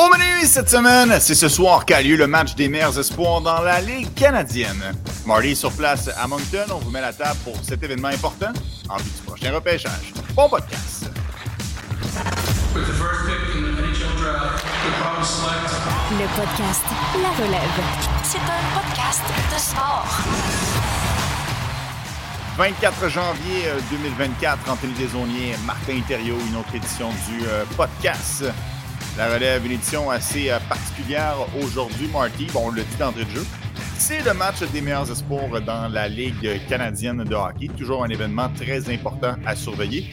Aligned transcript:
Au 0.00 0.08
menu 0.08 0.46
cette 0.46 0.70
semaine, 0.70 1.20
c'est 1.20 1.34
ce 1.34 1.48
soir 1.50 1.84
qu'a 1.84 2.00
lieu 2.00 2.16
le 2.16 2.26
match 2.26 2.54
des 2.54 2.70
meilleurs 2.70 2.98
espoirs 2.98 3.42
dans 3.42 3.60
la 3.60 3.82
Ligue 3.82 4.14
canadienne. 4.14 4.82
Marty 5.26 5.54
sur 5.54 5.70
place 5.72 6.08
à 6.16 6.26
Moncton, 6.26 6.64
on 6.70 6.78
vous 6.78 6.90
met 6.90 7.02
la 7.02 7.12
table 7.12 7.38
pour 7.44 7.54
cet 7.62 7.82
événement 7.82 8.08
important 8.08 8.50
en 8.88 8.96
vue 8.96 9.10
du 9.10 9.22
prochain 9.26 9.52
repêchage. 9.52 10.14
Bon 10.34 10.48
podcast! 10.48 11.10
Le 16.12 16.26
podcast 16.34 16.84
La 17.22 17.44
Relève. 17.44 17.80
C'est 18.22 18.38
un 18.38 18.62
podcast 18.80 19.22
de 19.52 19.58
sport. 19.60 20.06
24 22.56 23.08
janvier 23.10 23.64
2024, 23.90 24.70
Anthony 24.70 24.94
Desauniers, 24.94 25.56
Martin 25.66 26.00
Thériault, 26.08 26.38
une 26.48 26.56
autre 26.56 26.74
édition 26.74 27.10
du 27.28 27.46
euh, 27.46 27.64
podcast. 27.76 28.44
La 29.16 29.28
relève, 29.34 29.66
une 29.66 29.72
édition 29.72 30.08
assez 30.10 30.50
euh, 30.50 30.58
particulière 30.68 31.34
aujourd'hui, 31.62 32.08
Marty. 32.12 32.46
Bon, 32.52 32.66
on 32.66 32.70
le 32.70 32.82
dit 32.82 32.96
d'entrée 32.96 33.24
de 33.24 33.30
jeu. 33.30 33.46
C'est 33.98 34.22
le 34.22 34.32
match 34.32 34.62
des 34.72 34.80
meilleurs 34.80 35.10
espoirs 35.10 35.60
dans 35.60 35.88
la 35.88 36.08
Ligue 36.08 36.60
canadienne 36.68 37.24
de 37.24 37.34
hockey. 37.34 37.68
Toujours 37.76 38.04
un 38.04 38.08
événement 38.08 38.48
très 38.56 38.88
important 38.92 39.34
à 39.44 39.54
surveiller. 39.54 40.10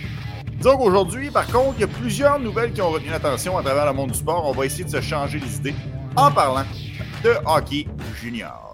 Disons 0.58 0.78
qu'aujourd'hui, 0.78 1.30
par 1.30 1.48
contre, 1.48 1.76
il 1.78 1.82
y 1.82 1.84
a 1.84 1.88
plusieurs 1.88 2.40
nouvelles 2.40 2.74
qui 2.74 2.82
ont 2.82 2.90
retenu 2.90 3.10
l'attention 3.10 3.58
à 3.58 3.64
travers 3.64 3.86
le 3.86 3.94
monde 3.94 4.12
du 4.12 4.18
sport. 4.18 4.46
On 4.46 4.52
va 4.52 4.66
essayer 4.66 4.84
de 4.84 4.90
se 4.90 5.02
changer 5.02 5.40
les 5.40 5.56
idées 5.56 5.76
en 6.16 6.32
parlant 6.32 6.66
de 7.24 7.34
hockey 7.46 7.88
junior. 8.20 8.67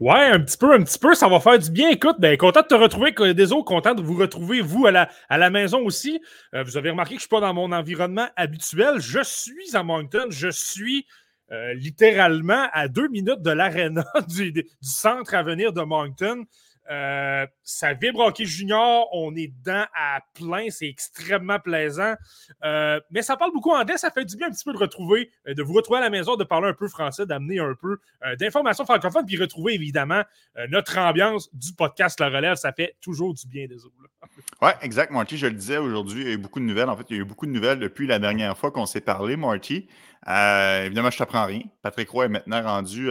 Ouais, 0.00 0.26
un 0.26 0.40
petit 0.40 0.56
peu, 0.56 0.72
un 0.74 0.82
petit 0.82 0.98
peu, 0.98 1.14
ça 1.14 1.28
va 1.28 1.40
faire 1.40 1.58
du 1.58 1.70
bien. 1.70 1.90
Écoute, 1.90 2.16
ben, 2.18 2.36
content 2.36 2.62
de 2.62 2.66
te 2.66 2.74
retrouver, 2.74 3.12
désolé, 3.34 3.62
content 3.64 3.94
de 3.94 4.02
vous 4.02 4.16
retrouver, 4.16 4.60
vous, 4.60 4.86
à 4.86 4.90
la, 4.90 5.08
à 5.28 5.38
la 5.38 5.50
maison 5.50 5.84
aussi. 5.84 6.20
Euh, 6.54 6.62
vous 6.62 6.76
avez 6.76 6.90
remarqué 6.90 7.14
que 7.14 7.20
je 7.20 7.26
ne 7.26 7.28
suis 7.28 7.28
pas 7.28 7.40
dans 7.40 7.54
mon 7.54 7.72
environnement 7.72 8.28
habituel. 8.36 9.00
Je 9.00 9.20
suis 9.22 9.76
à 9.76 9.82
Moncton, 9.82 10.26
je 10.30 10.48
suis 10.48 11.06
euh, 11.50 11.74
littéralement 11.74 12.68
à 12.72 12.88
deux 12.88 13.08
minutes 13.08 13.42
de 13.42 13.50
l'aréna 13.50 14.04
du, 14.28 14.52
du, 14.52 14.64
centre 14.80 15.34
à 15.34 15.42
venir 15.42 15.72
de 15.72 15.82
Moncton. 15.82 16.44
Euh, 16.90 17.46
ça 17.62 17.92
vibre 17.94 18.20
hockey 18.20 18.44
junior, 18.44 19.08
on 19.12 19.34
est 19.36 19.48
dedans 19.48 19.84
à 19.94 20.20
plein, 20.34 20.68
c'est 20.70 20.88
extrêmement 20.88 21.58
plaisant. 21.60 22.14
Euh, 22.64 23.00
mais 23.10 23.22
ça 23.22 23.36
parle 23.36 23.52
beaucoup 23.52 23.70
anglais, 23.70 23.96
ça 23.96 24.10
fait 24.10 24.24
du 24.24 24.36
bien 24.36 24.48
un 24.48 24.50
petit 24.50 24.64
peu 24.64 24.72
de 24.72 24.78
retrouver, 24.78 25.30
euh, 25.46 25.54
de 25.54 25.62
vous 25.62 25.74
retrouver 25.74 25.98
à 25.98 26.02
la 26.02 26.10
maison, 26.10 26.36
de 26.36 26.44
parler 26.44 26.68
un 26.68 26.74
peu 26.74 26.88
français, 26.88 27.24
d'amener 27.24 27.60
un 27.60 27.74
peu 27.80 27.98
d'informations 28.38 28.84
francophones, 28.84 29.26
puis 29.26 29.36
retrouver 29.36 29.74
évidemment 29.74 30.22
notre 30.68 30.98
ambiance 30.98 31.48
du 31.54 31.72
podcast 31.72 32.20
La 32.20 32.28
Relève. 32.28 32.56
Ça 32.56 32.72
fait 32.72 32.96
toujours 33.00 33.34
du 33.34 33.46
bien, 33.46 33.66
désolé. 33.66 33.94
Oui, 34.62 34.70
exact, 34.82 35.10
Marty. 35.10 35.36
Je 35.36 35.46
le 35.46 35.54
disais 35.54 35.78
aujourd'hui, 35.78 36.22
il 36.22 36.26
y 36.28 36.30
a 36.30 36.34
eu 36.34 36.38
beaucoup 36.38 36.60
de 36.60 36.64
nouvelles. 36.64 36.88
En 36.88 36.96
fait, 36.96 37.04
il 37.10 37.16
y 37.16 37.18
a 37.18 37.22
eu 37.22 37.24
beaucoup 37.24 37.46
de 37.46 37.50
nouvelles 37.50 37.80
depuis 37.80 38.06
la 38.06 38.20
dernière 38.20 38.56
fois 38.56 38.70
qu'on 38.70 38.86
s'est 38.86 39.00
parlé, 39.00 39.36
Marty. 39.36 39.88
évidemment, 40.24 41.10
je 41.10 41.18
t'apprends 41.18 41.46
rien. 41.46 41.62
Patrick 41.82 42.08
Roy 42.08 42.26
est 42.26 42.28
maintenant 42.28 42.62
rendu 42.62 43.10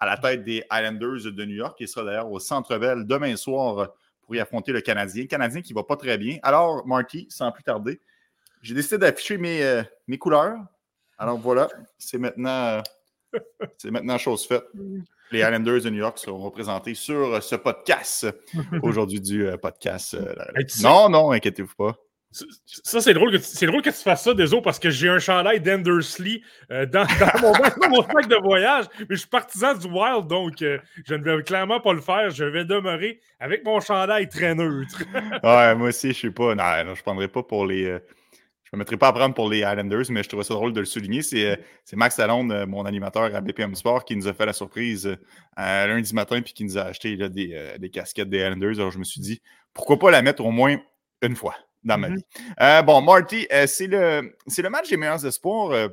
à 0.00 0.06
la 0.06 0.16
tête 0.16 0.44
des 0.44 0.64
Islanders 0.70 1.32
de 1.32 1.44
New 1.44 1.56
York, 1.56 1.76
qui 1.76 1.88
sera 1.88 2.04
d'ailleurs 2.04 2.30
au 2.30 2.38
Centre 2.38 2.76
Bell 2.78 3.06
demain 3.06 3.36
soir 3.36 3.92
pour 4.22 4.34
y 4.34 4.40
affronter 4.40 4.72
le 4.72 4.80
Canadien. 4.80 5.22
Le 5.22 5.28
Canadien 5.28 5.62
qui 5.62 5.72
ne 5.72 5.78
va 5.78 5.84
pas 5.84 5.96
très 5.96 6.18
bien. 6.18 6.38
Alors, 6.42 6.86
Marty, 6.86 7.26
sans 7.30 7.50
plus 7.50 7.62
tarder, 7.64 8.00
j'ai 8.62 8.74
décidé 8.74 8.98
d'afficher 8.98 9.38
mes, 9.38 9.62
euh, 9.62 9.82
mes 10.06 10.18
couleurs. 10.18 10.58
Alors 11.18 11.38
voilà, 11.38 11.68
c'est 11.96 12.18
maintenant, 12.18 12.82
euh, 13.34 13.40
c'est 13.76 13.90
maintenant 13.90 14.18
chose 14.18 14.46
faite. 14.46 14.64
Les 15.30 15.40
Islanders 15.40 15.82
de 15.82 15.90
New 15.90 15.98
York 15.98 16.18
seront 16.18 16.38
représentés 16.38 16.94
sur 16.94 17.42
ce 17.42 17.56
podcast 17.56 18.26
aujourd'hui 18.82 19.20
du 19.20 19.46
euh, 19.46 19.56
podcast. 19.56 20.16
non, 20.82 21.08
non, 21.08 21.32
inquiétez-vous 21.32 21.74
pas. 21.76 21.96
Ça, 22.30 23.00
c'est 23.00 23.14
drôle, 23.14 23.32
que 23.32 23.38
tu, 23.38 23.66
drôle 23.66 23.80
que 23.80 23.88
tu 23.88 24.02
fasses 24.02 24.24
ça, 24.24 24.34
désolé, 24.34 24.60
parce 24.60 24.78
que 24.78 24.90
j'ai 24.90 25.08
un 25.08 25.18
chandail 25.18 25.60
d'Endersley 25.60 26.42
euh, 26.70 26.84
dans, 26.86 27.06
mon, 27.40 28.02
sac 28.02 28.28
de 28.28 28.36
voyage, 28.42 28.84
mais 29.00 29.06
je 29.10 29.20
suis 29.20 29.28
partisan 29.28 29.74
du 29.74 29.86
Wild, 29.86 30.26
donc 30.26 30.60
euh, 30.60 30.78
je 31.06 31.14
ne 31.14 31.24
vais 31.24 31.42
clairement 31.42 31.80
pas 31.80 31.94
le 31.94 32.02
faire. 32.02 32.28
Je 32.30 32.44
vais 32.44 32.66
demeurer 32.66 33.20
avec 33.40 33.64
mon 33.64 33.80
chandail 33.80 34.28
très 34.28 34.54
neutre. 34.54 35.02
ouais, 35.42 35.74
moi 35.74 35.88
aussi, 35.88 36.12
je 36.12 36.26
ne 36.26 36.30
sais 36.30 36.34
pas. 36.34 36.54
Non, 36.54 36.94
je 36.94 36.98
ne 36.98 37.02
prendrai 37.02 37.28
pas 37.28 37.42
pour 37.42 37.64
les. 37.64 37.86
Euh, 37.86 37.98
je 38.64 38.76
me 38.76 38.80
mettrai 38.80 38.98
pas 38.98 39.08
à 39.08 39.12
prendre 39.14 39.34
pour 39.34 39.48
les 39.48 39.60
Islanders, 39.60 40.04
mais 40.10 40.22
je 40.22 40.28
trouve 40.28 40.42
ça 40.42 40.52
drôle 40.52 40.74
de 40.74 40.80
le 40.80 40.86
souligner. 40.86 41.22
C'est 41.22 41.56
Max 41.94 42.18
Lalonde, 42.18 42.66
mon 42.68 42.84
animateur 42.84 43.34
à 43.34 43.40
BPM 43.40 43.74
Sport, 43.74 44.04
qui 44.04 44.14
nous 44.14 44.28
a 44.28 44.34
fait 44.34 44.44
la 44.44 44.52
surprise 44.52 45.16
lundi 45.56 46.14
matin 46.14 46.42
puis 46.42 46.52
qui 46.52 46.64
nous 46.64 46.76
a 46.76 46.82
acheté 46.82 47.16
des, 47.16 47.76
des 47.78 47.88
casquettes 47.88 48.28
des 48.28 48.40
Islanders. 48.40 48.78
Alors, 48.78 48.90
je 48.90 48.98
me 48.98 49.04
suis 49.04 49.22
dit, 49.22 49.40
pourquoi 49.72 49.98
pas 49.98 50.10
la 50.10 50.20
mettre 50.20 50.44
au 50.44 50.50
moins 50.50 50.76
une 51.22 51.34
fois? 51.34 51.54
Dans 51.84 51.98
ma 51.98 52.08
mmh 52.08 52.16
vie. 52.16 52.24
Euh, 52.60 52.82
bon, 52.82 53.00
Marty, 53.00 53.46
euh, 53.52 53.66
c'est 53.66 53.86
le, 53.86 54.34
le 54.46 54.70
match 54.70 54.88
des 54.88 54.96
meilleurs 54.96 55.24
espoirs 55.24 55.70
euh, 55.70 55.88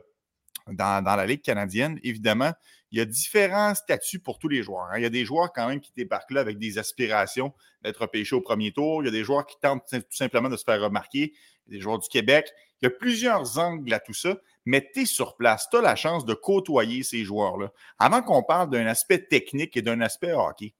dans, 0.67 1.03
la 1.03 1.25
Ligue 1.25 1.41
canadienne. 1.41 1.99
Évidemment, 2.03 2.51
il 2.91 2.99
y 2.99 3.01
a 3.01 3.05
différents 3.05 3.75
statuts 3.75 4.19
pour 4.19 4.39
tous 4.39 4.47
les 4.47 4.63
joueurs. 4.63 4.85
Hein. 4.91 4.97
Il 4.97 5.03
y 5.03 5.05
a 5.05 5.09
des 5.09 5.25
joueurs 5.25 5.51
quand 5.53 5.67
même 5.67 5.79
qui 5.79 5.91
débarquent 5.95 6.31
là 6.31 6.41
avec 6.41 6.57
des 6.57 6.77
aspirations 6.77 7.53
d'être 7.83 8.05
pêchés 8.07 8.35
au 8.35 8.41
premier 8.41 8.71
tour. 8.71 9.03
Il 9.03 9.05
y 9.05 9.09
a 9.09 9.11
des 9.11 9.23
joueurs 9.23 9.45
qui 9.45 9.57
tentent 9.59 9.83
tout 9.89 10.01
simplement 10.09 10.49
de 10.49 10.57
se 10.57 10.63
faire 10.63 10.81
remarquer. 10.81 11.33
Il 11.67 11.73
y 11.73 11.75
a 11.75 11.77
des 11.77 11.81
joueurs 11.81 11.99
du 11.99 12.07
Québec. 12.07 12.51
Il 12.81 12.85
y 12.85 12.87
a 12.87 12.91
plusieurs 12.91 13.57
angles 13.57 13.93
à 13.93 13.99
tout 13.99 14.13
ça, 14.13 14.37
mais 14.65 14.87
tu 14.93 15.01
es 15.01 15.05
sur 15.05 15.35
place. 15.35 15.67
Tu 15.69 15.77
as 15.77 15.81
la 15.81 15.95
chance 15.95 16.25
de 16.25 16.33
côtoyer 16.33 17.03
ces 17.03 17.23
joueurs-là. 17.23 17.71
Avant 17.99 18.21
qu'on 18.21 18.43
parle 18.43 18.69
d'un 18.69 18.85
aspect 18.85 19.19
technique 19.19 19.75
et 19.77 19.81
d'un 19.81 20.01
aspect 20.01 20.33
hockey, 20.33 20.73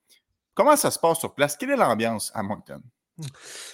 comment 0.54 0.76
ça 0.76 0.90
se 0.90 0.98
passe 0.98 1.18
sur 1.18 1.34
place? 1.34 1.56
Quelle 1.56 1.70
est 1.70 1.76
l'ambiance 1.76 2.30
à 2.34 2.42
Moncton? 2.42 2.82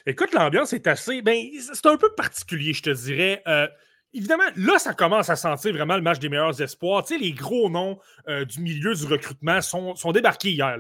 Écoute, 0.07 0.33
l'ambiance 0.33 0.73
est 0.73 0.87
assez. 0.87 1.23
Ben, 1.23 1.37
c'est 1.61 1.87
un 1.87 1.97
peu 1.97 2.15
particulier, 2.15 2.73
je 2.73 2.83
te 2.83 2.91
dirais. 2.91 3.43
Euh, 3.47 3.67
évidemment, 4.15 4.45
là, 4.57 4.79
ça 4.79 4.95
commence 4.95 5.31
à 5.31 5.37
sentir 5.37 5.73
vraiment 5.73 5.97
le 5.97 6.03
match 6.03 6.19
des 6.19 6.29
meilleurs 6.29 6.61
espoirs. 6.61 7.05
Tu 7.05 7.15
sais, 7.15 7.21
les 7.21 7.33
gros 7.33 7.71
noms 7.71 7.99
euh, 8.29 8.45
du 8.45 8.61
milieu 8.61 8.95
du 8.95 9.05
recrutement 9.07 9.61
sont, 9.61 9.95
sont 9.95 10.13
débarqués 10.13 10.51
hier. 10.51 10.77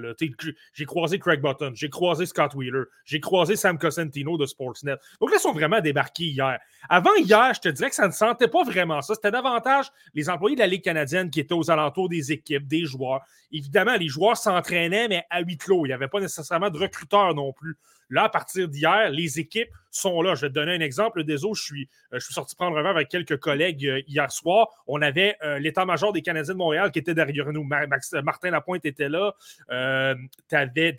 J'ai 0.74 0.84
croisé 0.84 1.18
Craig 1.18 1.40
Button, 1.40 1.72
j'ai 1.74 1.90
croisé 1.90 2.26
Scott 2.26 2.54
Wheeler, 2.54 2.84
j'ai 3.04 3.20
croisé 3.20 3.56
Sam 3.56 3.78
Cosentino 3.78 4.36
de 4.36 4.46
Sportsnet. 4.46 4.96
Donc 5.20 5.30
là, 5.30 5.36
ils 5.38 5.42
sont 5.42 5.52
vraiment 5.52 5.80
débarqués 5.80 6.26
hier. 6.26 6.58
Avant 6.88 7.14
hier, 7.16 7.52
je 7.54 7.60
te 7.60 7.68
dirais 7.68 7.90
que 7.90 7.96
ça 7.96 8.06
ne 8.06 8.12
sentait 8.12 8.48
pas 8.48 8.64
vraiment 8.64 9.00
ça. 9.02 9.14
C'était 9.14 9.30
davantage 9.30 9.90
les 10.14 10.28
employés 10.28 10.56
de 10.56 10.60
la 10.60 10.66
Ligue 10.66 10.84
canadienne 10.84 11.30
qui 11.30 11.40
étaient 11.40 11.54
aux 11.54 11.70
alentours 11.70 12.08
des 12.08 12.32
équipes, 12.32 12.66
des 12.66 12.84
joueurs. 12.84 13.20
Évidemment, 13.50 13.96
les 13.96 14.08
joueurs 14.08 14.36
s'entraînaient, 14.36 15.08
mais 15.08 15.24
à 15.30 15.40
huis 15.40 15.56
clos. 15.56 15.84
Il 15.86 15.88
n'y 15.88 15.94
avait 15.94 16.08
pas 16.08 16.20
nécessairement 16.20 16.70
de 16.70 16.78
recruteurs 16.78 17.34
non 17.34 17.52
plus. 17.52 17.76
Là, 18.12 18.24
à 18.24 18.28
partir 18.28 18.68
d'hier, 18.68 19.08
les 19.10 19.40
équipes 19.40 19.70
sont 19.90 20.20
là. 20.20 20.34
Je 20.34 20.42
vais 20.42 20.48
te 20.48 20.54
donner 20.54 20.74
un 20.74 20.80
exemple. 20.80 21.24
Des 21.24 21.38
je 21.38 21.62
suis, 21.62 21.88
euh, 22.12 22.18
je 22.18 22.24
suis 22.24 22.34
sorti 22.34 22.54
prendre 22.54 22.76
un 22.76 22.82
verre 22.82 22.92
avec 22.92 23.08
quelques 23.08 23.38
collègues 23.38 23.86
euh, 23.86 24.02
hier 24.06 24.30
soir. 24.30 24.68
On 24.86 25.00
avait 25.00 25.34
euh, 25.42 25.58
l'état-major 25.58 26.12
des 26.12 26.20
Canadiens 26.20 26.52
de 26.52 26.58
Montréal 26.58 26.92
qui 26.92 26.98
était 26.98 27.14
derrière 27.14 27.50
nous. 27.52 27.64
Martin 27.64 28.50
Lapointe 28.50 28.84
était 28.84 29.08
là. 29.08 29.34
avais 29.68 30.94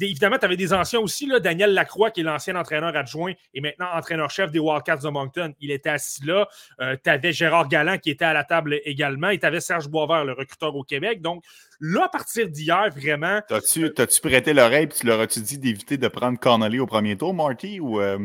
évidemment, 0.00 0.38
tu 0.38 0.44
avais 0.44 0.56
des 0.56 0.72
anciens 0.72 1.00
aussi. 1.00 1.26
Là, 1.26 1.40
Daniel 1.40 1.74
Lacroix, 1.74 2.10
qui 2.10 2.20
est 2.20 2.24
l'ancien 2.24 2.56
entraîneur 2.56 2.94
adjoint 2.96 3.32
et 3.54 3.60
maintenant 3.60 3.86
entraîneur-chef 3.94 4.50
des 4.50 4.58
Wildcats 4.58 4.98
de 4.98 5.08
Moncton. 5.08 5.54
Il 5.60 5.70
était 5.70 5.90
assis 5.90 6.24
là. 6.24 6.48
Euh, 6.80 6.96
tu 7.02 7.10
avais 7.10 7.32
Gérard 7.32 7.68
Galland 7.68 7.98
qui 7.98 8.10
était 8.10 8.24
à 8.24 8.32
la 8.32 8.44
table 8.44 8.80
également. 8.84 9.30
Et 9.30 9.38
tu 9.38 9.46
avais 9.46 9.60
Serge 9.60 9.88
Boisvert, 9.88 10.24
le 10.24 10.32
recruteur 10.32 10.74
au 10.74 10.84
Québec. 10.84 11.20
Donc, 11.20 11.44
là, 11.80 12.04
à 12.04 12.08
partir 12.08 12.48
d'hier, 12.48 12.90
vraiment. 12.94 13.40
T'as-tu 13.48 14.20
prêté 14.22 14.52
l'oreille 14.52 14.84
et 14.84 14.88
tu 14.88 15.06
leur 15.06 15.20
as-tu 15.20 15.40
dit 15.40 15.58
d'éviter 15.58 15.96
de 15.96 16.08
prendre 16.08 16.38
Connolly 16.38 16.78
au 16.78 16.86
premier 16.86 17.16
tour, 17.16 17.34
Marty? 17.34 17.80
Ou, 17.80 18.00
euh? 18.00 18.18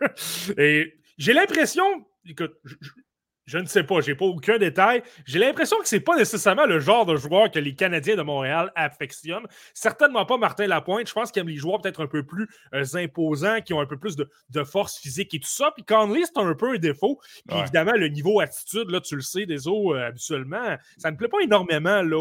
et 0.58 0.94
j'ai 1.18 1.32
l'impression. 1.32 1.84
Écoute, 2.28 2.54
je 3.46 3.58
ne 3.58 3.66
sais 3.66 3.82
pas, 3.82 4.00
j'ai 4.00 4.14
pas 4.14 4.24
aucun 4.24 4.58
détail. 4.58 5.02
J'ai 5.24 5.38
l'impression 5.38 5.76
que 5.78 5.88
c'est 5.88 6.00
pas 6.00 6.16
nécessairement 6.16 6.66
le 6.66 6.80
genre 6.80 7.06
de 7.06 7.16
joueur 7.16 7.50
que 7.50 7.58
les 7.58 7.74
Canadiens 7.74 8.16
de 8.16 8.22
Montréal 8.22 8.70
affectionnent. 8.74 9.46
Certainement 9.74 10.24
pas 10.24 10.36
Martin 10.36 10.66
Lapointe. 10.66 11.08
Je 11.08 11.12
pense 11.12 11.32
qu'il 11.32 11.40
aime 11.40 11.48
les 11.48 11.56
joueurs 11.56 11.80
peut-être 11.80 12.02
un 12.02 12.06
peu 12.06 12.24
plus 12.24 12.48
euh, 12.74 12.84
imposants, 12.94 13.60
qui 13.60 13.74
ont 13.74 13.80
un 13.80 13.86
peu 13.86 13.98
plus 13.98 14.16
de, 14.16 14.28
force 14.64 14.98
physique 14.98 15.34
et 15.34 15.40
tout 15.40 15.48
ça. 15.48 15.72
Puis 15.74 15.84
Conley, 15.84 16.22
c'est 16.24 16.40
un 16.40 16.54
peu 16.54 16.74
un 16.74 16.78
défaut. 16.78 17.18
Puis 17.48 17.58
évidemment, 17.58 17.92
le 17.92 18.08
niveau 18.08 18.40
attitude, 18.40 18.90
là, 18.90 19.00
tu 19.00 19.16
le 19.16 19.22
sais, 19.22 19.44
des 19.44 19.66
eaux, 19.66 19.94
euh, 19.94 20.06
habituellement, 20.06 20.76
ça 20.98 21.10
ne 21.10 21.16
plaît 21.16 21.28
pas 21.28 21.40
énormément 21.40 22.02
là, 22.02 22.18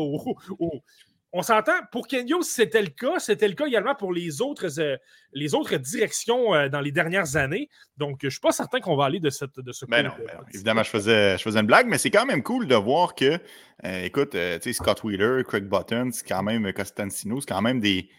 on 1.33 1.41
s'entend, 1.43 1.79
pour 1.91 2.07
Kenyo, 2.07 2.41
c'était 2.41 2.81
le 2.81 2.89
cas. 2.89 3.19
C'était 3.19 3.47
le 3.47 3.53
cas 3.53 3.65
également 3.65 3.95
pour 3.95 4.11
les 4.11 4.41
autres, 4.41 4.79
euh, 4.79 4.97
les 5.33 5.55
autres 5.55 5.77
directions 5.77 6.53
euh, 6.53 6.67
dans 6.67 6.81
les 6.81 6.91
dernières 6.91 7.37
années. 7.37 7.69
Donc, 7.97 8.19
je 8.21 8.27
ne 8.27 8.31
suis 8.31 8.39
pas 8.39 8.51
certain 8.51 8.79
qu'on 8.79 8.97
va 8.97 9.05
aller 9.05 9.19
de, 9.19 9.29
cette, 9.29 9.59
de 9.59 9.71
ce 9.71 9.85
ben 9.85 10.03
non, 10.03 10.11
ben 10.19 10.39
Évidemment, 10.53 10.83
je 10.83 10.89
faisais, 10.89 11.37
je 11.37 11.43
faisais 11.43 11.59
une 11.59 11.67
blague, 11.67 11.87
mais 11.87 11.97
c'est 11.97 12.11
quand 12.11 12.25
même 12.25 12.43
cool 12.43 12.67
de 12.67 12.75
voir 12.75 13.15
que, 13.15 13.39
euh, 13.85 14.03
écoute, 14.03 14.31
tu 14.31 14.37
sais, 14.37 14.73
Scott 14.73 15.03
Wheeler, 15.03 15.43
Craig 15.47 15.63
Button, 15.63 16.09
c'est 16.11 16.27
quand 16.27 16.43
même 16.43 16.71
Costancino, 16.73 17.39
c'est 17.39 17.47
quand 17.47 17.61
même 17.61 17.79
des, 17.79 18.09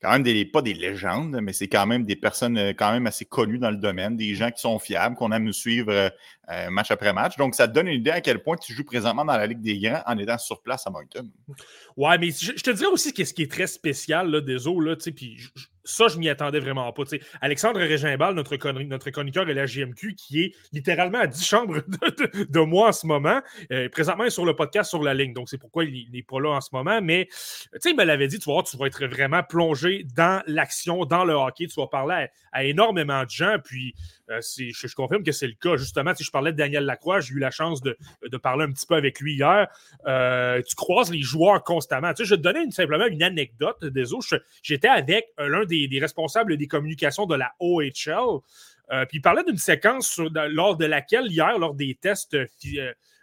quand 0.00 0.12
même 0.12 0.22
des, 0.22 0.44
pas 0.44 0.62
des 0.62 0.74
légendes, 0.74 1.38
mais 1.42 1.52
c'est 1.52 1.66
quand 1.66 1.86
même 1.86 2.04
des 2.04 2.14
personnes 2.14 2.56
euh, 2.56 2.72
quand 2.72 2.92
même 2.92 3.06
assez 3.06 3.24
connues 3.24 3.58
dans 3.58 3.70
le 3.70 3.76
domaine, 3.76 4.16
des 4.16 4.34
gens 4.34 4.50
qui 4.50 4.60
sont 4.60 4.78
fiables, 4.78 5.16
qu'on 5.16 5.32
aime 5.32 5.44
nous 5.44 5.52
suivre 5.52 5.90
euh, 5.90 6.08
euh, 6.50 6.70
match 6.70 6.90
après 6.90 7.12
match. 7.12 7.36
Donc, 7.36 7.54
ça 7.54 7.66
te 7.66 7.72
donne 7.72 7.88
une 7.88 8.00
idée 8.00 8.10
à 8.10 8.20
quel 8.20 8.40
point 8.42 8.56
tu 8.56 8.72
joues 8.72 8.84
présentement 8.84 9.24
dans 9.24 9.36
la 9.36 9.46
Ligue 9.46 9.60
des 9.60 9.78
Grands 9.78 10.02
en 10.06 10.16
étant 10.18 10.38
sur 10.38 10.62
place 10.62 10.86
à 10.86 10.90
Moncton. 10.90 11.28
Ouais, 11.96 12.16
mais 12.18 12.30
je, 12.30 12.52
te 12.52 12.70
dirais 12.70 12.90
aussi 12.90 13.10
ce 13.10 13.34
qui 13.34 13.42
est 13.42 13.50
très 13.50 13.66
spécial 13.66 14.30
là, 14.30 14.40
des 14.40 14.68
eaux, 14.68 14.80
là, 14.80 14.94
puis 15.14 15.38
ça, 15.88 16.08
je 16.08 16.18
m'y 16.18 16.28
attendais 16.28 16.60
vraiment 16.60 16.92
pas. 16.92 17.02
Alexandre 17.40 17.80
Régimbal, 17.80 18.34
notre, 18.34 18.56
notre 18.82 19.10
chroniqueur 19.10 19.48
et 19.48 19.54
la 19.54 19.64
GMQ, 19.64 20.14
qui 20.14 20.42
est 20.42 20.54
littéralement 20.72 21.18
à 21.18 21.26
10 21.26 21.44
chambres 21.44 21.78
de, 22.48 22.60
moi 22.60 22.88
en 22.88 22.92
ce 22.92 23.06
moment, 23.06 23.40
euh, 23.72 23.88
présentement, 23.88 24.24
il 24.24 24.28
est 24.28 24.30
sur 24.30 24.44
le 24.44 24.54
podcast 24.54 24.90
sur 24.90 25.02
la 25.02 25.14
ligne. 25.14 25.32
Donc, 25.32 25.48
c'est 25.48 25.58
pourquoi 25.58 25.84
il 25.84 26.10
n'est 26.12 26.22
pas 26.22 26.40
là 26.40 26.50
en 26.50 26.60
ce 26.60 26.68
moment. 26.72 27.00
Mais 27.00 27.28
il 27.84 27.96
me 27.96 28.04
l'avait 28.04 28.28
dit, 28.28 28.38
tu 28.38 28.50
vois, 28.50 28.62
tu 28.62 28.76
vas 28.76 28.86
être 28.86 29.06
vraiment 29.06 29.42
plongé 29.42 30.04
dans 30.14 30.42
l'action, 30.46 31.06
dans 31.06 31.24
le 31.24 31.32
hockey. 31.32 31.66
Tu 31.66 31.80
vas 31.80 31.86
parler 31.86 32.26
à, 32.52 32.64
énormément 32.64 33.24
de 33.24 33.30
gens. 33.30 33.56
Puis, 33.64 33.94
euh, 34.30 34.40
je, 34.42 34.94
confirme 34.94 35.22
que 35.22 35.32
c'est 35.32 35.46
le 35.46 35.54
cas. 35.54 35.76
Justement, 35.76 36.14
si 36.14 36.24
je 36.24 36.30
parlais 36.30 36.52
de 36.52 36.56
Daniel 36.56 36.84
Lacroix, 36.84 37.20
j'ai 37.20 37.34
eu 37.34 37.38
la 37.38 37.50
chance 37.50 37.80
de, 37.80 37.96
parler 38.42 38.64
un 38.64 38.72
petit 38.72 38.86
peu 38.86 38.94
avec 38.94 39.20
lui 39.20 39.34
hier. 39.34 39.68
Euh, 40.06 40.62
tu 40.62 40.74
croises 40.74 41.10
les 41.10 41.22
joueurs 41.22 41.62
constamment. 41.64 42.12
Tu 42.12 42.22
sais, 42.22 42.24
je 42.24 42.34
vais 42.34 42.38
te 42.38 42.42
donner 42.42 42.70
simplement 42.70 43.06
une 43.06 43.22
anecdote. 43.22 43.84
Désolé, 43.84 44.22
j'étais 44.62 44.88
avec 44.88 45.32
l'un 45.38 45.64
des, 45.64 45.88
responsables 46.00 46.56
des 46.56 46.66
communications 46.66 47.26
de 47.26 47.34
la 47.34 47.52
OHL. 47.60 48.40
Euh, 48.90 49.04
puis 49.06 49.18
il 49.18 49.22
parlait 49.22 49.44
d'une 49.44 49.58
séquence 49.58 50.20
lors 50.50 50.76
de 50.76 50.86
laquelle, 50.86 51.26
hier, 51.26 51.58
lors 51.58 51.74
des 51.74 51.94
tests, 51.94 52.36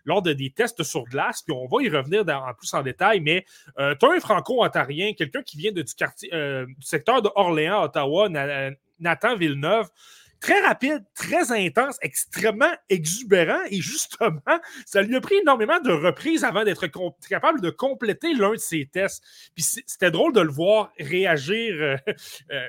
lors 0.06 0.22
de 0.22 0.34
des 0.34 0.52
tests 0.52 0.84
sur 0.84 1.04
glace, 1.06 1.42
puis 1.42 1.56
on 1.56 1.68
va 1.68 1.84
y 1.84 1.90
revenir 1.90 2.22
en 2.28 2.54
plus 2.54 2.72
en 2.74 2.84
détail, 2.84 3.20
mais 3.20 3.46
tu 3.78 3.82
as 4.06 4.12
un 4.12 4.20
franco-ontarien, 4.20 5.14
quelqu'un 5.14 5.42
qui 5.42 5.58
vient 5.58 5.72
du, 5.72 5.84
quartier, 5.84 6.30
du 6.30 6.86
secteur 6.86 7.22
de 7.24 7.30
Orléans, 7.36 7.84
Ottawa, 7.84 8.30
Nathan 9.00 9.36
Villeneuve, 9.36 9.90
très 10.40 10.62
rapide, 10.62 11.04
très 11.16 11.52
intense, 11.52 11.98
extrêmement 12.02 12.72
exubérant. 12.90 13.62
Et 13.70 13.82
justement, 13.82 14.42
ça 14.86 15.02
lui 15.02 15.16
a 15.16 15.22
pris 15.22 15.36
énormément 15.36 15.80
de 15.80 15.92
reprises 15.92 16.44
avant 16.44 16.64
d'être 16.64 16.88
capable 17.30 17.62
de 17.62 17.70
compléter 17.70 18.34
l'un 18.34 18.52
de 18.52 18.58
ses 18.58 18.88
tests. 18.92 19.24
Puis 19.56 19.64
c'était 19.64 20.12
drôle 20.12 20.34
de 20.34 20.42
le 20.42 20.52
voir 20.52 20.92
réagir. 21.00 21.74
Euh, 21.80 21.98
euh, 22.52 22.68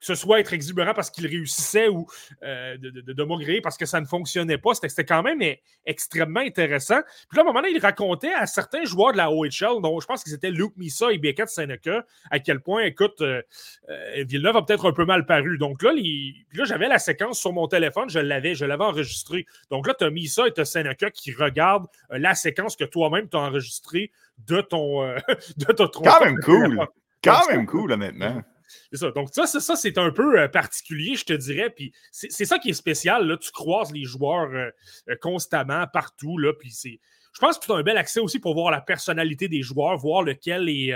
que 0.00 0.06
ce 0.06 0.14
soit 0.14 0.40
être 0.40 0.52
exubérant 0.52 0.94
parce 0.94 1.10
qu'il 1.10 1.26
réussissait 1.26 1.88
ou 1.88 2.06
euh, 2.42 2.76
de, 2.78 2.90
de, 2.90 3.12
de 3.12 3.60
parce 3.60 3.76
que 3.76 3.86
ça 3.86 4.00
ne 4.00 4.06
fonctionnait 4.06 4.58
pas. 4.58 4.74
C'était 4.74 5.04
quand 5.04 5.22
même 5.22 5.42
extrêmement 5.86 6.40
intéressant. 6.40 7.00
Puis 7.28 7.36
là, 7.36 7.40
à 7.40 7.44
un 7.44 7.44
moment 7.44 7.60
donné, 7.60 7.72
il 7.74 7.80
racontait 7.80 8.32
à 8.32 8.46
certains 8.46 8.84
joueurs 8.84 9.12
de 9.12 9.16
la 9.16 9.30
OHL, 9.30 9.82
dont 9.82 9.98
je 10.00 10.06
pense 10.06 10.22
qu'ils 10.22 10.34
étaient 10.34 10.50
Luke 10.50 10.74
Missa 10.76 11.10
et 11.12 11.18
Beckett 11.18 11.48
Seneca, 11.48 12.04
à 12.30 12.38
quel 12.38 12.60
point, 12.60 12.82
écoute, 12.82 13.20
euh, 13.20 13.42
euh, 13.88 14.24
Villeneuve 14.26 14.56
a 14.56 14.62
peut-être 14.62 14.88
un 14.88 14.92
peu 14.92 15.04
mal 15.04 15.26
paru. 15.26 15.58
Donc 15.58 15.82
là, 15.82 15.92
là 15.92 16.64
j'avais 16.64 16.88
la 16.88 16.98
séquence 16.98 17.40
sur 17.40 17.52
mon 17.52 17.66
téléphone, 17.66 18.08
je 18.08 18.20
l'avais, 18.20 18.54
je 18.54 18.64
l'avais 18.64 18.84
enregistré. 18.84 19.46
Donc 19.70 19.86
là, 19.86 19.94
tu 19.98 20.04
as 20.04 20.10
Missa 20.10 20.46
et 20.46 20.52
tu 20.52 20.60
as 20.60 20.64
Seneca 20.64 21.10
qui 21.10 21.32
regardent 21.32 21.88
la 22.10 22.34
séquence 22.34 22.76
que 22.76 22.84
toi-même 22.84 23.28
tu 23.28 23.36
as 23.36 23.40
enregistrée 23.40 24.12
de 24.46 24.60
ton, 24.60 25.02
de 25.56 25.72
ton 25.72 25.88
Quand 25.88 26.24
même 26.24 26.38
cool! 26.40 26.86
Quand 27.24 27.48
même 27.50 27.66
cool, 27.66 27.90
honnêtement. 27.90 28.44
C'est 28.90 28.98
ça. 28.98 29.10
Donc, 29.10 29.28
ça, 29.32 29.46
ça 29.46 29.76
c'est 29.76 29.98
un 29.98 30.10
peu 30.10 30.40
euh, 30.40 30.48
particulier, 30.48 31.16
je 31.16 31.24
te 31.24 31.32
dirais. 31.32 31.70
Puis 31.70 31.92
c'est 32.10 32.44
ça 32.44 32.58
qui 32.58 32.70
est 32.70 32.74
spécial. 32.74 33.26
Là. 33.26 33.36
Tu 33.36 33.50
croises 33.50 33.92
les 33.92 34.04
joueurs 34.04 34.50
euh, 34.50 34.70
euh, 35.08 35.16
constamment, 35.20 35.86
partout. 35.92 36.38
Là, 36.38 36.52
puis 36.52 36.70
c'est. 36.70 37.00
Je 37.34 37.40
pense 37.40 37.58
que 37.58 37.66
tu 37.66 37.72
as 37.72 37.76
un 37.76 37.82
bel 37.82 37.96
accès 37.96 38.18
aussi 38.18 38.40
pour 38.40 38.54
voir 38.54 38.72
la 38.72 38.80
personnalité 38.80 39.48
des 39.48 39.62
joueurs, 39.62 39.96
voir 39.96 40.22
lequel 40.22 40.68
est 40.68 40.92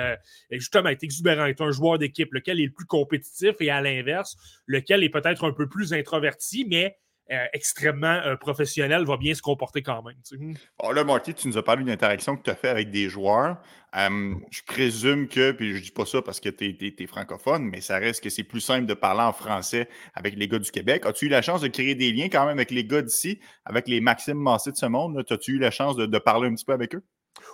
justement 0.50 0.88
exubérant, 0.88 1.44
est 1.44 1.60
un 1.60 1.70
joueur 1.70 1.98
d'équipe, 1.98 2.32
lequel 2.32 2.58
est 2.58 2.64
le 2.64 2.72
plus 2.72 2.86
compétitif 2.86 3.54
et 3.60 3.70
à 3.70 3.80
l'inverse, 3.80 4.36
lequel 4.66 5.04
est 5.04 5.08
peut-être 5.08 5.44
un 5.44 5.52
peu 5.52 5.68
plus 5.68 5.92
introverti, 5.92 6.64
mais 6.68 6.96
euh, 7.32 7.46
extrêmement 7.52 8.20
euh, 8.24 8.36
professionnel 8.36 9.04
va 9.04 9.16
bien 9.16 9.34
se 9.34 9.42
comporter 9.42 9.82
quand 9.82 10.02
même. 10.02 10.16
Bon, 10.78 10.90
là, 10.90 11.04
Marty, 11.04 11.34
tu 11.34 11.48
nous 11.48 11.58
as 11.58 11.62
parlé 11.62 11.82
d'une 11.82 11.92
interaction 11.92 12.36
que 12.36 12.42
tu 12.42 12.50
as 12.50 12.54
fait 12.54 12.68
avec 12.68 12.90
des 12.90 13.08
joueurs. 13.08 13.58
je 13.94 14.62
présume 14.66 15.28
que, 15.28 15.52
puis 15.52 15.76
je 15.76 15.82
dis 15.82 15.90
pas 15.90 16.06
ça 16.06 16.22
parce 16.22 16.40
que 16.40 16.48
tu 16.48 16.94
es, 16.98 17.06
francophone, 17.06 17.64
mais 17.64 17.80
ça 17.80 17.98
reste 17.98 18.22
que 18.22 18.30
c'est 18.30 18.44
plus 18.44 18.60
simple 18.60 18.86
de 18.86 18.94
parler 18.94 19.22
en 19.22 19.32
français 19.32 19.88
avec 20.14 20.36
les 20.36 20.48
gars 20.48 20.58
du 20.58 20.70
Québec. 20.70 21.06
As-tu 21.06 21.26
eu 21.26 21.28
la 21.28 21.42
chance 21.42 21.60
de 21.60 21.68
créer 21.68 21.94
des 21.94 22.12
liens 22.12 22.28
quand 22.28 22.46
même 22.46 22.58
avec 22.58 22.70
les 22.70 22.84
gars 22.84 23.02
d'ici, 23.02 23.40
avec 23.64 23.88
les 23.88 24.00
Maxime 24.00 24.38
Massé 24.38 24.70
de 24.70 24.76
ce 24.76 24.86
monde? 24.86 25.24
As-tu 25.28 25.52
eu 25.52 25.58
la 25.58 25.70
chance 25.70 25.96
de 25.96 26.18
parler 26.18 26.48
un 26.48 26.54
petit 26.54 26.64
peu 26.64 26.72
avec 26.72 26.94
eux? 26.94 27.04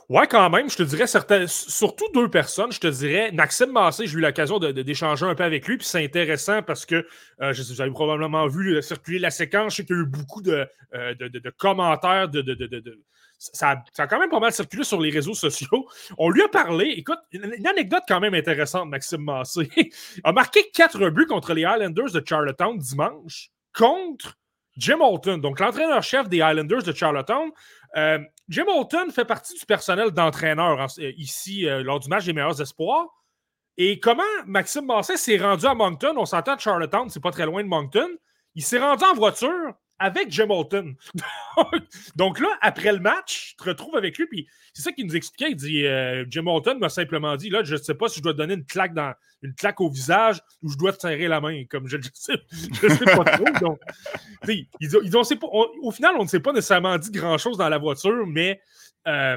Ouais, 0.09 0.27
quand 0.27 0.49
même, 0.49 0.71
je 0.71 0.77
te 0.77 0.83
dirais 0.83 1.07
surtout 1.07 2.07
deux 2.15 2.31
personnes, 2.31 2.73
je 2.73 2.81
te 2.81 2.87
dirais. 2.87 3.31
Maxime 3.33 3.73
Massé, 3.73 4.07
j'ai 4.07 4.17
eu 4.17 4.21
l'occasion 4.21 4.59
d'échanger 4.59 5.27
un 5.27 5.35
peu 5.35 5.45
avec 5.45 5.69
lui, 5.69 5.77
puis 5.77 5.87
c'est 5.87 6.03
intéressant 6.03 6.63
parce 6.63 6.87
que 6.87 7.07
euh, 7.43 7.53
vous 7.53 7.81
avez 7.83 7.91
probablement 7.91 8.47
vu 8.47 8.83
circuler 8.83 9.19
la 9.19 9.31
séquence, 9.31 9.73
je 9.73 9.77
sais 9.77 9.85
qu'il 9.85 9.97
y 9.97 9.99
a 9.99 10.03
eu 10.03 10.07
beaucoup 10.07 10.41
de, 10.41 10.67
euh, 10.95 11.15
commentaires, 11.59 12.29
de, 12.29 12.43
ça, 13.39 13.83
a, 13.99 14.07
quand 14.07 14.19
même 14.19 14.31
pas 14.31 14.41
mal 14.41 14.53
circulé 14.53 14.83
sur 14.83 15.01
les 15.01 15.11
réseaux 15.11 15.35
sociaux. 15.35 15.87
On 16.19 16.31
lui 16.31 16.43
a 16.43 16.49
parlé, 16.49 16.87
écoute, 16.97 17.19
une, 17.31 17.67
anecdote 17.67 18.03
quand 18.09 18.21
même 18.21 18.35
intéressante, 18.35 18.89
Maxime 18.89 19.23
Massé. 19.23 19.69
a 20.25 20.33
marqué 20.33 20.71
quatre 20.73 21.09
buts 21.11 21.27
contre 21.27 21.55
les 21.55 21.65
Highlanders 21.65 22.13
de 22.13 22.23
Charlottetown 22.25 22.79
dimanche 22.79 23.51
contre 23.77 24.39
Jim 24.77 24.99
Holton, 25.01 25.39
donc 25.41 25.61
l'entraîneur-chef 25.61 26.29
des 26.29 26.41
Highlanders 26.41 26.83
de 26.83 26.93
Charlottetown. 26.93 27.51
Euh, 27.97 28.19
Jim 28.49 28.65
Holton 28.67 29.11
fait 29.11 29.25
partie 29.25 29.55
du 29.55 29.67
personnel 29.67 30.11
d'entraîneur 30.11 30.81
euh, 30.81 31.13
ici 31.17 31.69
euh, 31.69 31.83
lors 31.83 32.01
du 32.01 32.09
match 32.09 32.25
des 32.25 32.33
meilleurs 32.33 32.61
espoirs. 32.61 33.07
Et 33.77 34.01
comment 34.01 34.23
Maxime 34.47 34.87
Massé 34.87 35.17
s'est 35.17 35.37
rendu 35.37 35.67
à 35.67 35.75
Moncton? 35.75 36.15
On 36.17 36.27
s'entend 36.27 36.57
de 36.57 36.61
Charlottetown, 36.61 37.09
c'est 37.11 37.23
pas 37.23 37.31
très 37.31 37.47
loin 37.47 37.63
de 37.63 37.69
Moncton. 37.69 38.09
Il 38.55 38.65
s'est 38.65 38.79
rendu 38.79 39.05
en 39.05 39.15
voiture 39.15 39.75
avec 39.99 40.31
Jim 40.31 40.49
Holton. 40.51 40.95
Donc 42.17 42.41
là, 42.41 42.49
après 42.61 42.93
le 42.93 43.01
match, 43.01 43.51
tu 43.51 43.57
te 43.57 43.65
retrouves 43.69 43.97
avec 43.97 44.17
lui, 44.19 44.27
puis 44.27 44.49
c'est 44.73 44.83
ça 44.83 44.93
qu'il 44.93 45.07
nous 45.07 45.17
expliquait. 45.17 45.51
Il 45.51 45.57
dit 45.57 45.87
euh, 45.87 46.25
Jim 46.29 46.45
m'a 46.81 46.89
simplement 46.89 47.37
dit 47.37 47.51
là, 47.51 47.63
je 47.65 47.75
ne 47.75 47.81
sais 47.81 47.95
pas 47.95 48.09
si 48.09 48.19
je 48.19 48.23
dois 48.23 48.33
te 48.33 48.39
donner 48.39 48.55
une 48.55 48.65
claque 48.65 48.95
dans 48.95 49.13
une 49.43 49.55
claque 49.55 49.81
au 49.81 49.91
visage 49.91 50.41
ou 50.63 50.71
je 50.71 50.77
dois 50.77 50.93
te 50.93 51.01
serrer 51.01 51.29
la 51.29 51.41
main. 51.41 51.65
Comme 51.69 51.89
je 51.89 51.97
ne 51.97 52.03
sais, 52.15 52.35
sais, 52.51 53.05
pas 53.05 53.25
trop. 53.25 53.45
Donc, 53.61 53.81
ils, 54.47 54.67
ils 54.81 55.17
ont, 55.17 55.23
pas, 55.23 55.47
au 55.83 55.91
final, 55.91 56.15
on 56.19 56.25
ne 56.25 56.29
s'est 56.29 56.41
pas 56.41 56.53
nécessairement 56.53 56.97
dit 56.99 57.11
grand-chose 57.11 57.59
dans 57.59 57.69
la 57.69 57.79
voiture, 57.79 58.27
mais 58.27 58.61
euh, 59.07 59.37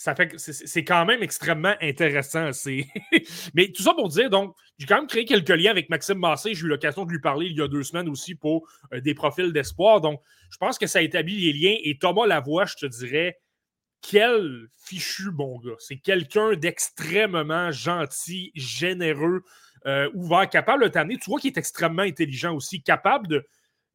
ça 0.00 0.14
fait 0.14 0.32
c'est 0.38 0.82
quand 0.82 1.04
même 1.04 1.22
extrêmement 1.22 1.74
intéressant. 1.82 2.52
Mais 3.54 3.70
tout 3.70 3.82
ça 3.82 3.92
pour 3.92 4.08
dire, 4.08 4.30
donc, 4.30 4.56
j'ai 4.78 4.86
quand 4.86 4.96
même 4.96 5.06
créé 5.06 5.26
quelques 5.26 5.50
liens 5.50 5.70
avec 5.70 5.90
Maxime 5.90 6.16
Massé. 6.16 6.54
J'ai 6.54 6.64
eu 6.64 6.68
l'occasion 6.68 7.04
de 7.04 7.10
lui 7.10 7.20
parler 7.20 7.48
il 7.48 7.58
y 7.58 7.60
a 7.60 7.68
deux 7.68 7.82
semaines 7.82 8.08
aussi 8.08 8.34
pour 8.34 8.66
euh, 8.94 9.02
des 9.02 9.12
profils 9.12 9.52
d'espoir. 9.52 10.00
Donc, 10.00 10.22
je 10.50 10.56
pense 10.56 10.78
que 10.78 10.86
ça 10.86 11.00
a 11.00 11.02
établi 11.02 11.38
les 11.38 11.52
liens. 11.52 11.76
Et 11.84 11.98
Thomas 11.98 12.26
Lavoie, 12.26 12.64
je 12.64 12.76
te 12.76 12.86
dirais, 12.86 13.36
quel 14.00 14.68
fichu 14.82 15.32
bon 15.32 15.58
gars. 15.58 15.76
C'est 15.78 15.98
quelqu'un 15.98 16.54
d'extrêmement 16.54 17.70
gentil, 17.70 18.52
généreux, 18.54 19.42
euh, 19.84 20.08
ouvert, 20.14 20.48
capable 20.48 20.84
de 20.84 20.88
t'amener. 20.88 21.18
Tu 21.18 21.28
vois 21.28 21.38
qu'il 21.38 21.52
est 21.52 21.58
extrêmement 21.58 22.04
intelligent 22.04 22.54
aussi, 22.54 22.82
capable 22.82 23.28
de 23.28 23.46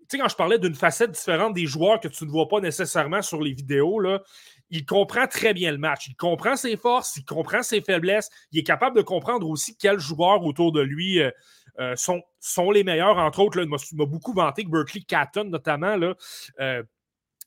tu 0.07 0.17
sais, 0.17 0.21
quand 0.21 0.29
je 0.29 0.35
parlais 0.35 0.59
d'une 0.59 0.75
facette 0.75 1.11
différente 1.11 1.55
des 1.55 1.65
joueurs 1.65 1.99
que 1.99 2.07
tu 2.07 2.25
ne 2.25 2.29
vois 2.29 2.47
pas 2.47 2.59
nécessairement 2.59 3.23
sur 3.23 3.41
les 3.41 3.53
vidéos, 3.53 3.99
là, 3.99 4.21
il 4.69 4.85
comprend 4.85 5.27
très 5.27 5.53
bien 5.53 5.71
le 5.71 5.77
match. 5.77 6.07
Il 6.07 6.15
comprend 6.15 6.55
ses 6.55 6.77
forces, 6.77 7.17
il 7.17 7.25
comprend 7.25 7.63
ses 7.63 7.81
faiblesses. 7.81 8.29
Il 8.51 8.59
est 8.59 8.63
capable 8.63 8.97
de 8.97 9.01
comprendre 9.01 9.47
aussi 9.47 9.77
quels 9.77 9.99
joueurs 9.99 10.43
autour 10.43 10.71
de 10.71 10.81
lui 10.81 11.21
euh, 11.21 11.31
euh, 11.79 11.95
sont, 11.95 12.71
les 12.71 12.83
meilleurs. 12.83 13.17
Entre 13.17 13.39
autres, 13.39 13.61
il 13.61 13.69
m'a 13.69 14.05
beaucoup 14.05 14.33
vanté 14.33 14.63
que 14.63 14.69
Berkeley 14.69 15.01
Catton, 15.01 15.45
notamment, 15.45 15.95
là, 15.95 16.15
euh, 16.59 16.83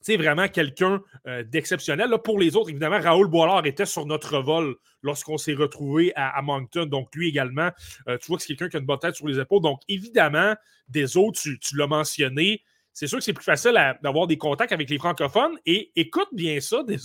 c'est 0.00 0.16
vraiment 0.16 0.46
quelqu'un 0.46 1.02
d'exceptionnel. 1.46 2.08
Pour 2.22 2.38
les 2.38 2.54
autres, 2.54 2.70
évidemment, 2.70 3.00
Raoul 3.00 3.26
Boilard 3.26 3.66
était 3.66 3.84
sur 3.84 4.06
notre 4.06 4.38
vol 4.38 4.76
lorsqu'on 5.02 5.38
s'est 5.38 5.54
retrouvé 5.54 6.12
à, 6.14 6.40
Moncton. 6.40 6.86
Donc, 6.86 7.08
lui 7.16 7.28
également, 7.28 7.70
tu 8.06 8.28
vois 8.28 8.36
que 8.36 8.44
c'est 8.44 8.54
quelqu'un 8.54 8.68
qui 8.68 8.76
a 8.76 8.78
une 8.78 8.86
bonne 8.86 9.00
tête 9.00 9.16
sur 9.16 9.26
les 9.26 9.40
épaules. 9.40 9.60
Donc, 9.60 9.80
évidemment, 9.88 10.54
des 10.88 11.16
autres, 11.16 11.40
tu 11.42 11.76
l'as 11.76 11.88
mentionné, 11.88 12.62
c'est 12.98 13.06
sûr 13.06 13.18
que 13.18 13.24
c'est 13.24 13.32
plus 13.32 13.44
facile 13.44 13.80
d'avoir 14.02 14.26
des 14.26 14.38
contacts 14.38 14.72
avec 14.72 14.90
les 14.90 14.98
francophones. 14.98 15.56
Et 15.64 15.92
écoute 15.94 16.26
bien 16.32 16.58
ça, 16.60 16.82
des. 16.86 16.96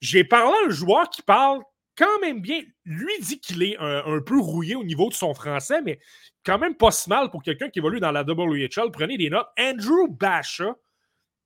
J'ai 0.00 0.24
parlé 0.24 0.52
à 0.64 0.66
un 0.66 0.70
joueur 0.70 1.08
qui 1.08 1.22
parle 1.22 1.60
quand 1.96 2.18
même 2.20 2.40
bien. 2.40 2.62
Lui 2.84 3.12
dit 3.20 3.38
qu'il 3.38 3.62
est 3.62 3.76
un, 3.78 4.20
peu 4.20 4.40
rouillé 4.40 4.74
au 4.74 4.82
niveau 4.82 5.08
de 5.08 5.14
son 5.14 5.32
français, 5.32 5.80
mais 5.80 6.00
quand 6.44 6.58
même 6.58 6.74
pas 6.74 6.90
mal 7.06 7.30
pour 7.30 7.40
quelqu'un 7.40 7.68
qui 7.68 7.78
évolue 7.78 8.00
dans 8.00 8.10
la 8.10 8.24
WHL. 8.24 8.90
Prenez 8.92 9.16
des 9.16 9.30
notes. 9.30 9.46
Andrew 9.56 10.08
Basha 10.08 10.74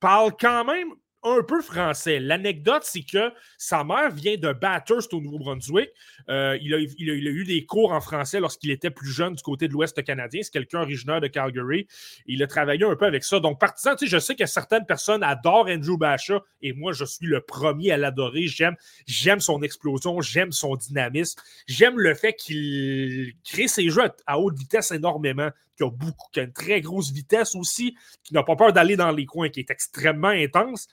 parle 0.00 0.32
quand 0.40 0.64
même 0.64 0.94
un 1.24 1.42
peu 1.42 1.62
français. 1.62 2.20
L'anecdote, 2.20 2.82
c'est 2.84 3.02
que 3.02 3.32
sa 3.56 3.82
mère 3.82 4.10
vient 4.10 4.36
de 4.36 4.52
Bathurst 4.52 5.12
au 5.14 5.20
Nouveau-Brunswick. 5.20 5.88
Euh, 6.28 6.58
il, 6.60 6.74
a, 6.74 6.78
eu 6.78 7.44
des 7.44 7.64
cours 7.64 7.92
en 7.92 8.00
français 8.00 8.40
lorsqu'il 8.40 8.70
était 8.70 8.90
plus 8.90 9.10
jeune 9.10 9.34
du 9.34 9.42
côté 9.42 9.66
de 9.66 9.72
l'Ouest 9.72 10.02
canadien. 10.04 10.42
C'est 10.42 10.52
quelqu'un 10.52 10.82
originaire 10.82 11.20
de 11.20 11.26
Calgary. 11.26 11.88
Il 12.26 12.42
a 12.42 12.46
travaillé 12.46 12.84
un 12.84 12.94
peu 12.94 13.06
avec 13.06 13.24
ça. 13.24 13.40
Donc, 13.40 13.58
partisan, 13.58 13.94
je 14.00 14.18
sais 14.18 14.36
que 14.36 14.46
certaines 14.46 14.86
personnes 14.86 15.22
adorent 15.22 15.68
Andrew 15.68 15.96
Basha 15.96 16.42
et 16.60 16.72
moi, 16.72 16.92
je 16.92 17.04
suis 17.04 17.26
le 17.26 17.40
premier 17.40 17.92
à 17.92 17.96
l'adorer. 17.96 18.46
J'aime, 18.46 18.76
j'aime 19.06 19.40
son 19.40 19.62
explosion, 19.62 20.20
j'aime 20.20 20.52
son 20.52 20.76
dynamisme, 20.76 21.40
j'aime 21.66 21.98
le 21.98 22.14
fait 22.14 22.34
qu'il 22.34 23.32
crée 23.44 23.68
ses 23.68 23.88
jeux 23.88 24.02
à 24.26 24.38
haute 24.38 24.58
vitesse 24.58 24.90
énormément, 24.90 25.50
qui 25.76 25.84
a 25.84 25.90
beaucoup, 25.90 26.28
qui 26.32 26.40
a 26.40 26.44
une 26.44 26.52
très 26.52 26.80
grosse 26.80 27.10
vitesse 27.10 27.54
aussi, 27.54 27.96
qui 28.22 28.34
n'a 28.34 28.42
pas 28.42 28.56
peur 28.56 28.72
d'aller 28.72 28.96
dans 28.96 29.10
les 29.10 29.26
coins, 29.26 29.48
qui 29.48 29.60
est 29.60 29.70
extrêmement 29.70 30.28
intense. 30.28 30.88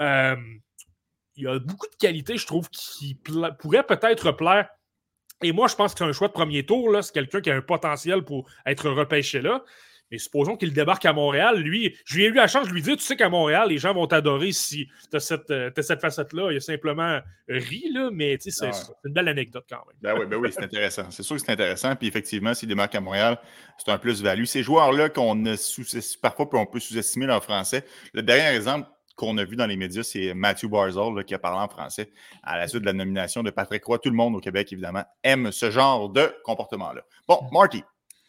Euh, 0.00 0.36
il 1.36 1.44
y 1.44 1.46
a 1.46 1.58
beaucoup 1.58 1.86
de 1.86 1.96
qualités, 1.96 2.36
je 2.36 2.46
trouve, 2.46 2.68
qui 2.70 3.14
pourraient 3.58 3.86
peut-être 3.86 4.32
plaire 4.32 4.68
Et 5.42 5.52
moi, 5.52 5.66
je 5.68 5.74
pense 5.74 5.94
que 5.94 5.98
c'est 5.98 6.04
un 6.04 6.12
choix 6.12 6.28
de 6.28 6.32
premier 6.32 6.64
tour. 6.64 6.96
C'est 7.02 7.12
quelqu'un 7.12 7.40
qui 7.40 7.50
a 7.50 7.56
un 7.56 7.62
potentiel 7.62 8.22
pour 8.22 8.48
être 8.66 8.90
repêché 8.90 9.40
là. 9.40 9.64
Mais 10.12 10.18
supposons 10.18 10.58
qu'il 10.58 10.74
débarque 10.74 11.06
à 11.06 11.14
Montréal. 11.14 11.58
Lui, 11.58 11.96
je 12.04 12.16
lui 12.16 12.24
ai 12.24 12.26
eu 12.26 12.34
la 12.34 12.46
chance 12.46 12.68
de 12.68 12.72
lui 12.74 12.82
dire 12.82 12.96
Tu 12.98 13.02
sais 13.02 13.16
qu'à 13.16 13.30
Montréal, 13.30 13.70
les 13.70 13.78
gens 13.78 13.94
vont 13.94 14.06
t'adorer 14.06 14.52
si 14.52 14.86
tu 15.10 15.16
as 15.16 15.20
cette, 15.20 15.50
euh, 15.50 15.70
cette 15.80 16.02
facette-là. 16.02 16.52
Il 16.52 16.58
a 16.58 16.60
simplement 16.60 17.18
ri, 17.48 17.90
là, 17.90 18.10
mais 18.12 18.36
c'est 18.38 18.66
ah 18.66 18.70
une 19.06 19.14
belle 19.14 19.28
anecdote 19.28 19.64
quand 19.70 19.82
même. 19.86 19.96
Ben 20.02 20.20
oui, 20.20 20.26
ben 20.26 20.36
oui 20.36 20.50
c'est 20.52 20.64
intéressant. 20.64 21.10
C'est 21.10 21.22
sûr 21.22 21.36
que 21.36 21.42
c'est 21.42 21.52
intéressant. 21.52 21.96
Puis 21.96 22.08
effectivement, 22.08 22.52
s'il 22.52 22.68
débarque 22.68 22.94
à 22.94 23.00
Montréal, 23.00 23.38
c'est 23.78 23.90
un 23.90 23.96
plus-value. 23.96 24.44
Ces 24.44 24.62
joueurs-là 24.62 25.08
qu'on 25.08 25.46
a 25.46 25.56
sous 25.56 25.84
parfois 26.20 26.46
on 26.52 26.66
peut 26.66 26.78
sous-estimer 26.78 27.24
leur 27.24 27.42
français. 27.42 27.82
Le 28.12 28.20
dernier 28.20 28.54
exemple, 28.54 28.86
qu'on 29.22 29.38
a 29.38 29.44
vu 29.44 29.54
dans 29.54 29.66
les 29.66 29.76
médias, 29.76 30.02
c'est 30.02 30.34
Matthew 30.34 30.66
Barzell 30.66 31.24
qui 31.24 31.34
a 31.34 31.38
parlé 31.38 31.58
en 31.60 31.68
français 31.68 32.10
à 32.42 32.58
la 32.58 32.66
suite 32.66 32.80
de 32.80 32.86
la 32.86 32.92
nomination 32.92 33.44
de 33.44 33.50
Patrick 33.50 33.84
Roy. 33.84 33.98
Tout 33.98 34.10
le 34.10 34.16
monde 34.16 34.34
au 34.34 34.40
Québec, 34.40 34.72
évidemment, 34.72 35.04
aime 35.22 35.52
ce 35.52 35.70
genre 35.70 36.08
de 36.08 36.34
comportement-là. 36.44 37.02
Bon, 37.28 37.38
Marty, 37.52 37.84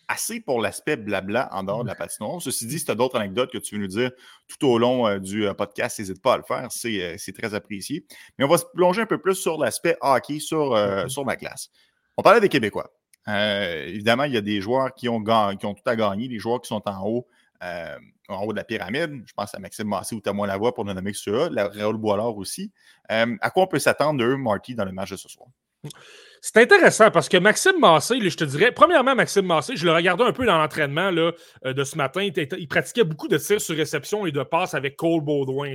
assez 0.08 0.40
pour 0.40 0.62
l'aspect 0.62 0.96
blabla 0.96 1.50
en 1.52 1.64
dehors 1.64 1.84
de 1.84 1.90
la 1.90 1.96
patinoire. 1.96 2.40
Ceci 2.44 2.68
dit, 2.68 2.78
si 2.78 2.86
tu 2.86 2.92
as 2.92 2.96
d'autres 2.96 3.18
anecdotes 3.18 3.52
que 3.52 3.58
tu 3.58 3.74
veux 3.74 3.82
nous 3.82 3.88
dire 3.88 4.12
tout 4.48 4.68
au 4.68 4.78
long 4.78 5.08
euh, 5.08 5.18
du 5.18 5.48
euh, 5.48 5.56
podcast, 5.56 5.98
n'hésite 5.98 6.22
pas 6.22 6.36
à 6.36 6.38
le 6.38 6.44
faire, 6.44 6.68
euh, 6.86 7.16
c'est 7.18 7.34
très 7.34 7.56
apprécié. 7.56 8.06
Mais 8.38 8.46
on 8.46 8.48
va 8.48 8.60
se 8.60 8.66
plonger 8.76 9.02
un 9.02 9.08
peu 9.08 9.18
plus 9.18 9.36
sur 9.36 9.58
l'aspect 9.58 9.98
hockey 10.00 10.40
sur, 10.40 10.76
mm-hmm. 10.76 11.10
sur 11.10 11.26
ma 11.26 11.36
classe. 11.38 11.72
On 12.18 12.22
parlait 12.22 12.40
des 12.40 12.50
Québécois. 12.50 12.94
évidemment, 13.28 14.26
il 14.26 14.34
y 14.34 14.38
a 14.38 14.42
des 14.42 14.62
joueurs 14.62 14.94
qui 14.94 15.10
ont, 15.10 15.24
qui 15.24 15.66
ont 15.66 15.74
tout 15.74 15.90
à 15.90 15.96
gagner, 15.96 16.28
des 16.28 16.38
joueurs 16.38 16.62
qui 16.62 16.68
sont 16.68 16.84
en 16.86 17.04
haut 17.08 17.28
en 18.30 18.44
haut 18.44 18.52
de 18.52 18.58
la 18.58 18.64
pyramide. 18.64 19.24
Je 19.26 19.34
pense 19.34 19.54
à 19.54 19.60
Maxime 19.60 19.88
Massé 19.88 20.16
ou 20.16 20.22
Thomas 20.22 20.48
Lavoie 20.48 20.74
pour 20.74 20.86
ne 20.86 20.94
nommer 20.94 21.12
que 21.12 21.18
ceux-là, 21.18 21.50
la 21.52 21.68
Raoul 21.68 21.98
Boilard 21.98 22.38
aussi. 22.38 22.72
Euh, 23.12 23.36
à 23.42 23.50
quoi 23.50 23.64
on 23.64 23.68
peut 23.68 23.80
s'attendre 23.80 24.20
d'eux, 24.20 24.38
Marty, 24.38 24.76
dans 24.76 24.86
le 24.86 24.92
match 24.92 25.12
de 25.12 25.18
ce 25.18 25.30
soir? 25.30 25.48
C'est 26.42 26.58
intéressant 26.58 27.10
parce 27.10 27.30
que 27.30 27.38
Maxime 27.38 27.80
Massé, 27.80 28.18
je 28.30 28.38
te 28.38 28.44
dirais, 28.44 28.72
premièrement, 28.72 29.16
Maxime 29.16 29.46
Massé, 29.46 29.78
je 29.78 29.86
le 29.86 29.94
regardais 29.94 30.24
un 30.24 30.34
peu 30.34 30.46
dans 30.46 30.58
l'entraînement 30.58 31.10
euh, 31.14 31.74
de 31.74 31.84
ce 31.84 31.98
matin. 31.98 32.22
Il, 32.22 32.68
pratiquait 32.68 33.06
beaucoup 33.06 33.30
de 33.30 33.38
tirs 33.38 33.62
sur 33.62 33.76
réception 33.76 34.26
et 34.26 34.32
de 34.32 34.44
passes 34.44 34.74
avec 34.74 34.98
Cole 34.98 35.22
Baudouin, 35.22 35.74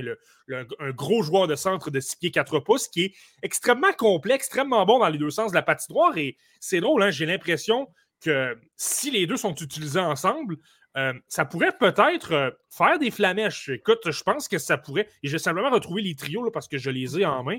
un 0.49 0.91
gros 0.91 1.23
joueur 1.23 1.47
de 1.47 1.55
centre 1.55 1.89
de 1.89 1.99
6 1.99 2.17
pieds 2.17 2.31
4 2.31 2.59
pouces 2.59 2.87
qui 2.87 3.05
est 3.05 3.13
extrêmement 3.41 3.93
complet, 3.93 4.35
extrêmement 4.35 4.85
bon 4.85 4.99
dans 4.99 5.09
les 5.09 5.17
deux 5.17 5.31
sens 5.31 5.51
de 5.51 5.55
la 5.55 5.63
patinoire. 5.63 6.17
Et 6.17 6.37
c'est 6.59 6.81
drôle, 6.81 7.01
hein, 7.01 7.11
j'ai 7.11 7.25
l'impression 7.25 7.87
que 8.21 8.57
si 8.75 9.11
les 9.11 9.25
deux 9.25 9.37
sont 9.37 9.55
utilisés 9.55 9.99
ensemble, 9.99 10.57
euh, 10.97 11.13
ça 11.27 11.45
pourrait 11.45 11.73
peut-être 11.79 12.33
euh, 12.33 12.51
faire 12.69 12.97
des 12.97 13.11
flamèches. 13.11 13.69
Écoute, 13.69 13.99
je 14.09 14.23
pense 14.23 14.47
que 14.47 14.57
ça 14.57 14.77
pourrait. 14.77 15.07
Et 15.21 15.27
je 15.27 15.33
vais 15.33 15.39
simplement 15.39 15.69
retrouver 15.69 16.01
les 16.01 16.15
trios 16.15 16.49
parce 16.51 16.67
que 16.67 16.77
je 16.77 16.89
les 16.89 17.19
ai 17.19 17.25
en 17.25 17.43
main. 17.43 17.57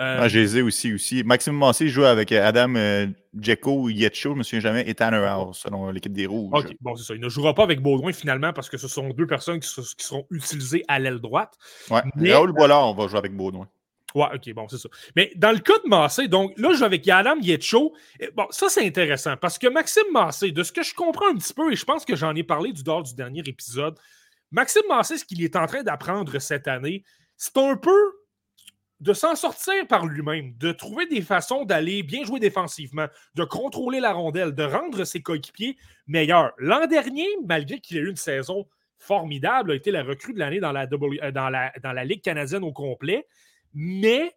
Euh, 0.00 0.18
ah, 0.20 0.28
je 0.28 0.38
les 0.38 0.58
ai 0.58 0.62
aussi. 0.62 0.92
aussi. 0.92 1.22
Maxime 1.22 1.56
Massé 1.56 1.88
joue 1.88 2.04
avec 2.04 2.32
Adam 2.32 2.74
Djeko, 3.34 3.88
Yetcho, 3.88 4.30
je 4.30 4.34
ne 4.34 4.38
me 4.38 4.42
souviens 4.42 4.60
jamais, 4.60 4.88
et 4.88 4.94
Tanner 4.94 5.24
House, 5.24 5.60
selon 5.60 5.90
l'équipe 5.90 6.12
des 6.12 6.26
Rouges. 6.26 6.50
OK, 6.52 6.76
bon, 6.80 6.96
c'est 6.96 7.04
ça. 7.04 7.14
Il 7.14 7.20
ne 7.20 7.28
jouera 7.28 7.54
pas 7.54 7.62
avec 7.62 7.80
Baudouin 7.80 8.12
finalement 8.12 8.52
parce 8.52 8.68
que 8.68 8.76
ce 8.76 8.88
sont 8.88 9.10
deux 9.10 9.26
personnes 9.26 9.60
qui, 9.60 9.68
seront 9.68 10.26
utilisées 10.30 10.84
à 10.88 10.98
l'aile 10.98 11.20
droite. 11.20 11.56
Ouais. 11.90 12.02
Mais... 12.16 12.32
Raoul 12.32 12.52
Boilard, 12.52 12.88
on 12.88 12.94
va 12.94 13.06
jouer 13.06 13.18
avec 13.18 13.34
Baudouin. 13.34 13.68
Ouais, 14.14 14.26
ok, 14.34 14.52
bon, 14.54 14.68
c'est 14.68 14.78
ça. 14.78 14.88
Mais 15.16 15.32
dans 15.36 15.52
le 15.52 15.58
cas 15.58 15.78
de 15.84 15.88
Massé, 15.88 16.28
donc 16.28 16.52
là, 16.58 16.70
je 16.72 16.78
vais 16.78 16.84
avec 16.84 17.06
Yadam 17.06 17.40
Yetcho. 17.40 17.94
Bon, 18.34 18.46
ça, 18.50 18.68
c'est 18.68 18.86
intéressant 18.86 19.36
parce 19.36 19.58
que 19.58 19.66
Maxime 19.68 20.10
Massé, 20.12 20.50
de 20.52 20.62
ce 20.62 20.72
que 20.72 20.82
je 20.82 20.94
comprends 20.94 21.28
un 21.28 21.36
petit 21.36 21.54
peu, 21.54 21.72
et 21.72 21.76
je 21.76 21.84
pense 21.84 22.04
que 22.04 22.16
j'en 22.16 22.34
ai 22.34 22.42
parlé 22.42 22.72
du 22.72 22.82
dehors 22.82 23.02
du 23.02 23.14
dernier 23.14 23.42
épisode, 23.46 23.98
Maxime 24.50 24.82
Massé, 24.88 25.16
ce 25.16 25.24
qu'il 25.24 25.42
est 25.42 25.56
en 25.56 25.66
train 25.66 25.82
d'apprendre 25.82 26.38
cette 26.38 26.68
année, 26.68 27.04
c'est 27.36 27.56
un 27.56 27.76
peu 27.76 28.12
de 29.00 29.12
s'en 29.14 29.34
sortir 29.34 29.86
par 29.88 30.06
lui-même, 30.06 30.54
de 30.58 30.70
trouver 30.70 31.06
des 31.06 31.22
façons 31.22 31.64
d'aller 31.64 32.04
bien 32.04 32.24
jouer 32.24 32.38
défensivement, 32.38 33.06
de 33.34 33.42
contrôler 33.42 33.98
la 33.98 34.12
rondelle, 34.12 34.54
de 34.54 34.62
rendre 34.62 35.04
ses 35.04 35.20
coéquipiers 35.20 35.76
meilleurs. 36.06 36.52
L'an 36.58 36.86
dernier, 36.86 37.26
malgré 37.44 37.80
qu'il 37.80 37.96
ait 37.96 38.00
eu 38.00 38.10
une 38.10 38.16
saison 38.16 38.68
formidable, 38.98 39.72
a 39.72 39.74
été 39.74 39.90
la 39.90 40.04
recrue 40.04 40.34
de 40.34 40.38
l'année 40.38 40.60
dans 40.60 40.70
la, 40.70 40.84
euh, 40.84 41.32
dans 41.32 41.92
la 41.92 42.04
Ligue 42.04 42.22
canadienne 42.22 42.62
au 42.62 42.72
complet 42.72 43.26
mais 43.74 44.34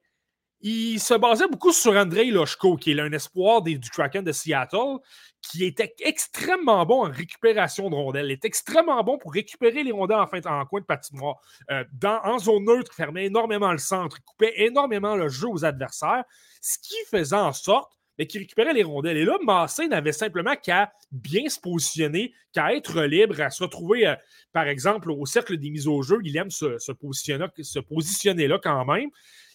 il 0.62 1.00
se 1.00 1.14
basait 1.14 1.48
beaucoup 1.48 1.72
sur 1.72 1.94
Andrei 1.94 2.32
Loshko, 2.32 2.76
qui 2.78 2.92
est 2.92 3.00
un 3.00 3.12
espoir 3.12 3.62
du 3.62 3.80
Kraken 3.80 4.24
de 4.24 4.32
Seattle, 4.32 4.98
qui 5.42 5.64
était 5.64 5.94
extrêmement 6.00 6.84
bon 6.86 7.06
en 7.06 7.12
récupération 7.12 7.90
de 7.90 7.96
rondelles. 7.96 8.26
Il 8.26 8.32
est 8.32 8.46
extrêmement 8.46 9.04
bon 9.04 9.20
pour 9.20 9.34
récupérer 9.34 9.84
les 9.84 9.92
rondelles 9.92 10.18
en, 10.18 10.28
fin, 10.28 10.42
coin 10.66 10.82
de 10.82 10.86
patinoire. 10.86 11.36
Euh, 11.70 11.84
dans, 11.94 12.20
en 12.24 12.40
zone 12.40 12.66
neutre, 12.66 12.92
il 12.94 12.96
fermait 12.96 13.26
énormément 13.26 13.72
le 13.72 13.78
centre, 13.78 14.18
il 14.20 14.24
coupait 14.24 14.54
énormément 14.56 15.16
le 15.16 15.30
jeu 15.30 15.48
aux 15.48 15.66
adversaires, 15.66 16.24
ce 16.62 16.80
qui 16.80 16.96
faisait 17.12 17.36
en 17.36 17.54
sorte 17.54 17.92
mais 18.18 18.28
qui 18.28 18.38
récupérait 18.38 18.74
les 18.74 18.84
rondelles. 18.84 19.18
Et 19.18 19.26
là, 19.26 19.38
Massé 19.44 19.88
n'avait 19.88 20.12
simplement 20.12 20.56
qu'à 20.56 20.92
bien 21.12 21.48
se 21.50 21.60
positionner, 21.60 22.34
qu'à 22.54 22.74
être 22.74 23.04
libre, 23.04 23.42
à 23.42 23.50
se 23.50 23.64
retrouver, 23.64 24.08
euh, 24.08 24.16
par 24.54 24.68
exemple, 24.68 25.12
au 25.12 25.26
cercle 25.26 25.58
des 25.58 25.70
mises 25.70 25.88
au 25.88 26.02
jeu. 26.02 26.20
Il 26.24 26.36
aime 26.38 26.52
se, 26.52 26.92
positionner, 26.92 27.48
se 27.62 27.80
positionner 27.80 28.48
là 28.48 28.60
quand 28.62 28.86
même. 28.86 29.10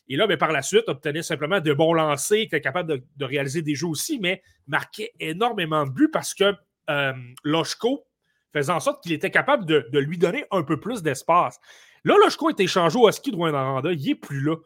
Et 0.09 0.17
là, 0.17 0.27
ben, 0.27 0.37
par 0.37 0.51
la 0.51 0.63
suite, 0.63 0.89
obtenait 0.89 1.23
simplement 1.23 1.61
de 1.61 1.73
bons 1.73 1.95
lancers, 1.95 2.41
était 2.41 2.61
capable 2.61 3.01
de, 3.17 3.25
réaliser 3.25 3.63
des 3.63 3.77
jeux 3.77 3.87
aussi, 3.87 4.19
mais 4.19 4.43
marquait 4.67 5.13
énormément 5.21 5.87
de 5.87 5.91
buts 5.91 6.11
parce 6.13 6.35
que 6.35 6.53
euh, 6.91 7.13
faisait 8.53 8.73
en 8.73 8.81
sorte 8.81 9.03
qu'il 9.05 9.13
était 9.13 9.31
capable 9.31 9.65
de, 9.65 9.99
lui 9.99 10.19
donner 10.19 10.45
un 10.51 10.65
peu 10.65 10.81
plus 10.81 11.03
d'espace. 11.03 11.61
Là, 12.05 12.17
Loshko 12.25 12.51
est 12.51 12.59
échangé 12.59 12.99
au 12.99 13.11
ski 13.13 13.31
de 13.31 13.37
Rwanda, 13.37 13.93
il 13.93 14.05
n'est 14.05 14.15
plus 14.15 14.41
là. 14.41 14.57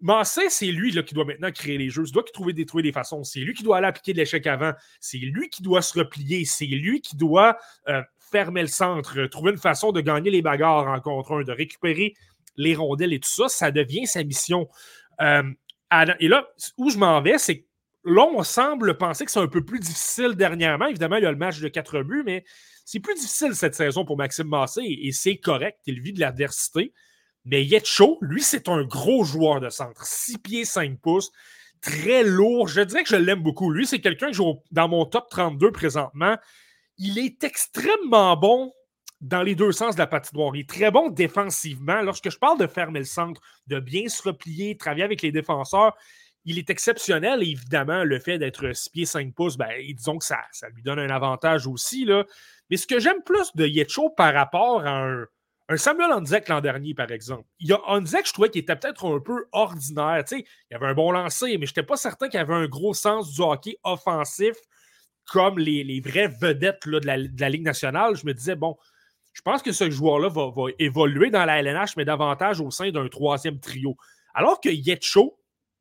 Massé, 0.00 0.50
c'est 0.50 0.66
lui 0.66 0.92
qui 1.04 1.14
doit 1.14 1.24
maintenant 1.24 1.50
créer 1.50 1.78
les 1.78 1.88
jeux. 1.88 2.04
Il 2.06 2.12
doit 2.12 2.22
trouver 2.22 2.52
des, 2.52 2.66
trouver 2.66 2.82
des 2.82 2.92
façons. 2.92 3.24
C'est 3.24 3.40
lui 3.40 3.54
qui 3.54 3.62
doit 3.62 3.78
aller 3.78 3.86
appliquer 3.86 4.12
de 4.12 4.18
l'échec 4.18 4.46
avant. 4.46 4.72
C'est 5.00 5.18
lui 5.18 5.48
qui 5.48 5.62
doit 5.62 5.82
se 5.82 5.98
replier. 5.98 6.44
C'est 6.44 6.66
lui 6.66 7.00
qui 7.00 7.16
doit 7.16 7.56
euh, 7.88 8.02
fermer 8.30 8.60
le 8.60 8.68
centre, 8.68 9.24
trouver 9.26 9.52
une 9.52 9.58
façon 9.58 9.92
de 9.92 10.00
gagner 10.00 10.30
les 10.30 10.42
bagarres 10.42 10.86
en 10.88 11.00
contre 11.00 11.32
un, 11.32 11.42
de 11.42 11.52
récupérer 11.52 12.14
les 12.56 12.74
rondelles 12.74 13.14
et 13.14 13.20
tout 13.20 13.30
ça. 13.30 13.48
Ça 13.48 13.70
devient 13.70 14.06
sa 14.06 14.22
mission. 14.22 14.68
Euh, 15.20 15.42
et 16.20 16.28
là, 16.28 16.46
où 16.76 16.90
je 16.90 16.98
m'en 16.98 17.20
vais, 17.22 17.38
c'est 17.38 17.60
que 17.60 17.66
là, 18.04 18.26
on 18.34 18.42
semble 18.42 18.98
penser 18.98 19.24
que 19.24 19.30
c'est 19.30 19.40
un 19.40 19.48
peu 19.48 19.64
plus 19.64 19.80
difficile 19.80 20.34
dernièrement. 20.34 20.86
Évidemment, 20.86 21.16
il 21.16 21.22
y 21.22 21.26
a 21.26 21.32
le 21.32 21.38
match 21.38 21.60
de 21.60 21.68
quatre 21.68 22.02
buts, 22.02 22.22
mais 22.24 22.44
c'est 22.84 23.00
plus 23.00 23.14
difficile 23.14 23.54
cette 23.54 23.74
saison 23.74 24.04
pour 24.04 24.16
Maxime 24.16 24.48
Massé 24.48 24.82
et, 24.84 25.12
c'est 25.12 25.38
correct. 25.38 25.78
Il 25.86 26.00
vit 26.00 26.12
de 26.12 26.20
l'adversité. 26.20 26.92
Mais 27.44 27.64
Yetcho, 27.64 28.18
lui, 28.20 28.42
c'est 28.42 28.68
un 28.68 28.82
gros 28.84 29.24
joueur 29.24 29.60
de 29.60 29.70
centre. 29.70 30.04
6 30.04 30.38
pieds, 30.38 30.64
5 30.64 30.98
pouces. 31.00 31.30
Très 31.80 32.24
lourd. 32.24 32.68
Je 32.68 32.80
dirais 32.80 33.04
que 33.04 33.08
je 33.08 33.16
l'aime 33.16 33.42
beaucoup. 33.42 33.70
Lui, 33.70 33.86
c'est 33.86 34.00
quelqu'un 34.00 34.28
que 34.28 34.36
j'ai 34.36 34.44
dans 34.70 34.88
mon 34.88 35.06
top 35.06 35.28
32 35.30 35.70
présentement. 35.70 36.36
Il 36.98 37.18
est 37.18 37.44
extrêmement 37.44 38.36
bon 38.36 38.72
dans 39.20 39.42
les 39.42 39.54
deux 39.54 39.72
sens 39.72 39.94
de 39.94 40.00
la 40.00 40.06
patinoire. 40.06 40.54
Il 40.54 40.60
est 40.60 40.68
très 40.68 40.90
bon 40.90 41.08
défensivement. 41.08 42.02
Lorsque 42.02 42.30
je 42.30 42.38
parle 42.38 42.58
de 42.58 42.66
fermer 42.66 43.00
le 43.00 43.04
centre, 43.04 43.40
de 43.66 43.80
bien 43.80 44.08
se 44.08 44.22
replier, 44.22 44.76
travailler 44.76 45.04
avec 45.04 45.22
les 45.22 45.32
défenseurs, 45.32 45.96
il 46.44 46.58
est 46.58 46.70
exceptionnel. 46.70 47.42
évidemment, 47.42 48.04
le 48.04 48.18
fait 48.18 48.38
d'être 48.38 48.72
6 48.72 48.90
pieds 48.90 49.06
5 49.06 49.34
pouces, 49.34 49.56
ben, 49.56 49.70
disons 49.94 50.18
que 50.18 50.24
ça, 50.24 50.40
lui 50.74 50.82
donne 50.82 50.98
un 50.98 51.10
avantage 51.10 51.66
aussi. 51.66 52.04
Là. 52.04 52.24
Mais 52.70 52.76
ce 52.76 52.86
que 52.86 53.00
j'aime 53.00 53.22
plus 53.24 53.54
de 53.54 53.66
Yetcho 53.66 54.10
par 54.10 54.32
rapport 54.32 54.86
à 54.86 55.04
un, 55.04 55.26
un 55.70 55.76
Samuel 55.76 56.12
Onzek 56.12 56.48
l'an 56.48 56.60
dernier, 56.60 56.94
par 56.94 57.10
exemple. 57.10 57.44
Il 57.60 57.68
y 57.68 57.72
a 57.72 57.80
Onzek, 57.88 58.26
je 58.26 58.32
trouvais 58.32 58.48
qu'il 58.48 58.62
était 58.62 58.76
peut-être 58.76 59.06
un 59.06 59.20
peu 59.20 59.46
ordinaire. 59.52 60.24
Il 60.30 60.76
avait 60.76 60.86
un 60.86 60.94
bon 60.94 61.12
lancer, 61.12 61.58
mais 61.58 61.66
je 61.66 61.72
n'étais 61.72 61.82
pas 61.82 61.96
certain 61.96 62.28
qu'il 62.28 62.40
avait 62.40 62.54
un 62.54 62.66
gros 62.66 62.94
sens 62.94 63.32
du 63.34 63.42
hockey 63.42 63.78
offensif 63.84 64.56
comme 65.26 65.58
les, 65.58 66.00
vraies 66.00 66.28
vedettes 66.28 66.88
de, 66.88 67.06
la, 67.06 67.18
de, 67.18 67.40
la, 67.40 67.48
Ligue 67.50 67.64
nationale. 67.64 68.16
Je 68.16 68.24
me 68.24 68.32
disais, 68.32 68.56
bon, 68.56 68.78
je 69.34 69.42
pense 69.42 69.62
que 69.62 69.72
ce 69.72 69.90
joueur-là 69.90 70.28
va, 70.30 70.50
évoluer 70.78 71.30
dans 71.30 71.44
la 71.44 71.60
LNH, 71.60 71.96
mais 71.96 72.04
davantage 72.06 72.60
au 72.60 72.70
sein 72.70 72.90
d'un 72.90 73.08
troisième 73.08 73.60
trio. 73.60 73.96
Alors 74.34 74.60
que 74.60 74.70
Yetcho, 74.70 75.38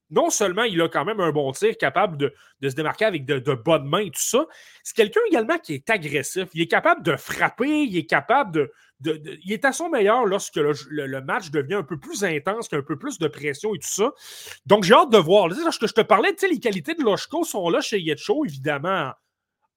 non 0.10 0.29
seulement 0.29 0.63
il 0.63 0.82
a 0.82 0.88
quand 0.88 1.06
même 1.06 1.20
un 1.20 1.32
bon 1.32 1.51
tir, 1.51 1.77
capable 1.77 2.17
de, 2.17 2.34
se 2.62 2.75
démarquer 2.75 3.06
avec 3.06 3.25
de, 3.25 3.53
bonnes 3.53 3.88
mains 3.88 4.00
et 4.00 4.12
tout 4.12 4.22
ça, 4.22 4.46
c'est 4.84 4.96
quelqu'un 4.96 5.22
également 5.27 5.58
qui 5.58 5.75
est 5.75 5.89
agressif. 5.89 6.50
Il 6.53 6.62
est 6.62 6.67
capable 6.67 7.03
de 7.03 7.15
frapper, 7.15 7.84
il 7.84 7.98
est 7.98 8.06
capable 8.06 8.51
de. 8.51 8.72
Il 9.06 9.51
est 9.51 9.66
à 9.66 9.72
son 9.72 9.89
meilleur 9.89 10.25
lorsque 10.25 10.56
le, 10.56 11.22
match 11.22 11.51
devient 11.51 11.75
un 11.75 11.84
peu 11.84 12.00
plus 12.00 12.24
intense, 12.24 12.68
qu'il 12.68 12.77
y 12.77 12.80
a 12.80 12.82
un 12.82 12.86
peu 12.86 12.98
plus 12.98 13.20
de 13.20 13.27
pression 13.27 13.74
et 13.75 13.80
tout 13.80 13.88
ça. 13.88 14.12
Donc 14.66 14.84
j'ai 14.84 14.94
hâte 14.94 15.12
de 15.12 15.18
voir. 15.18 15.48
Lorsque 15.48 15.88
je 15.88 15.94
te 15.94 16.01
parlais, 16.01 16.36
les 16.50 16.60
qualités 16.60 16.96
de 16.96 17.04
Loshko 17.04 17.44
sont 17.44 17.70
là 17.70 17.82
chez 17.82 18.00
Yetcho, 18.00 18.46
évidemment, 18.46 19.12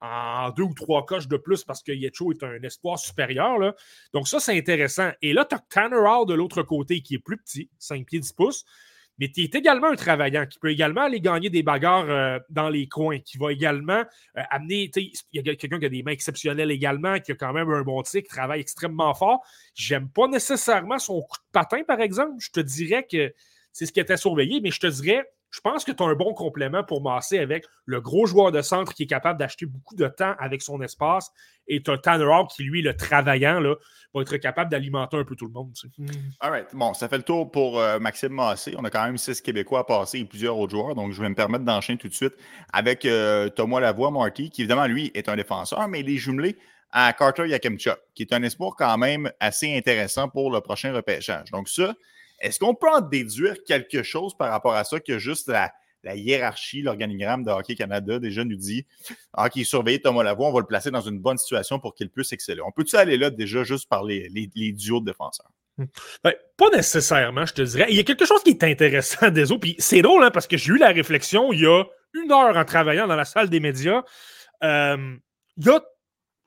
en 0.00 0.50
deux 0.50 0.62
ou 0.62 0.75
trois 0.75 1.05
coches 1.05 1.29
de 1.29 1.37
plus 1.37 1.65
parce 1.65 1.83
que 1.83 1.93
Yetcho 1.93 2.33
est 2.33 2.43
un 2.43 2.62
espoir 2.62 2.99
supérieur. 2.99 3.75
Donc 4.15 4.29
ça, 4.29 4.41
c'est 4.41 4.57
intéressant. 4.57 5.11
Et 5.23 5.33
là, 5.33 5.45
tu 5.45 5.55
as 5.55 5.59
Tanner 5.69 6.25
de 6.27 6.35
l'autre 6.35 6.62
côté 6.62 7.03
qui 7.03 7.15
est 7.17 7.19
plus 7.19 7.37
petit, 7.37 7.71
5 7.79 8.07
pieds 8.07 8.21
10 8.21 8.33
pouces 8.33 8.65
mais 9.21 9.29
tu 9.29 9.43
es 9.43 9.50
également 9.53 9.89
un 9.89 9.97
travaillant 9.97 10.47
qui 10.47 10.59
peut 10.59 10.71
également 10.71 11.03
aller 11.03 11.21
gagner 11.21 11.50
des 11.50 11.62
bagarres 11.62 12.09
euh, 12.09 12.39
dans 12.49 12.71
les 12.71 12.89
coins, 12.89 13.19
qui 13.19 13.37
va 13.37 13.53
également 13.53 14.03
euh, 14.39 14.43
amener. 14.50 14.91
Il 14.97 15.12
y 15.35 15.39
a 15.39 15.55
quelqu'un 15.55 15.79
qui 15.79 15.85
a 15.85 15.91
des 15.91 16.03
mains 16.03 16.12
exceptionnelles 16.12 16.71
également, 16.71 17.21
qui 17.21 17.33
a 17.33 17.35
quand 17.35 17.53
même 17.53 17.71
un 17.71 17.83
bon 17.83 18.03
tir, 18.03 18.23
qui 18.23 18.29
travaille 18.29 18.62
extrêmement 18.62 19.12
fort. 19.12 19.45
J'aime 19.75 20.09
pas 20.09 20.27
nécessairement 20.27 20.99
son 20.99 21.21
coup 21.21 21.37
de 21.37 21.53
patin, 21.53 21.83
par 21.87 22.00
exemple. 22.00 22.33
Je 22.39 22.49
te 22.49 22.61
dirais 22.61 23.07
que 23.11 23.35
c'est 23.73 23.85
ce 23.85 23.93
qui 23.93 24.00
était 24.00 24.17
surveillé, 24.17 24.62
mais 24.62 24.71
je 24.71 24.81
te 24.81 24.87
dirais 24.87 25.29
je 25.50 25.61
pense 25.61 25.85
que 25.85 25.92
tu 25.92 26.02
as 26.02 26.07
un 26.07 26.14
bon 26.14 26.33
complément 26.33 26.85
pour 26.85 27.02
masser 27.02 27.38
avec 27.38 27.64
le 27.85 28.00
gros 28.00 28.26
joueur 28.26 28.52
de 28.52 28.62
centre 28.62 28.95
qui 28.95 29.04
est 29.04 29.09
capable 29.09 29.38
d'acheter 29.38 29.66
beaucoup 29.66 29.97
de 29.97 30.07
temps 30.07 30.35
avec 30.38 30.62
son 30.62 30.80
espace 30.80 31.30
et 31.66 31.83
tu 31.83 31.90
as 31.90 31.99
Tanner 31.99 32.25
Hawk 32.25 32.50
qui, 32.50 32.64
lui, 32.64 32.83
le 32.83 32.97
travaillant, 32.97 33.61
là, 33.61 33.76
va 34.12 34.23
être 34.23 34.37
capable 34.38 34.71
d'alimenter 34.71 35.16
un 35.16 35.25
peu 35.25 35.37
tout 35.37 35.47
le 35.47 35.52
monde. 35.52 35.73
Hmm. 35.99 36.07
All 36.40 36.50
right. 36.50 36.66
Bon, 36.75 36.95
ça 36.95 37.09
fait 37.09 37.16
le 37.16 37.23
tour 37.23 37.50
pour 37.50 37.78
euh, 37.78 37.99
Maxime 38.00 38.33
Massé. 38.33 38.75
On 38.76 38.85
a 38.85 38.90
quand 38.90 39.04
même 39.04 39.19
six 39.19 39.40
Québécois 39.40 39.80
à 39.80 39.85
passer 39.85 40.19
et 40.19 40.25
plusieurs 40.25 40.59
autres 40.59 40.73
joueurs. 40.73 40.95
Donc, 40.95 41.12
je 41.12 41.23
vais 41.23 41.28
me 41.28 41.35
permettre 41.35 41.64
d'enchaîner 41.64 41.99
tout 41.99 42.09
de 42.09 42.14
suite 42.14 42.35
avec 42.73 43.04
euh, 43.04 43.49
Thomas 43.49 43.80
Lavoie, 43.80 44.11
Marty, 44.11 44.50
qui 44.50 44.62
évidemment, 44.62 44.87
lui, 44.87 45.11
est 45.14 45.28
un 45.28 45.37
défenseur, 45.37 45.87
mais 45.88 46.00
il 46.00 46.11
est 46.11 46.16
jumelé 46.16 46.57
à 46.92 47.12
Carter 47.12 47.47
Yakemchuk, 47.47 47.99
qui 48.14 48.23
est 48.23 48.33
un 48.33 48.42
espoir 48.42 48.75
quand 48.76 48.99
même 48.99 49.30
assez 49.38 49.76
intéressant 49.76 50.28
pour 50.28 50.50
le 50.50 50.61
prochain 50.61 50.92
repêchage. 50.92 51.52
Donc, 51.52 51.69
ça, 51.69 51.95
est-ce 52.40 52.59
qu'on 52.59 52.75
peut 52.75 52.88
en 52.88 53.00
déduire 53.00 53.62
quelque 53.64 54.02
chose 54.02 54.37
par 54.37 54.50
rapport 54.50 54.75
à 54.75 54.85
ça 54.85 55.00
que 55.00 55.18
juste 55.18 55.49
la, 55.49 55.73
hiérarchie, 56.16 56.82
l'organigramme 56.82 57.44
de 57.44 57.50
Hockey 57.50 57.75
Canada 57.75 58.18
déjà 58.18 58.44
nous 58.44 58.56
dit? 58.56 58.87
Ah, 59.32 59.50
qui 59.50 59.64
surveille 59.64 60.00
Thomas 60.00 60.23
Lavoie, 60.23 60.49
on 60.49 60.52
va 60.52 60.61
le 60.61 60.66
placer 60.66 60.90
dans 60.90 61.02
une 61.02 61.18
bonne 61.18 61.38
situation 61.38 61.78
pour 61.78 61.94
qu'il 61.94 62.11
puisse 62.11 62.32
exceller. 62.32 62.62
On 62.62 62.73
peut-tu 62.73 62.97
aller 62.97 63.16
là 63.16 63.30
déjà 63.30 63.62
juste 63.62 63.88
par 63.88 64.04
les, 64.04 64.28
duos 64.75 65.00
de 65.00 65.06
défenseurs? 65.06 65.50
Hmm. 65.76 65.85
Ben, 66.25 66.35
pas 66.56 66.70
nécessairement, 66.70 67.47
je 67.47 67.54
te 67.54 67.62
dirais. 67.62 67.87
Il 67.90 67.97
y 67.97 68.00
a 68.00 68.04
quelque 68.04 68.25
chose 68.25 68.42
qui 68.42 68.50
est 68.50 68.64
intéressant 68.64 69.28
des 69.30 69.47
puis 69.61 69.76
c'est 69.78 70.02
drôle 70.02 70.25
hein, 70.25 70.30
parce 70.30 70.47
que 70.47 70.56
j'ai 70.56 70.73
eu 70.73 70.78
la 70.78 70.88
réflexion 70.88 71.52
il 71.52 71.61
y 71.61 71.66
a 71.66 71.85
une 72.14 72.32
heure 72.32 72.56
en 72.56 72.64
travaillant 72.64 73.06
dans 73.06 73.16
la 73.16 73.25
salle 73.25 73.50
des 73.50 73.61
médias. 73.61 74.02
Euh, 74.62 75.16
il 75.56 75.66
y 75.66 75.70
a 75.70 75.80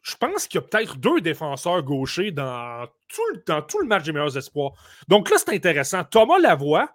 je 0.03 0.15
pense 0.17 0.47
qu'il 0.47 0.59
y 0.59 0.63
a 0.63 0.67
peut-être 0.67 0.97
deux 0.97 1.21
défenseurs 1.21 1.81
gauchers 1.81 2.31
dans 2.31 2.85
tout, 3.07 3.25
le, 3.33 3.43
dans 3.47 3.61
tout 3.61 3.79
le 3.79 3.87
match 3.87 4.03
des 4.03 4.11
meilleurs 4.11 4.37
espoirs. 4.37 4.73
Donc 5.07 5.29
là, 5.29 5.37
c'est 5.39 5.55
intéressant. 5.55 6.03
Thomas 6.03 6.39
Lavoie 6.39 6.93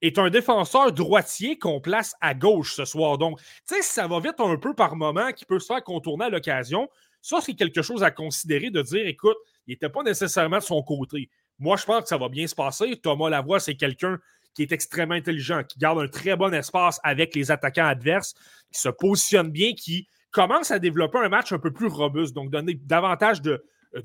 est 0.00 0.18
un 0.18 0.30
défenseur 0.30 0.92
droitier 0.92 1.58
qu'on 1.58 1.80
place 1.80 2.14
à 2.20 2.32
gauche 2.32 2.74
ce 2.74 2.84
soir. 2.84 3.18
Donc, 3.18 3.40
tu 3.40 3.74
sais, 3.74 3.82
ça 3.82 4.06
va 4.06 4.20
vite 4.20 4.38
un 4.38 4.56
peu 4.56 4.72
par 4.72 4.94
moment, 4.94 5.32
qui 5.32 5.44
peut 5.44 5.58
se 5.58 5.66
faire 5.66 5.82
contourner 5.82 6.26
à 6.26 6.28
l'occasion. 6.28 6.88
Ça, 7.20 7.40
c'est 7.40 7.54
quelque 7.54 7.82
chose 7.82 8.04
à 8.04 8.12
considérer 8.12 8.70
de 8.70 8.82
dire, 8.82 9.04
écoute, 9.04 9.36
il 9.66 9.72
n'était 9.72 9.88
pas 9.88 10.04
nécessairement 10.04 10.58
de 10.58 10.62
son 10.62 10.82
côté. 10.82 11.30
Moi, 11.58 11.76
je 11.76 11.84
pense 11.84 12.02
que 12.02 12.08
ça 12.08 12.18
va 12.18 12.28
bien 12.28 12.46
se 12.46 12.54
passer. 12.54 13.00
Thomas 13.02 13.30
Lavoie, 13.30 13.58
c'est 13.58 13.74
quelqu'un 13.74 14.20
qui 14.54 14.62
est 14.62 14.70
extrêmement 14.70 15.14
intelligent, 15.14 15.64
qui 15.64 15.78
garde 15.80 15.98
un 15.98 16.06
très 16.06 16.36
bon 16.36 16.54
espace 16.54 17.00
avec 17.02 17.34
les 17.34 17.50
attaquants 17.50 17.86
adverses, 17.86 18.34
qui 18.70 18.80
se 18.80 18.90
positionne 18.90 19.50
bien, 19.50 19.72
qui 19.72 20.06
commence 20.34 20.72
à 20.72 20.80
développer 20.80 21.18
un 21.18 21.28
match 21.28 21.52
un 21.52 21.60
peu 21.60 21.72
plus 21.72 21.86
robuste, 21.86 22.34
donc 22.34 22.50
donner 22.50 22.74
davantage 22.74 23.40
de, 23.40 23.64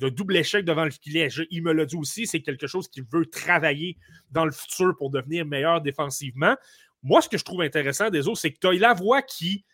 double 0.10 0.38
échec 0.38 0.64
devant 0.64 0.86
le 0.86 0.92
filet. 0.92 1.28
il 1.50 1.64
me 1.64 1.74
l'a 1.74 1.86
dit 1.86 1.96
aussi, 1.96 2.28
c'est 2.28 2.42
quelque 2.42 2.68
chose 2.68 2.88
qu'il 2.88 3.04
veut 3.12 3.26
travailler 3.26 3.98
dans 4.30 4.46
le 4.46 4.52
futur 4.52 4.96
pour 4.96 5.10
devenir 5.10 5.44
meilleur 5.48 5.82
défensivement. 5.82 6.56
Moi, 7.02 7.22
ce 7.24 7.30
que 7.30 7.40
je 7.40 7.44
trouve 7.44 7.62
intéressant 7.62 8.12
des 8.12 8.28
autres, 8.28 8.40
c'est 8.40 8.54
que 8.54 8.60
tu 8.60 8.68
as 8.68 8.74
la 8.74 8.94
voix 8.94 9.24
qui, 9.24 9.66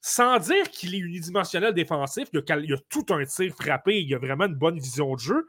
sans 0.00 0.38
dire 0.38 0.70
qu'il 0.70 0.94
est 0.94 0.98
unidimensionnel 0.98 1.74
défensif, 1.74 2.28
il 2.32 2.42
y, 2.66 2.72
a, 2.72 2.78
tout 2.88 3.04
un 3.10 3.24
tir 3.26 3.52
frappé, 3.54 4.00
il 4.00 4.08
y 4.08 4.14
a 4.14 4.18
vraiment 4.18 4.46
une 4.46 4.54
bonne 4.54 4.78
vision 4.78 5.14
de 5.14 5.20
jeu. 5.20 5.46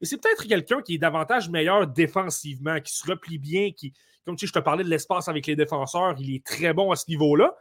Mais 0.00 0.06
c'est 0.06 0.20
peut-être 0.20 0.46
quelqu'un 0.46 0.82
qui 0.82 0.96
est 0.96 0.98
davantage 0.98 1.48
meilleur 1.48 1.86
défensivement, 1.86 2.78
qui 2.80 2.94
se 2.94 3.06
replie 3.06 3.38
bien, 3.38 3.70
qui, 3.70 3.94
comme 4.26 4.36
tu 4.36 4.46
sais, 4.46 4.48
je 4.48 4.52
te 4.52 4.62
parlais 4.62 4.84
de 4.84 4.90
l'espace 4.90 5.28
avec 5.28 5.46
les 5.46 5.56
défenseurs, 5.56 6.16
il 6.18 6.34
est 6.34 6.44
très 6.44 6.74
bon 6.74 6.90
à 6.90 6.96
ce 6.96 7.04
niveau-là. 7.08 7.54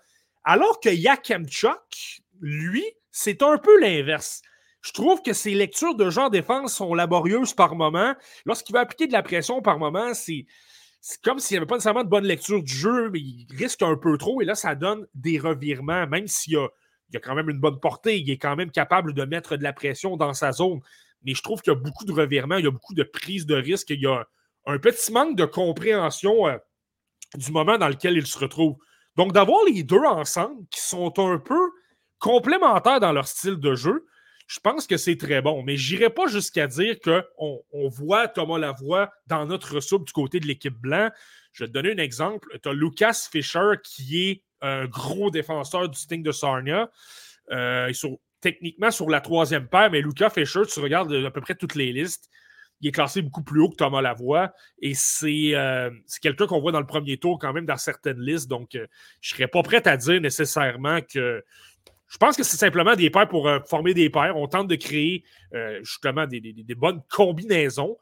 Alors 0.44 0.80
que 0.80 0.90
Yakemchuk, 0.90 2.22
lui, 2.42 2.86
c'est 3.12 3.44
un 3.44 3.58
peu 3.58 3.80
l'inverse. 3.80 4.42
Je 4.82 4.92
trouve 4.94 5.22
que 5.22 5.34
ses 5.34 5.54
lectures 5.54 5.96
de 5.96 6.10
gens 6.10 6.30
défense 6.30 6.76
sont 6.76 6.94
laborieuses 6.94 7.54
par 7.54 7.76
moment. 7.76 8.16
Lorsqu'il 8.46 8.74
va 8.74 8.82
appliquer 8.82 9.08
de 9.08 9.14
la 9.14 9.22
pression 9.22 9.62
par 9.62 9.78
moment, 9.78 10.14
c'est 10.14 10.48
comme 11.24 11.40
s'il 11.40 11.56
n'y 11.56 11.58
avait 11.60 11.68
pas 11.68 11.76
nécessairement 11.76 12.04
de 12.04 12.10
bonne 12.10 12.26
lecture 12.26 12.62
du 12.62 12.74
jeu, 12.74 13.10
mais 13.12 13.20
il 13.20 13.48
risque 13.52 13.82
un 13.84 13.96
peu 13.96 14.18
trop. 14.18 14.42
Et 14.42 14.46
là, 14.46 14.56
ça 14.56 14.76
donne 14.76 15.08
des 15.14 15.40
revirements, 15.40 16.08
même 16.08 16.28
s'il 16.28 16.54
y 16.54 16.58
a, 16.58 16.66
a 16.66 17.20
quand 17.20 17.36
même 17.36 17.50
une 17.50 17.60
bonne 17.60 17.80
portée. 17.80 18.20
Il 18.20 18.30
est 18.30 18.38
quand 18.38 18.56
même 18.56 18.72
capable 18.72 19.14
de 19.14 19.24
mettre 19.24 19.56
de 19.56 19.64
la 19.64 19.74
pression 19.74 20.18
dans 20.18 20.34
sa 20.34 20.52
zone. 20.52 20.80
Mais 21.24 21.36
je 21.36 21.44
trouve 21.44 21.62
qu'il 21.62 21.74
y 21.74 21.76
a 21.76 21.80
beaucoup 21.80 22.06
de 22.06 22.12
revirements, 22.12 22.58
il 22.58 22.66
y 22.66 22.68
a 22.68 22.72
beaucoup 22.72 22.96
de 22.96 23.04
prise 23.04 23.46
de 23.46 23.56
risque. 23.56 23.92
Il 23.92 24.02
y 24.02 24.08
a 24.08 24.26
un 24.66 24.80
petit 24.80 25.12
manque 25.12 25.36
de 25.36 25.46
compréhension 25.46 26.48
euh, 26.48 26.58
du 27.36 27.52
moment 27.52 27.78
dans 27.78 27.90
lequel 27.90 28.18
il 28.18 28.26
se 28.26 28.40
retrouve. 28.40 28.78
Donc, 29.16 29.34
d'avoir 29.34 29.64
les 29.66 29.84
deux 29.84 30.04
ensemble 30.06 30.66
qui 30.72 30.82
sont 30.82 31.14
un 31.20 31.38
peu 31.38 31.72
complémentaires 32.22 33.02
dans 33.02 33.12
leur 33.12 33.28
style 33.28 33.58
de 33.58 33.76
jeu, 33.76 34.06
je 34.48 34.60
pense 34.60 34.88
que 34.88 34.98
c'est 34.98 35.18
très 35.18 35.42
bon. 35.42 35.64
Mais 35.64 35.76
je 35.76 35.96
n'irai 35.96 36.10
pas 36.10 36.28
jusqu'à 36.28 36.68
dire 36.68 36.96
qu'on 37.00 37.62
on 37.72 37.90
voit 37.90 38.28
Thomas 38.28 38.58
Lavoie 38.58 39.12
dans 39.28 39.46
notre 39.46 39.80
soupe 39.82 40.06
du 40.06 40.14
côté 40.14 40.40
de 40.40 40.48
l'équipe 40.48 40.78
blanc. 40.78 41.10
Je 41.52 41.64
vais 41.64 41.68
te 41.68 41.74
donner 41.74 41.92
un 41.92 41.98
exemple. 41.98 42.58
Tu 42.62 42.70
as 42.70 42.74
Lucas 42.74 43.28
Fischer 43.32 43.74
qui 43.84 44.30
est 44.30 44.44
un 44.62 44.86
gros 44.86 45.32
défenseur 45.32 45.90
du 45.90 45.98
Sting 46.00 46.24
de 46.24 46.32
Sarnia. 46.32 46.90
Euh, 47.52 47.92
techniquement 48.42 48.92
sur 48.92 49.10
la 49.10 49.22
troisième 49.22 49.68
paire, 49.68 49.92
mais 49.92 50.02
Lucas 50.02 50.30
Fischer, 50.30 50.62
tu 50.72 50.80
regardes 50.80 51.14
à 51.14 51.32
peu 51.32 51.42
près 51.42 51.56
toutes 51.56 51.76
les 51.76 51.92
listes, 51.92 52.30
il 52.82 52.88
est 52.88 52.92
classé 52.92 53.22
beaucoup 53.22 53.44
plus 53.44 53.62
haut 53.62 53.70
que 53.70 53.76
Thomas 53.76 54.02
Lavoie. 54.02 54.54
Et 54.82 54.94
c'est 54.96 55.54
euh, 55.54 55.92
quelqu'un 56.22 56.48
qu'on 56.48 56.60
voit 56.60 56.72
dans 56.72 56.80
le 56.80 56.88
premier 56.88 57.18
tour 57.18 57.38
quand 57.40 57.54
même 57.54 57.66
dans 57.66 57.78
certaines 57.78 58.20
listes. 58.20 58.50
Donc, 58.50 58.76
euh, 58.76 58.88
je 59.22 59.34
ne 59.34 59.38
serais 59.38 59.48
pas 59.48 59.62
prêt 59.62 59.88
à 59.88 59.98
dire 59.98 60.20
nécessairement 60.20 61.00
que 61.02 61.44
je 62.12 62.18
pense 62.18 62.36
que 62.36 62.44
c'est 62.44 62.58
simplement 62.58 62.94
des 62.94 63.10
paires 63.10 63.30
pour 63.30 63.48
euh, 63.48 63.60
former 63.62 63.94
des 63.94 64.10
paires. 64.10 64.36
On 64.36 64.46
tente 64.46 64.68
de 64.68 64.76
créer 64.76 65.24
euh, 65.54 65.80
justement 65.82 66.28
des, 66.28 66.76
bonnes 66.76 67.02
combinaisons. 67.10 67.98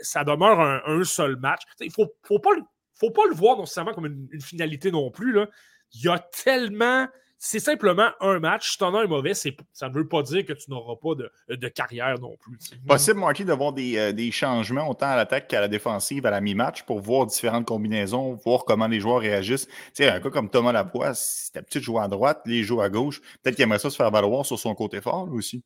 Ça 0.00 0.24
demeure 0.24 0.60
un, 0.60 1.04
seul 1.04 1.36
match. 1.36 1.60
Il 1.78 1.88
ne 1.88 1.92
faut, 1.92 2.38
pas, 2.38 2.50
faut 2.94 3.10
pas 3.10 3.26
le 3.28 3.34
voir 3.34 3.58
non 3.58 3.66
seulement 3.66 3.92
comme 3.92 4.06
une, 4.06 4.40
finalité 4.40 4.90
non 4.90 5.10
plus. 5.10 5.32
Là. 5.32 5.46
Il 5.92 6.02
y 6.02 6.08
a 6.08 6.18
tellement 6.18 7.06
c'est 7.42 7.58
simplement 7.58 8.10
un 8.20 8.38
match. 8.38 8.72
Si 8.72 8.78
tu 8.78 8.84
en 8.84 8.94
as 8.94 9.00
un 9.00 9.06
mauvais, 9.06 9.32
ça 9.32 9.88
ne 9.88 9.94
veut 9.94 10.06
pas 10.06 10.22
dire 10.22 10.44
que 10.44 10.52
tu 10.52 10.70
n'auras 10.70 10.96
pas 10.96 11.14
de, 11.56 11.68
carrière 11.68 12.18
non 12.20 12.36
plus. 12.38 12.58
Possible, 12.86 13.18
Marty, 13.18 13.46
d'avoir 13.46 13.72
des, 13.72 13.96
euh, 13.96 14.12
des, 14.12 14.30
changements 14.30 14.88
autant 14.88 15.06
à 15.06 15.16
l'attaque 15.16 15.48
qu'à 15.48 15.62
la 15.62 15.68
défensive 15.68 16.26
à 16.26 16.30
la 16.30 16.42
mi-match 16.42 16.82
pour 16.82 17.00
voir 17.00 17.24
différentes 17.24 17.64
combinaisons, 17.64 18.34
voir 18.44 18.66
comment 18.66 18.86
les 18.86 19.00
joueurs 19.00 19.20
réagissent. 19.20 19.68
Un 19.98 20.20
cas 20.20 20.28
comme 20.28 20.50
Thomas 20.50 20.72
Lapois, 20.72 21.14
si 21.14 21.50
t'as 21.50 21.62
petit 21.62 21.80
jouer 21.80 22.02
à 22.02 22.08
droite, 22.08 22.42
les 22.44 22.62
jouer 22.62 22.84
à 22.84 22.90
gauche, 22.90 23.22
peut-être 23.42 23.56
qu'il 23.56 23.62
aimerait 23.62 23.78
ça 23.78 23.88
se 23.88 23.96
faire 23.96 24.10
valoir 24.10 24.44
sur 24.44 24.58
son 24.58 24.74
côté 24.74 25.00
fort, 25.00 25.26
aussi. 25.32 25.64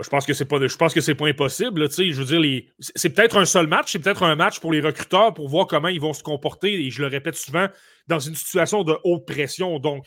Je 0.00 0.08
pense 0.08 0.26
que 0.26 0.32
c'est 0.32 0.44
pas, 0.44 0.64
je 0.64 0.76
pense 0.76 0.94
que 0.94 1.00
c'est 1.00 1.16
pas 1.16 1.26
impossible. 1.26 1.90
je 1.90 2.22
veux 2.22 2.40
dire, 2.40 2.62
c'est 2.78 3.10
peut-être 3.10 3.36
un 3.36 3.44
seul 3.44 3.66
match, 3.66 3.92
c'est 3.92 3.98
peut-être 3.98 4.22
un 4.22 4.36
match 4.36 4.60
pour 4.60 4.72
les 4.72 4.80
recruteurs 4.80 5.34
pour 5.34 5.48
voir 5.48 5.66
comment 5.66 5.88
ils 5.88 6.00
vont 6.00 6.12
se 6.12 6.22
comporter. 6.22 6.72
Et 6.86 6.90
je 6.90 7.02
le 7.02 7.08
répète 7.08 7.34
souvent, 7.34 7.68
dans 8.08 8.18
une 8.18 8.34
situation 8.34 8.82
de 8.82 8.98
haute 9.04 9.26
pression. 9.26 9.78
Donc, 9.78 10.06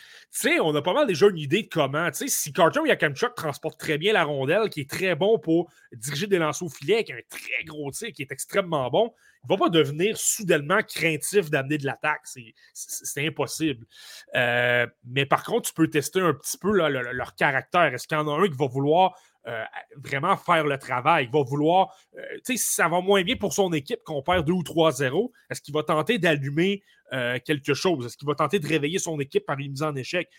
on 0.61 0.75
a 0.75 0.81
pas 0.81 0.93
mal 0.93 1.07
déjà 1.07 1.27
une 1.27 1.37
idée 1.37 1.63
de 1.63 1.69
comment. 1.69 2.09
Si 2.13 2.51
Carter 2.51 2.81
Yakamchuk 2.85 3.35
transporte 3.35 3.79
très 3.79 3.97
bien 3.97 4.13
la 4.13 4.23
rondelle, 4.23 4.69
qui 4.69 4.81
est 4.81 4.89
très 4.89 5.15
bon 5.15 5.39
pour 5.39 5.71
diriger 5.93 6.27
des 6.27 6.39
lancers 6.39 6.65
au 6.65 6.69
filet, 6.69 6.95
avec 6.95 7.11
un 7.11 7.19
très 7.29 7.63
gros 7.65 7.91
tir 7.91 8.11
qui 8.11 8.23
est 8.23 8.31
extrêmement 8.31 8.89
bon, 8.89 9.13
il 9.43 9.51
ne 9.51 9.57
va 9.57 9.65
pas 9.65 9.69
devenir 9.69 10.17
soudainement 10.17 10.81
craintif 10.83 11.49
d'amener 11.49 11.77
de 11.77 11.85
l'attaque. 11.85 12.21
C'est 12.73 13.25
impossible. 13.25 13.85
Euh, 14.35 14.85
mais 15.05 15.25
par 15.25 15.43
contre, 15.43 15.69
tu 15.69 15.73
peux 15.73 15.87
tester 15.87 16.19
un 16.19 16.33
petit 16.33 16.57
peu 16.57 16.71
leur 16.71 17.35
caractère. 17.35 17.93
Est-ce 17.93 18.07
qu'il 18.07 18.17
y 18.17 18.21
en 18.21 18.27
a 18.27 18.39
un 18.39 18.47
qui 18.47 18.57
va 18.57 18.67
vouloir 18.67 19.15
euh, 19.47 19.63
vraiment 19.97 20.37
faire 20.37 20.65
le 20.65 20.77
travail. 20.77 21.25
Il 21.25 21.31
va 21.31 21.41
vouloir, 21.41 21.95
euh, 22.15 22.21
tu 22.45 22.55
sais, 22.55 22.57
si 22.57 22.75
ça 22.75 22.87
va 22.87 23.01
moins 23.01 23.23
bien 23.23 23.35
pour 23.35 23.53
son 23.53 23.73
équipe 23.73 24.01
qu'on 24.03 24.21
perd 24.21 24.45
2 24.45 24.53
ou 24.53 24.61
3-0, 24.61 25.31
est-ce 25.49 25.61
qu'il 25.61 25.73
va 25.73 25.81
tenter 25.81 26.19
d'allumer 26.19 26.83
euh, 27.11 27.39
quelque 27.43 27.73
chose? 27.73 28.05
Est-ce 28.05 28.17
qu'il 28.17 28.27
va 28.27 28.35
tenter 28.35 28.59
de 28.59 28.67
réveiller 28.67 28.99
son 28.99 29.19
équipe 29.19 29.47
par 29.47 29.57
une 29.57 29.71
mise 29.71 29.81
en 29.81 29.95
échec, 29.95 30.29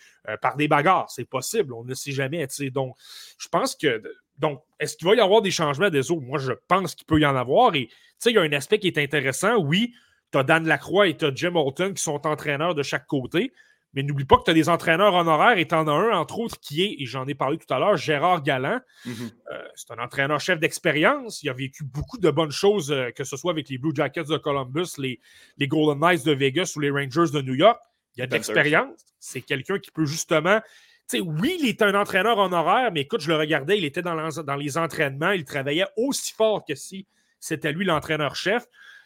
par 0.41 0.57
des 0.57 0.69
bagarres? 0.69 1.11
C'est 1.11 1.25
possible, 1.25 1.75
on 1.75 1.85
ne 1.85 1.95
sait 1.95 2.12
jamais. 2.12 2.47
Donc, 2.73 2.95
je 3.38 3.49
pense 3.49 3.75
que. 3.75 4.01
Donc, 4.38 4.62
est-ce 4.79 4.97
qu'il 4.97 5.09
va 5.09 5.17
y 5.17 5.21
avoir 5.21 5.43
des 5.43 5.51
changements 5.51 5.91
des 5.91 6.11
autres? 6.12 6.23
Moi, 6.23 6.38
je 6.38 6.53
pense 6.69 6.95
qu'il 6.95 7.07
peut 7.07 7.19
y 7.19 7.27
en 7.27 7.35
avoir. 7.35 7.75
Et, 7.75 7.88
tu 7.88 7.95
sais, 8.21 8.31
il 8.31 8.35
y 8.35 8.38
a 8.38 8.43
un 8.43 8.53
aspect 8.53 8.79
qui 8.79 8.87
est 8.87 8.99
intéressant. 8.99 9.57
Oui, 9.57 9.95
tu 10.31 10.38
as 10.38 10.45
Dan 10.45 10.67
Lacroix 10.67 11.09
et 11.09 11.17
tu 11.17 11.25
as 11.25 11.35
Jim 11.35 11.57
Holton 11.57 11.93
qui 11.93 12.03
sont 12.03 12.25
entraîneurs 12.25 12.77
de 12.77 12.85
chaque 12.85 13.07
côté. 13.07 13.53
Mais 13.94 14.02
n'oublie 14.02 14.24
pas 14.24 14.38
que 14.38 14.44
tu 14.44 14.50
as 14.50 14.55
des 14.55 14.68
entraîneurs 14.68 15.14
honoraires 15.14 15.59
et 15.59 15.66
tu 15.66 15.74
en 15.74 15.87
as 15.87 15.92
un, 15.92 16.12
entre 16.12 16.38
autres, 16.38 16.59
qui 16.61 16.83
est, 16.83 16.96
et 16.98 17.07
j'en 17.07 17.26
ai 17.26 17.35
parlé 17.35 17.59
tout 17.59 17.72
à 17.72 17.78
l'heure, 17.78 17.96
Gérard 17.96 18.42
Galland. 18.42 18.81
Mhm. 19.05 19.31
Euh, 19.52 19.62
c'est 19.74 19.90
un 19.90 20.02
entraîneur-chef 20.02 20.59
d'expérience. 20.59 21.42
Il 21.42 21.50
a 21.50 21.52
vécu 21.52 21.85
beaucoup 21.85 22.18
de 22.18 22.31
bonnes 22.31 22.50
choses, 22.50 22.90
euh, 22.90 23.11
que 23.11 23.24
ce 23.24 23.37
soit 23.37 23.52
avec 23.52 23.68
les 23.68 23.78
Blue 23.78 23.92
Jackets 23.94 24.24
de 24.24 24.38
Columbus, 24.38 24.96
les, 24.98 25.20
les 25.59 25.68
Golden 25.68 25.98
Knights 26.00 26.24
de 26.24 26.33
Vegas 26.33 26.72
ou 26.76 26.81
les 26.81 26.90
Rangers 26.90 27.33
de 27.33 27.42
New 27.42 27.55
York. 27.55 27.81
Il 28.16 28.22
a 28.22 28.26
de 28.26 28.33
l'expérience. 28.33 29.05
C'est 29.18 29.42
quelqu'un 29.42 29.78
qui 29.78 29.90
peut 29.90 30.05
justement. 30.05 30.61
sais, 31.07 31.20
oui, 31.20 31.57
il 31.61 31.68
est 31.68 31.83
un 31.83 31.94
entraîneur 31.94 32.38
honoraire, 32.38 32.92
mais 32.92 33.02
écoute, 33.02 33.20
je 33.20 33.28
le 33.28 33.37
regardais, 33.37 33.78
il 33.78 33.85
était 33.85 34.02
dans, 34.02 34.28
dans 34.28 34.57
les 34.57 34.78
entraînements, 34.78 35.33
il 35.33 35.44
travaillait 35.44 35.87
aussi 35.96 36.33
fort 36.33 36.64
que 36.64 36.74
si 36.74 37.07
c'était 37.40 37.72
lui 37.72 37.85
l'entraîneur-chef. 37.85 38.64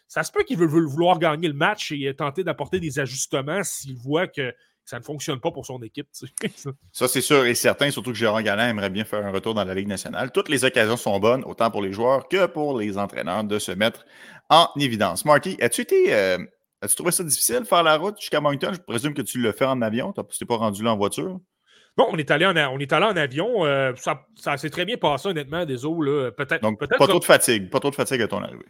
Ça 0.08 0.22
se 0.22 0.30
peut 0.30 0.44
qu'il 0.44 0.58
veut 0.58 0.66
vouloir 0.66 1.18
gagner 1.18 1.48
le 1.48 1.54
match 1.54 1.90
et 1.90 2.14
tenter 2.14 2.44
d'apporter 2.44 2.78
des 2.78 3.00
ajustements 3.00 3.64
s'il 3.64 3.96
voit 3.96 4.28
que 4.28 4.54
ça 4.86 4.98
ne 4.98 5.04
fonctionne 5.04 5.40
pas 5.40 5.50
pour 5.50 5.66
son 5.66 5.82
équipe. 5.82 6.08
ça, 6.92 7.08
c'est 7.08 7.20
sûr 7.20 7.44
et 7.44 7.54
certain, 7.54 7.90
surtout 7.90 8.12
que 8.12 8.16
Jérôme 8.16 8.42
Galland 8.42 8.68
aimerait 8.68 8.88
bien 8.88 9.04
faire 9.04 9.26
un 9.26 9.32
retour 9.32 9.52
dans 9.52 9.64
la 9.64 9.74
Ligue 9.74 9.88
nationale. 9.88 10.30
Toutes 10.32 10.48
les 10.48 10.64
occasions 10.64 10.96
sont 10.96 11.18
bonnes, 11.18 11.44
autant 11.44 11.70
pour 11.70 11.82
les 11.82 11.92
joueurs 11.92 12.28
que 12.28 12.46
pour 12.46 12.78
les 12.78 12.96
entraîneurs, 12.96 13.44
de 13.44 13.58
se 13.58 13.72
mettre 13.72 14.06
en 14.48 14.68
évidence. 14.78 15.24
Marty, 15.24 15.58
as-tu 15.60 15.82
été 15.82 16.14
euh, 16.14 16.38
As-tu 16.82 16.94
trouvé 16.94 17.10
ça 17.10 17.24
difficile 17.24 17.60
de 17.60 17.64
faire 17.64 17.82
la 17.82 17.96
route 17.96 18.20
jusqu'à 18.20 18.40
Moncton? 18.40 18.70
Je 18.72 18.80
présume 18.80 19.12
que 19.12 19.22
tu 19.22 19.40
le 19.40 19.50
fais 19.50 19.64
en 19.64 19.82
avion. 19.82 20.12
Tu 20.12 20.20
n'es 20.20 20.46
pas 20.46 20.56
rendu 20.56 20.84
là 20.84 20.92
en 20.92 20.96
voiture? 20.96 21.40
Non, 21.98 22.08
on 22.12 22.16
est 22.18 22.30
allé 22.30 22.46
en, 22.46 22.54
on 22.54 22.78
est 22.78 22.92
allé 22.92 23.06
en 23.06 23.16
avion. 23.16 23.64
Euh, 23.64 23.92
ça, 23.96 24.26
ça 24.36 24.56
s'est 24.56 24.70
très 24.70 24.84
bien 24.84 24.98
passé, 24.98 25.28
honnêtement, 25.28 25.64
des 25.64 25.84
eaux. 25.84 25.98
Peut-être, 26.36 26.62
Donc, 26.62 26.78
pas 26.78 27.08
trop 27.08 27.18
de 27.18 27.24
fatigue. 27.24 27.70
Pas 27.70 27.80
trop 27.80 27.90
de 27.90 27.94
fatigue 27.96 28.20
à 28.22 28.28
ton 28.28 28.42
arrivée. 28.42 28.66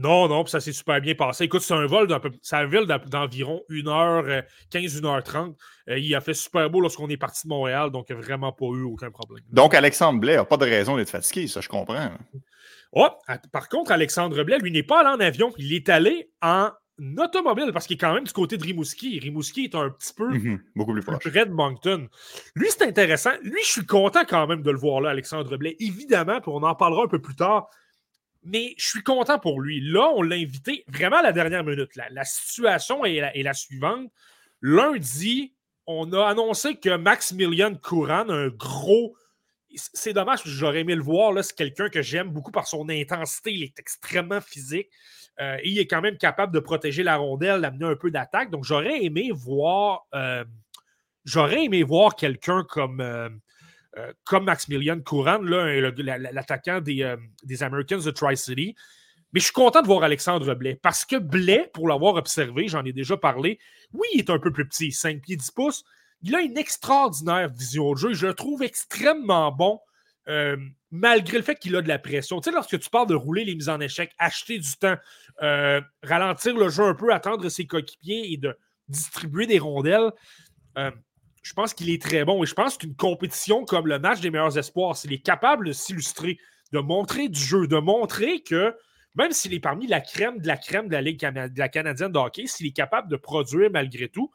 Non, 0.00 0.28
non, 0.28 0.46
ça 0.46 0.60
s'est 0.60 0.72
super 0.72 0.98
bien 1.02 1.14
passé. 1.14 1.44
Écoute, 1.44 1.60
c'est 1.60 1.74
un 1.74 1.86
vol 1.86 2.06
d'environ 2.06 3.62
1h15, 3.68 4.44
1h30. 4.72 5.54
Euh, 5.88 5.98
il 5.98 6.14
a 6.14 6.22
fait 6.22 6.32
super 6.32 6.70
beau 6.70 6.80
lorsqu'on 6.80 7.08
est 7.08 7.18
parti 7.18 7.46
de 7.46 7.50
Montréal, 7.50 7.90
donc 7.90 8.06
il 8.08 8.16
n'y 8.16 8.22
a 8.22 8.24
vraiment 8.24 8.50
pas 8.50 8.64
eu 8.64 8.82
aucun 8.82 9.10
problème. 9.10 9.44
Donc, 9.52 9.74
Alexandre 9.74 10.18
Blais 10.18 10.36
n'a 10.36 10.46
pas 10.46 10.56
de 10.56 10.64
raison 10.64 10.96
d'être 10.96 11.10
fatigué, 11.10 11.48
ça, 11.48 11.60
je 11.60 11.68
comprends. 11.68 12.12
Oh, 12.92 13.08
par 13.52 13.68
contre, 13.68 13.92
Alexandre 13.92 14.42
Blais, 14.42 14.58
lui, 14.58 14.72
n'est 14.72 14.82
pas 14.82 15.00
allé 15.00 15.10
en 15.10 15.20
avion. 15.20 15.52
Il 15.58 15.74
est 15.74 15.90
allé 15.90 16.30
en 16.40 16.70
automobile 17.18 17.70
parce 17.72 17.86
qu'il 17.86 17.94
est 17.94 18.00
quand 18.00 18.14
même 18.14 18.24
du 18.24 18.32
côté 18.32 18.56
de 18.56 18.62
Rimouski. 18.62 19.18
Rimouski 19.18 19.64
est 19.64 19.74
un 19.74 19.90
petit 19.90 20.14
peu 20.14 20.28
mhm, 20.28 20.62
beaucoup 20.76 20.92
plus, 20.92 21.02
près 21.02 21.44
de 21.44 21.52
Moncton. 21.52 22.08
Lui, 22.54 22.68
c'est 22.70 22.84
intéressant. 22.84 23.32
Lui, 23.42 23.60
je 23.62 23.70
suis 23.70 23.86
content 23.86 24.22
quand 24.26 24.46
même 24.46 24.62
de 24.62 24.70
le 24.70 24.78
voir 24.78 25.02
là, 25.02 25.10
Alexandre 25.10 25.56
Blais. 25.58 25.76
Évidemment, 25.78 26.40
puis 26.40 26.50
on 26.54 26.62
en 26.62 26.74
parlera 26.74 27.04
un 27.04 27.08
peu 27.08 27.20
plus 27.20 27.36
tard. 27.36 27.68
Mais 28.42 28.74
je 28.78 28.86
suis 28.86 29.02
content 29.02 29.38
pour 29.38 29.60
lui. 29.60 29.80
Là, 29.80 30.10
on 30.14 30.22
l'a 30.22 30.36
invité 30.36 30.84
vraiment 30.88 31.18
à 31.18 31.22
la 31.22 31.32
dernière 31.32 31.64
minute. 31.64 31.90
La, 31.96 32.24
situation 32.24 33.04
est 33.04 33.42
la, 33.42 33.54
suivante. 33.54 34.10
Lundi, 34.62 35.54
on 35.86 36.12
a 36.12 36.26
annoncé 36.26 36.76
que 36.76 36.96
Maximilian 36.96 37.74
Couran, 37.74 38.28
un 38.30 38.48
gros. 38.48 39.14
C'est 39.74 40.12
dommage, 40.12 40.40
j'aurais 40.46 40.80
aimé 40.80 40.94
le 40.94 41.02
voir. 41.02 41.32
C'est 41.44 41.54
quelqu'un 41.54 41.88
que 41.88 42.02
j'aime 42.02 42.30
beaucoup 42.30 42.50
par 42.50 42.66
son 42.66 42.88
intensité. 42.88 43.52
Il 43.52 43.62
est 43.62 43.78
extrêmement 43.78 44.40
physique. 44.40 44.88
Euh, 45.40 45.56
et 45.62 45.68
il 45.68 45.78
est 45.78 45.86
quand 45.86 46.00
même 46.00 46.16
capable 46.16 46.52
de 46.52 46.60
protéger 46.60 47.02
la 47.02 47.16
rondelle, 47.16 47.60
d'amener 47.60 47.86
un 47.86 47.96
peu 47.96 48.10
d'attaque. 48.10 48.50
Donc, 48.50 48.64
j'aurais 48.64 49.04
aimé 49.04 49.30
voir. 49.32 50.06
Euh, 50.14 50.44
j'aurais 51.24 51.64
aimé 51.64 51.82
voir 51.82 52.16
quelqu'un 52.16 52.64
comme. 52.64 53.00
Euh, 53.00 53.28
euh, 53.98 54.12
comme 54.24 54.44
Maximilian 54.44 55.00
Courant, 55.00 55.40
l'attaquant 55.42 56.80
des, 56.80 57.02
euh, 57.02 57.16
des, 57.42 57.64
Americans 57.64 57.98
de 57.98 58.10
Tri-City. 58.12 58.76
Mais 59.32 59.40
je 59.40 59.46
suis 59.46 59.52
content 59.52 59.82
de 59.82 59.86
voir 59.88 60.04
Alexandre 60.04 60.54
Blais 60.54 60.78
parce 60.80 61.04
que 61.04 61.16
Blais, 61.16 61.68
pour 61.74 61.88
l'avoir 61.88 62.14
observé, 62.14 62.68
j'en 62.68 62.84
ai 62.84 62.92
déjà 62.92 63.16
parlé, 63.16 63.58
oui, 63.92 64.06
il 64.14 64.20
est 64.20 64.30
un 64.30 64.38
peu 64.38 64.52
plus 64.52 64.68
petit, 64.68 64.92
5 64.92 65.20
pieds 65.22 65.34
10 65.34 65.50
pouces. 65.50 65.84
Il 66.22 66.36
a 66.36 66.40
une 66.40 66.56
extraordinaire 66.56 67.48
vision 67.48 67.92
de 67.92 67.96
jeu. 67.96 68.12
Je 68.12 68.28
le 68.28 68.34
trouve 68.34 68.62
extrêmement 68.62 69.50
bon, 69.50 69.80
euh, 70.28 70.56
malgré 70.92 71.38
le 71.38 71.42
fait 71.42 71.56
qu'il 71.56 71.74
a 71.74 71.82
de 71.82 71.88
la 71.88 71.98
pression. 71.98 72.40
Tu 72.40 72.50
sais, 72.50 72.54
lorsque 72.54 72.78
tu 72.78 72.90
parles 72.90 73.08
de 73.08 73.16
rouler 73.16 73.44
les 73.44 73.56
mises 73.56 73.68
en 73.68 73.80
échec, 73.80 74.12
acheter 74.18 74.60
du 74.60 74.72
temps, 74.76 74.98
ralentir 76.04 76.56
le 76.56 76.68
jeu 76.68 76.84
un 76.84 76.94
peu, 76.94 77.12
attendre 77.12 77.48
ses 77.48 77.66
coéquipiers 77.66 78.32
et 78.32 78.36
de 78.36 78.56
distribuer 78.88 79.48
des 79.48 79.58
rondelles, 79.58 80.12
je 81.42 81.52
pense 81.54 81.74
qu'il 81.74 81.90
est 81.90 82.00
très 82.00 82.24
bon. 82.24 82.42
Et 82.42 82.46
je 82.46 82.54
pense 82.54 82.76
qu'une 82.76 82.94
compétition 82.94 83.64
comme 83.64 83.86
le 83.86 83.98
match 83.98 84.20
des 84.20 84.30
meilleurs 84.30 84.58
espoirs, 84.58 84.96
s'il 84.96 85.12
est 85.12 85.24
capable 85.24 85.66
de 85.66 85.72
s'illustrer, 85.72 86.38
de 86.72 86.78
montrer 86.78 87.28
du 87.28 87.40
jeu, 87.40 87.66
de 87.66 87.78
montrer 87.78 88.42
que 88.42 88.74
même 89.14 89.32
s'il 89.32 89.52
est 89.54 89.60
parmi 89.60 89.86
la 89.86 90.00
crème 90.00 90.38
de 90.38 90.46
la 90.46 90.56
crème 90.56 90.86
de 90.86 90.92
la 90.92 91.02
Ligue 91.02 91.18
canadienne 91.18 92.12
de 92.12 92.18
hockey, 92.18 92.46
s'il 92.46 92.66
est 92.66 92.72
capable 92.76 93.10
de 93.10 93.16
produire 93.16 93.70
malgré 93.70 94.08
tout, 94.08 94.30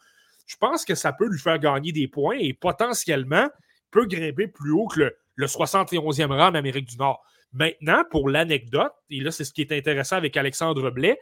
je 0.45 0.57
pense 0.57 0.85
que 0.85 0.95
ça 0.95 1.13
peut 1.13 1.27
lui 1.27 1.39
faire 1.39 1.59
gagner 1.59 1.91
des 1.91 2.07
points 2.07 2.37
et 2.37 2.53
potentiellement 2.53 3.49
peut 3.91 4.05
grimper 4.05 4.47
plus 4.47 4.71
haut 4.71 4.87
que 4.87 5.13
le, 5.35 5.47
71e 5.47 6.27
rang 6.27 6.49
en 6.49 6.55
Amérique 6.55 6.89
du 6.89 6.97
Nord. 6.97 7.23
Maintenant, 7.53 8.03
pour 8.11 8.29
l'anecdote, 8.29 8.91
et 9.09 9.21
là, 9.21 9.31
c'est 9.31 9.45
ce 9.45 9.53
qui 9.53 9.61
est 9.61 9.71
intéressant 9.71 10.17
avec 10.17 10.35
Alexandre 10.35 10.91
Blais, 10.91 11.17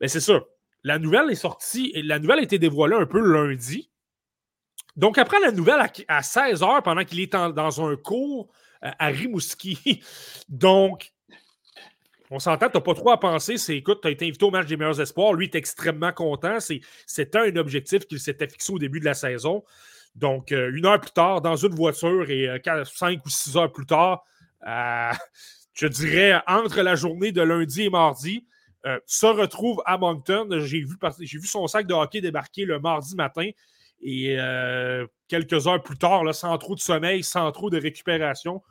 ben 0.00 0.08
c'est 0.08 0.20
ça. 0.20 0.40
La 0.82 0.98
nouvelle 0.98 1.30
est 1.30 1.36
sortie, 1.36 1.92
la 1.94 2.18
nouvelle 2.18 2.40
a 2.40 2.42
été 2.42 2.58
dévoilée 2.58 2.96
un 2.96 3.06
peu 3.06 3.20
lundi. 3.20 3.89
Donc, 5.00 5.16
après 5.16 5.40
la 5.40 5.50
nouvelle 5.50 5.80
à, 6.08 6.22
16 6.22 6.60
h 6.60 6.82
pendant 6.82 7.02
qu'il 7.04 7.20
est 7.20 7.32
dans 7.32 7.88
un 7.88 7.96
cours 7.96 8.50
euh, 8.84 8.90
à 8.98 9.06
Rimouski. 9.06 10.02
Donc, 10.50 11.10
on 12.30 12.38
s'entend, 12.38 12.68
tu 12.68 12.76
n'as 12.76 12.82
pas 12.82 12.92
trop 12.92 13.10
à 13.10 13.18
penser. 13.18 13.56
C'est 13.56 13.78
écoute, 13.78 14.00
tu 14.02 14.08
as 14.08 14.10
été 14.10 14.26
invité 14.26 14.44
au 14.44 14.50
match 14.50 14.66
des 14.66 14.76
meilleurs 14.76 15.00
espoirs. 15.00 15.32
Lui, 15.32 15.46
est 15.46 15.54
extrêmement 15.54 16.12
content. 16.12 16.58
C'était 17.06 17.38
un 17.38 17.56
objectif 17.56 18.04
qu'il 18.04 18.20
s'était 18.20 18.46
fixé 18.46 18.74
au 18.74 18.78
début 18.78 19.00
de 19.00 19.06
la 19.06 19.14
saison. 19.14 19.64
Donc, 20.16 20.52
euh, 20.52 20.70
une 20.74 20.84
heure 20.84 21.00
plus 21.00 21.12
tard, 21.12 21.40
dans 21.40 21.56
une 21.56 21.74
voiture 21.74 22.28
et 22.28 22.46
euh, 22.46 22.84
cinq 22.84 23.24
ou 23.24 23.30
six 23.30 23.56
heures 23.56 23.72
plus 23.72 23.86
tard, 23.86 24.22
je 25.72 25.86
dirais 25.86 26.42
entre 26.46 26.82
la 26.82 26.94
journée 26.94 27.32
de 27.32 27.40
lundi 27.40 27.84
et 27.84 27.90
mardi, 27.90 28.46
se 29.06 29.24
retrouve 29.24 29.82
à 29.86 29.96
Moncton. 29.96 30.46
J'ai 30.58 30.80
vu, 30.80 30.98
vu 31.20 31.46
son 31.46 31.66
sac 31.68 31.86
de 31.86 31.94
hockey 31.94 32.20
débarquer 32.20 32.66
le 32.66 32.78
mardi 32.78 33.16
matin. 33.16 33.48
Et 34.02 34.36
euh, 34.38 35.06
quelques 35.28 35.66
heures 35.66 35.82
plus 35.82 35.98
tard, 35.98 36.24
là, 36.24 36.32
sans 36.32 36.56
trop 36.58 36.74
de 36.74 36.80
sommeil, 36.80 37.22
sans 37.22 37.50
trop 37.52 37.70
de 37.70 37.78
récupération, 37.78 38.62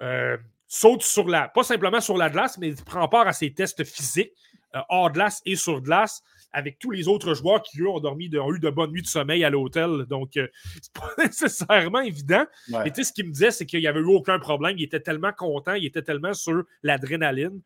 euh, 0.00 0.36
saute 0.66 1.02
sur 1.02 1.28
la, 1.28 1.48
pas 1.48 1.62
simplement 1.62 2.00
sur 2.00 2.16
la 2.16 2.28
glace, 2.30 2.58
mais 2.58 2.74
prend 2.84 3.08
part 3.08 3.26
à 3.26 3.32
ses 3.32 3.52
tests 3.54 3.84
physiques, 3.84 4.32
euh, 4.74 4.80
hors 4.88 5.10
glace 5.10 5.40
et 5.46 5.56
sur 5.56 5.80
glace, 5.80 6.22
avec 6.52 6.78
tous 6.78 6.90
les 6.90 7.08
autres 7.08 7.34
joueurs 7.34 7.62
qui, 7.62 7.80
eux, 7.80 7.88
ont, 7.88 8.00
dormi 8.00 8.30
ont 8.38 8.54
eu 8.54 8.58
de 8.58 8.70
bonnes 8.70 8.90
nuits 8.90 9.02
de 9.02 9.06
sommeil 9.06 9.44
à 9.44 9.50
l'hôtel. 9.50 10.04
Donc, 10.08 10.30
c'est 10.34 10.92
pas 10.92 11.10
nécessairement 11.18 12.00
évident. 12.00 12.44
Mais 12.68 12.90
tu 12.90 12.96
sais, 12.96 13.04
ce 13.04 13.12
qu'il 13.12 13.26
me 13.26 13.32
disait, 13.32 13.50
c'est 13.50 13.66
qu'il 13.66 13.80
n'y 13.80 13.86
avait 13.86 14.00
eu 14.00 14.06
aucun 14.06 14.38
problème. 14.38 14.76
Il 14.78 14.84
était 14.84 15.00
tellement 15.00 15.32
content, 15.32 15.74
il 15.74 15.84
était 15.84 16.02
tellement 16.02 16.34
sur 16.34 16.64
l'adrénaline 16.82 17.60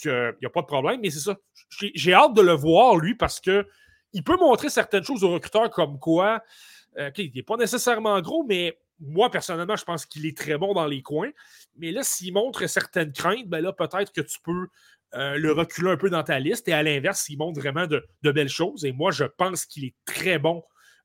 qu'il 0.00 0.34
n'y 0.40 0.46
a 0.46 0.50
pas 0.50 0.62
de 0.62 0.66
problème. 0.66 1.00
Mais 1.02 1.10
c'est 1.10 1.20
ça. 1.20 1.36
J'ai 1.94 2.14
hâte 2.14 2.34
de 2.34 2.42
le 2.42 2.52
voir, 2.52 2.96
lui, 2.96 3.14
parce 3.14 3.40
que 3.40 3.66
il 4.12 4.24
peut 4.24 4.36
montrer 4.36 4.70
certaines 4.70 5.04
choses 5.04 5.24
aux 5.24 5.32
recruteurs 5.32 5.70
comme 5.70 5.98
quoi, 5.98 6.42
euh, 6.98 7.10
il 7.16 7.32
n'est 7.34 7.42
pas 7.42 7.56
nécessairement 7.56 8.20
gros, 8.20 8.44
mais 8.44 8.78
moi, 9.00 9.30
personnellement, 9.30 9.76
je 9.76 9.84
pense 9.84 10.04
qu'il 10.04 10.26
est 10.26 10.36
très 10.36 10.58
bon 10.58 10.74
dans 10.74 10.86
les 10.86 11.02
coins. 11.02 11.30
Mais 11.76 11.90
là, 11.90 12.02
s'il 12.02 12.34
montre 12.34 12.66
certaines 12.66 13.12
craintes, 13.12 13.46
ben 13.46 13.60
là, 13.60 13.72
peut-être 13.72 14.12
que 14.12 14.20
tu 14.20 14.38
peux 14.44 14.68
euh, 15.14 15.36
le 15.36 15.52
reculer 15.52 15.90
un 15.90 15.96
peu 15.96 16.10
dans 16.10 16.22
ta 16.22 16.38
liste. 16.38 16.68
Et 16.68 16.72
à 16.72 16.82
l'inverse, 16.82 17.22
s'il 17.22 17.38
montre 17.38 17.58
vraiment 17.60 17.86
de, 17.86 18.06
belles 18.22 18.48
choses, 18.48 18.84
et 18.84 18.92
moi, 18.92 19.10
je 19.10 19.24
pense 19.24 19.64
qu'il 19.64 19.84
est 19.84 19.94
très 20.04 20.38
bon 20.38 20.62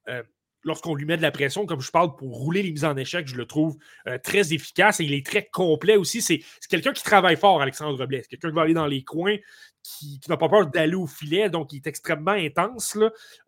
euh, 0.09 0.23
lorsqu'on 0.65 0.95
lui 0.95 1.05
met 1.05 1.15
de 1.15 1.21
la 1.21 1.31
pression, 1.31 1.65
comme 1.65 1.79
je 1.79 1.91
parle, 1.91 2.15
pour 2.15 2.35
rouler 2.35 2.63
les 2.63 2.71
mises 2.71 2.85
en 2.85 2.97
échec, 2.97 3.27
je 3.27 3.35
le 3.35 3.45
trouve 3.45 3.77
très 4.23 4.53
efficace 4.53 4.99
et 4.99 5.03
il 5.03 5.13
est 5.13 5.25
très 5.25 5.45
complet 5.45 5.95
aussi. 5.95 6.21
C'est 6.21 6.41
quelqu'un 6.69 6.91
qui 6.91 7.03
travaille 7.03 7.37
fort, 7.37 7.61
Alexandre 7.61 8.05
Blais. 8.05 8.21
C'est 8.23 8.29
quelqu'un 8.29 8.49
qui 8.49 8.55
va 8.55 8.61
aller 8.63 8.73
dans 8.73 8.87
les 8.87 9.03
coins, 9.03 9.37
qui, 9.85 10.19
n'a 10.27 10.37
pas 10.37 10.49
peur 10.49 10.67
d'aller 10.67 10.95
au 10.95 11.07
filet, 11.07 11.49
donc 11.49 11.71
il 11.73 11.77
est 11.77 11.87
extrêmement 11.87 12.31
intense. 12.31 12.97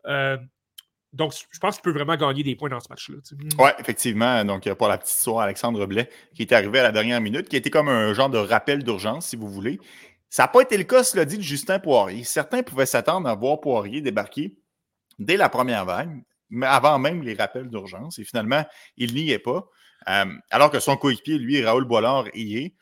Euh, 0.06 0.36
donc, 1.12 1.32
je 1.50 1.58
pense 1.58 1.76
qu'il 1.76 1.82
peut 1.82 1.92
vraiment 1.92 2.16
gagner 2.16 2.42
des 2.42 2.54
points 2.54 2.68
dans 2.68 2.80
ce 2.80 2.88
match-là. 2.90 3.16
Oui, 3.58 3.70
effectivement. 3.78 4.44
Donc, 4.44 4.70
pour 4.74 4.88
la 4.88 4.98
petite 4.98 5.16
soirée, 5.16 5.44
Alexandre 5.44 5.84
Blais, 5.86 6.08
qui 6.34 6.42
est 6.42 6.52
arrivé 6.52 6.80
à 6.80 6.84
la 6.84 6.92
dernière 6.92 7.20
minute, 7.20 7.48
qui 7.48 7.56
été 7.56 7.70
comme 7.70 7.88
un 7.88 8.12
genre 8.12 8.30
de 8.30 8.38
rappel 8.38 8.84
d'urgence, 8.84 9.28
si 9.28 9.36
vous 9.36 9.48
voulez. 9.48 9.80
Ça 10.28 10.44
n'a 10.44 10.48
pas 10.48 10.60
été 10.60 10.76
le 10.76 10.84
cas, 10.84 11.04
cela 11.04 11.24
dit, 11.24 11.38
de 11.38 11.42
Justin 11.42 11.78
Poirier. 11.78 12.24
Certains 12.24 12.62
pouvaient 12.62 12.86
s'attendre 12.86 13.28
à 13.28 13.34
voir 13.34 13.60
Poirier 13.60 14.02
débarquer 14.02 14.54
dès 15.18 15.38
la 15.38 15.48
première 15.48 15.86
vague, 15.86 16.22
avant 16.62 16.98
même 16.98 17.22
les 17.22 17.34
rappels 17.34 17.68
d'urgence. 17.68 18.18
Et 18.18 18.24
finalement, 18.24 18.64
il 18.96 19.14
n'y 19.14 19.30
est 19.30 19.38
pas. 19.38 19.68
Euh, 20.08 20.26
alors 20.50 20.70
que 20.70 20.80
son 20.80 20.96
coéquipier, 20.96 21.38
lui, 21.38 21.62
Raoul 21.64 21.84
Bollard, 21.84 22.26
y 22.34 22.58
est. 22.58 22.74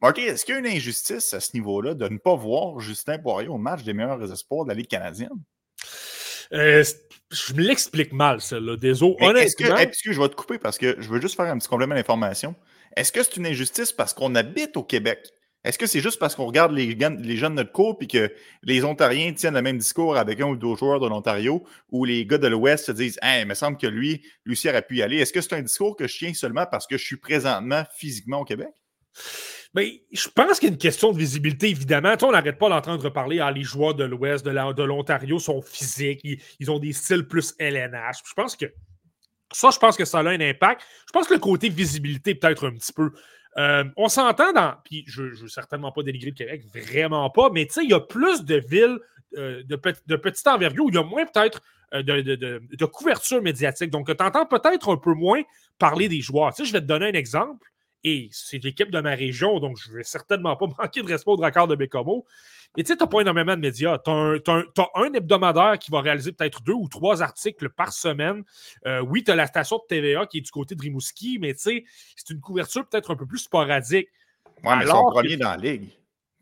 Marty, 0.00 0.22
est-ce 0.22 0.44
qu'il 0.44 0.54
y 0.54 0.56
a 0.56 0.60
une 0.60 0.66
injustice 0.66 1.34
à 1.34 1.40
ce 1.40 1.50
niveau-là 1.54 1.94
de 1.94 2.08
ne 2.08 2.18
pas 2.18 2.34
voir 2.34 2.80
Justin 2.80 3.18
Poirier 3.18 3.48
au 3.48 3.58
match 3.58 3.82
des 3.82 3.92
meilleurs 3.92 4.32
espoirs 4.32 4.64
de 4.64 4.70
la 4.70 4.74
Ligue 4.74 4.88
canadienne? 4.88 5.28
Euh, 6.52 6.84
je 7.30 7.54
me 7.54 7.62
l'explique 7.62 8.12
mal, 8.12 8.40
celle-là. 8.40 8.76
Désolé. 8.76 9.16
Honnêtement. 9.20 9.76
Excuse, 9.76 10.14
je 10.14 10.20
vais 10.20 10.28
te 10.28 10.34
couper 10.34 10.58
parce 10.58 10.78
que 10.78 10.96
je 10.98 11.08
veux 11.08 11.20
juste 11.20 11.36
faire 11.36 11.46
un 11.46 11.58
petit 11.58 11.68
complément 11.68 11.94
d'information. 11.94 12.54
Est-ce 12.96 13.12
que 13.12 13.22
c'est 13.22 13.36
une 13.36 13.46
injustice 13.46 13.92
parce 13.92 14.14
qu'on 14.14 14.34
habite 14.34 14.76
au 14.76 14.82
Québec? 14.82 15.28
Est-ce 15.66 15.78
que 15.78 15.86
c'est 15.86 16.00
juste 16.00 16.20
parce 16.20 16.36
qu'on 16.36 16.46
regarde 16.46 16.70
les, 16.70 16.96
jeunes 16.96 17.16
de 17.18 17.56
notre 17.56 17.72
cours 17.72 17.98
et 18.00 18.06
que 18.06 18.32
les 18.62 18.84
Ontariens 18.84 19.32
tiennent 19.32 19.54
le 19.54 19.62
même 19.62 19.78
discours 19.78 20.16
avec 20.16 20.40
un 20.40 20.46
ou 20.46 20.56
deux 20.56 20.76
joueurs 20.76 21.00
de 21.00 21.08
l'Ontario 21.08 21.64
ou 21.90 22.04
les 22.04 22.24
gars 22.24 22.38
de 22.38 22.46
l'Ouest 22.46 22.86
se 22.86 22.92
disent 22.92 23.18
hey, 23.20 23.42
il 23.42 23.48
me 23.48 23.54
semble 23.54 23.76
que 23.76 23.88
lui, 23.88 24.22
Lucie 24.44 24.68
aurait 24.68 24.82
pu 24.82 24.98
y 24.98 25.02
aller. 25.02 25.16
Est-ce 25.16 25.32
que 25.32 25.40
c'est 25.40 25.54
un 25.54 25.62
discours 25.62 25.96
que 25.96 26.06
je 26.06 26.16
tiens 26.16 26.32
seulement 26.34 26.66
parce 26.70 26.86
que 26.86 26.96
je 26.96 27.04
suis 27.04 27.16
présentement 27.16 27.82
physiquement 27.96 28.42
au 28.42 28.44
Québec? 28.44 28.70
Ben, 29.74 29.90
je 30.12 30.28
pense 30.28 30.60
qu'il 30.60 30.68
y 30.68 30.70
a 30.70 30.72
une 30.72 30.78
question 30.78 31.12
de 31.12 31.18
visibilité, 31.18 31.68
évidemment. 31.68 32.14
on 32.22 32.30
n'arrête 32.30 32.58
pas 32.58 32.68
d'entendre 32.68 33.10
parler, 33.10 33.40
ah, 33.40 33.50
les 33.50 33.64
joueurs 33.64 33.94
de 33.94 34.04
l'Ouest, 34.04 34.46
de 34.46 34.82
l'Ontario 34.84 35.40
sont 35.40 35.62
physiques, 35.62 36.20
ils, 36.60 36.70
ont 36.70 36.78
des 36.78 36.92
styles 36.92 37.26
plus 37.26 37.54
LNH. 37.58 38.18
Je 38.24 38.34
pense 38.34 38.54
que 38.54 38.66
ça, 39.52 39.70
je 39.70 39.78
pense 39.78 39.96
que 39.96 40.04
ça 40.04 40.20
a 40.20 40.22
un 40.22 40.40
impact. 40.40 40.82
Je 41.08 41.12
pense 41.12 41.26
que 41.26 41.34
le 41.34 41.40
côté 41.40 41.68
visibilité, 41.68 42.36
peut-être 42.36 42.68
un 42.68 42.72
petit 42.72 42.92
peu. 42.92 43.10
Euh, 43.58 43.84
on 43.96 44.08
s'entend 44.08 44.52
dans. 44.52 44.74
Puis 44.84 45.04
je 45.06 45.22
ne 45.22 45.34
veux 45.34 45.48
certainement 45.48 45.92
pas 45.92 46.02
dénigrer 46.02 46.30
le 46.30 46.36
Québec, 46.36 46.64
vraiment 46.72 47.30
pas, 47.30 47.50
mais 47.50 47.66
tu 47.66 47.74
sais, 47.74 47.84
il 47.84 47.90
y 47.90 47.94
a 47.94 48.00
plus 48.00 48.44
de 48.44 48.56
villes 48.56 48.98
euh, 49.36 49.62
de, 49.64 49.80
de, 50.06 50.16
petite 50.16 50.46
envergure 50.46 50.84
où 50.84 50.88
il 50.88 50.94
y 50.94 50.98
a 50.98 51.02
moins 51.02 51.24
peut-être 51.24 51.62
euh, 51.94 52.02
de, 52.02 52.84
couverture 52.84 53.42
médiatique. 53.42 53.90
Donc, 53.90 54.14
tu 54.14 54.24
entends 54.24 54.46
peut-être 54.46 54.90
un 54.90 54.96
peu 54.96 55.14
moins 55.14 55.42
parler 55.78 56.08
des 56.08 56.20
joueurs. 56.20 56.54
Tu 56.54 56.62
sais, 56.62 56.68
je 56.68 56.72
vais 56.72 56.80
te 56.80 56.86
donner 56.86 57.06
un 57.06 57.12
exemple 57.12 57.66
et 58.04 58.28
c'est 58.30 58.62
l'équipe 58.62 58.90
de 58.90 59.00
ma 59.00 59.14
région, 59.14 59.58
donc 59.58 59.78
je 59.78 59.90
ne 59.90 59.96
vais 59.96 60.04
certainement 60.04 60.56
pas 60.56 60.66
manquer 60.78 61.02
de 61.02 61.08
respect 61.08 61.30
au 61.30 61.36
Dracard 61.36 61.66
de 61.66 61.76
Bécomo. 61.76 62.26
Mais 62.76 62.82
tu 62.82 62.88
sais, 62.88 62.96
tu 62.96 63.04
n'as 63.04 63.08
pas 63.08 63.20
énormément 63.20 63.54
de 63.54 63.60
médias. 63.60 63.98
Tu 63.98 64.10
as, 64.10 64.90
un 64.94 65.12
hebdomadaire 65.12 65.78
qui 65.78 65.90
va 65.90 66.00
réaliser 66.00 66.32
peut-être 66.32 66.62
deux 66.62 66.74
ou 66.74 66.88
trois 66.88 67.22
articles 67.22 67.68
par 67.70 67.92
semaine. 67.92 68.44
Euh, 68.86 69.00
oui, 69.00 69.24
tu 69.24 69.30
as 69.30 69.36
la 69.36 69.46
station 69.46 69.76
de 69.76 69.82
TVA 69.88 70.26
qui 70.26 70.38
est 70.38 70.42
du 70.42 70.50
côté 70.50 70.74
de 70.74 70.82
Rimouski, 70.82 71.38
mais 71.40 71.54
tu 71.54 71.60
sais, 71.60 71.84
c'est 72.16 72.32
une 72.32 72.40
couverture 72.40 72.86
peut-être 72.86 73.10
un 73.10 73.16
peu 73.16 73.26
plus 73.26 73.38
sporadique. 73.38 74.08
Oui, 74.64 74.72
mais 74.78 74.84
ils 74.84 74.88
sont 74.88 75.04
premiers 75.04 75.36
dans 75.36 75.50
la 75.50 75.56
ligue. 75.56 75.88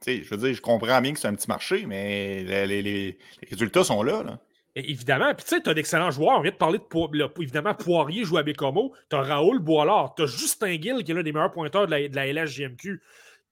sais, 0.01 0.23
je 0.23 0.31
veux 0.31 0.37
dire, 0.37 0.55
je 0.55 0.61
comprends 0.61 1.01
bien 1.01 1.13
que 1.13 1.19
c'est 1.19 1.29
un 1.29 1.35
petit 1.35 1.49
marché, 1.49 1.87
mais 1.87 2.45
les, 2.67 3.19
résultats 3.51 3.85
sont 3.85 4.03
là. 4.03 4.23
là. 4.23 4.39
Évidemment. 4.77 5.33
Puis 5.35 5.45
tu 5.45 5.55
sais, 5.55 5.63
tu 5.63 5.71
as 5.71 5.75
d'excellents 5.75 6.11
joueurs. 6.11 6.39
On 6.39 6.41
vient 6.41 6.51
de 6.51 6.57
parler 6.57 6.79
de 6.79 7.43
évidemment 7.43 7.75
Poirier 7.75 8.25
joue 8.25 8.39
à 8.39 8.43
Bécomo. 8.43 8.93
Tu 9.09 9.15
as 9.15 9.23
Raoul 9.23 9.61
Boilard. 9.61 10.15
Tu 10.17 10.25
as 10.25 10.27
Justin 10.27 10.81
Gill 10.81 11.05
qui 11.05 11.13
est 11.13 11.15
l'un 11.15 11.23
des 11.23 11.33
meilleurs 11.33 11.53
pointeurs 11.53 11.87
de 11.87 11.93
la, 11.93 12.09
de 12.09 12.17
la 12.17 12.27
LHJMQ. 12.27 13.01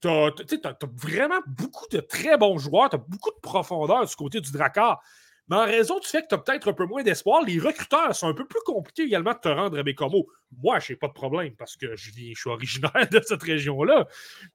Tu 0.03 0.09
as, 0.09 0.79
vraiment 0.97 1.41
beaucoup 1.47 1.87
de 1.91 2.01
très 2.01 2.37
bons 2.37 2.59
joueurs. 2.59 2.91
Tu 2.91 2.97
as 2.97 2.99
beaucoup 2.99 3.31
de 3.31 3.41
profondeur 3.41 4.05
du 4.05 4.15
côté 4.15 4.41
du 4.41 4.51
Drakkar. 4.53 5.01
Mais 5.49 5.57
en 5.57 5.65
raison 5.65 5.99
du 5.99 6.07
fait 6.07 6.23
que 6.23 6.29
tu 6.29 6.35
as 6.35 6.39
peut-être 6.39 6.69
un 6.69 6.73
peu 6.73 6.87
moins 6.87 7.03
d'espoir, 7.03 7.43
les 7.43 7.59
recruteurs 7.59 8.15
sont 8.15 8.29
un 8.29 8.35
peu 8.35 8.47
plus 8.47 8.61
compliqués 8.65 9.03
également 9.03 9.33
de 9.33 9.39
te 9.39 9.49
rendre 9.49 9.79
à 9.79 9.83
Bécomo. 9.83 10.27
Moi, 10.63 10.79
je 10.79 10.93
n'ai 10.93 10.97
pas 10.97 11.09
de 11.09 11.13
problème 11.13 11.55
parce 11.57 11.77
que 11.77 11.97
je, 11.97 12.11
viens, 12.13 12.33
je 12.35 12.41
suis 12.41 12.51
originaire 12.51 12.93
de 13.11 13.21
cette 13.25 13.43
région-là. 13.43 14.07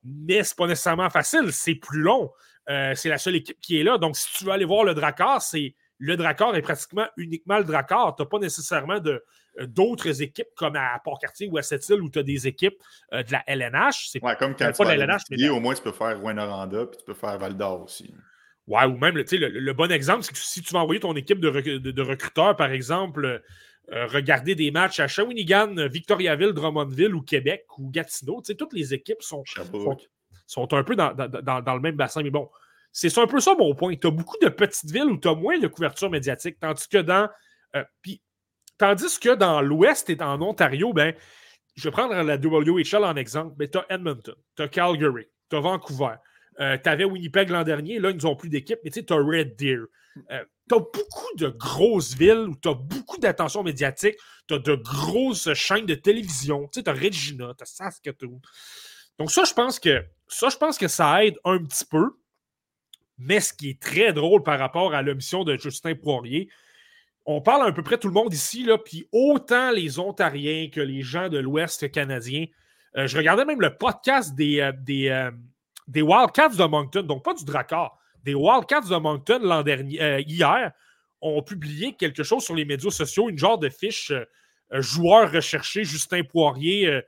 Mais 0.03 0.43
c'est 0.43 0.57
pas 0.57 0.67
nécessairement 0.67 1.09
facile. 1.09 1.51
C'est 1.51 1.75
plus 1.75 2.01
long. 2.01 2.31
Euh, 2.69 2.93
c'est 2.95 3.09
la 3.09 3.17
seule 3.17 3.35
équipe 3.35 3.59
qui 3.61 3.79
est 3.79 3.83
là. 3.83 3.97
Donc, 3.97 4.15
si 4.15 4.33
tu 4.33 4.45
veux 4.45 4.51
aller 4.51 4.65
voir 4.65 4.83
le 4.83 4.93
Drakkar, 4.93 5.41
c'est 5.41 5.75
le 5.99 6.15
Dracor 6.15 6.55
est 6.55 6.61
pratiquement 6.61 7.07
uniquement 7.17 7.57
le 7.57 7.63
Dracor. 7.63 8.15
Tu 8.15 8.21
n'as 8.21 8.27
pas 8.27 8.39
nécessairement 8.39 8.99
euh, 9.05 9.19
d'autres 9.65 10.21
équipes 10.21 10.47
comme 10.55 10.75
à 10.75 10.99
Port-Cartier 11.03 11.49
ou 11.51 11.57
à 11.57 11.61
Sept-Îles 11.61 12.01
où 12.01 12.09
tu 12.09 12.19
as 12.19 12.23
des 12.23 12.47
équipes 12.47 12.81
euh, 13.13 13.23
de 13.23 13.31
la 13.31 13.43
LNH. 13.47 14.09
C'est 14.11 14.19
comme 14.19 14.55
quand 14.55 14.71
tu 14.71 14.77
pas 14.77 14.83
de 14.93 14.97
la 14.97 15.05
LNH, 15.05 15.21
mais 15.31 15.49
au 15.49 15.59
moins 15.59 15.73
tu 15.73 15.81
peux 15.81 15.91
faire 15.91 16.19
Rouen-Noranda 16.19 16.85
puis 16.87 16.97
tu 16.99 17.05
peux 17.05 17.13
faire 17.13 17.37
Val-d'Or 17.37 17.83
aussi. 17.83 18.13
Ouais, 18.67 18.83
ou 18.83 18.97
même, 18.97 19.15
le, 19.15 19.23
le, 19.47 19.73
bon 19.73 19.89
exemple, 19.91 20.23
c'est 20.23 20.33
que 20.33 20.37
si 20.37 20.61
tu 20.61 20.73
vas 20.73 20.79
envoyer 20.79 20.99
ton 20.99 21.15
équipe 21.15 21.39
de, 21.39 22.01
recruteurs, 22.01 22.53
par 22.57 22.71
exemple, 22.71 23.41
euh, 23.93 24.05
regarder 24.07 24.55
des 24.55 24.71
matchs 24.71 24.99
à 24.99 25.07
Shawinigan, 25.07 25.87
Victoriaville, 25.87 26.51
Drummondville 26.51 27.15
ou 27.15 27.21
Québec 27.21 27.65
ou 27.77 27.89
Gatineau, 27.89 28.41
toutes 28.41 28.73
les 28.73 28.93
équipes 28.93 29.21
sont, 29.21 29.43
sont, 30.47 30.73
un 30.73 30.83
peu 30.83 30.97
dans, 30.97 31.13
dans, 31.13 31.75
le 31.75 31.79
même 31.79 31.95
bassin. 31.95 32.23
Mais 32.23 32.29
bon, 32.29 32.49
c'est 32.91 33.17
un 33.17 33.27
peu 33.27 33.39
ça 33.39 33.55
mon 33.57 33.73
point. 33.73 33.95
Tu 33.95 34.07
as 34.07 34.11
beaucoup 34.11 34.37
de 34.41 34.49
petites 34.49 34.91
villes 34.91 35.05
où 35.05 35.17
tu 35.17 35.29
as 35.29 35.35
moins 35.35 35.57
de 35.57 35.67
couverture 35.67 36.09
médiatique, 36.09 36.57
tandis 36.59 36.89
que 36.89 36.97
dans. 36.97 37.29
Euh, 37.75 37.83
tandis 38.77 39.19
que 39.19 39.35
dans 39.35 39.61
l'Ouest 39.61 40.09
et 40.09 40.21
en 40.21 40.41
Ontario, 40.41 40.93
ben, 40.93 41.13
je 41.75 41.83
vais 41.83 41.91
prendre 41.91 42.13
la 42.13 42.37
WHL 42.37 43.03
en 43.03 43.15
exemple, 43.15 43.55
mais 43.59 43.69
tu 43.69 43.77
as 43.77 43.85
Edmonton, 43.89 44.35
tu 44.55 44.63
as 44.63 44.67
Calgary, 44.67 45.27
tu 45.49 45.55
as 45.55 45.59
Vancouver. 45.59 46.15
Euh, 46.59 46.77
tu 46.81 46.89
avais 46.89 47.03
Winnipeg 47.03 47.49
l'an 47.49 47.63
dernier, 47.63 47.99
là, 47.99 48.09
ils 48.09 48.23
n'ont 48.23 48.35
plus 48.35 48.49
d'équipe, 48.49 48.79
mais 48.83 48.89
tu 48.89 49.03
as 49.09 49.15
Red 49.15 49.55
Deer. 49.55 49.85
Euh, 50.31 50.43
tu 50.67 50.75
as 50.75 50.79
beaucoup 50.79 51.35
de 51.37 51.49
grosses 51.49 52.15
villes 52.15 52.47
où 52.49 52.55
tu 52.55 52.67
as 52.67 52.73
beaucoup 52.73 53.19
d'attention 53.19 53.61
médiatique, 53.63 54.15
tu 54.47 54.55
as 54.55 54.59
de 54.59 54.75
grosses 54.75 55.53
chaînes 55.53 55.85
de 55.85 55.95
télévision, 55.95 56.67
tu 56.67 56.81
as 56.85 56.93
Regina, 56.93 57.53
tu 57.55 57.63
as 57.63 57.67
Saskatoon. 57.67 58.41
Donc 59.19 59.31
ça, 59.31 59.43
je 59.43 59.53
pense 59.53 59.79
que 59.79 60.03
ça, 60.27 60.49
je 60.49 60.57
pense 60.57 60.77
que 60.77 60.87
ça 60.87 61.23
aide 61.23 61.37
un 61.43 61.59
petit 61.59 61.85
peu. 61.85 62.17
Mais 63.19 63.39
ce 63.39 63.53
qui 63.53 63.71
est 63.71 63.81
très 63.81 64.13
drôle 64.13 64.43
par 64.43 64.59
rapport 64.59 64.93
à 64.93 65.01
l'omission 65.01 65.43
de 65.43 65.57
Justin 65.57 65.95
Poirier, 65.95 66.49
on 67.27 67.41
parle 67.41 67.67
à, 67.67 67.71
peu 67.73 67.83
près 67.83 67.97
tout 67.97 68.07
le 68.07 68.13
monde 68.13 68.33
ici, 68.33 68.63
là, 68.63 68.77
puis 68.77 69.07
autant 69.11 69.71
les 69.71 69.99
Ontariens 69.99 70.69
que 70.69 70.79
les 70.79 71.01
gens 71.01 71.27
de 71.27 71.37
l'Ouest 71.37 71.91
canadien. 71.91 72.45
Euh, 72.95 73.05
je 73.05 73.17
regardais 73.17 73.43
même 73.43 73.59
le 73.59 73.75
podcast 73.75 74.33
des, 74.33 74.61
euh, 74.61 74.71
euh, 74.89 75.31
des, 75.89 76.01
Wildcats 76.01 76.55
de 76.55 76.63
Moncton, 76.63 77.03
donc 77.03 77.25
pas 77.25 77.33
du 77.33 77.43
Drakkar, 77.43 77.97
des 78.23 78.33
Wildcats 78.33 78.87
de 78.89 78.95
Moncton 78.95 79.39
l'an 79.43 79.61
dernier, 79.61 80.21
hier, 80.25 80.71
ont 81.19 81.43
publié 81.43 81.95
quelque 81.95 82.23
chose 82.23 82.43
sur 82.43 82.55
les 82.55 82.63
médias 82.63 82.91
sociaux, 82.91 83.29
une 83.29 83.37
genre 83.37 83.57
de 83.57 83.69
fiche 83.69 84.13
joueur 84.71 85.31
recherché, 85.31 85.83
Justin 85.83 86.23
Poirier 86.23 87.01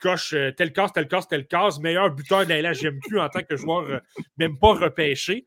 coche 0.00 0.34
tel 0.56 0.72
casse, 0.72 0.92
tel 0.92 1.06
casse, 1.06 1.28
tel 1.28 1.46
casse, 1.46 1.78
meilleur 1.78 2.10
buteur 2.10 2.44
de 2.44 2.50
la 2.52 2.72
LHGMQ 2.72 3.20
en 3.20 3.28
tant 3.28 3.42
que 3.42 3.56
joueur 3.56 4.00
même 4.36 4.58
pas 4.58 4.74
repêché. 4.74 5.46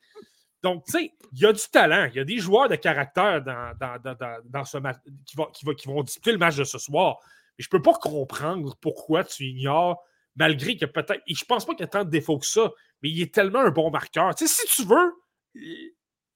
Donc, 0.62 0.86
tu 0.86 0.92
sais, 0.92 1.14
il 1.32 1.40
y 1.40 1.46
a 1.46 1.54
du 1.54 1.62
talent. 1.72 2.10
Il 2.12 2.18
y 2.18 2.20
a 2.20 2.26
des 2.26 2.38
joueurs 2.38 2.70
de 2.70 2.76
caractère 2.76 3.42
dans, 3.42 4.66
ce 4.66 4.78
match 4.78 4.98
qui, 5.26 5.88
vont 5.88 6.04
disputer 6.04 6.32
le 6.32 6.38
match 6.38 6.58
de 6.58 6.64
ce 6.64 6.78
soir. 6.78 7.18
Mais 7.58 7.64
je 7.64 7.68
ne 7.72 7.78
peux 7.78 7.82
pas 7.82 7.94
comprendre 7.94 8.76
pourquoi 8.82 9.24
tu 9.24 9.46
ignores, 9.46 10.04
malgré 10.36 10.78
que 10.78 10.86
peut-être. 10.86 11.22
Et 11.28 11.36
je 11.36 11.46
pense 11.46 11.66
pas 11.66 11.74
qu'il 11.74 11.82
y 11.82 11.86
a 11.86 11.88
tant 11.88 12.04
de 12.04 12.10
défauts 12.10 12.40
que 12.40 12.46
ça, 12.46 12.72
mais 13.02 13.10
il 13.10 13.22
est 13.22 13.34
tellement 13.34 13.60
un 13.60 13.72
bon 13.72 13.90
marqueur. 13.90 14.36
Tu 14.36 14.48
sais, 14.48 14.66
si 14.66 14.76
tu 14.76 14.88
veux 14.88 15.14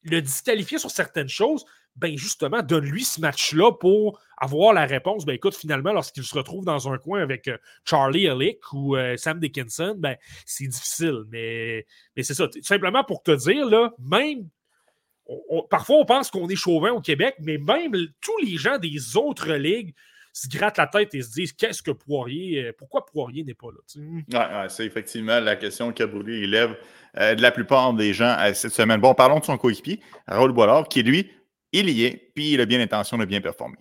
le 0.04 0.22
disqualifier 0.22 0.78
sur 0.78 0.92
certaines 0.92 1.30
choses, 1.30 1.66
ben 1.96 2.18
justement, 2.18 2.62
donne-lui 2.62 3.04
ce 3.04 3.22
match-là 3.22 3.72
pour 3.72 4.20
avoir 4.38 4.74
la 4.74 4.86
réponse. 4.86 5.26
Ben 5.26 5.34
écoute, 5.34 5.56
finalement, 5.56 5.94
lorsqu'il 5.94 6.24
se 6.24 6.36
retrouve 6.36 6.66
dans 6.66 6.92
un 6.92 6.98
coin 6.98 7.22
avec 7.22 7.48
euh, 7.48 7.58
Charlie 7.86 8.26
Ellick 8.26 8.60
ou 8.74 8.96
euh, 8.96 9.16
Sam 9.18 9.40
Dickinson, 9.40 9.96
ben 9.98 10.16
c'est 10.46 10.68
difficile. 10.68 11.24
Mais, 11.30 11.86
mais 12.16 12.24
c'est 12.24 12.34
ça. 12.34 12.48
Simplement 12.62 13.04
pour 13.04 13.22
te 13.22 13.32
dire, 13.32 13.68
là, 13.68 13.94
même. 14.00 14.48
parfois, 15.70 15.98
on 15.98 16.06
pense 16.06 16.32
qu'on 16.32 16.50
est 16.50 16.56
chauvin 16.56 16.92
au 16.92 17.02
Québec, 17.02 17.36
mais 17.40 17.58
même 17.58 17.94
tous 18.22 18.38
les 18.44 18.58
gens 18.58 18.78
des 18.80 19.16
autres 19.16 19.54
ligues 19.54 19.94
se 20.36 20.50
grattent 20.50 20.80
la 20.80 20.88
tête 20.88 21.14
et 21.14 21.22
se 21.22 21.32
disent 21.32 21.54
qu'est-ce 21.54 21.84
que 21.84 21.92
Poirier, 21.92 22.66
euh, 22.66 22.72
pourquoi 22.76 23.06
Poirier 23.06 23.44
n'est 23.44 23.54
pas 23.54 23.68
là? 23.68 24.64
Ouais, 24.64 24.70
c'est 24.70 24.86
effectivement 24.88 25.40
la 25.40 25.56
question 25.56 25.94
que 25.94 26.04
il 26.28 26.50
lève 26.50 26.76
de 27.16 27.40
la 27.40 27.52
plupart 27.52 27.94
des 27.94 28.16
gens 28.16 28.36
cette 28.56 28.74
semaine. 28.74 29.00
Bon, 29.00 29.14
parlons 29.14 29.38
de 29.38 29.46
son 29.46 29.60
coéquipier, 29.60 30.00
Raoul 30.28 30.52
Boilard, 30.52 30.88
qui 30.88 31.04
lui 31.04 31.30
il 31.74 31.90
y 31.90 32.06
est, 32.06 32.32
puis 32.34 32.54
il 32.54 32.62
a 32.62 32.66
bien 32.66 32.78
l'intention 32.78 33.18
de 33.18 33.26
bien 33.26 33.42
performer. 33.42 33.78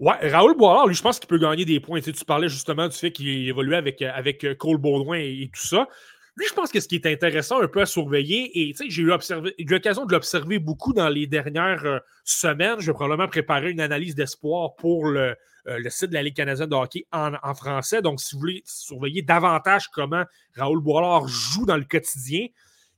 Ouais, 0.00 0.14
Raoul 0.30 0.56
Boilard, 0.56 0.86
lui, 0.86 0.94
je 0.94 1.02
pense 1.02 1.18
qu'il 1.18 1.28
peut 1.28 1.38
gagner 1.38 1.64
des 1.64 1.80
points. 1.80 2.00
Tu, 2.00 2.12
parlais 2.24 2.48
justement 2.48 2.86
du 2.86 2.96
fait 2.96 3.10
qu'il 3.10 3.48
évoluait 3.48 3.76
avec, 3.76 4.00
avec 4.02 4.44
euh, 4.44 4.54
Cole 4.54 4.78
Baudouin 4.78 5.18
et, 5.18 5.50
tout 5.52 5.66
ça. 5.66 5.88
Lui, 6.36 6.46
je 6.48 6.54
pense 6.54 6.70
que 6.70 6.78
ce 6.78 6.86
qui 6.86 6.94
est 6.94 7.06
intéressant 7.06 7.60
un 7.60 7.66
peu 7.66 7.80
à 7.80 7.86
surveiller, 7.86 8.60
et 8.60 8.74
j'ai 8.88 9.02
eu, 9.02 9.06
l'occasion 9.06 10.06
de 10.06 10.12
l'observer 10.12 10.60
beaucoup 10.60 10.92
dans 10.92 11.08
les 11.08 11.26
dernières 11.26 11.84
euh, 11.84 11.98
semaines. 12.22 12.76
Je 12.78 12.86
vais 12.86 12.92
probablement 12.92 13.26
préparer 13.26 13.72
une 13.72 13.80
analyse 13.80 14.14
d'espoir 14.14 14.76
pour 14.76 15.06
le, 15.06 15.34
euh, 15.66 15.78
le, 15.78 15.90
site 15.90 16.10
de 16.10 16.14
la 16.14 16.22
Ligue 16.22 16.36
canadienne 16.36 16.68
de 16.68 16.76
hockey 16.76 17.06
en, 17.10 17.32
en, 17.42 17.54
français. 17.54 18.00
Donc, 18.00 18.20
si 18.20 18.36
vous 18.36 18.40
voulez 18.40 18.62
surveiller 18.64 19.22
davantage 19.22 19.88
comment 19.88 20.22
Raoul 20.54 20.80
Boilard 20.80 21.26
joue 21.26 21.66
dans 21.66 21.76
le 21.76 21.84
quotidien, 21.84 22.46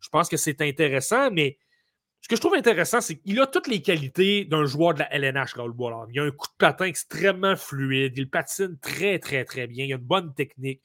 je 0.00 0.08
pense 0.10 0.28
que 0.28 0.36
c'est 0.36 0.60
intéressant, 0.60 1.30
mais 1.30 1.56
ce 2.20 2.28
que 2.28 2.36
je 2.36 2.40
trouve 2.40 2.54
intéressant, 2.54 3.00
c'est 3.00 3.16
qu'il 3.16 3.40
a 3.40 3.46
toutes 3.46 3.66
les 3.66 3.80
qualités 3.80 4.44
d'un 4.44 4.66
joueur 4.66 4.94
de 4.94 5.00
la 5.00 5.14
LNH, 5.14 5.54
Raoul 5.54 5.72
Boilard. 5.72 6.06
Il 6.12 6.20
a 6.20 6.24
un 6.24 6.30
coup 6.30 6.48
de 6.48 6.56
patin 6.58 6.84
extrêmement 6.84 7.56
fluide. 7.56 8.12
Il 8.16 8.28
patine 8.28 8.76
très, 8.80 9.18
très, 9.18 9.44
très 9.44 9.66
bien. 9.66 9.86
Il 9.86 9.92
a 9.92 9.96
une 9.96 10.02
bonne 10.02 10.34
technique. 10.34 10.82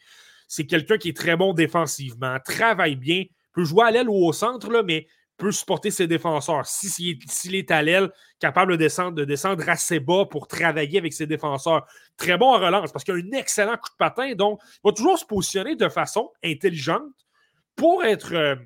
C'est 0.47 0.65
quelqu'un 0.65 0.97
qui 0.97 1.09
est 1.09 1.17
très 1.17 1.35
bon 1.35 1.53
défensivement, 1.53 2.37
travaille 2.39 2.95
bien, 2.95 3.25
peut 3.51 3.65
jouer 3.65 3.85
à 3.85 3.91
l'aile 3.91 4.09
ou 4.09 4.25
au 4.25 4.31
centre, 4.31 4.71
là, 4.71 4.83
mais 4.83 5.07
peut 5.37 5.51
supporter 5.51 5.91
ses 5.91 6.07
défenseurs. 6.07 6.65
S'il 6.65 7.17
si, 7.27 7.55
est 7.55 7.71
à 7.71 7.81
l'aile, 7.81 8.11
capable 8.39 8.73
de 8.73 8.77
descendre, 8.77 9.15
de 9.15 9.25
descendre 9.25 9.67
assez 9.67 9.99
bas 9.99 10.25
pour 10.25 10.47
travailler 10.47 10.99
avec 10.99 11.13
ses 11.13 11.27
défenseurs. 11.27 11.85
Très 12.15 12.37
bon 12.37 12.53
en 12.53 12.59
relance 12.59 12.91
parce 12.91 13.03
qu'il 13.03 13.13
a 13.13 13.17
un 13.17 13.37
excellent 13.37 13.75
coup 13.75 13.89
de 13.89 13.97
patin. 13.97 14.33
Donc, 14.35 14.59
il 14.63 14.79
va 14.85 14.93
toujours 14.93 15.19
se 15.19 15.25
positionner 15.25 15.75
de 15.75 15.89
façon 15.89 16.31
intelligente 16.43 17.11
pour 17.75 18.05
être. 18.05 18.57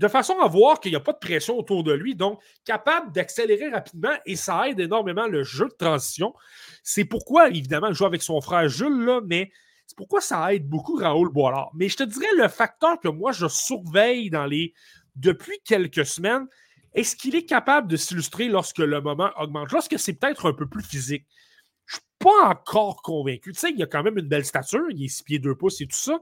De 0.00 0.08
façon 0.08 0.38
à 0.40 0.48
voir 0.48 0.80
qu'il 0.80 0.92
n'y 0.92 0.96
a 0.96 1.00
pas 1.00 1.12
de 1.12 1.18
pression 1.18 1.58
autour 1.58 1.84
de 1.84 1.92
lui, 1.92 2.14
donc 2.14 2.40
capable 2.64 3.12
d'accélérer 3.12 3.68
rapidement 3.68 4.14
et 4.24 4.34
ça 4.34 4.66
aide 4.66 4.80
énormément 4.80 5.26
le 5.26 5.44
jeu 5.44 5.68
de 5.68 5.74
transition. 5.74 6.32
C'est 6.82 7.04
pourquoi, 7.04 7.50
évidemment, 7.50 7.88
il 7.88 7.94
joue 7.94 8.06
avec 8.06 8.22
son 8.22 8.40
frère 8.40 8.66
Jules, 8.66 9.04
là, 9.04 9.20
mais 9.26 9.52
c'est 9.86 9.98
pourquoi 9.98 10.22
ça 10.22 10.54
aide 10.54 10.66
beaucoup 10.66 10.96
Raoul 10.96 11.30
Boilard. 11.30 11.70
Mais 11.74 11.90
je 11.90 11.98
te 11.98 12.02
dirais 12.02 12.32
le 12.38 12.48
facteur 12.48 12.98
que 12.98 13.08
moi 13.08 13.32
je 13.32 13.46
surveille 13.46 14.30
depuis 15.16 15.58
quelques 15.66 16.06
semaines, 16.06 16.46
est-ce 16.94 17.14
qu'il 17.14 17.36
est 17.36 17.44
capable 17.44 17.86
de 17.86 17.96
s'illustrer 17.96 18.48
lorsque 18.48 18.78
le 18.78 19.02
moment 19.02 19.30
augmente, 19.36 19.70
lorsque 19.70 19.98
c'est 19.98 20.14
peut-être 20.14 20.48
un 20.48 20.54
peu 20.54 20.66
plus 20.66 20.82
physique? 20.82 21.26
Je 21.84 21.96
ne 21.96 22.00
suis 22.00 22.08
pas 22.20 22.48
encore 22.48 23.02
convaincu. 23.02 23.52
Tu 23.52 23.58
sais, 23.58 23.70
il 23.70 23.82
a 23.82 23.86
quand 23.86 24.02
même 24.02 24.16
une 24.16 24.28
belle 24.28 24.46
stature, 24.46 24.86
il 24.88 25.04
est 25.04 25.08
6 25.08 25.24
pieds 25.24 25.38
2 25.40 25.54
pouces 25.56 25.82
et 25.82 25.86
tout 25.86 25.96
ça. 25.96 26.18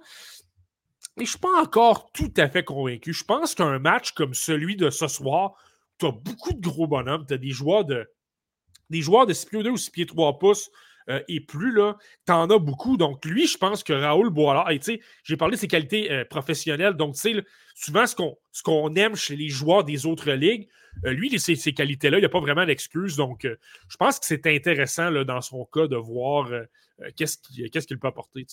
Mais 1.19 1.25
je 1.25 1.31
ne 1.31 1.33
suis 1.33 1.39
pas 1.39 1.61
encore 1.61 2.11
tout 2.13 2.33
à 2.37 2.49
fait 2.49 2.65
convaincu. 2.65 3.13
Je 3.13 3.25
pense 3.25 3.55
qu'un 3.55 3.79
match 3.79 4.13
comme 4.13 4.35
celui 4.35 4.77
de 4.77 4.89
ce 4.89 5.09
soir, 5.09 5.55
tu 5.99 6.07
as 6.07 6.13
beaucoup 6.13 6.53
de 6.53 6.61
gros 6.61 6.87
bonhommes, 6.87 7.27
tu 7.27 7.35
as 7.35 7.39
des 7.39 7.51
joueurs 7.51 7.85
de 7.85 8.09
des 8.89 9.03
joueurs 9.03 9.27
de 9.27 9.35
6 9.35 9.47
pieds 9.47 9.63
2 9.63 9.71
ou 9.71 9.77
6 9.77 9.91
pieds 9.91 10.07
3 10.07 10.39
pouces 10.39 10.71
euh, 11.11 11.21
et 11.29 11.41
plus, 11.41 11.73
là, 11.73 11.97
tu 12.27 12.33
en 12.33 12.51
as 12.51 12.59
beaucoup. 12.59 12.97
Donc, 12.97 13.25
lui, 13.25 13.47
je 13.47 13.57
pense 13.57 13.83
que 13.83 13.93
Raoul 13.93 14.31
Boilard, 14.31 14.71
j'ai 15.25 15.37
parlé 15.37 15.57
de 15.57 15.61
ses 15.61 15.69
qualités 15.69 16.11
euh, 16.11 16.25
professionnelles. 16.25 16.95
Donc, 16.95 17.15
tu 17.17 17.45
souvent, 17.75 18.07
ce 18.07 18.15
qu'on, 18.15 18.37
ce 18.53 18.63
qu'on 18.63 18.95
aime 18.95 19.17
chez 19.17 19.37
les 19.37 19.49
joueurs 19.49 19.85
des 19.85 20.07
autres 20.07 20.31
ligues, 20.33 20.69
euh, 21.05 21.13
lui, 21.13 21.39
ces, 21.39 21.57
ces 21.57 21.73
qualités-là, 21.73 22.19
il 22.19 22.21
n'y 22.21 22.27
a 22.27 22.31
pas 22.31 22.41
vraiment 22.41 22.67
d'excuse. 22.67 23.17
Donc, 23.17 23.43
je 23.45 23.97
pense 23.97 24.19
que 24.19 24.27
c'est 24.27 24.47
intéressant, 24.47 25.11
là, 25.11 25.25
dans 25.25 25.41
son 25.41 25.65
cas, 25.65 25.87
de 25.87 25.97
voir 25.97 26.51
qu'est-ce 27.17 27.87
qu'il 27.87 27.99
peut 27.99 28.09
apporter. 28.09 28.47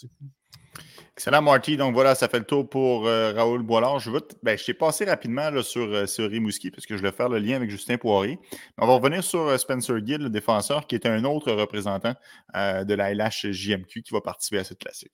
Excellent, 1.13 1.41
Marty. 1.41 1.77
Donc 1.77 1.93
voilà, 1.93 2.13
ça 2.15 2.27
fait 2.27 2.39
le 2.39 2.45
tour 2.45 2.69
pour 2.69 3.05
Raoul 3.05 3.63
Boilard. 3.63 3.99
Je, 3.99 4.12
ben, 4.43 4.58
je 4.58 4.65
t'ai 4.65 4.73
passé 4.73 5.05
rapidement 5.05 5.49
là, 5.49 5.63
sur, 5.63 6.08
sur 6.08 6.29
Rimouski 6.29 6.71
parce 6.71 6.86
que 6.86 6.97
je 6.97 7.01
vais 7.01 7.12
faire 7.12 7.29
le 7.29 7.39
lien 7.39 7.55
avec 7.55 7.69
Justin 7.69 7.97
Poirier. 7.97 8.38
On 8.77 8.86
va 8.86 8.93
revenir 8.93 9.23
sur 9.23 9.58
Spencer 9.60 10.05
Gill, 10.05 10.21
le 10.21 10.29
défenseur, 10.29 10.86
qui 10.88 10.95
est 10.95 11.05
un 11.05 11.23
autre 11.23 11.51
représentant 11.51 12.13
de 12.53 12.93
la 12.93 13.13
LHJMQ 13.13 14.03
qui 14.03 14.13
va 14.13 14.21
participer 14.21 14.60
à 14.60 14.63
cette 14.63 14.79
classique. 14.79 15.13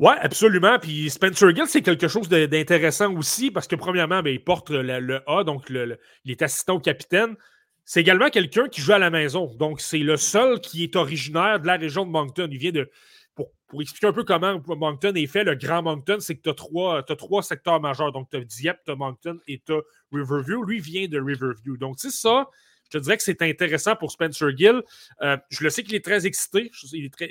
Oui, 0.00 0.12
absolument. 0.20 0.78
Puis 0.80 1.08
Spencer 1.08 1.54
Gill, 1.54 1.66
c'est 1.66 1.82
quelque 1.82 2.08
chose 2.08 2.28
d'intéressant 2.28 3.14
aussi 3.14 3.50
parce 3.50 3.68
que, 3.68 3.76
premièrement, 3.76 4.22
ben, 4.22 4.30
il 4.30 4.42
porte 4.42 4.70
le, 4.70 5.22
A, 5.28 5.44
donc 5.44 5.66
il 5.70 5.96
est 6.26 6.42
assistant 6.42 6.74
au 6.74 6.80
capitaine. 6.80 7.36
C'est 7.84 8.00
également 8.00 8.30
quelqu'un 8.30 8.68
qui 8.68 8.80
joue 8.80 8.92
à 8.92 8.98
la 8.98 9.10
maison. 9.10 9.54
Donc, 9.56 9.80
c'est 9.80 9.98
le 9.98 10.16
seul 10.16 10.60
qui 10.60 10.82
est 10.82 10.96
originaire 10.96 11.60
de 11.60 11.66
la 11.66 11.76
région 11.76 12.06
de 12.06 12.10
Moncton. 12.10 12.48
Il 12.50 12.58
vient 12.58 12.72
de. 12.72 12.90
Pour, 13.36 13.50
expliquer 13.80 14.06
un 14.06 14.12
peu 14.12 14.24
comment 14.24 14.62
Moncton 14.68 15.12
est 15.14 15.26
fait, 15.26 15.42
le 15.42 15.56
Grand 15.56 15.82
Moncton, 15.82 16.18
c'est 16.20 16.36
que 16.36 16.42
tu 16.42 16.50
as 16.50 16.54
trois, 16.54 17.02
trois 17.02 17.42
secteurs 17.42 17.80
majeurs. 17.80 18.12
Donc, 18.12 18.30
tu 18.30 18.36
as 18.36 18.40
Dieppe, 18.44 18.78
tu 18.84 18.92
as 18.92 18.96
Moncton 18.96 19.38
et 19.46 19.60
tu 19.64 19.74
as 19.74 19.80
Riverview. 20.12 20.64
Lui 20.64 20.80
vient 20.80 21.08
de 21.08 21.20
Riverview. 21.20 21.76
Donc, 21.76 21.96
c'est 21.98 22.12
ça. 22.12 22.48
Je 22.84 22.98
te 22.98 23.02
dirais 23.02 23.16
que 23.16 23.22
c'est 23.22 23.42
intéressant 23.42 23.96
pour 23.96 24.10
Spencer 24.12 24.56
Gill. 24.56 24.82
Euh, 25.22 25.36
je 25.50 25.64
le 25.64 25.70
sais 25.70 25.82
qu'il 25.82 25.94
est 25.94 26.04
très 26.04 26.26
excité. 26.26 26.70
Il 26.92 27.06
est 27.06 27.12
très, 27.12 27.28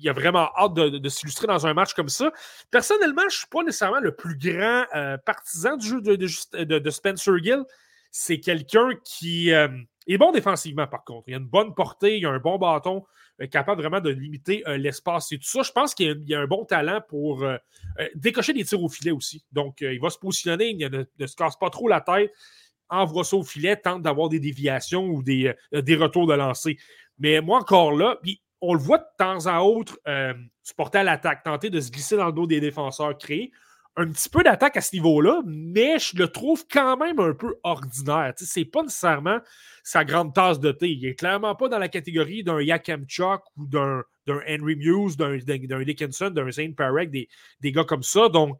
il 0.00 0.08
a 0.08 0.12
vraiment 0.12 0.50
hâte 0.56 0.74
de, 0.74 1.08
s'illustrer 1.08 1.46
dans 1.46 1.66
un 1.66 1.74
match 1.74 1.94
comme 1.94 2.08
ça. 2.08 2.30
Personnellement, 2.70 3.22
je 3.22 3.26
ne 3.26 3.30
suis 3.38 3.46
pas 3.50 3.62
nécessairement 3.62 4.00
le 4.00 4.14
plus 4.14 4.36
grand 4.36 4.84
euh, 4.94 5.16
partisan 5.18 5.76
du 5.76 5.86
jeu 5.86 6.00
de, 6.00 6.90
Spencer 6.90 7.38
Gill. 7.42 7.64
C'est 8.10 8.40
quelqu'un 8.40 8.90
qui 9.04 9.52
euh, 9.52 9.68
est 10.06 10.18
bon 10.18 10.32
défensivement, 10.32 10.86
par 10.86 11.04
contre. 11.04 11.24
Il 11.28 11.34
a 11.34 11.38
une 11.38 11.46
bonne 11.46 11.74
portée, 11.74 12.18
il 12.18 12.26
a 12.26 12.30
un 12.30 12.38
bon 12.38 12.58
bâton, 12.58 13.04
euh, 13.40 13.46
capable 13.46 13.82
vraiment 13.82 14.00
de 14.00 14.10
limiter 14.10 14.62
l'espace 14.66 15.32
et 15.32 15.38
tout 15.38 15.48
ça. 15.48 15.62
Je 15.62 15.72
pense 15.72 15.94
qu'il 15.94 16.32
a, 16.32 16.38
a, 16.38 16.42
un 16.42 16.46
bon 16.46 16.64
talent 16.64 17.00
pour 17.08 17.46
décocher 18.14 18.52
des 18.52 18.64
tirs 18.64 18.82
au 18.82 18.88
filet 18.88 19.10
aussi. 19.10 19.44
Donc, 19.52 19.80
il 19.80 20.00
va 20.00 20.10
se 20.10 20.18
positionner, 20.18 20.70
il 20.70 21.06
ne, 21.18 21.26
se 21.26 21.36
casse 21.36 21.56
pas 21.56 21.70
trop 21.70 21.88
la 21.88 22.00
tête 22.00 22.32
envoie 22.90 23.22
ça 23.22 23.36
au 23.36 23.42
filet, 23.42 23.76
tente 23.76 24.00
d'avoir 24.00 24.30
des 24.30 24.40
déviations 24.40 25.04
ou 25.08 25.22
des, 25.22 25.52
des 25.72 25.94
retours 25.94 26.26
de 26.26 26.32
lancer. 26.32 26.78
Mais 27.18 27.42
moi, 27.42 27.58
encore 27.58 27.92
là, 27.92 28.18
puis 28.22 28.40
on 28.60 28.74
le 28.74 28.80
voit 28.80 28.98
de 28.98 29.06
temps 29.18 29.46
en 29.46 29.58
autre 29.60 29.98
euh, 30.08 30.34
se 30.62 30.74
porter 30.74 30.98
à 30.98 31.04
l'attaque, 31.04 31.42
tenter 31.44 31.70
de 31.70 31.80
se 31.80 31.90
glisser 31.90 32.16
dans 32.16 32.26
le 32.26 32.32
dos 32.32 32.46
des 32.46 32.60
défenseurs, 32.60 33.16
créer 33.16 33.52
un 33.98 34.08
petit 34.12 34.28
peu 34.28 34.44
d'attaque 34.44 34.76
à 34.76 34.80
ce 34.80 34.94
niveau-là, 34.94 35.42
mais 35.44 35.98
je 35.98 36.16
le 36.16 36.28
trouve 36.28 36.64
quand 36.70 36.96
même 36.96 37.18
un 37.18 37.34
peu 37.34 37.56
ordinaire. 37.64 38.32
Ce 38.36 38.60
n'est 38.60 38.64
pas 38.64 38.82
nécessairement 38.82 39.40
sa 39.82 40.04
grande 40.04 40.32
tasse 40.32 40.60
de 40.60 40.70
thé. 40.70 40.90
Il 40.90 41.02
n'est 41.02 41.16
clairement 41.16 41.56
pas 41.56 41.68
dans 41.68 41.80
la 41.80 41.88
catégorie 41.88 42.44
d'un 42.44 42.60
Chuck 43.08 43.42
ou 43.56 43.66
d'un 43.66 44.04
Henry 44.28 44.76
Muse, 44.76 45.16
d'un 45.16 45.36
Dickinson, 45.84 46.30
d'un 46.30 46.48
Zane 46.52 46.76
Parek, 46.76 47.10
des, 47.10 47.28
des, 47.60 47.72
gars 47.72 47.82
comme 47.82 48.04
ça. 48.04 48.28
Donc, 48.28 48.56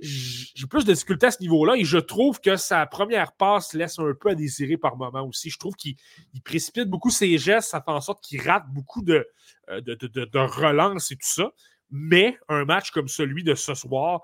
j'ai 0.00 0.66
plus 0.66 0.84
de 0.84 0.92
difficultés 0.92 1.26
à 1.26 1.30
ce 1.30 1.40
niveau-là 1.40 1.76
et 1.76 1.84
je 1.84 1.98
trouve 1.98 2.40
que 2.40 2.56
sa 2.56 2.84
première 2.86 3.32
passe 3.32 3.74
laisse 3.74 3.98
un 3.98 4.12
peu 4.18 4.30
à 4.30 4.34
désirer 4.34 4.76
par 4.76 4.96
moment 4.96 5.22
aussi. 5.22 5.50
Je 5.50 5.58
trouve 5.58 5.74
qu'il 5.74 5.96
précipite 6.44 6.88
beaucoup 6.88 7.10
ses 7.10 7.38
gestes, 7.38 7.70
ça 7.70 7.80
fait 7.80 7.92
en 7.92 8.00
sorte 8.00 8.22
qu'il 8.22 8.40
rate 8.40 8.64
beaucoup 8.70 9.02
de, 9.02 9.26
euh, 9.70 9.80
de, 9.80 9.94
de, 9.94 10.38
relances 10.38 11.12
et 11.12 11.16
tout 11.16 11.22
ça. 11.22 11.52
Mais 11.90 12.36
un 12.48 12.64
match 12.64 12.90
comme 12.90 13.08
celui 13.08 13.44
de 13.44 13.54
ce 13.54 13.74
soir, 13.74 14.22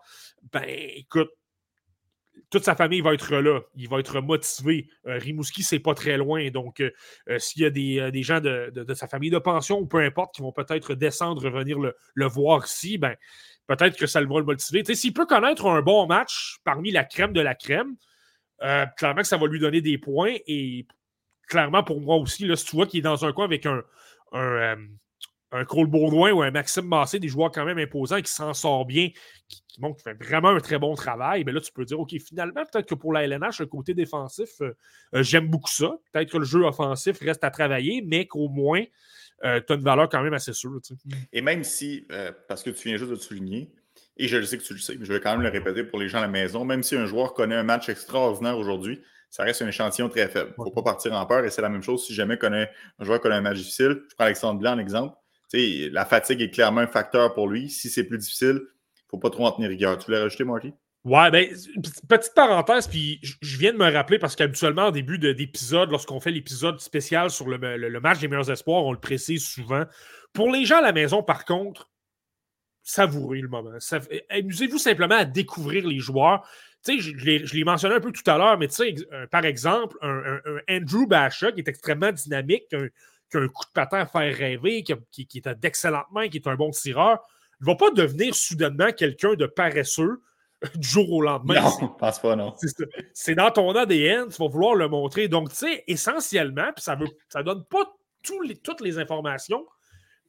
ben 0.53 0.65
écoute, 0.67 1.31
toute 2.49 2.65
sa 2.65 2.75
famille 2.75 3.01
va 3.01 3.15
être 3.15 3.37
là. 3.37 3.61
Il 3.77 3.89
va 3.89 4.01
être 4.01 4.21
motivé. 4.21 4.89
Euh, 5.07 5.19
Rimouski, 5.19 5.63
c'est 5.63 5.79
pas 5.79 5.95
très 5.95 6.17
loin. 6.17 6.51
Donc, 6.51 6.81
euh, 6.81 6.91
s'il 7.39 7.63
y 7.63 7.65
a 7.65 7.71
des, 7.71 8.11
des 8.11 8.23
gens 8.25 8.41
de, 8.41 8.95
sa 8.95 9.07
famille 9.07 9.31
de 9.31 9.39
pension 9.39 9.79
ou 9.79 9.87
peu 9.87 9.99
importe 9.99 10.35
qui 10.35 10.43
vont 10.43 10.51
peut-être 10.51 10.95
descendre, 10.95 11.49
venir 11.49 11.79
le, 11.79 11.95
le 12.15 12.27
voir 12.27 12.65
ici, 12.65 12.99
ben, 12.99 13.15
peut-être 13.77 13.97
que 13.97 14.07
ça 14.07 14.21
le 14.21 14.27
va 14.27 14.39
le 14.39 14.45
motiver. 14.45 14.83
S'il 14.95 15.13
peut 15.13 15.27
connaître 15.27 15.67
un 15.67 15.81
bon 15.81 16.07
match 16.07 16.57
parmi 16.65 16.91
la 16.91 17.05
crème 17.05 17.33
de 17.33 17.41
la 17.41 17.55
crème, 17.55 17.95
euh, 18.63 18.85
clairement 18.97 19.23
que 19.23 19.29
ça 19.29 19.37
va 19.37 19.47
lui 19.47 19.61
donner 19.61 19.81
des 19.81 19.97
points. 19.97 20.35
Et 20.47 20.87
clairement, 21.49 21.85
pour 21.85 22.01
moi 22.01 22.17
aussi, 22.17 22.47
là, 22.47 22.57
si 22.57 22.65
tu 22.65 22.77
vois 22.77 22.87
qu'il 22.87 22.99
est 22.99 23.03
dans 23.03 23.25
un 23.25 23.33
coin 23.33 23.45
avec 23.45 23.67
un, 23.67 23.83
un, 24.33 24.77
euh, 25.55 25.65
Cole 25.67 25.87
ou 25.89 26.43
un 26.43 26.51
Maxime 26.51 26.87
Massé, 26.87 27.21
des 27.21 27.29
joueurs 27.29 27.53
quand 27.53 27.65
même 27.65 27.79
imposants 27.79 28.21
qui 28.21 28.33
s'en 28.33 28.55
sortent 28.55 28.89
bien, 28.89 29.11
qui, 29.49 29.63
qui, 29.69 29.81
fait 30.03 30.15
vraiment 30.15 30.49
un 30.49 30.61
très 30.61 30.79
bon 30.79 30.95
travail, 30.95 31.45
mais 31.45 31.53
là, 31.53 31.61
tu 31.61 31.73
peux 31.73 31.85
dire, 31.85 32.01
OK, 32.01 32.13
finalement, 32.19 32.65
peut-être 32.73 32.89
que 32.89 32.95
pour 32.97 33.13
la 33.13 33.25
LNH, 33.25 33.61
le 33.61 33.67
côté 33.67 33.95
défensif, 33.95 34.51
euh, 34.61 34.75
j'aime 35.15 35.49
beaucoup 35.49 35.71
ça. 35.71 35.93
Peut-être 36.13 36.31
que 36.31 36.39
le 36.39 36.45
jeu 36.45 36.65
offensif 36.65 37.21
reste 37.21 37.45
à 37.45 37.51
travailler, 37.51 38.03
mais 38.05 38.27
qu'au 38.27 38.49
moins, 38.49 38.83
euh, 39.45 39.61
tu 39.67 39.73
as 39.73 39.77
une 39.77 39.83
valeur 39.83 40.09
quand 40.09 40.23
même 40.23 40.35
assez 40.35 40.53
sûre. 40.53 40.79
Et 41.33 41.41
même 41.41 41.65
si, 41.65 42.07
euh, 42.13 42.33
parce 42.49 42.63
que 42.63 42.71
tu 42.71 42.89
viens 42.89 42.97
juste 42.97 43.11
de 43.11 43.17
te 43.17 43.23
souligner, 43.23 43.73
et 44.17 44.29
je 44.29 44.37
le 44.37 44.45
sais 44.45 44.59
que 44.59 44.63
tu 44.63 44.75
le 44.75 44.79
sais, 44.79 44.97
mais 44.99 45.07
je 45.07 45.13
vais 45.13 45.21
quand 45.21 45.33
même 45.33 45.43
le 45.43 45.49
répéter 45.49 45.83
pour 45.83 45.99
les 45.99 46.09
gens 46.09 46.19
à 46.19 46.23
la 46.23 46.29
maison, 46.29 46.65
même 46.65 46.83
si 46.83 46.97
un 46.97 47.07
joueur 47.07 47.33
connaît 47.33 47.55
un 47.55 47.63
match 47.63 47.89
extraordinaire 47.89 48.59
aujourd'hui, 48.59 49.01
ça 49.31 49.45
reste 49.45 49.63
un 49.63 49.69
échantillon 49.69 50.09
très 50.09 50.29
faible. 50.29 50.53
Il 50.59 50.61
ne 50.61 50.65
faut 50.65 50.73
pas 50.73 50.83
partir 50.83 51.13
en 51.15 51.25
peur 51.25 51.45
et 51.45 51.51
c'est 51.51 51.63
la 51.63 51.69
même 51.69 51.83
chose 51.83 52.05
si 52.05 52.15
jamais 52.15 52.37
connaît, 52.37 52.71
un 52.99 53.05
joueur 53.05 53.21
connaît 53.21 53.37
un 53.37 53.41
match 53.41 53.59
difficile. 53.59 54.03
Je 54.11 54.15
prends 54.17 54.25
Alexandre 54.25 54.59
Blanc 54.59 54.73
en 54.73 54.79
exemple. 54.79 55.17
la 55.55 56.05
fatigue 56.05 56.43
est 56.43 56.51
clairement 56.51 56.81
un 56.81 56.87
facteur 56.87 57.33
pour 57.33 57.49
lui. 57.49 57.71
Si 57.71 57.89
c'est 57.89 58.05
plus 58.05 58.19
difficile, 58.19 58.57
il 58.57 59.05
ne 59.05 59.09
faut 59.11 59.19
pas 59.19 59.31
trop 59.31 59.47
en 59.47 59.53
tenir 59.53 59.71
rigueur. 59.71 59.97
Tu 59.99 60.07
voulais 60.07 60.21
rajouter, 60.21 60.45
Marty? 60.45 60.73
Ouais, 61.05 61.31
ben, 61.31 61.49
petite 62.09 62.35
parenthèse, 62.35 62.87
puis 62.87 63.21
je 63.23 63.57
viens 63.57 63.73
de 63.73 63.79
me 63.79 63.91
rappeler 63.91 64.19
parce 64.19 64.37
qu'habituellement, 64.37 64.89
au 64.89 64.91
début 64.91 65.19
d'épisode, 65.19 65.91
lorsqu'on 65.91 66.21
fait 66.21 66.31
l'épisode 66.31 66.79
spécial 66.79 67.31
sur 67.31 67.49
le, 67.49 68.01
match 68.01 68.19
des 68.19 68.29
meilleurs 68.29 68.51
espoirs, 68.51 68.85
on 68.85 68.93
le 68.93 69.01
précise 69.01 69.47
souvent. 69.47 69.85
Pour 70.35 70.53
les 70.53 70.67
gens 70.67 70.77
à 70.77 70.83
la 70.83 70.93
maison, 70.93 71.23
par 71.23 71.47
contre, 71.47 71.91
savourez 72.83 73.41
le 73.41 73.49
moment. 73.49 73.79
Amusez-vous 74.29 74.77
simplement 74.77 75.15
à 75.15 75.25
découvrir 75.25 75.87
les 75.87 76.01
joueurs. 76.01 76.47
Tu 76.85 77.01
sais, 77.01 77.15
je 77.17 77.55
l'ai 77.55 77.65
mentionné 77.65 77.95
un 77.95 78.01
peu 78.01 78.13
tout 78.13 78.29
à 78.31 78.37
l'heure, 78.37 78.59
mais 78.59 78.69
tu 78.69 78.75
sais, 78.75 78.95
par 79.31 79.47
exemple, 79.47 79.97
un, 80.03 80.39
Andrew 80.69 81.07
Basha 81.07 81.51
qui 81.53 81.61
est 81.61 81.69
extrêmement 81.69 82.13
dynamique, 82.13 82.69
qui 82.69 82.77
a, 82.77 82.81
un, 83.39 83.49
coup 83.49 83.65
de 83.65 83.73
patin 83.73 84.01
à 84.01 84.07
faire 84.07 84.37
rêver, 84.37 84.83
qui, 84.83 85.27
qui, 85.27 85.39
est 85.39 85.49
d'excellentes 85.49 86.11
mains, 86.13 86.29
qui 86.29 86.37
est 86.37 86.47
un 86.47 86.57
bon 86.57 86.71
tireur, 86.73 87.21
ne 87.63 87.67
va 87.67 87.75
pas 87.75 87.91
devenir 87.91 88.35
soudainement 88.35 88.93
quelqu'un 88.93 89.33
de 89.33 89.47
paresseux 89.47 90.21
du 90.75 90.89
jour 90.89 91.11
au 91.11 91.23
lendemain. 91.23 91.61
Non, 91.61 91.71
je 91.81 91.87
pense 91.99 92.19
pas, 92.19 92.37
non. 92.37 92.55
C'est 93.15 93.35
dans 93.35 93.51
ton 93.51 93.75
ADN, 93.75 94.29
tu 94.29 94.37
vas 94.37 94.49
vouloir 94.49 94.75
le 94.75 94.89
montrer. 94.89 95.29
Donc, 95.29 95.51
tu 95.51 95.57
sais, 95.57 95.85
essentiellement, 95.87 96.71
puis 96.75 96.83
ça 96.83 96.97
ne 96.97 97.07
ça 97.29 97.43
donne 97.43 97.65
pas 97.65 97.85
les, 98.45 98.57
toutes 98.57 98.81
les 98.81 98.99
informations, 98.99 99.67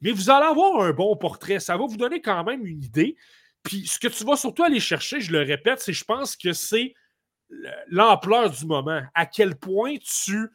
mais 0.00 0.10
vous 0.10 0.30
allez 0.30 0.46
avoir 0.46 0.80
un 0.80 0.92
bon 0.92 1.16
portrait. 1.16 1.60
Ça 1.60 1.76
va 1.76 1.86
vous 1.86 1.96
donner 1.96 2.20
quand 2.20 2.42
même 2.44 2.66
une 2.66 2.82
idée. 2.82 3.16
Puis 3.62 3.86
ce 3.86 3.98
que 3.98 4.08
tu 4.08 4.24
vas 4.24 4.36
surtout 4.36 4.64
aller 4.64 4.80
chercher, 4.80 5.20
je 5.20 5.32
le 5.32 5.42
répète, 5.42 5.80
c'est 5.80 5.92
je 5.92 6.04
pense 6.04 6.36
que 6.36 6.52
c'est 6.52 6.94
l'ampleur 7.88 8.50
du 8.50 8.66
moment. 8.66 9.02
À 9.14 9.26
quel 9.26 9.56
point 9.56 9.96
tu 9.98 10.50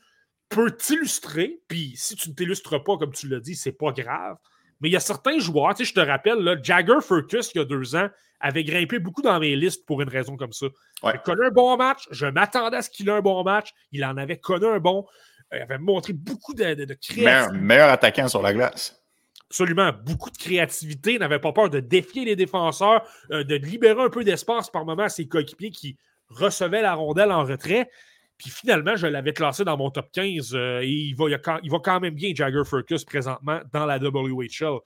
peux 0.49 0.71
t'illustrer, 0.71 1.61
puis 1.67 1.93
si 1.95 2.15
tu 2.15 2.29
ne 2.29 2.35
t'illustres 2.35 2.83
pas, 2.83 2.97
comme 2.97 3.13
tu 3.13 3.27
l'as 3.27 3.39
dit, 3.39 3.55
c'est 3.55 3.73
pas 3.73 3.91
grave. 3.91 4.37
Mais 4.79 4.89
il 4.89 4.91
y 4.91 4.95
a 4.95 5.01
certains 5.01 5.39
joueurs, 5.39 5.73
tu 5.73 5.83
sais, 5.83 5.89
je 5.89 5.93
te 5.93 5.99
rappelle, 5.99 6.39
là, 6.39 6.55
Jagger 6.61 6.99
Furcus, 7.01 7.51
il 7.53 7.57
y 7.57 7.61
a 7.61 7.65
deux 7.65 7.95
ans, 7.95 8.09
avait 8.39 8.63
grimpé 8.63 8.99
beaucoup 8.99 9.21
dans 9.21 9.39
mes 9.39 9.55
listes 9.55 9.85
pour 9.85 10.01
une 10.01 10.09
raison 10.09 10.35
comme 10.37 10.53
ça. 10.53 10.67
Il 11.03 11.09
a 11.09 11.17
connu 11.17 11.45
un 11.45 11.51
bon 11.51 11.75
match, 11.77 12.07
je 12.11 12.25
m'attendais 12.25 12.77
à 12.77 12.81
ce 12.81 12.89
qu'il 12.89 13.09
ait 13.09 13.11
un 13.11 13.21
bon 13.21 13.43
match, 13.43 13.71
il 13.91 14.03
en 14.05 14.17
avait 14.17 14.37
connu 14.37 14.65
un 14.65 14.79
bon, 14.79 15.05
il 15.51 15.59
avait 15.59 15.77
montré 15.77 16.13
beaucoup 16.13 16.53
de, 16.53 16.73
de, 16.73 16.93
créativité. 16.93 17.57
Meilleur, 17.57 17.89
attaquant 17.89 18.27
sur 18.27 18.41
la 18.41 18.53
glace. 18.53 19.01
Absolument, 19.49 19.93
beaucoup 20.05 20.29
de 20.29 20.37
créativité, 20.37 21.13
il 21.13 21.19
n'avait 21.19 21.39
pas 21.39 21.53
peur 21.53 21.69
de 21.69 21.79
défier 21.79 22.25
les 22.25 22.35
défenseurs, 22.35 23.07
euh, 23.31 23.43
de 23.43 23.55
libérer 23.55 24.01
un 24.01 24.09
peu 24.09 24.23
d'espace 24.23 24.69
par 24.69 24.83
moment 24.83 25.03
à 25.03 25.09
ses 25.09 25.27
coéquipiers 25.27 25.71
qui 25.71 25.97
recevaient 26.29 26.81
la 26.81 26.95
rondelle 26.95 27.31
en 27.31 27.45
retrait. 27.45 27.89
Puis 28.37 28.51
finalement, 28.51 28.95
je 28.95 29.07
l'avais 29.07 29.33
classé 29.33 29.63
dans 29.63 29.77
mon 29.77 29.89
top 29.89 30.11
15 30.11 30.53
euh, 30.53 30.81
et 30.81 30.89
il 30.89 31.15
va, 31.15 31.25
il 31.63 31.71
va, 31.71 31.79
quand 31.79 31.99
même 31.99 32.13
bien, 32.13 32.33
Jagger 32.35 32.63
Furcus, 32.65 33.03
présentement 33.03 33.61
dans 33.73 33.85
la 33.85 33.97
WHL. 33.97 34.79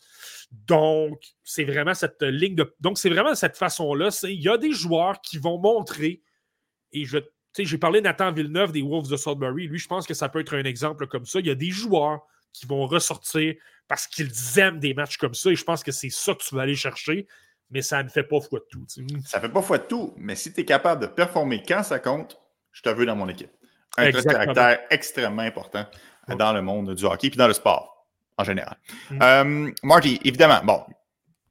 Donc, 0.51 1.21
c'est 1.43 1.65
vraiment 1.65 1.93
cette 1.93 2.21
ligne 2.21 2.55
de. 2.55 2.73
Donc, 2.79 2.97
c'est 2.97 3.09
vraiment 3.09 3.35
cette 3.35 3.57
façon-là. 3.57 4.09
Il 4.23 4.41
y 4.41 4.47
a 4.47 4.57
des 4.57 4.71
joueurs 4.71 5.19
qui 5.21 5.37
vont 5.37 5.57
montrer, 5.59 6.21
et 6.91 7.05
je. 7.05 7.17
J'ai 7.57 7.77
parlé 7.77 7.99
de 7.99 8.05
Nathan 8.05 8.31
Villeneuve 8.31 8.71
des 8.71 8.81
Wolves 8.81 9.09
de 9.09 9.17
Sudbury. 9.17 9.67
Lui, 9.67 9.77
je 9.77 9.87
pense 9.87 10.07
que 10.07 10.13
ça 10.13 10.29
peut 10.29 10.39
être 10.39 10.55
un 10.55 10.63
exemple 10.63 11.05
comme 11.07 11.25
ça. 11.25 11.41
Il 11.41 11.47
y 11.47 11.49
a 11.49 11.55
des 11.55 11.69
joueurs 11.69 12.21
qui 12.53 12.65
vont 12.65 12.85
ressortir 12.85 13.55
parce 13.89 14.07
qu'ils 14.07 14.31
aiment 14.57 14.79
des 14.79 14.93
matchs 14.93 15.17
comme 15.17 15.33
ça. 15.33 15.51
Et 15.51 15.55
je 15.57 15.63
pense 15.65 15.83
que 15.83 15.91
c'est 15.91 16.09
ça 16.09 16.33
que 16.33 16.41
tu 16.41 16.55
vas 16.55 16.61
aller 16.61 16.75
chercher. 16.75 17.27
Mais 17.69 17.81
ça 17.81 18.03
ne 18.03 18.07
fait 18.07 18.23
pas 18.23 18.39
foi 18.39 18.59
de 18.59 18.65
tout. 18.69 18.85
Ça 19.25 19.37
ne 19.37 19.41
fait 19.41 19.51
pas 19.51 19.61
foi 19.61 19.79
de 19.79 19.83
tout. 19.83 20.13
Mais 20.15 20.37
si 20.37 20.53
tu 20.53 20.61
es 20.61 20.65
capable 20.65 21.01
de 21.01 21.07
performer 21.07 21.61
quand 21.61 21.83
ça 21.83 21.99
compte, 21.99 22.39
je 22.71 22.81
te 22.81 22.89
veux 22.89 23.05
dans 23.05 23.15
mon 23.15 23.27
équipe. 23.29 23.51
Un 23.97 24.11
trait 24.11 24.21
de 24.21 24.27
caractère 24.27 24.79
extrêmement 24.89 25.41
important 25.41 25.85
dans 26.37 26.53
le 26.53 26.61
monde 26.61 26.93
du 26.93 27.05
hockey 27.05 27.27
et 27.27 27.31
dans 27.31 27.47
le 27.47 27.53
sport 27.53 28.07
en 28.37 28.43
général. 28.43 28.77
Mm. 29.09 29.19
Euh, 29.21 29.71
Marty, 29.83 30.19
évidemment, 30.23 30.59
bon, 30.63 30.81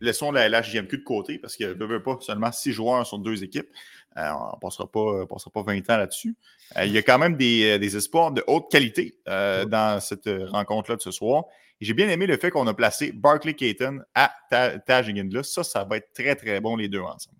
laissons 0.00 0.32
la 0.32 0.48
LHJMQ 0.48 0.98
de 0.98 1.04
côté 1.04 1.38
parce 1.38 1.56
qu'il 1.56 1.68
ne 1.68 1.84
veut 1.84 2.02
pas 2.02 2.18
seulement 2.20 2.52
six 2.52 2.72
joueurs 2.72 3.06
sur 3.06 3.18
deux 3.18 3.42
équipes. 3.42 3.68
Euh, 4.16 4.30
on 4.32 4.56
ne 4.56 4.60
passera 4.60 4.90
pas, 4.90 5.26
passera 5.26 5.50
pas 5.52 5.62
20 5.62 5.88
ans 5.90 5.96
là-dessus. 5.98 6.36
Euh, 6.76 6.84
il 6.84 6.92
y 6.92 6.98
a 6.98 7.02
quand 7.02 7.18
même 7.18 7.36
des, 7.36 7.78
des 7.78 7.96
espoirs 7.96 8.32
de 8.32 8.42
haute 8.46 8.70
qualité 8.70 9.16
dans 9.26 10.00
cette 10.00 10.28
rencontre-là 10.48 10.96
de 10.96 11.02
ce 11.02 11.10
soir. 11.10 11.44
j'ai 11.80 11.94
bien 11.94 12.08
aimé 12.08 12.26
le 12.26 12.36
fait 12.36 12.50
qu'on 12.50 12.66
a 12.66 12.74
placé 12.74 13.12
Barkley 13.12 13.54
Caton 13.54 14.00
à 14.14 14.32
Taj. 14.50 15.12
Ça, 15.42 15.64
ça 15.64 15.84
va 15.84 15.98
être 15.98 16.12
très, 16.12 16.34
très 16.34 16.60
bon 16.60 16.76
les 16.76 16.88
deux 16.88 17.00
ensemble. 17.00 17.39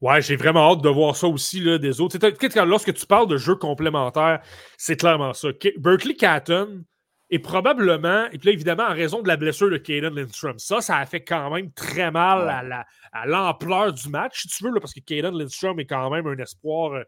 Ouais, 0.00 0.22
j'ai 0.22 0.36
vraiment 0.36 0.72
hâte 0.72 0.82
de 0.82 0.88
voir 0.88 1.16
ça 1.16 1.26
aussi 1.26 1.60
là, 1.60 1.78
des 1.78 2.00
autres. 2.00 2.18
Lorsque 2.64 2.94
tu 2.94 3.06
parles 3.06 3.28
de 3.28 3.36
jeux 3.36 3.56
complémentaires, 3.56 4.40
c'est 4.78 4.96
clairement 4.96 5.34
ça. 5.34 5.48
Berkeley 5.78 6.14
Catton 6.14 6.84
est 7.30 7.38
probablement, 7.38 8.26
et 8.26 8.38
puis 8.38 8.48
là, 8.48 8.52
évidemment, 8.52 8.84
en 8.84 8.94
raison 8.94 9.22
de 9.22 9.28
la 9.28 9.36
blessure 9.36 9.70
de 9.70 9.78
Caden 9.78 10.14
Lindstrom, 10.14 10.58
ça, 10.58 10.82
ça 10.82 10.98
a 10.98 11.06
fait 11.06 11.24
quand 11.24 11.50
même 11.50 11.72
très 11.72 12.10
mal 12.10 12.86
à 13.12 13.26
l'ampleur 13.26 13.92
du 13.92 14.08
match, 14.10 14.42
si 14.42 14.48
tu 14.48 14.64
veux, 14.64 14.80
parce 14.80 14.92
que 14.92 15.00
Caden 15.00 15.34
Lindstrom 15.34 15.80
est 15.80 15.86
quand 15.86 16.10
même 16.10 16.26
un 16.26 16.36
espoir. 16.36 16.92
Euh, 16.92 17.04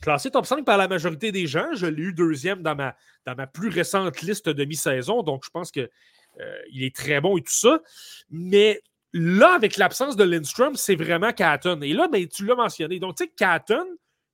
classé 0.00 0.30
top 0.30 0.46
5 0.46 0.64
par 0.64 0.78
la 0.78 0.86
majorité 0.86 1.32
des 1.32 1.48
gens. 1.48 1.66
Je 1.74 1.86
l'ai 1.86 2.02
eu 2.02 2.12
deuxième 2.12 2.62
dans 2.62 2.76
ma, 2.76 2.94
dans 3.26 3.34
ma 3.34 3.48
plus 3.48 3.68
récente 3.68 4.20
liste 4.22 4.48
de 4.48 4.64
mi-saison, 4.64 5.24
donc 5.24 5.42
je 5.44 5.50
pense 5.50 5.72
qu'il 5.72 5.88
euh, 6.40 6.58
est 6.72 6.94
très 6.94 7.20
bon 7.20 7.36
et 7.36 7.42
tout 7.42 7.52
ça. 7.52 7.80
Mais 8.30 8.80
là, 9.12 9.54
avec 9.54 9.76
l'absence 9.76 10.16
de 10.16 10.24
Lindstrom, 10.24 10.76
c'est 10.76 10.96
vraiment 10.96 11.32
Catton. 11.32 11.80
Et 11.82 11.92
là, 11.92 12.08
ben, 12.08 12.26
tu 12.26 12.44
l'as 12.44 12.54
mentionné. 12.54 12.98
Donc, 12.98 13.16
tu 13.16 13.24
sais, 13.24 13.32
Catton, 13.36 13.86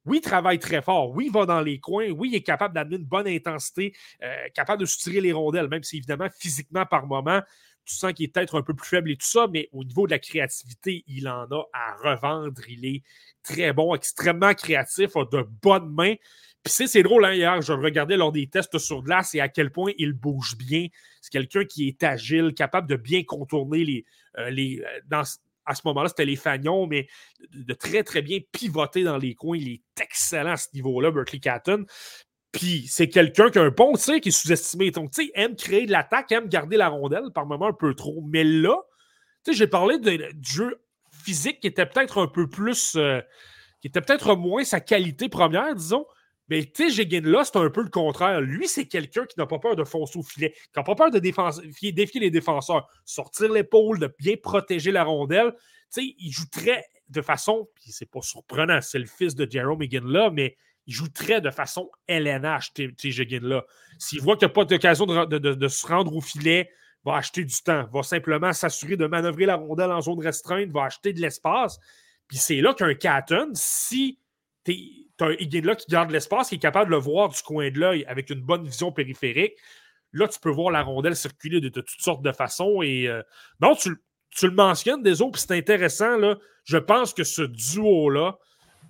oui, 0.06 0.18
il 0.18 0.20
travaille 0.20 0.58
très 0.58 0.82
fort. 0.82 1.10
Oui, 1.10 1.26
il 1.26 1.32
va 1.32 1.46
dans 1.46 1.60
les 1.60 1.78
coins. 1.78 2.10
Oui, 2.10 2.30
il 2.32 2.36
est 2.36 2.42
capable 2.42 2.74
d'amener 2.74 2.96
une 2.96 3.04
bonne 3.04 3.26
intensité, 3.26 3.94
euh, 4.22 4.48
capable 4.54 4.80
de 4.80 4.86
soutirer 4.86 5.20
les 5.20 5.32
rondelles, 5.32 5.68
même 5.68 5.82
si 5.82 5.96
évidemment, 5.96 6.28
physiquement, 6.38 6.84
par 6.84 7.06
moment, 7.06 7.40
tu 7.84 7.94
sens 7.94 8.12
qu'il 8.12 8.24
est 8.24 8.28
peut-être 8.28 8.58
un 8.58 8.62
peu 8.62 8.74
plus 8.74 8.88
faible 8.88 9.10
et 9.10 9.16
tout 9.16 9.26
ça, 9.26 9.46
mais 9.52 9.68
au 9.72 9.84
niveau 9.84 10.06
de 10.06 10.12
la 10.12 10.18
créativité, 10.18 11.04
il 11.06 11.28
en 11.28 11.44
a 11.50 11.64
à 11.72 11.94
revendre. 12.02 12.60
Il 12.68 12.84
est 12.86 13.02
très 13.42 13.72
bon, 13.72 13.94
extrêmement 13.94 14.54
créatif, 14.54 15.16
a 15.16 15.24
de 15.24 15.46
bonnes 15.62 15.92
mains. 15.92 16.14
Puis 16.62 16.72
c'est 16.88 17.02
drôle, 17.02 17.26
hein, 17.26 17.34
hier, 17.34 17.60
je 17.60 17.74
regardais 17.74 18.16
lors 18.16 18.32
des 18.32 18.46
tests 18.46 18.78
sur 18.78 19.02
glace 19.02 19.34
et 19.34 19.40
à 19.40 19.48
quel 19.48 19.70
point 19.70 19.92
il 19.98 20.14
bouge 20.14 20.56
bien. 20.56 20.86
C'est 21.20 21.30
quelqu'un 21.30 21.66
qui 21.66 21.88
est 21.88 22.02
agile, 22.02 22.54
capable 22.54 22.88
de 22.88 22.96
bien 22.96 23.22
contourner 23.22 23.84
les. 23.84 24.06
Euh, 24.39 24.51
euh, 24.51 25.22
à 25.66 25.74
ce 25.74 25.82
moment-là, 25.87 26.09
c'était 26.09 26.24
les 26.24 26.37
fagnons, 26.37 26.87
mais 26.87 27.07
de, 27.53 27.74
très, 27.74 28.03
très 28.03 28.22
bien 28.22 28.39
pivoter 28.53 29.03
dans 29.03 29.16
les 29.16 29.35
coins. 29.35 29.57
Il 29.57 29.68
est 29.68 29.82
excellent 30.01 30.53
à 30.53 30.57
ce 30.57 30.68
niveau-là, 30.74 31.11
Berkeley 31.11 31.41
Catton. 31.41 31.87
Puis 32.53 32.87
c'est 32.87 33.09
quelqu'un 33.09 33.51
qui 33.51 33.59
a 33.59 33.62
un 33.62 33.70
bon 33.70 33.95
tir 33.95 34.20
qui 34.20 34.28
est 34.28 34.32
sous-estimé. 34.32 34.91
Donc, 34.91 35.11
tu 35.11 35.24
sais, 35.24 35.32
aime 35.35 35.57
créer 35.57 35.87
de 35.87 35.93
l'attaque, 35.93 36.30
aime 36.32 36.49
garder 36.49 36.76
la 36.76 36.89
rondelle, 36.89 37.30
par 37.35 37.47
moment 37.47 37.68
un 37.68 37.72
peu 37.72 37.95
trop. 37.95 38.22
Mais 38.26 38.45
là, 38.45 38.76
tu 39.45 39.53
sais, 39.53 39.59
j'ai 39.59 39.66
parlé 39.66 39.99
de, 39.99 40.32
du 40.32 40.53
jeu 40.53 40.80
physique 41.11 41.61
qui 41.61 41.66
était 41.66 41.87
peut-être 41.87 42.18
un 42.18 42.28
peu 42.28 42.49
plus. 42.49 42.95
Euh, 42.97 43.20
qui 43.80 43.89
était 43.89 44.01
peut-être 44.01 44.35
moins 44.35 44.64
sa 44.64 44.80
qualité 44.80 45.28
première, 45.28 45.74
disons. 45.74 46.07
Mais 46.49 46.64
tu 46.64 46.90
sais, 46.90 47.20
là, 47.20 47.42
c'est 47.45 47.57
un 47.57 47.70
peu 47.70 47.82
le 47.82 47.88
contraire. 47.88 48.40
Lui, 48.40 48.68
c'est 48.68 48.86
quelqu'un 48.86 49.24
qui 49.24 49.38
n'a 49.38 49.47
pas 49.47 49.59
peur 49.59 49.76
de 49.76 49.84
foncer 49.84 50.18
au 50.18 50.22
filet, 50.22 50.53
qui 50.53 50.78
n'a 50.78 50.82
pas 50.82 50.95
peur 50.95 51.11
de 51.11 51.18
défier, 51.18 52.20
les 52.20 52.30
défenseurs, 52.30 52.86
sortir 53.05 53.51
l'épaule, 53.51 53.99
de 53.99 54.14
bien 54.18 54.34
protéger 54.40 54.92
la 54.92 55.05
rondelle. 55.05 55.55
Tu 55.92 56.03
sais, 56.03 56.14
il 56.18 56.30
joue 56.30 56.49
très 56.51 56.84
de 57.09 57.22
façon, 57.22 57.68
puis 57.74 57.92
c'est 57.92 58.11
pas 58.11 58.22
surprenant, 58.22 58.80
c'est 58.80 58.99
le 58.99 59.07
fils 59.07 59.34
de 59.34 59.51
Jerome 59.51 59.82
là, 60.05 60.30
mais 60.30 60.57
il 60.86 60.95
joue 60.95 61.09
très 61.09 61.40
de 61.40 61.51
façon 61.51 61.90
LNH, 62.07 62.72
T. 62.74 62.92
là. 63.40 63.64
S'il 63.99 64.20
voit 64.20 64.36
qu'il 64.36 64.47
n'y 64.47 64.53
a 64.53 64.55
pas 64.55 64.64
d'occasion 64.64 65.07
de, 65.07 65.68
se 65.68 65.86
rendre 65.86 66.14
au 66.14 66.20
filet, 66.20 66.70
va 67.05 67.16
acheter 67.16 67.45
du 67.45 67.55
temps, 67.62 67.86
va 67.92 68.03
simplement 68.03 68.53
s'assurer 68.53 68.97
de 68.97 69.07
manœuvrer 69.07 69.47
la 69.47 69.57
rondelle 69.57 69.92
en 69.92 70.01
zone 70.01 70.20
restreinte, 70.20 70.70
va 70.70 70.84
acheter 70.84 71.12
de 71.12 71.20
l'espace. 71.20 71.78
Puis 72.28 72.38
c'est 72.38 72.61
là 72.61 72.74
qu'un 72.74 72.95
Catton, 72.95 73.51
si 73.55 74.18
tu 74.64 75.03
as 75.20 75.26
un 75.26 75.60
là 75.62 75.74
qui 75.74 75.86
garde 75.88 76.10
l'espace, 76.10 76.48
qui 76.48 76.56
est 76.56 76.58
capable 76.58 76.90
de 76.90 76.96
le 76.96 77.00
voir 77.00 77.28
du 77.28 77.40
coin 77.42 77.70
de 77.70 77.78
l'œil 77.78 78.04
avec 78.06 78.30
une 78.30 78.40
bonne 78.40 78.64
vision 78.64 78.92
périphérique, 78.92 79.54
là, 80.12 80.28
tu 80.28 80.38
peux 80.40 80.50
voir 80.50 80.70
la 80.70 80.82
rondelle 80.82 81.16
circuler 81.16 81.60
de, 81.60 81.68
toutes 81.68 81.88
sortes 81.98 82.22
de 82.22 82.32
façons. 82.32 82.82
Et 82.82 83.08
euh, 83.08 83.22
non, 83.60 83.74
tu, 83.74 83.90
le 84.42 84.50
mentionnes 84.50 85.02
des 85.02 85.22
autres, 85.22 85.38
c'est 85.38 85.52
intéressant. 85.52 86.16
Là, 86.16 86.36
je 86.64 86.78
pense 86.78 87.12
que 87.12 87.24
ce 87.24 87.42
duo-là, 87.42 88.38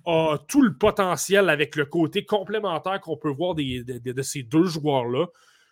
a 0.05 0.37
tout 0.47 0.61
le 0.61 0.77
potentiel 0.77 1.49
avec 1.49 1.75
le 1.75 1.85
côté 1.85 2.25
complémentaire 2.25 3.01
qu'on 3.01 3.17
peut 3.17 3.31
voir 3.31 3.55
de, 3.55 4.21
ces 4.21 4.43
deux 4.43 4.65
joueurs-là. 4.65 5.27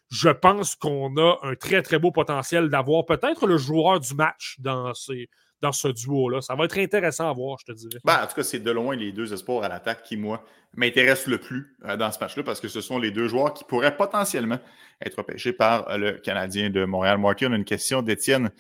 Je 0.10 0.30
pense 0.30 0.76
qu'on 0.76 1.16
a 1.18 1.40
un 1.44 1.56
très, 1.56 1.82
très 1.82 2.00
beau 2.00 2.12
potentiel 2.12 2.70
d'avoir 2.70 3.06
peut-être 3.06 3.48
le 3.48 3.58
joueur 3.58 4.00
du 4.00 4.14
match 4.16 4.56
dans, 4.60 4.94
ces, 4.94 5.30
dans 5.64 5.72
ce 5.72 5.88
duo-là. 5.88 6.42
Ça 6.42 6.56
va 6.56 6.66
être 6.66 6.78
intéressant 6.78 7.30
à 7.30 7.34
voir, 7.34 7.58
je 7.60 7.72
te 7.72 7.72
dirais. 7.72 8.00
Ben, 8.04 8.22
en 8.22 8.28
tout 8.28 8.36
cas, 8.36 8.44
c'est 8.44 8.60
de 8.60 8.70
loin 8.70 8.96
les 8.96 9.12
deux 9.12 9.34
espoirs 9.34 9.64
à 9.64 9.70
l'attaque 9.70 10.04
qui, 10.04 10.18
moi, 10.18 10.44
m'intéressent 10.76 11.28
le 11.28 11.38
plus 11.38 11.76
euh, 11.86 11.96
dans 11.96 12.12
ce 12.12 12.20
match-là 12.20 12.44
parce 12.44 12.60
que 12.60 12.68
ce 12.68 12.82
sont 12.82 13.00
les 13.00 13.12
deux 13.12 13.28
joueurs 13.28 13.54
qui 13.54 13.64
pourraient 13.64 13.96
potentiellement 13.96 14.60
être 15.02 15.24
pêchés 15.24 15.54
par 15.54 15.90
euh, 15.90 15.98
le 15.98 16.12
Canadien 16.14 16.70
de 16.70 16.84
Montréal. 16.84 17.18
Marky, 17.18 17.46
on 17.46 17.54
a 17.54 17.56
une 17.56 17.64
question 17.64 18.02
d'Étienne 18.02 18.52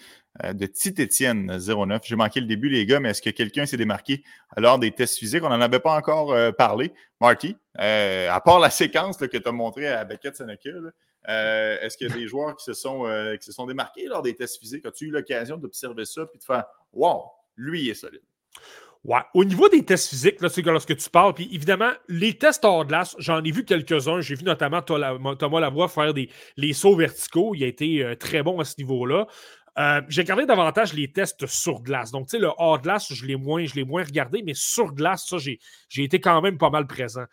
euh, 0.46 0.54
de 0.54 0.66
Tite 0.66 1.00
Étienne 1.00 1.60
09. 1.60 2.02
J'ai 2.06 2.16
manqué 2.16 2.40
le 2.40 2.48
début, 2.48 2.70
les 2.70 2.86
gars, 2.86 3.02
mais 3.02 3.10
est-ce 3.10 3.22
que 3.22 3.32
quelqu'un 3.32 3.66
s'est 3.66 3.78
démarqué 3.78 4.24
lors 4.56 4.80
des 4.80 4.92
tests 4.92 5.18
physiques? 5.18 5.44
On 5.44 5.50
n'en 5.50 5.62
avait 5.62 5.80
pas 5.80 5.96
encore 5.96 6.34
parlé. 6.56 6.94
Marty, 7.20 7.58
à 7.76 8.42
part 8.44 8.60
la 8.60 8.70
séquence 8.70 9.18
que 9.18 9.26
tu 9.26 9.42
as 9.46 9.52
montrée 9.52 9.88
à 9.88 10.06
Beckett 10.06 10.36
Seneca, 11.26 11.86
est-ce 11.86 11.98
qu'il 11.98 12.08
y 12.10 12.12
a 12.12 12.16
des 12.16 12.28
joueurs 12.28 12.56
qui 12.56 12.66
se, 12.66 12.74
sont, 12.74 13.04
qui 13.40 13.46
se 13.46 13.52
sont 13.52 13.66
démarqués 13.66 14.08
lors 14.08 14.22
des 14.22 14.36
tests 14.36 14.60
physiques? 14.60 14.86
As-tu 14.86 15.06
eu 15.06 15.12
l'occasion 15.12 15.58
d'observer 15.58 16.06
ça 16.06 16.24
et 16.34 16.38
de 16.38 16.44
faire 16.44 16.66
Wow, 16.94 17.24
lui, 17.56 17.84
il 17.84 17.90
est 17.90 17.96
solide? 17.96 18.22
Ouais. 19.04 19.20
Au 19.34 19.44
niveau 19.44 19.68
des 19.68 19.84
tests 19.84 20.10
physiques, 20.10 20.40
là, 20.40 20.48
c'est 20.48 20.62
lorsque 20.62 20.96
tu 20.96 21.10
parles, 21.10 21.34
puis 21.34 21.50
évidemment, 21.52 21.92
les 22.08 22.38
tests 22.38 22.64
hors 22.64 22.86
glace, 22.86 23.16
j'en 23.20 23.44
ai 23.44 23.52
vu 23.52 23.66
quelques-uns. 23.66 24.22
J'ai 24.22 24.36
vu 24.36 24.46
notamment 24.46 24.82
Thomas 24.82 25.60
Lavoie 25.60 25.90
faire 25.90 26.14
des, 26.14 26.30
les 26.56 26.72
sauts 26.72 26.96
verticaux. 26.96 27.54
Il 27.54 27.66
a 27.66 27.68
été 27.68 28.02
euh, 28.02 28.16
très 28.16 28.44
bon 28.44 28.62
à 28.62 28.66
ce 28.66 28.76
niveau-là. 28.78 29.28
Euh, 29.78 30.02
j'ai 30.08 30.22
regardé 30.22 30.46
davantage 30.46 30.94
les 30.94 31.12
tests 31.12 31.48
sur 31.48 31.82
glace. 31.82 32.12
Donc, 32.12 32.28
tu 32.28 32.38
sais, 32.38 32.40
le 32.40 32.52
hors 32.58 32.80
glace, 32.80 33.12
je 33.12 33.26
l'ai 33.26 33.36
moins, 33.36 33.66
moins 33.86 34.04
regardé, 34.04 34.42
mais 34.42 34.54
sur 34.54 34.94
glace, 34.94 35.26
ça, 35.28 35.38
j'ai, 35.38 35.60
été 35.98 36.22
quand 36.22 36.42
même 36.42 36.58
pas 36.58 36.70
mal 36.70 36.88
présent. 36.88 37.26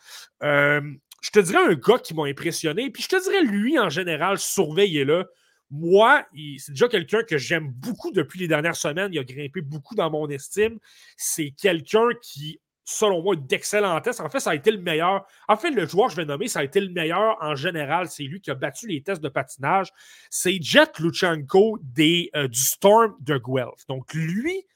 Euh, 0.43 0.81
je 1.21 1.31
te 1.31 1.41
dirais 1.41 1.65
un 1.65 1.75
gars 1.75 1.99
qui 1.99 2.15
m'a 2.15 2.25
impressionné, 2.25 2.91
puis 2.91 3.03
je 3.03 3.09
te 3.09 3.23
dirais 3.23 3.43
lui, 3.43 3.79
en 3.79 3.91
général, 3.91 4.39
surveillez-le 4.39 5.27
moi, 5.71 6.27
c'est 6.59 6.73
déjà 6.73 6.89
quelqu'un 6.89 7.23
que 7.23 7.39
j'aime 7.39 7.69
beaucoup 7.69 8.11
depuis 8.11 8.41
les 8.41 8.49
dernières 8.49 8.77
semaines. 8.77 9.13
Il 9.13 9.19
a 9.21 9.25
grimpé 9.25 9.61
beaucoup 9.61 9.95
dans 9.95 10.11
mon 10.11 10.29
estime. 10.29 10.79
C'est 11.17 11.53
quelqu'un 11.53 12.09
qui, 12.21 12.61
selon 12.85 13.23
moi, 13.23 13.37
d'excellents 13.37 14.01
tests. 14.01 14.21
En 14.21 14.29
fait, 14.29 14.41
ça 14.41 14.51
a 14.51 14.55
été 14.57 14.73
le 14.73 14.81
meilleur. 14.81 15.25
En 15.47 15.57
fait, 15.57 15.71
le 15.71 15.87
joueur 15.87 16.09
que 16.09 16.15
je 16.15 16.17
vais 16.17 16.25
nommer, 16.25 16.49
ça 16.49 16.61
a 16.61 16.65
été 16.65 16.81
le 16.81 16.91
meilleur 16.91 17.37
en 17.41 17.55
général. 17.55 18.09
C'est 18.09 18.25
lui 18.25 18.41
qui 18.41 18.51
a 18.51 18.57
battu 18.57 18.89
les 18.89 19.01
tests 19.03 19.23
de 19.23 19.29
patinage. 19.29 19.91
C'est 20.29 20.61
Jet 20.61 20.99
Luchenko 20.99 21.79
des, 21.83 22.31
euh, 22.35 22.49
du 22.49 22.59
Storm 22.59 23.15
de 23.21 23.39
Guelph. 23.39 23.87
Donc, 23.89 24.13
lui, 24.13 24.67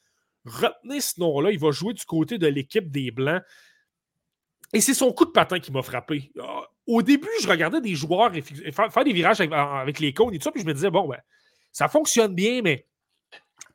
retenez 0.45 1.01
ce 1.01 1.19
nom-là. 1.19 1.51
Il 1.51 1.59
va 1.59 1.71
jouer 1.71 1.93
du 1.93 2.05
côté 2.05 2.37
de 2.37 2.47
l'équipe 2.47 2.89
des 2.89 3.11
Blancs. 3.11 3.43
Et 4.73 4.81
c'est 4.81 4.93
son 4.93 5.11
coup 5.11 5.25
de 5.25 5.31
patin 5.31 5.59
qui 5.59 5.71
m'a 5.71 5.81
frappé. 5.81 6.31
Ah, 6.41 6.63
au 6.87 7.01
début, 7.01 7.29
je 7.41 7.47
regardais 7.47 7.81
des 7.81 7.95
joueurs 7.95 8.31
faire, 8.33 9.03
des 9.03 9.13
virages 9.13 9.41
avec, 9.41 9.99
les 9.99 10.13
cônes 10.13 10.33
et 10.33 10.37
tout 10.37 10.43
ça, 10.43 10.51
puis 10.51 10.61
je 10.61 10.67
me 10.67 10.73
disais, 10.73 10.91
bon, 10.91 11.07
ben, 11.07 11.19
ça 11.71 11.87
fonctionne 11.87 12.33
bien, 12.33 12.61
mais 12.61 12.85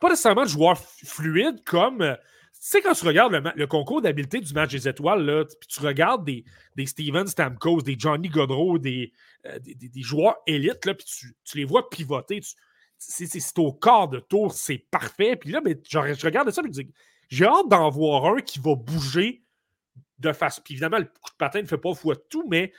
pas 0.00 0.08
nécessairement 0.08 0.44
de 0.44 0.48
joueurs 0.48 0.78
fluides 0.78 1.62
comme. 1.64 2.02
Euh, 2.02 2.14
tu 2.14 2.66
sais, 2.66 2.82
quand 2.82 2.92
tu 2.92 3.06
regardes 3.06 3.32
le, 3.32 3.66
concours 3.66 4.02
d'habileté 4.02 4.40
du 4.40 4.52
match 4.52 4.72
des 4.72 4.86
étoiles, 4.86 5.24
là, 5.24 5.44
puis 5.44 5.66
tu 5.66 5.80
regardes 5.80 6.26
des, 6.26 6.44
des 6.76 6.84
Steven 6.84 7.26
Stamkos, 7.26 7.80
des 7.80 7.96
Johnny 7.98 8.28
Godreau, 8.28 8.78
des, 8.78 9.12
euh, 9.46 9.58
des, 9.58 10.02
joueurs 10.02 10.36
élites, 10.46 10.84
là, 10.84 10.94
puis 10.94 11.06
tu, 11.06 11.56
les 11.56 11.64
vois 11.64 11.88
pivoter. 11.88 12.40
C'est 12.98 13.58
au 13.58 13.72
quart 13.72 14.08
de 14.08 14.20
tour, 14.20 14.52
c'est 14.52 14.76
parfait. 14.90 15.36
Puis 15.36 15.50
là, 15.50 15.62
ben, 15.62 15.74
je, 15.88 15.98
regarde 15.98 16.50
ça 16.50 16.60
et 16.60 16.66
je 16.66 16.82
dis 16.82 16.92
j'ai 17.30 17.46
hâte 17.46 17.68
d'en 17.68 17.88
voir 17.88 18.26
un 18.26 18.40
qui 18.40 18.58
va 18.58 18.74
bouger 18.74 19.42
de 20.20 20.32
face. 20.32 20.60
Puis 20.60 20.74
évidemment, 20.74 20.98
le 20.98 21.04
coup 21.04 21.30
de 21.30 21.36
patin 21.38 21.62
ne 21.62 21.66
fait 21.66 21.78
pas 21.78 21.94
foi 21.94 22.16
tout, 22.28 22.46
mais 22.48 22.72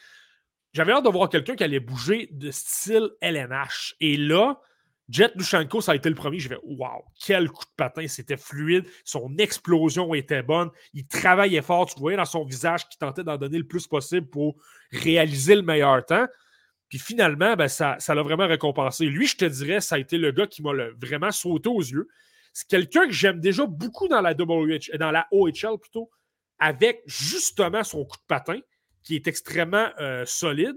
j'avais 0.74 0.94
hâte 0.94 1.04
de 1.04 1.10
voir 1.10 1.30
quelqu'un 1.30 1.56
qui 1.56 1.64
allait 1.64 1.80
bouger 1.80 2.30
de 2.32 2.52
style 2.52 3.10
LNH. 3.22 3.96
Et 4.00 4.16
là, 4.18 4.62
Jet 5.10 5.34
Lushenko, 5.36 5.82
ça 5.82 5.92
a 5.92 5.96
été 5.96 6.08
le 6.08 6.16
premier. 6.16 6.40
J'ai 6.40 6.50
fait 6.50 6.60
Waouh, 6.64 7.04
quel 7.26 7.50
coup 7.50 7.66
de 7.66 7.72
patin, 7.76 8.08
c'était 8.08 8.38
fluide. 8.38 8.86
Son 9.04 9.36
explosion 9.38 10.14
était 10.14 10.42
bonne. 10.42 10.70
Il 10.94 11.06
travaillait 11.08 11.62
fort. 11.62 11.86
Tu 11.88 12.00
voyais 12.00 12.18
dans 12.18 12.26
son 12.26 12.46
visage 12.46 12.88
qu'il 12.88 12.98
tentait 12.98 13.24
d'en 13.24 13.38
donner 13.38 13.58
le 13.58 13.68
plus 13.68 13.88
possible 13.88 14.28
pour 14.28 14.56
réaliser 14.92 15.56
le 15.56 15.64
meilleur 15.64 16.06
temps. 16.06 16.28
Puis 16.88 17.00
finalement, 17.00 17.56
ben, 17.56 17.68
ça 17.68 17.98
l'a 18.08 18.22
vraiment 18.22 18.48
récompensé. 18.48 19.06
Lui, 19.06 19.28
je 19.28 19.38
te 19.38 19.46
dirais, 19.46 19.82
ça 19.82 19.96
a 19.96 20.00
été 20.00 20.18
le 20.18 20.32
gars 20.32 20.48
qui 20.48 20.62
m'a 20.62 20.72
vraiment 21.02 21.32
sauté 21.32 21.70
aux 21.70 21.82
yeux. 21.82 22.08
C'est 22.54 22.68
quelqu'un 22.68 23.06
que 23.06 23.14
j'aime 23.14 23.40
déjà 23.40 23.66
beaucoup 23.66 24.08
dans 24.08 24.22
la, 24.22 24.34
WH, 24.34 24.98
dans 24.98 25.12
la 25.12 25.28
OHL 25.32 25.78
plutôt, 25.80 26.10
avec 26.62 27.02
justement 27.08 27.84
son 27.84 28.06
coup 28.06 28.18
de 28.18 28.28
patin 28.28 28.60
qui 29.04 29.16
est 29.16 29.28
extrêmement 29.28 29.90
euh, 30.00 30.24
solide. 30.26 30.76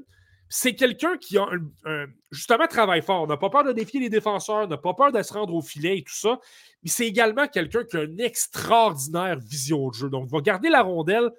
C'est 0.49 0.75
quelqu'un 0.75 1.17
qui 1.19 1.37
a 1.37 1.47
un, 1.85 2.07
justement 2.31 2.67
travaille 2.67 3.03
fort, 3.03 3.27
n'a 3.27 3.37
pas 3.37 3.51
peur 3.51 3.65
de 3.65 3.73
défier 3.73 4.01
les 4.01 4.09
défenseurs, 4.09 4.67
n'a 4.67 4.79
pas 4.79 4.95
peur 4.95 5.13
de 5.13 5.23
se 5.23 5.33
rendre 5.33 5.55
au 5.55 5.61
filet 5.61 5.99
et 5.99 6.03
tout 6.03 6.15
ça. 6.15 6.39
Mais 6.83 6.91
c'est 6.91 7.07
également 7.07 7.47
quelqu'un 7.49 7.85
qui 7.85 7.97
a 7.97 8.03
une 8.03 8.21
extraordinaire 8.21 9.39
vision 9.39 9.89
de 9.89 9.95
jeu. 9.95 10.09
Donc, 10.09 10.29
il 10.29 10.33
va 10.33 10.41
garder 10.41 10.71
la 10.71 10.83
rondelle. 10.83 11.31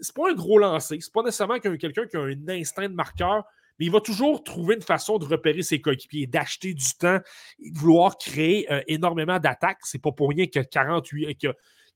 C'est 0.00 0.14
pas 0.14 0.30
un 0.30 0.34
gros 0.34 0.58
lancer. 0.58 0.98
C'est 1.00 1.12
pas 1.12 1.22
nécessairement 1.22 1.60
quelqu'un 1.60 2.06
qui 2.06 2.16
a 2.16 2.20
un 2.20 2.48
instinct 2.48 2.88
de 2.88 2.94
marqueur, 2.94 3.44
mais 3.78 3.86
il 3.86 3.92
va 3.92 4.00
toujours 4.00 4.42
trouver 4.42 4.74
une 4.74 4.82
façon 4.82 5.18
de 5.18 5.24
repérer 5.24 5.62
ses 5.62 5.80
coéquipiers, 5.80 6.26
d'acheter 6.26 6.74
du 6.74 6.94
temps, 6.98 7.20
de 7.58 7.78
vouloir 7.78 8.18
créer 8.18 8.70
euh, 8.72 8.82
énormément 8.88 9.38
d'attaques. 9.38 9.80
C'est 9.82 10.02
pas 10.02 10.12
pour 10.12 10.30
rien 10.30 10.46
que 10.46 10.60
48, 10.60 11.36
que 11.36 11.54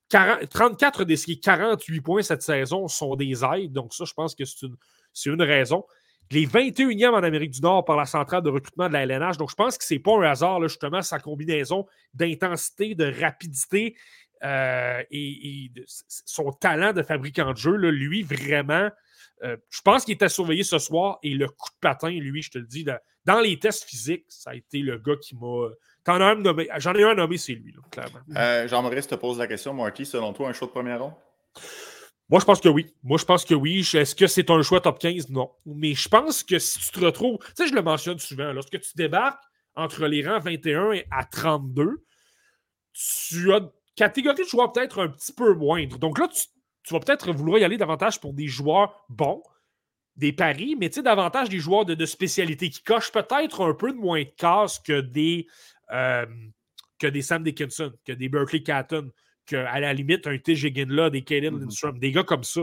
34 0.09 1.05
des 1.05 1.17
48 1.17 2.01
points 2.01 2.23
cette 2.23 2.43
saison 2.43 2.89
sont 2.89 3.17
des 3.17 3.45
aides. 3.45 3.73
Donc, 3.73 3.93
ça, 3.95 4.05
je 4.05 4.15
pense 4.15 4.35
que 4.35 4.45
c'est 4.45 4.67
une, 4.67 4.77
une 5.27 5.43
raison. 5.43 5.85
Les 6.31 6.47
21e 6.47 7.11
en 7.11 7.23
Amérique 7.23 7.53
du 7.53 7.61
Nord 7.61 7.85
par 7.85 7.97
la 7.97 8.05
centrale 8.05 8.43
de 8.43 8.51
recrutement 8.51 8.89
de 8.89 8.93
la 8.93 9.03
LNH. 9.05 9.39
Donc, 9.39 9.51
je 9.51 9.55
pense 9.55 9.79
que 9.79 9.85
ce 9.85 9.95
n'est 9.95 10.01
pas 10.01 10.17
un 10.17 10.23
hasard, 10.23 10.61
justement, 10.63 11.01
sa 11.03 11.19
combinaison 11.19 11.87
d'intensité, 12.13 12.95
de 12.95 13.13
rapidité 13.21 13.97
euh, 14.45 15.03
et, 15.11 15.71
son 15.99 16.53
talent 16.53 16.93
de 16.93 17.03
fabricant 17.03 17.53
de 17.53 17.57
jeu. 17.57 17.77
lui, 17.77 18.23
vraiment, 18.23 18.91
euh, 19.43 19.57
je 19.71 19.81
pense 19.83 20.05
qu'il 20.05 20.15
était 20.15 20.29
surveillé 20.29 20.65
ce 20.65 20.79
soir 20.79 21.19
et 21.23 21.35
le 21.35 21.49
coup 21.49 21.71
de 21.71 21.79
patin, 21.81 22.11
lui, 22.11 22.43
je 22.43 22.51
te 22.51 22.59
le 22.59 22.67
dis, 22.67 22.85
dans 23.25 23.41
les 23.41 23.59
tests 23.59 23.85
physiques, 23.85 24.27
ça 24.29 24.51
a 24.51 24.55
été 24.55 24.79
le 24.79 24.99
gars 24.99 25.17
qui 25.17 25.35
m'a. 25.35 25.69
J'en 26.09 26.95
ai 26.95 27.03
un 27.03 27.15
nommé, 27.15 27.37
c'est 27.37 27.53
lui, 27.53 27.75
clairement. 27.91 28.21
Euh, 28.37 28.67
Jean-Maurice 28.67 29.07
te 29.07 29.15
pose 29.15 29.39
la 29.39 29.47
question, 29.47 29.75
Marty, 29.75 30.07
selon 30.07 30.33
toi, 30.33 30.49
un 30.49 30.53
choix 30.53 30.69
de 30.69 30.73
première 30.73 31.03
ronde? 31.03 31.15
Moi, 32.31 32.41
je 32.41 32.45
pense 32.45 32.61
que 32.61 32.69
oui. 32.69 32.87
Moi, 33.03 33.19
je 33.19 33.25
pense 33.25 33.45
que 33.45 33.55
oui. 33.55 33.81
Est-ce 33.81 34.15
que 34.15 34.27
c'est 34.27 34.51
un 34.51 34.63
choix 34.63 34.81
top 34.81 34.99
15? 34.99 35.31
Non. 35.31 35.51
Mais 35.67 35.95
je 35.95 36.09
pense 36.09 36.43
que 36.43 36.59
si 36.59 36.79
tu 36.79 36.91
te 36.91 37.05
retrouves, 37.05 37.39
tu 37.39 37.53
sais, 37.57 37.69
je 37.69 37.75
le 37.75 37.83
mentionne 37.83 38.19
souvent, 38.19 38.53
lorsque 38.53 38.81
tu 38.81 38.91
débarques 38.97 39.43
entre 39.75 40.07
les 40.07 40.27
rangs 40.27 40.41
21 40.41 40.93
et 40.93 41.07
à 41.11 41.25
32, 41.25 42.05
tu 42.93 43.53
as 43.53 43.59
une 43.59 43.71
catégorie 43.97 44.45
de 44.45 44.49
joueurs 44.49 44.73
peut-être 44.73 45.03
un 45.03 45.09
petit 45.09 45.33
peu 45.33 45.55
moindre. 45.55 45.99
Donc 45.99 46.19
là, 46.19 46.29
tu, 46.29 46.45
tu 46.83 46.95
vas 46.95 47.01
peut-être 47.01 47.33
vouloir 47.33 47.59
y 47.59 47.65
aller 47.65 47.77
davantage 47.77 48.21
pour 48.21 48.33
des 48.33 48.47
joueurs 48.47 49.05
bons, 49.09 49.43
des 50.17 50.33
paris, 50.33 50.77
mais 50.79 50.89
tu 50.89 50.97
sais, 50.97 51.03
davantage 51.03 51.49
des 51.49 51.59
joueurs 51.59 51.85
de, 51.85 52.07
spécialité 52.07 52.71
qui 52.71 52.83
cochent 52.83 53.13
peut-être 53.13 53.63
un 53.63 53.73
peu 53.73 53.93
de 53.93 53.97
moins 53.97 54.23
de 54.23 54.31
cases 54.37 54.81
que 54.81 55.01
des, 55.01 55.47
euh, 55.93 56.27
que 56.99 57.07
des 57.07 57.23
Sam 57.23 57.43
Dickinson, 57.43 57.93
que 58.05 58.13
des 58.13 58.29
Berkeley 58.29 58.63
Catton, 58.63 59.11
que 59.47 59.57
à 59.57 59.81
la 59.81 59.93
limite 59.93 60.27
un 60.27 60.39
T. 60.39 60.55
là, 60.55 61.11
des 61.11 61.23
Kaden 61.23 61.55
mm-hmm. 61.55 61.61
Lindstrom, 61.61 61.99
des 61.99 62.13
gars 62.13 62.25
comme 62.25 62.45
ça. 62.45 62.63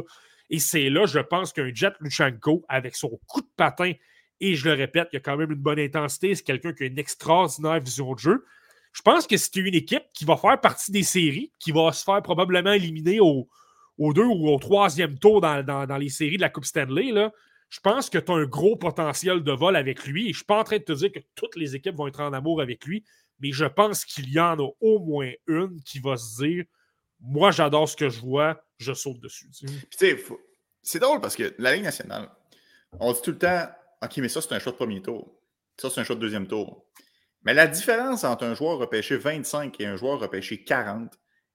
Et 0.49 0.59
c'est 0.59 0.89
là, 0.89 1.05
je 1.05 1.19
pense 1.19 1.53
qu'un 1.53 1.73
Jet 1.73 1.93
Luchenko, 1.99 2.63
avec 2.69 2.95
son 2.95 3.19
coup 3.27 3.41
de 3.41 3.49
patin, 3.57 3.93
et 4.41 4.55
je 4.55 4.67
le 4.67 4.75
répète, 4.75 5.09
il 5.13 5.17
a 5.17 5.19
quand 5.19 5.37
même 5.37 5.51
une 5.51 5.61
bonne 5.61 5.79
intensité, 5.79 6.35
c'est 6.35 6.43
quelqu'un 6.43 6.73
qui 6.73 6.83
a 6.83 6.85
une 6.87 6.99
extraordinaire 6.99 7.79
vision 7.79 8.13
de 8.13 8.19
jeu. 8.19 8.45
Je 8.93 9.01
pense 9.01 9.27
que 9.27 9.37
c'est 9.37 9.55
une 9.55 9.73
équipe 9.73 10.03
qui 10.13 10.25
va 10.25 10.37
faire 10.37 10.59
partie 10.59 10.91
des 10.91 11.03
séries, 11.03 11.51
qui 11.59 11.71
va 11.71 11.91
se 11.91 12.03
faire 12.03 12.21
probablement 12.21 12.73
éliminer 12.73 13.19
au, 13.19 13.47
au 13.97 14.13
deux 14.13 14.25
ou 14.25 14.49
au 14.49 14.57
troisième 14.59 15.17
tour 15.17 15.41
dans, 15.41 15.97
les 15.99 16.09
séries 16.09 16.37
de 16.37 16.41
la 16.41 16.49
Coupe 16.49 16.65
Stanley, 16.65 17.11
là, 17.11 17.31
je 17.75 17.81
pense 17.81 18.09
que 18.09 18.17
tu 18.17 18.31
as 18.31 18.35
un 18.35 18.45
gros 18.45 18.77
potentiel 18.77 19.43
de 19.43 19.51
vol 19.51 19.75
avec 19.75 20.05
lui. 20.05 20.23
Je 20.23 20.29
ne 20.29 20.33
suis 20.33 20.45
pas 20.45 20.57
en 20.57 20.63
train 20.63 20.77
de 20.77 20.83
te 20.83 20.93
dire 20.93 21.11
que 21.11 21.19
toutes 21.35 21.57
les 21.57 21.75
équipes 21.75 21.95
vont 21.95 22.07
être 22.07 22.21
en 22.21 22.31
amour 22.31 22.61
avec 22.61 22.85
lui, 22.85 23.03
mais 23.39 23.51
je 23.51 23.65
pense 23.65 24.05
qu'il 24.05 24.31
y 24.31 24.39
en 24.39 24.57
a 24.57 24.71
au 24.79 24.99
moins 24.99 25.33
une 25.45 25.81
qui 25.83 25.99
va 25.99 26.15
se 26.15 26.41
dire 26.41 26.63
Moi, 27.19 27.51
j'adore 27.51 27.89
ce 27.89 27.97
que 27.97 28.07
je 28.07 28.21
vois, 28.21 28.63
je 28.77 28.93
saute 28.93 29.19
dessus. 29.19 29.49
C'est 30.81 30.99
drôle 30.99 31.19
parce 31.19 31.35
que 31.35 31.53
la 31.57 31.75
Ligue 31.75 31.83
nationale, 31.83 32.31
on 32.97 33.11
dit 33.11 33.21
tout 33.21 33.31
le 33.31 33.39
temps 33.39 33.67
OK, 34.01 34.17
mais 34.17 34.29
ça, 34.29 34.39
c'est 34.39 34.53
un 34.53 34.59
choix 34.59 34.71
de 34.71 34.77
premier 34.77 35.01
tour. 35.01 35.37
Ça, 35.75 35.89
c'est 35.89 35.99
un 35.99 36.05
choix 36.05 36.15
de 36.15 36.21
deuxième 36.21 36.47
tour. 36.47 36.85
Mais 37.43 37.53
la 37.53 37.67
différence 37.67 38.23
entre 38.23 38.45
un 38.45 38.53
joueur 38.53 38.77
repêché 38.77 39.17
25 39.17 39.81
et 39.81 39.85
un 39.85 39.97
joueur 39.97 40.19
repêché 40.19 40.63
40, 40.63 41.11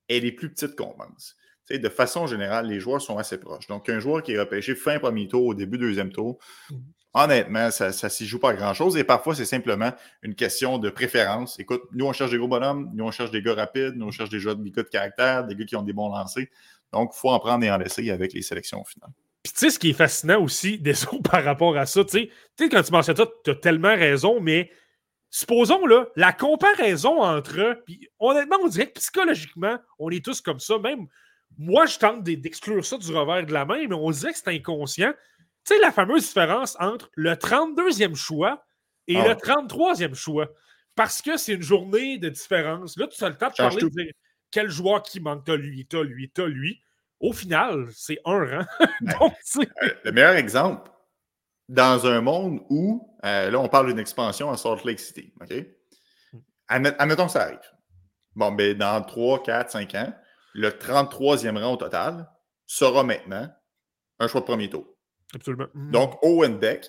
elle 0.09 0.27
est 0.27 0.33
plus 0.33 0.53
petite 0.53 0.77
qu'on 0.77 0.93
pense 0.93 1.35
de 1.79 1.89
façon 1.89 2.27
générale, 2.27 2.67
les 2.67 2.81
joueurs 2.81 3.01
sont 3.01 3.19
assez 3.19 3.39
proches. 3.39 3.67
Donc, 3.69 3.89
un 3.89 4.01
joueur 4.01 4.23
qui 4.23 4.33
est 4.33 4.39
repêché 4.39 4.75
fin 4.75 4.99
premier 4.99 5.29
tour, 5.29 5.47
au 5.47 5.55
début 5.55 5.79
deuxième 5.79 6.11
tour, 6.11 6.39
mmh. 6.71 6.75
honnêtement, 7.15 7.71
ça 7.71 7.89
ne 7.89 8.09
s'y 8.09 8.27
joue 8.27 8.39
pas 8.39 8.53
grand-chose. 8.55 8.97
Et 8.97 9.05
parfois, 9.05 9.35
c'est 9.35 9.45
simplement 9.45 9.93
une 10.23 10.35
question 10.35 10.79
de 10.79 10.91
préférence. 10.91 11.59
Écoute, 11.59 11.83
nous, 11.93 12.07
on 12.07 12.13
cherche 12.13 12.31
des 12.31 12.39
gros 12.39 12.49
bonhommes, 12.49 12.91
nous, 12.95 13.05
on 13.05 13.11
cherche 13.11 13.31
des 13.31 13.43
gars 13.43 13.55
rapides, 13.55 13.95
nous, 13.97 14.07
on 14.07 14.11
cherche 14.11 14.31
des, 14.31 14.41
gars 14.41 14.55
de 14.55 14.89
caractère, 14.89 15.47
des 15.47 15.55
gars 15.55 15.65
qui 15.65 15.77
ont 15.77 15.83
des 15.83 15.93
bons 15.93 16.09
lancers. 16.09 16.47
Donc, 16.93 17.13
il 17.15 17.19
faut 17.19 17.31
en 17.31 17.39
prendre 17.39 17.65
et 17.65 17.71
en 17.71 17.79
laisser 17.79 18.11
avec 18.11 18.33
les 18.33 18.43
sélections 18.43 18.85
finales. 18.85 19.13
Puis, 19.43 19.53
tu 19.53 19.59
sais, 19.61 19.71
ce 19.71 19.79
qui 19.79 19.91
est 19.91 19.95
fascinant 19.95 20.43
aussi, 20.43 20.79
désolé 20.81 21.21
par 21.23 21.45
rapport 21.45 21.77
à 21.77 21.87
ça, 21.87 22.05
tu 22.05 22.31
sais, 22.57 22.69
quand 22.69 22.83
tu 22.83 22.93
mentionnes 22.93 23.17
ça, 23.17 23.27
tu 23.45 23.51
as 23.51 23.55
tellement 23.55 23.95
raison, 23.95 24.41
mais 24.41 24.71
supposons 25.31 25.87
là, 25.87 26.07
la 26.17 26.33
comparaison 26.33 27.23
entre 27.23 27.61
eux, 27.61 27.83
puis 27.87 28.09
honnêtement, 28.19 28.57
on 28.63 28.69
dirait 28.69 28.89
que 28.89 28.99
psychologiquement, 28.99 29.79
on 29.99 30.11
est 30.11 30.25
tous 30.25 30.41
comme 30.41 30.59
ça, 30.59 30.79
même 30.79 31.07
moi, 31.59 31.87
je 31.87 31.99
tente 31.99 32.23
d'exclure 32.23 32.85
ça 32.85 32.97
du 32.97 33.15
revers 33.15 33.47
de 33.47 33.53
la 33.53 33.65
main, 33.65 33.87
mais 33.87 33.95
on 33.95 34.11
disait 34.11 34.33
que 34.33 34.39
c'est 34.39 34.49
inconscient. 34.49 35.13
Tu 35.67 35.75
sais, 35.75 35.81
la 35.81 35.93
fameuse 35.93 36.27
différence 36.27 36.77
entre 36.81 37.11
le 37.15 37.33
32e 37.33 38.15
choix 38.15 38.65
et 39.07 39.15
le 39.15 39.35
33e 39.35 40.11
ah. 40.11 40.15
choix. 40.15 40.49
Parce 40.95 41.23
que 41.23 41.37
c'est 41.37 41.55
une 41.55 41.63
journée 41.63 42.19
de 42.19 42.29
différence. 42.29 42.97
Là, 42.97 43.07
tu 43.07 43.23
as 43.23 43.29
le 43.29 43.37
temps 43.37 43.49
de 43.51 43.55
parler 43.55 43.83
de 43.83 43.89
dire 43.89 44.13
quel 44.51 44.69
joueur 44.69 45.03
qui 45.03 45.21
manque. 45.21 45.45
T'as 45.45 45.57
lui, 45.57 45.87
t'as 45.87 46.03
lui, 46.03 46.31
t'as 46.31 46.47
lui. 46.47 46.81
Au 47.21 47.33
final, 47.33 47.89
c'est 47.93 48.19
un 48.25 48.45
rang. 48.45 48.67
Euh, 49.57 49.91
le 50.05 50.13
meilleur 50.13 50.35
exemple, 50.35 50.91
dans 51.69 52.07
un 52.07 52.21
monde 52.21 52.61
où, 52.69 53.17
euh, 53.25 53.51
là, 53.51 53.59
on 53.59 53.69
parle 53.69 53.89
d'une 53.89 53.99
expansion 53.99 54.51
à 54.51 54.57
Salt 54.57 54.85
Lake 54.85 55.01
City, 55.01 55.33
OK? 55.41 55.55
Hmm. 56.33 56.39
Admettons 56.69 57.27
que 57.27 57.33
ça 57.33 57.43
arrive. 57.43 57.59
Bon, 58.35 58.53
ben, 58.53 58.77
dans 58.77 59.03
3, 59.03 59.43
4, 59.43 59.71
5 59.71 59.95
ans, 59.97 60.15
le 60.55 60.71
33e 60.71 61.59
rang 61.59 61.75
au 61.75 61.77
total 61.77 62.29
sera 62.67 63.03
maintenant 63.03 63.49
un 64.19 64.29
choix 64.29 64.41
de 64.41 64.47
premier 64.47 64.71
tour. 64.71 64.87
Absolument. 65.35 65.69
Mhm. 65.75 65.91
Donc, 65.91 66.19
Owen 66.23 66.59
Beck, 66.59 66.87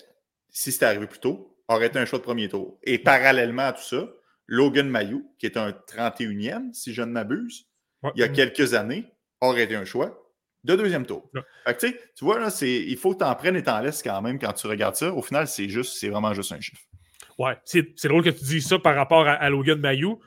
si 0.50 0.72
c'était 0.72 0.86
arrivé 0.86 1.06
plus 1.06 1.20
tôt, 1.20 1.56
aurait 1.68 1.86
été 1.86 1.98
un 1.98 2.04
choix 2.04 2.18
de 2.18 2.24
premier 2.24 2.48
tour. 2.48 2.78
Et 2.82 2.98
parallèlement 2.98 3.62
à 3.62 3.72
tout 3.72 3.82
ça, 3.82 4.08
Logan 4.46 4.88
Mayou, 4.88 5.34
qui 5.38 5.46
est 5.46 5.56
un 5.56 5.70
31e, 5.70 6.72
si 6.72 6.92
je 6.92 7.02
ne 7.02 7.12
m'abuse, 7.12 7.68
il 8.14 8.20
y 8.20 8.24
a 8.24 8.28
quelques 8.28 8.74
années, 8.74 9.06
aurait 9.40 9.62
été 9.62 9.76
un 9.76 9.84
choix 9.84 10.18
de 10.64 10.76
deuxième 10.76 11.06
tour. 11.06 11.30
tu 11.80 12.24
vois, 12.24 12.38
là, 12.38 12.48
il 12.62 12.96
faut 12.96 13.14
que 13.14 13.18
tu 13.18 13.24
en 13.24 13.34
prennes 13.34 13.56
et 13.56 13.62
t'en 13.62 13.80
laisses 13.80 14.02
quand 14.02 14.20
même 14.22 14.38
quand 14.38 14.52
tu 14.52 14.66
regardes 14.66 14.96
ça. 14.96 15.12
Au 15.12 15.22
final, 15.22 15.48
c'est 15.48 15.68
juste, 15.68 15.98
c'est 15.98 16.08
vraiment 16.08 16.34
juste 16.34 16.52
un 16.52 16.60
chiffre. 16.60 16.82
Ouais, 17.38 17.56
c'est 17.64 18.04
drôle 18.04 18.22
que 18.22 18.30
tu 18.30 18.44
dises 18.44 18.68
ça 18.68 18.78
par 18.78 18.94
rapport 18.94 19.26
à, 19.26 19.32
à 19.32 19.50
Logan 19.50 19.78
Mayou 19.78 20.20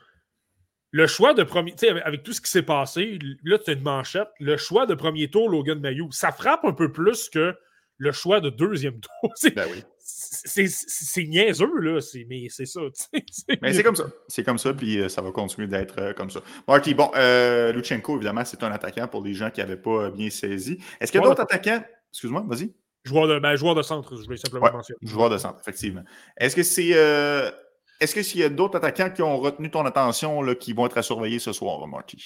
le 0.96 1.08
choix 1.08 1.34
de 1.34 1.44
premier, 1.44 1.74
tu 1.74 1.88
sais, 1.88 2.02
avec 2.04 2.24
tout 2.24 2.32
ce 2.32 2.40
qui 2.40 2.50
s'est 2.50 2.62
passé, 2.62 3.20
là, 3.44 3.60
tu 3.60 3.70
as 3.70 3.74
une 3.74 3.82
manchette. 3.82 4.30
Le 4.40 4.56
choix 4.56 4.86
de 4.86 4.96
premier 4.96 5.30
tour, 5.30 5.50
Logan 5.50 5.78
Mayou, 5.82 6.10
ça 6.14 6.32
frappe 6.32 6.64
un 6.64 6.72
peu 6.72 6.90
plus 6.90 7.28
que 7.28 7.54
le 7.98 8.12
choix 8.14 8.40
de 8.40 8.50
deuxième 8.50 9.02
tour. 9.22 9.34
Ben 9.54 9.68
oui. 9.74 9.84
C'est 9.98 11.24
niaiseux, 11.26 11.80
là, 11.82 12.00
mais 12.30 12.48
c'est 12.48 12.66
ça. 12.66 12.80
Mais 13.62 13.74
c'est 13.74 13.84
comme 13.84 13.98
ça. 13.98 14.06
C'est 14.30 14.44
comme 14.46 14.58
ça, 14.58 14.74
puis 14.74 15.02
euh, 15.02 15.10
ça 15.10 15.22
va 15.22 15.32
continuer 15.32 15.68
d'être 15.68 16.00
euh, 16.00 16.14
comme 16.14 16.30
ça. 16.30 16.40
Marty, 16.66 16.94
bon, 16.94 17.12
euh, 17.18 17.74
Luchenko, 17.74 18.16
évidemment, 18.16 18.46
c'est 18.46 18.64
un 18.64 18.72
attaquant 18.72 19.10
pour 19.10 19.22
les 19.22 19.34
gens 19.34 19.50
qui 19.50 19.60
n'avaient 19.60 19.76
pas 19.76 20.12
bien 20.12 20.30
saisi. 20.30 20.80
Est-ce 21.02 21.12
qu'il 21.12 21.20
y 21.20 21.24
a 21.24 21.28
d'autres 21.28 21.42
attaquants? 21.42 21.84
Excuse-moi, 22.14 22.46
vas-y. 22.48 22.74
Joueur 23.04 23.28
de, 23.28 23.40
ben, 23.40 23.58
joueur 23.58 23.76
de 23.76 23.82
centre, 23.82 24.16
je 24.16 24.24
voulais 24.24 24.38
simplement 24.38 24.72
mentionner. 24.72 25.00
Joueur 25.02 25.30
de 25.30 25.38
centre, 25.38 25.60
effectivement. 25.60 26.04
Est-ce 26.38 26.56
que 26.56 26.64
c'est 26.64 26.94
est-ce 28.00 28.14
que 28.14 28.22
s'il 28.22 28.42
y 28.42 28.44
a 28.44 28.50
d'autres 28.50 28.78
attaquants 28.78 29.10
qui 29.10 29.22
ont 29.22 29.38
retenu 29.38 29.72
ton 29.72 29.86
attention, 29.86 30.42
là, 30.42 30.56
qui 30.56 30.74
vont 30.74 30.86
être 30.86 30.98
à 30.98 31.02
surveiller 31.02 31.40
ce 31.40 31.54
soir, 31.54 31.88
Marty? 31.88 32.18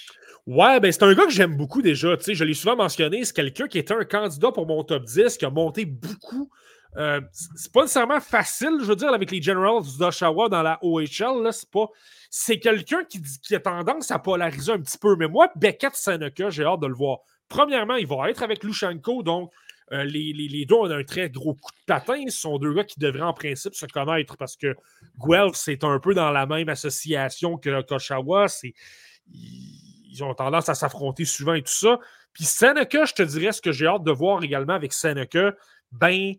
Ouais, 0.48 0.80
ben 0.80 0.92
c'est 0.92 1.04
un 1.04 1.14
gars 1.14 1.26
que 1.26 1.32
j'aime 1.32 1.56
beaucoup 1.56 1.82
déjà. 1.82 2.18
sais, 2.20 2.34
je 2.34 2.44
l'ai 2.44 2.54
souvent 2.56 2.76
mentionné. 2.76 3.24
C'est 3.24 3.34
quelqu'un 3.34 3.68
qui 3.68 3.78
était 3.78 3.94
un 3.94 4.04
candidat 4.04 4.52
pour 4.52 4.66
mon 4.66 4.84
top 4.84 5.04
10, 5.04 5.38
qui 5.38 5.46
a 5.46 5.50
monté 5.50 5.86
beaucoup. 5.86 6.50
Euh, 6.98 7.22
c'est 7.56 7.72
pas 7.72 7.82
nécessairement 7.82 8.20
facile, 8.20 8.78
je 8.82 8.86
veux 8.86 8.96
dire, 8.96 9.14
avec 9.14 9.30
les 9.30 9.42
Generals 9.42 9.84
d'Oshawa 10.00 10.50
dans 10.50 10.64
la 10.64 10.80
OHL. 10.82 11.48
C'est 11.52 11.70
pas. 11.70 11.86
C'est 12.32 12.60
quelqu'un 12.60 13.04
qui, 13.04 13.56
a 13.56 13.60
tendance 13.60 14.10
à 14.12 14.20
polariser 14.20 14.72
un 14.72 14.80
petit 14.80 14.98
peu. 14.98 15.16
Mais 15.16 15.28
moi, 15.28 15.50
Beckett 15.56 15.96
Seneca, 15.96 16.50
j'ai 16.50 16.64
hâte 16.64 16.80
de 16.80 16.88
le 16.88 16.96
voir. 16.96 17.20
Premièrement, 17.48 17.96
il 17.96 18.08
va 18.08 18.30
être 18.30 18.44
avec 18.44 18.64
Lushenko, 18.64 19.24
donc 19.24 19.52
euh, 19.92 20.04
les, 20.04 20.66
deux 20.66 20.76
ont 20.76 20.90
un 20.90 21.04
très 21.04 21.30
gros 21.30 21.54
coup 21.54 21.72
de 21.72 21.86
patin. 21.86 22.24
Ce 22.28 22.40
sont 22.40 22.58
deux 22.58 22.74
gars 22.74 22.84
qui 22.84 23.00
devraient 23.00 23.22
en 23.22 23.34
principe 23.34 23.74
se 23.74 23.86
connaître 23.86 24.38
parce 24.38 24.56
que 24.56 24.76
Guelph, 25.18 25.56
c'est 25.56 25.84
un 25.84 26.00
peu 26.00 26.14
dans 26.14 26.32
la 26.32 26.46
même 26.46 26.70
association 26.70 27.58
que 27.58 27.82
Koshawa. 27.82 28.48
Ils 29.32 30.24
ont 30.24 30.34
tendance 30.34 30.70
à 30.70 30.76
s'affronter 30.76 31.26
souvent 31.26 31.54
et 31.54 31.62
tout 31.62 31.74
ça. 31.74 32.00
Puis 32.34 32.46
Seneca, 32.46 33.06
je 33.06 33.14
te 33.14 33.24
dirais 33.24 33.52
ce 33.52 33.62
que 33.62 33.72
j'ai 33.72 33.88
hâte 33.88 34.04
de 34.04 34.12
voir 34.12 34.44
également 34.44 34.74
avec 34.74 34.94
Seneca, 34.94 35.54
ben, 35.92 36.34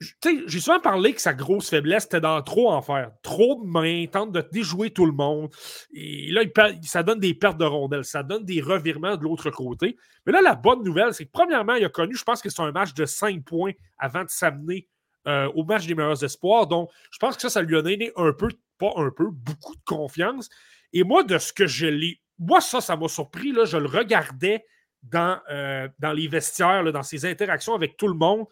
j'ai 0.00 0.60
souvent 0.60 0.80
parlé 0.80 1.14
que 1.14 1.20
sa 1.20 1.32
grosse 1.32 1.70
faiblesse, 1.70 2.04
était 2.04 2.20
dans 2.20 2.42
trop 2.42 2.70
en 2.70 2.82
faire. 2.82 3.12
Trop 3.22 3.62
de 3.62 3.66
mains, 3.66 4.06
tente 4.06 4.32
de 4.32 4.44
déjouer 4.52 4.90
tout 4.90 5.06
le 5.06 5.12
monde. 5.12 5.50
Et 5.92 6.30
là, 6.32 6.42
ça 6.82 7.02
donne 7.02 7.18
des 7.18 7.34
pertes 7.34 7.58
de 7.58 7.64
rondelles, 7.64 8.04
ça 8.04 8.22
donne 8.22 8.44
des 8.44 8.60
revirements 8.60 9.16
de 9.16 9.22
l'autre 9.22 9.50
côté. 9.50 9.96
Mais 10.26 10.32
là, 10.32 10.42
la 10.42 10.54
bonne 10.54 10.82
nouvelle, 10.82 11.14
c'est 11.14 11.24
que 11.24 11.30
premièrement, 11.32 11.74
il 11.74 11.84
a 11.84 11.88
connu, 11.88 12.14
je 12.14 12.24
pense 12.24 12.42
que 12.42 12.50
c'est 12.50 12.62
un 12.62 12.72
match 12.72 12.92
de 12.92 13.06
5 13.06 13.42
points 13.44 13.72
avant 13.98 14.22
de 14.22 14.28
s'amener 14.28 14.86
euh, 15.26 15.50
au 15.54 15.64
match 15.64 15.86
des 15.86 15.94
meilleurs 15.94 16.22
espoirs. 16.22 16.66
Donc, 16.66 16.90
je 17.10 17.18
pense 17.18 17.36
que 17.36 17.42
ça, 17.42 17.48
ça 17.48 17.62
lui 17.62 17.76
a 17.76 17.82
donné 17.82 18.12
un 18.16 18.32
peu, 18.32 18.48
pas 18.78 18.92
un 18.96 19.10
peu, 19.10 19.30
beaucoup 19.30 19.74
de 19.76 19.84
confiance. 19.86 20.50
Et 20.92 21.04
moi, 21.04 21.24
de 21.24 21.38
ce 21.38 21.52
que 21.52 21.66
je 21.66 21.86
l'ai. 21.86 22.20
Moi, 22.38 22.60
ça, 22.60 22.82
ça 22.82 22.96
m'a 22.96 23.08
surpris. 23.08 23.50
Là, 23.50 23.64
je 23.64 23.78
le 23.78 23.86
regardais 23.86 24.62
dans, 25.02 25.40
euh, 25.50 25.88
dans 25.98 26.12
les 26.12 26.28
vestiaires, 26.28 26.84
dans 26.92 27.02
ses 27.02 27.24
interactions 27.24 27.74
avec 27.74 27.96
tout 27.96 28.08
le 28.08 28.14
monde 28.14 28.46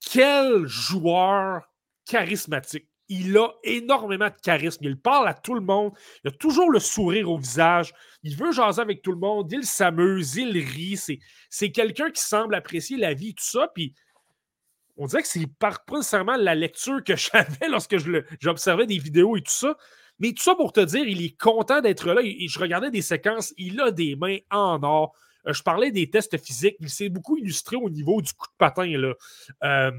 quel 0.00 0.66
joueur 0.66 1.62
charismatique. 2.06 2.86
Il 3.08 3.36
a 3.36 3.48
énormément 3.64 4.28
de 4.28 4.40
charisme. 4.40 4.84
Il 4.84 4.96
parle 4.96 5.26
à 5.28 5.34
tout 5.34 5.54
le 5.54 5.60
monde. 5.60 5.92
Il 6.22 6.28
a 6.28 6.30
toujours 6.30 6.70
le 6.70 6.78
sourire 6.78 7.28
au 7.28 7.38
visage. 7.38 7.92
Il 8.22 8.36
veut 8.36 8.52
jaser 8.52 8.80
avec 8.80 9.02
tout 9.02 9.10
le 9.10 9.18
monde. 9.18 9.50
Il 9.50 9.64
s'amuse. 9.64 10.36
Il 10.36 10.56
rit. 10.56 11.18
C'est 11.48 11.72
quelqu'un 11.72 12.10
qui 12.10 12.22
semble 12.22 12.54
apprécier 12.54 12.96
la 12.96 13.12
vie, 13.12 13.34
tout 13.34 13.44
ça. 13.44 13.68
Puis 13.74 13.94
on 14.96 15.06
dirait 15.06 15.22
que 15.22 15.28
c'est 15.28 15.46
pas 15.58 15.72
nécessairement 15.90 16.36
la 16.36 16.54
lecture 16.54 17.02
que 17.02 17.16
j'avais 17.16 17.68
lorsque 17.68 17.96
j'observais 18.40 18.86
des 18.86 18.98
vidéos 18.98 19.36
et 19.36 19.42
tout 19.42 19.50
ça. 19.50 19.76
Mais 20.20 20.32
tout 20.32 20.42
ça 20.42 20.54
pour 20.54 20.72
te 20.72 20.80
dire, 20.80 21.04
il 21.04 21.24
est 21.24 21.40
content 21.40 21.80
d'être 21.80 22.12
là. 22.12 22.22
Je 22.22 22.58
regardais 22.60 22.90
des 22.90 23.02
séquences. 23.02 23.52
Il 23.56 23.80
a 23.80 23.90
des 23.90 24.14
mains 24.14 24.38
en 24.50 24.80
or. 24.84 25.16
Euh, 25.46 25.52
je 25.52 25.62
parlais 25.62 25.90
des 25.90 26.10
tests 26.10 26.36
physiques. 26.38 26.76
Il 26.80 26.90
s'est 26.90 27.08
beaucoup 27.08 27.36
illustré 27.36 27.76
au 27.76 27.90
niveau 27.90 28.20
du 28.20 28.32
coup 28.32 28.46
de 28.46 28.56
patin. 28.58 28.86
Là. 28.86 29.14
Euh, 29.64 29.92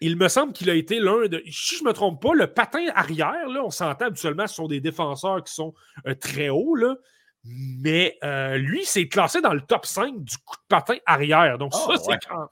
il 0.00 0.16
me 0.16 0.28
semble 0.28 0.52
qu'il 0.52 0.68
a 0.70 0.74
été 0.74 0.98
l'un 0.98 1.28
de. 1.28 1.42
Si 1.50 1.76
je 1.76 1.84
ne 1.84 1.88
me 1.88 1.92
trompe 1.92 2.20
pas, 2.20 2.34
le 2.34 2.52
patin 2.52 2.86
arrière, 2.94 3.48
là, 3.48 3.62
on 3.64 3.70
s'entend 3.70 4.06
habituellement, 4.06 4.46
ce 4.46 4.54
sont 4.54 4.66
des 4.66 4.80
défenseurs 4.80 5.44
qui 5.44 5.52
sont 5.52 5.74
euh, 6.06 6.14
très 6.14 6.48
hauts. 6.48 6.74
Là, 6.74 6.96
mais 7.44 8.18
lui, 8.56 8.84
c'est 8.84 9.08
classé 9.08 9.40
dans 9.40 9.54
le 9.54 9.60
top 9.60 9.86
5 9.86 10.22
du 10.22 10.36
coup 10.38 10.56
de 10.56 10.66
patin 10.68 10.96
arrière. 11.06 11.58
Donc, 11.58 11.74
ça, 11.74 11.88
ah, 11.88 11.96
c'est 11.98 12.18
quand. 12.28 12.48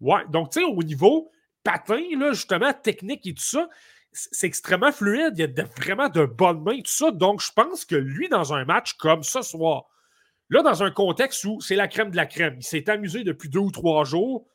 Ouais. 0.00 0.22
Donc, 0.28 0.50
tu 0.50 0.60
sais, 0.60 0.66
au 0.66 0.82
niveau 0.82 1.30
patin, 1.62 2.02
là, 2.18 2.32
justement, 2.32 2.72
technique 2.72 3.26
et 3.26 3.34
tout 3.34 3.42
ça, 3.42 3.68
c'est 4.12 4.46
extrêmement 4.46 4.92
fluide. 4.92 5.34
Il 5.36 5.40
y 5.40 5.60
a 5.60 5.64
vraiment 5.76 6.08
de 6.08 6.24
bonnes 6.24 6.62
mains 6.62 6.72
et 6.72 6.82
tout 6.82 6.92
ça. 6.92 7.10
Donc, 7.10 7.40
je 7.40 7.50
pense 7.54 7.84
que 7.84 7.96
lui, 7.96 8.28
dans 8.28 8.54
un 8.54 8.64
match 8.64 8.94
comme 8.94 9.22
ce 9.22 9.42
soir, 9.42 9.84
Là, 10.50 10.62
dans 10.62 10.82
un 10.82 10.90
contexte 10.90 11.44
où 11.44 11.60
c'est 11.60 11.76
la 11.76 11.88
crème 11.88 12.10
de 12.10 12.16
la 12.16 12.26
crème, 12.26 12.56
il 12.58 12.64
s'est 12.64 12.88
amusé 12.90 13.24
depuis 13.24 13.48
deux 13.48 13.60
ou 13.60 13.70
trois 13.70 14.04
jours. 14.04 14.46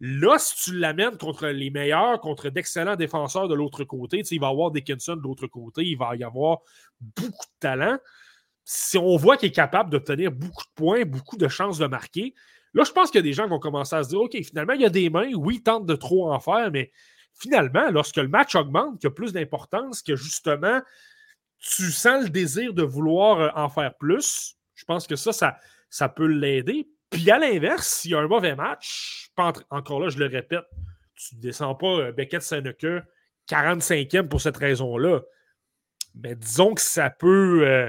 Là, 0.00 0.38
si 0.38 0.54
tu 0.64 0.76
l'amènes 0.76 1.16
contre 1.16 1.48
les 1.48 1.70
meilleurs, 1.70 2.20
contre 2.20 2.50
d'excellents 2.50 2.96
défenseurs 2.96 3.48
de 3.48 3.54
l'autre 3.54 3.84
côté, 3.84 4.22
il 4.30 4.40
va 4.40 4.46
y 4.46 4.50
avoir 4.50 4.70
Dickinson 4.70 5.16
de 5.16 5.22
l'autre 5.22 5.46
côté, 5.48 5.82
il 5.82 5.96
va 5.96 6.14
y 6.14 6.22
avoir 6.22 6.58
beaucoup 7.00 7.46
de 7.46 7.58
talent. 7.60 7.98
Si 8.64 8.98
on 8.98 9.16
voit 9.16 9.36
qu'il 9.36 9.48
est 9.48 9.52
capable 9.52 9.90
d'obtenir 9.90 10.30
beaucoup 10.30 10.62
de 10.62 10.74
points, 10.74 11.04
beaucoup 11.04 11.36
de 11.36 11.48
chances 11.48 11.78
de 11.78 11.86
marquer, 11.86 12.34
là, 12.74 12.84
je 12.84 12.92
pense 12.92 13.10
qu'il 13.10 13.18
y 13.18 13.22
a 13.22 13.22
des 13.22 13.32
gens 13.32 13.44
qui 13.44 13.50
vont 13.50 13.58
commencer 13.58 13.96
à 13.96 14.04
se 14.04 14.10
dire 14.10 14.20
OK, 14.20 14.36
finalement, 14.44 14.74
il 14.74 14.82
y 14.82 14.86
a 14.86 14.90
des 14.90 15.10
mains, 15.10 15.32
oui, 15.34 15.56
il 15.56 15.62
tente 15.62 15.86
de 15.86 15.96
trop 15.96 16.32
en 16.32 16.38
faire, 16.38 16.70
mais 16.70 16.92
finalement, 17.34 17.90
lorsque 17.90 18.16
le 18.16 18.28
match 18.28 18.54
augmente, 18.54 19.00
qu'il 19.00 19.08
y 19.08 19.12
a 19.12 19.14
plus 19.14 19.32
d'importance, 19.32 20.02
que 20.02 20.14
justement, 20.14 20.80
tu 21.58 21.90
sens 21.90 22.24
le 22.24 22.30
désir 22.30 22.72
de 22.72 22.82
vouloir 22.82 23.40
euh, 23.40 23.48
en 23.56 23.68
faire 23.68 23.96
plus, 23.96 24.57
je 24.78 24.84
pense 24.84 25.06
que 25.06 25.16
ça, 25.16 25.32
ça, 25.32 25.58
ça 25.90 26.08
peut 26.08 26.26
l'aider. 26.26 26.88
Puis 27.10 27.30
à 27.30 27.38
l'inverse, 27.38 27.88
s'il 27.88 28.12
y 28.12 28.14
a 28.14 28.20
un 28.20 28.28
mauvais 28.28 28.54
match, 28.54 29.30
encore 29.70 30.00
là, 30.00 30.08
je 30.08 30.18
le 30.18 30.26
répète, 30.26 30.64
tu 31.16 31.34
ne 31.36 31.40
descends 31.40 31.74
pas 31.74 31.98
euh, 31.98 32.12
Beckett 32.12 32.42
Seneca 32.42 33.04
45e 33.50 34.28
pour 34.28 34.40
cette 34.40 34.56
raison-là. 34.56 35.22
Mais 36.14 36.36
disons 36.36 36.74
que 36.74 36.80
ça 36.80 37.10
peut, 37.10 37.66
euh, 37.66 37.88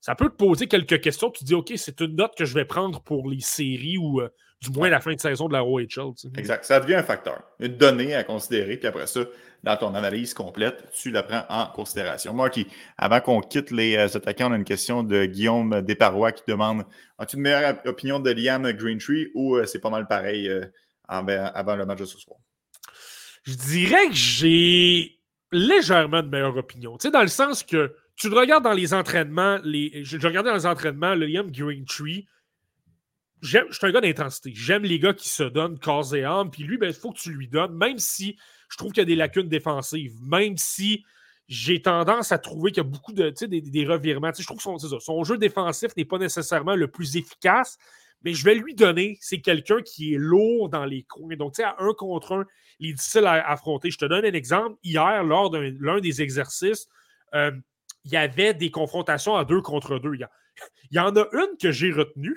ça 0.00 0.14
peut 0.14 0.28
te 0.28 0.34
poser 0.34 0.66
quelques 0.66 1.00
questions. 1.00 1.30
Tu 1.30 1.40
te 1.40 1.44
dis, 1.44 1.54
OK, 1.54 1.72
c'est 1.76 2.00
une 2.00 2.16
note 2.16 2.36
que 2.36 2.44
je 2.44 2.54
vais 2.54 2.64
prendre 2.64 3.00
pour 3.02 3.28
les 3.28 3.40
séries 3.40 3.96
ou 3.96 4.20
euh, 4.20 4.28
du 4.60 4.70
moins 4.70 4.90
la 4.90 5.00
fin 5.00 5.14
de 5.14 5.20
saison 5.20 5.48
de 5.48 5.54
la 5.54 5.64
OHL. 5.64 6.12
Exact. 6.36 6.64
Ça 6.64 6.80
devient 6.80 6.96
un 6.96 7.02
facteur, 7.02 7.42
une 7.60 7.76
donnée 7.76 8.14
à 8.14 8.24
considérer. 8.24 8.76
Puis 8.76 8.88
après 8.88 9.06
ça, 9.06 9.20
dans 9.62 9.76
ton 9.76 9.94
analyse 9.94 10.34
complète, 10.34 10.90
tu 10.92 11.10
la 11.10 11.22
prends 11.22 11.44
en 11.48 11.66
considération. 11.66 12.32
Marky, 12.32 12.66
avant 12.96 13.20
qu'on 13.20 13.40
quitte 13.40 13.70
les 13.70 13.96
euh, 13.96 14.06
attaquants, 14.06 14.50
on 14.50 14.52
a 14.52 14.56
une 14.56 14.64
question 14.64 15.02
de 15.02 15.24
Guillaume 15.24 15.82
Desparois 15.82 16.32
qui 16.32 16.42
demande 16.46 16.84
As-tu 17.18 17.36
une 17.36 17.42
meilleure 17.42 17.76
opinion 17.86 18.20
de 18.20 18.30
Liam 18.30 18.70
Greentree 18.72 19.30
ou 19.34 19.56
euh, 19.56 19.66
c'est 19.66 19.80
pas 19.80 19.90
mal 19.90 20.06
pareil 20.06 20.48
euh, 20.48 20.64
avant 21.08 21.76
le 21.76 21.86
match 21.86 21.98
de 21.98 22.04
ce 22.04 22.18
soir? 22.18 22.38
Je 23.42 23.54
dirais 23.54 24.08
que 24.08 24.14
j'ai 24.14 25.18
légèrement 25.50 26.22
de 26.22 26.28
meilleure 26.28 26.56
opinion. 26.56 26.96
Tu 26.98 27.08
sais, 27.08 27.10
dans 27.10 27.22
le 27.22 27.28
sens 27.28 27.62
que 27.62 27.94
tu 28.16 28.28
le 28.28 28.36
regardes 28.36 28.64
dans 28.64 28.72
les 28.72 28.94
entraînements, 28.94 29.58
les, 29.64 30.04
je, 30.04 30.18
regardais 30.18 30.50
dans 30.50 30.56
les 30.56 30.66
entraînements 30.66 31.14
le 31.14 31.26
Liam 31.26 31.50
Greentree 31.50 32.26
je 33.40 33.58
suis 33.70 33.86
un 33.86 33.92
gars 33.92 34.00
d'intensité. 34.00 34.52
J'aime 34.54 34.82
les 34.82 34.98
gars 34.98 35.14
qui 35.14 35.28
se 35.28 35.42
donnent 35.42 35.78
corps 35.78 36.14
et 36.14 36.24
âme. 36.24 36.50
Puis 36.50 36.64
lui, 36.64 36.74
il 36.74 36.78
ben, 36.78 36.92
faut 36.92 37.12
que 37.12 37.18
tu 37.18 37.30
lui 37.30 37.48
donnes, 37.48 37.76
même 37.76 37.98
si 37.98 38.36
je 38.68 38.76
trouve 38.76 38.92
qu'il 38.92 39.00
y 39.00 39.02
a 39.02 39.06
des 39.06 39.16
lacunes 39.16 39.48
défensives, 39.48 40.14
même 40.22 40.56
si 40.56 41.04
j'ai 41.48 41.80
tendance 41.80 42.30
à 42.30 42.38
trouver 42.38 42.70
qu'il 42.70 42.82
y 42.82 42.86
a 42.86 42.88
beaucoup 42.88 43.12
de 43.12 43.30
des, 43.46 43.60
des 43.62 43.86
revirements. 43.86 44.30
je 44.36 44.44
trouve 44.44 44.58
que 44.58 44.98
son, 45.00 45.24
jeu 45.24 45.38
défensif 45.38 45.96
n'est 45.96 46.04
pas 46.04 46.18
nécessairement 46.18 46.74
le 46.74 46.88
plus 46.88 47.16
efficace, 47.16 47.78
mais 48.22 48.34
je 48.34 48.44
vais 48.44 48.54
lui 48.54 48.74
donner, 48.74 49.16
c'est 49.20 49.40
quelqu'un 49.40 49.80
qui 49.80 50.14
est 50.14 50.18
lourd 50.18 50.68
dans 50.68 50.84
les 50.84 51.04
coins. 51.04 51.36
Donc, 51.36 51.54
tu 51.54 51.62
sais, 51.62 51.64
à 51.64 51.76
un 51.78 51.94
contre 51.94 52.32
un, 52.32 52.44
il 52.80 52.90
est 52.90 52.92
difficile 52.94 53.26
à 53.26 53.48
affronter. 53.48 53.90
Je 53.90 53.98
te 53.98 54.04
donne 54.04 54.24
un 54.24 54.32
exemple. 54.32 54.76
Hier, 54.82 55.22
lors 55.24 55.50
de 55.50 55.76
l'un 55.80 56.00
des 56.00 56.20
exercices, 56.20 56.86
euh, 57.34 57.52
il 58.04 58.12
y 58.12 58.16
avait 58.16 58.54
des 58.54 58.70
confrontations 58.70 59.36
à 59.36 59.44
deux 59.44 59.60
contre 59.60 59.98
deux. 59.98 60.14
Il 60.14 60.26
y, 60.90 60.98
en 60.98 61.14
a 61.16 61.26
une 61.32 61.56
que 61.60 61.70
j'ai 61.70 61.92
retenue. 61.92 62.36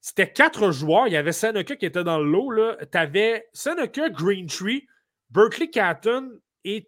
C'était 0.00 0.30
quatre 0.30 0.72
joueurs. 0.72 1.06
Il 1.06 1.12
y 1.12 1.16
avait 1.16 1.32
Seneca 1.32 1.76
qui 1.76 1.86
était 1.86 2.04
dans 2.04 2.18
le 2.18 2.28
lot. 2.28 2.76
Tu 2.90 2.98
avais 2.98 3.46
Seneca, 3.52 4.10
Greentree, 4.10 4.86
Berkeley 5.32 5.70
Catton 5.70 6.30
et 6.64 6.86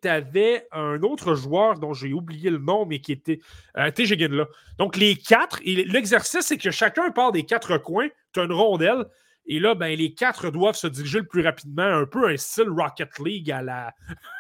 un 0.73 1.03
autre 1.03 1.35
joueur 1.35 1.79
dont 1.79 1.95
j'ai 1.95 2.13
oublié 2.13 2.51
le 2.51 2.59
nom, 2.59 2.87
mais 2.87 3.01
qui 3.01 3.13
était 3.13 3.41
euh, 3.77 3.91
là. 4.37 4.47
Donc, 4.79 4.97
les 4.97 5.17
quatre, 5.17 5.61
l'exercice, 5.65 6.43
c'est 6.43 6.59
que 6.59 6.71
chacun 6.71 7.11
part 7.11 7.33
des 7.33 7.43
quatre 7.43 7.79
coins, 7.79 8.09
tu 8.33 8.41
as 8.41 8.45
une 8.45 8.53
rondelle, 8.53 9.07
et 9.47 9.61
là, 9.61 9.75
ben, 9.75 9.97
les 9.97 10.15
quatre 10.15 10.51
doivent 10.51 10.77
se 10.77 10.87
diriger 10.87 11.19
le 11.19 11.27
plus 11.27 11.43
rapidement, 11.43 11.83
un 11.83 12.07
peu 12.07 12.29
un 12.29 12.37
style 12.37 12.71
Rocket 12.71 13.19
League 13.19 13.51
à 13.51 13.63
la. 13.63 13.95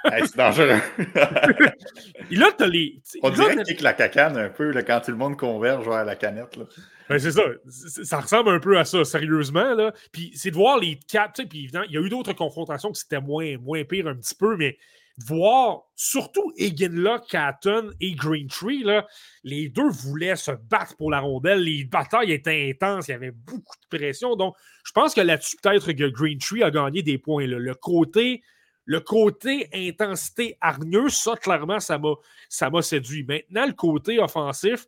c'est 0.18 0.36
dangereux. 0.36 0.80
et 2.30 2.36
là, 2.36 2.50
tu 2.57 2.64
as 2.64 2.66
les. 2.66 3.02
On 3.22 3.30
dirait 3.30 3.57
que 3.57 3.84
la 3.84 3.92
cacane 3.92 4.38
un 4.38 4.48
peu 4.48 4.72
quand 4.82 5.00
tout 5.00 5.11
le 5.11 5.18
monde 5.18 5.36
converge 5.36 5.86
vers 5.86 6.05
la 6.05 6.16
canette. 6.16 6.57
Là. 6.57 6.64
Ben, 7.11 7.18
c'est 7.18 7.32
ça. 7.32 7.42
Ça 7.68 8.20
ressemble 8.20 8.48
un 8.48 8.61
peu 8.61 8.78
à 8.78 8.86
ça, 8.86 9.05
sérieusement. 9.05 9.74
Là. 9.74 9.92
Puis 10.11 10.32
c'est 10.34 10.50
de 10.50 10.57
voir 10.57 10.78
les 10.78 10.98
quatre. 11.09 11.42
Puis 11.44 11.64
évidemment, 11.64 11.84
il 11.86 11.94
y 11.94 11.98
a 11.98 12.00
eu 12.00 12.09
d'autres 12.09 12.32
confrontations 12.32 12.90
qui 12.90 13.00
c'était 13.00 13.20
moins, 13.20 13.59
moins 13.59 13.84
pire 13.84 14.09
un 14.09 14.14
petit 14.14 14.34
peu, 14.34 14.57
mais 14.57 14.78
voir 15.19 15.83
surtout 15.95 16.53
Eginla, 16.57 17.23
Catton 17.29 17.93
et 18.01 18.15
Greentree, 18.15 18.83
là, 18.83 19.07
les 19.43 19.69
deux 19.69 19.89
voulaient 19.89 20.37
se 20.37 20.51
battre 20.51 20.97
pour 20.97 21.11
la 21.11 21.21
rondelle. 21.21 21.61
Les 21.61 21.85
batailles 21.85 22.33
étaient 22.33 22.71
intenses, 22.71 23.09
il 23.09 23.12
y 23.12 23.15
avait 23.15 23.31
beaucoup 23.31 23.77
de 23.91 23.97
pression. 23.97 24.37
Donc, 24.37 24.57
je 24.85 24.93
pense 24.93 25.15
que 25.15 25.21
là-dessus, 25.21 25.57
peut-être 25.62 25.93
que 25.93 26.09
Greentree 26.09 26.62
a 26.62 26.71
gagné 26.71 27.03
des 27.03 27.19
points. 27.19 27.47
Le 27.47 27.75
côté. 27.75 28.43
Le 28.87 29.01
côté 29.01 29.71
intensité 29.73 30.59
hargneuse, 30.61 31.15
ça, 31.15 31.37
clairement, 31.37 31.79
ça 31.81 31.99
m'a 31.99 32.83
séduit. 32.83 33.25
Maintenant, 33.25 33.65
le 33.65 33.73
côté 33.73 34.19
offensif, 34.19 34.87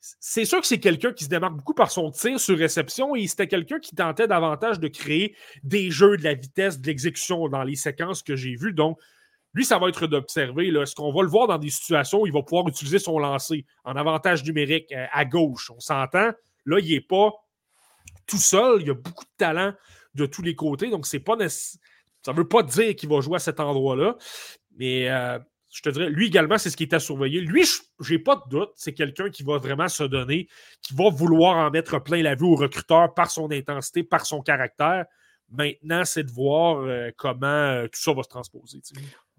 c'est 0.00 0.44
sûr 0.44 0.60
que 0.60 0.66
c'est 0.66 0.80
quelqu'un 0.80 1.12
qui 1.12 1.22
se 1.22 1.28
démarque 1.28 1.54
beaucoup 1.54 1.72
par 1.72 1.92
son 1.92 2.10
tir 2.10 2.40
sur 2.40 2.58
réception 2.58 3.14
et 3.14 3.24
c'était 3.28 3.46
quelqu'un 3.46 3.78
qui 3.78 3.94
tentait 3.94 4.26
davantage 4.26 4.80
de 4.80 4.88
créer 4.88 5.36
des 5.62 5.92
jeux 5.92 6.16
de 6.16 6.24
la 6.24 6.34
vitesse, 6.34 6.80
de 6.80 6.88
l'exécution 6.88 7.48
dans 7.48 7.62
les 7.62 7.76
séquences 7.76 8.24
que 8.24 8.34
j'ai 8.34 8.56
vues. 8.56 8.72
Donc, 8.72 8.98
lui, 9.56 9.64
ça 9.64 9.78
va 9.78 9.88
être 9.88 10.06
d'observer. 10.06 10.68
Est-ce 10.68 10.94
qu'on 10.94 11.10
va 11.10 11.22
le 11.22 11.28
voir 11.28 11.46
dans 11.46 11.56
des 11.56 11.70
situations 11.70 12.20
où 12.20 12.26
il 12.26 12.32
va 12.32 12.42
pouvoir 12.42 12.68
utiliser 12.68 12.98
son 12.98 13.18
lancer 13.18 13.64
en 13.84 13.96
avantage 13.96 14.44
numérique 14.44 14.92
euh, 14.92 15.06
à 15.10 15.24
gauche? 15.24 15.70
On 15.70 15.80
s'entend? 15.80 16.32
Là, 16.66 16.78
il 16.78 16.90
n'est 16.90 17.00
pas 17.00 17.32
tout 18.26 18.36
seul. 18.36 18.82
Il 18.82 18.88
y 18.88 18.90
a 18.90 18.94
beaucoup 18.94 19.24
de 19.24 19.30
talent 19.38 19.72
de 20.14 20.26
tous 20.26 20.42
les 20.42 20.54
côtés. 20.54 20.90
Donc, 20.90 21.06
c'est 21.06 21.20
pas 21.20 21.36
ça 21.48 22.32
ne 22.32 22.36
veut 22.36 22.46
pas 22.46 22.62
dire 22.64 22.94
qu'il 22.96 23.08
va 23.08 23.22
jouer 23.22 23.36
à 23.36 23.38
cet 23.38 23.58
endroit-là. 23.58 24.18
Mais 24.76 25.08
euh, 25.08 25.38
je 25.70 25.80
te 25.80 25.88
dirais, 25.88 26.10
lui 26.10 26.26
également, 26.26 26.58
c'est 26.58 26.68
ce 26.68 26.76
qui 26.76 26.82
est 26.82 26.92
à 26.92 27.00
surveiller. 27.00 27.40
Lui, 27.40 27.64
je 28.00 28.12
n'ai 28.12 28.18
pas 28.18 28.36
de 28.36 28.50
doute, 28.50 28.72
c'est 28.74 28.92
quelqu'un 28.92 29.30
qui 29.30 29.42
va 29.42 29.56
vraiment 29.56 29.88
se 29.88 30.04
donner, 30.04 30.48
qui 30.82 30.94
va 30.94 31.08
vouloir 31.08 31.56
en 31.56 31.70
mettre 31.70 31.98
plein 32.00 32.22
la 32.22 32.34
vue 32.34 32.44
au 32.44 32.56
recruteur 32.56 33.14
par 33.14 33.30
son 33.30 33.50
intensité, 33.50 34.02
par 34.02 34.26
son 34.26 34.42
caractère. 34.42 35.06
Maintenant, 35.48 36.04
c'est 36.04 36.24
de 36.24 36.30
voir 36.30 36.82
euh, 36.82 37.10
comment 37.16 37.84
tout 37.84 38.02
ça 38.02 38.12
va 38.12 38.22
se 38.22 38.28
transposer. 38.28 38.82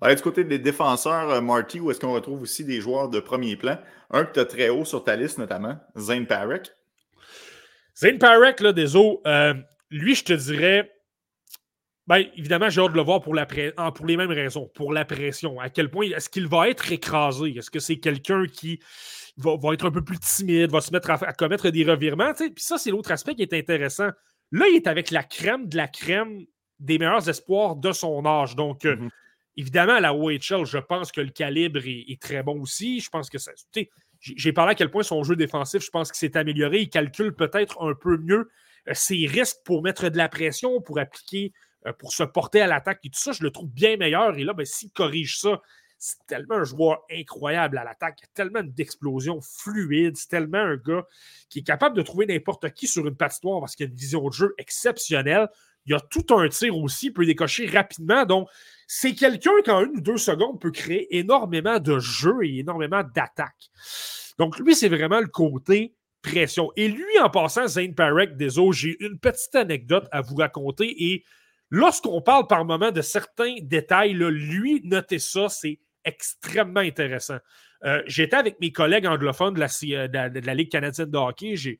Du 0.01 0.21
côté 0.21 0.43
des 0.43 0.59
défenseurs, 0.59 1.29
euh, 1.29 1.41
Marty, 1.41 1.79
où 1.79 1.91
est-ce 1.91 1.99
qu'on 1.99 2.13
retrouve 2.13 2.41
aussi 2.41 2.63
des 2.63 2.81
joueurs 2.81 3.09
de 3.09 3.19
premier 3.19 3.55
plan? 3.55 3.77
Un 4.11 4.25
que 4.25 4.33
tu 4.33 4.39
as 4.39 4.45
très 4.45 4.69
haut 4.69 4.85
sur 4.85 5.03
ta 5.03 5.15
liste, 5.15 5.37
notamment, 5.37 5.77
Zane 5.97 6.27
Parek. 6.27 6.71
Zane 7.95 8.19
Parek, 8.19 8.59
là, 8.59 8.73
des 8.73 8.93
lui, 9.89 10.15
je 10.15 10.23
te 10.25 10.33
dirais, 10.33 10.91
Bien, 12.07 12.23
évidemment, 12.37 12.69
j'ai 12.69 12.79
hâte 12.79 12.91
de 12.91 12.95
le 12.95 13.03
voir 13.03 13.19
pour, 13.19 13.35
la 13.35 13.45
pour 13.45 14.05
les 14.05 14.15
mêmes 14.15 14.31
raisons, 14.31 14.71
pour 14.73 14.93
la 14.93 15.03
pression. 15.03 15.59
À 15.59 15.69
quel 15.69 15.91
point 15.91 16.05
est-ce 16.09 16.29
qu'il 16.29 16.47
va 16.47 16.69
être 16.69 16.89
écrasé? 16.91 17.49
Est-ce 17.57 17.69
que 17.69 17.79
c'est 17.79 17.97
quelqu'un 17.97 18.45
qui 18.45 18.79
va, 19.35 19.73
être 19.73 19.85
un 19.85 19.91
peu 19.91 20.01
plus 20.01 20.17
timide, 20.17 20.71
va 20.71 20.79
se 20.79 20.91
mettre 20.93 21.11
à, 21.11 21.33
commettre 21.33 21.69
des 21.69 21.83
revirements? 21.83 22.33
Puis 22.33 22.53
ça, 22.57 22.77
c'est 22.77 22.91
l'autre 22.91 23.11
aspect 23.11 23.35
qui 23.35 23.41
est 23.41 23.53
intéressant. 23.53 24.07
Là, 24.53 24.65
il 24.69 24.77
est 24.77 24.87
avec 24.87 25.11
la 25.11 25.23
crème 25.23 25.67
de 25.67 25.75
la 25.75 25.89
crème 25.89 26.45
des 26.79 26.97
meilleurs 26.97 27.27
espoirs 27.27 27.75
de 27.75 27.91
son 27.91 28.25
âge. 28.25 28.55
Donc, 28.55 28.85
euh, 28.85 28.95
mm-hmm. 28.95 29.09
Évidemment, 29.57 29.93
à 29.93 29.99
la 29.99 30.13
OHL, 30.13 30.65
je 30.65 30.77
pense 30.77 31.11
que 31.11 31.21
le 31.21 31.29
calibre 31.29 31.81
est, 31.85 32.21
très 32.21 32.43
bon 32.43 32.61
aussi. 32.61 32.99
Je 32.99 33.09
pense 33.09 33.29
que 33.29 33.37
ça. 33.37 33.51
J'ai 34.19 34.53
parlé 34.53 34.71
à 34.71 34.75
quel 34.75 34.89
point 34.89 35.03
son 35.03 35.23
jeu 35.23 35.35
défensif, 35.35 35.83
je 35.83 35.89
pense 35.89 36.11
qu'il 36.11 36.19
s'est 36.19 36.37
amélioré. 36.37 36.81
Il 36.81 36.89
calcule 36.89 37.35
peut-être 37.35 37.81
un 37.81 37.93
peu 37.93 38.17
mieux 38.17 38.49
euh, 38.87 38.93
ses 38.93 39.25
risques 39.27 39.57
pour 39.65 39.83
mettre 39.83 40.09
de 40.09 40.17
la 40.17 40.29
pression, 40.29 40.81
pour 40.81 40.99
appliquer 40.99 41.53
euh, 41.85 41.93
pour 41.93 42.13
se 42.13 42.23
porter 42.23 42.61
à 42.61 42.67
l'attaque 42.67 42.99
et 43.03 43.09
tout 43.09 43.19
ça, 43.19 43.31
je 43.31 43.43
le 43.43 43.51
trouve 43.51 43.69
bien 43.69 43.97
meilleur. 43.97 44.37
Et 44.37 44.43
là, 44.43 44.53
ben, 44.53 44.65
s'il 44.65 44.91
corrige 44.91 45.39
ça, 45.39 45.61
c'est 45.99 46.17
tellement 46.27 46.55
un 46.55 46.63
joueur 46.63 47.03
incroyable 47.11 47.77
à 47.77 47.83
l'attaque. 47.83 48.21
Tellement 48.33 48.63
d'explosions 48.63 49.39
fluides. 49.41 50.17
C'est 50.17 50.29
tellement 50.29 50.59
un 50.59 50.77
gars 50.77 51.05
qui 51.49 51.59
est 51.59 51.63
capable 51.63 51.95
de 51.95 52.01
trouver 52.01 52.25
n'importe 52.25 52.71
qui 52.71 52.87
sur 52.87 53.07
une 53.07 53.15
patinoire 53.15 53.59
parce 53.59 53.75
qu'il 53.75 53.87
a 53.87 53.89
une 53.89 53.95
vision 53.95 54.27
de 54.27 54.33
jeu 54.33 54.53
exceptionnelle. 54.57 55.47
Il 55.87 55.95
a 55.95 55.99
tout 55.99 56.25
un 56.35 56.47
tir 56.49 56.77
aussi, 56.77 57.07
il 57.07 57.13
peut 57.13 57.25
décocher 57.25 57.65
rapidement. 57.65 58.25
Donc, 58.25 58.49
c'est 58.87 59.15
quelqu'un 59.15 59.51
qui, 59.63 59.71
en 59.71 59.83
une 59.85 59.97
ou 59.97 60.01
deux 60.01 60.17
secondes, 60.17 60.59
peut 60.59 60.71
créer 60.71 61.17
énormément 61.17 61.79
de 61.79 61.99
jeux 61.99 62.43
et 62.43 62.59
énormément 62.59 63.03
d'attaques. 63.03 63.69
Donc, 64.37 64.59
lui, 64.59 64.75
c'est 64.75 64.89
vraiment 64.89 65.19
le 65.19 65.27
côté 65.27 65.95
pression. 66.21 66.71
Et 66.75 66.87
lui, 66.87 67.19
en 67.21 67.29
passant, 67.29 67.67
Zane 67.67 67.95
Parek, 67.95 68.35
désolé, 68.37 68.71
j'ai 68.73 69.03
une 69.03 69.17
petite 69.17 69.55
anecdote 69.55 70.07
à 70.11 70.21
vous 70.21 70.35
raconter. 70.35 71.11
Et 71.11 71.23
lorsqu'on 71.69 72.21
parle 72.21 72.47
par 72.47 72.65
moment 72.65 72.91
de 72.91 73.01
certains 73.01 73.55
détails, 73.61 74.13
lui, 74.13 74.81
notez 74.83 75.19
ça, 75.19 75.49
c'est 75.49 75.79
extrêmement 76.03 76.79
intéressant. 76.79 77.37
Euh, 77.83 78.01
j'étais 78.07 78.35
avec 78.35 78.59
mes 78.59 78.71
collègues 78.71 79.05
anglophones 79.05 79.53
de 79.53 79.59
la, 79.59 80.29
de 80.29 80.39
la 80.39 80.53
Ligue 80.53 80.71
canadienne 80.71 81.11
de 81.11 81.17
hockey. 81.17 81.55
J'ai 81.55 81.71
euh, 81.71 81.75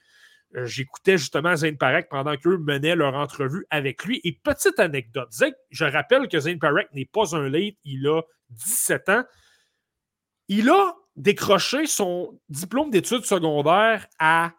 j'écoutais 0.53 1.17
justement 1.17 1.55
Zane 1.55 1.77
Parek 1.77 2.09
pendant 2.09 2.35
qu'eux 2.37 2.57
menaient 2.57 2.95
leur 2.95 3.15
entrevue 3.15 3.65
avec 3.69 4.03
lui. 4.05 4.21
Et 4.23 4.33
petite 4.33 4.79
anecdote, 4.79 5.29
je 5.69 5.85
rappelle 5.85 6.27
que 6.27 6.39
Zane 6.39 6.59
Parek 6.59 6.87
n'est 6.93 7.05
pas 7.05 7.35
un 7.35 7.49
late, 7.49 7.75
il 7.83 8.07
a 8.07 8.21
17 8.49 9.09
ans. 9.09 9.23
Il 10.47 10.69
a 10.69 10.95
décroché 11.15 11.87
son 11.87 12.39
diplôme 12.49 12.89
d'études 12.89 13.25
secondaires 13.25 14.07
à 14.19 14.53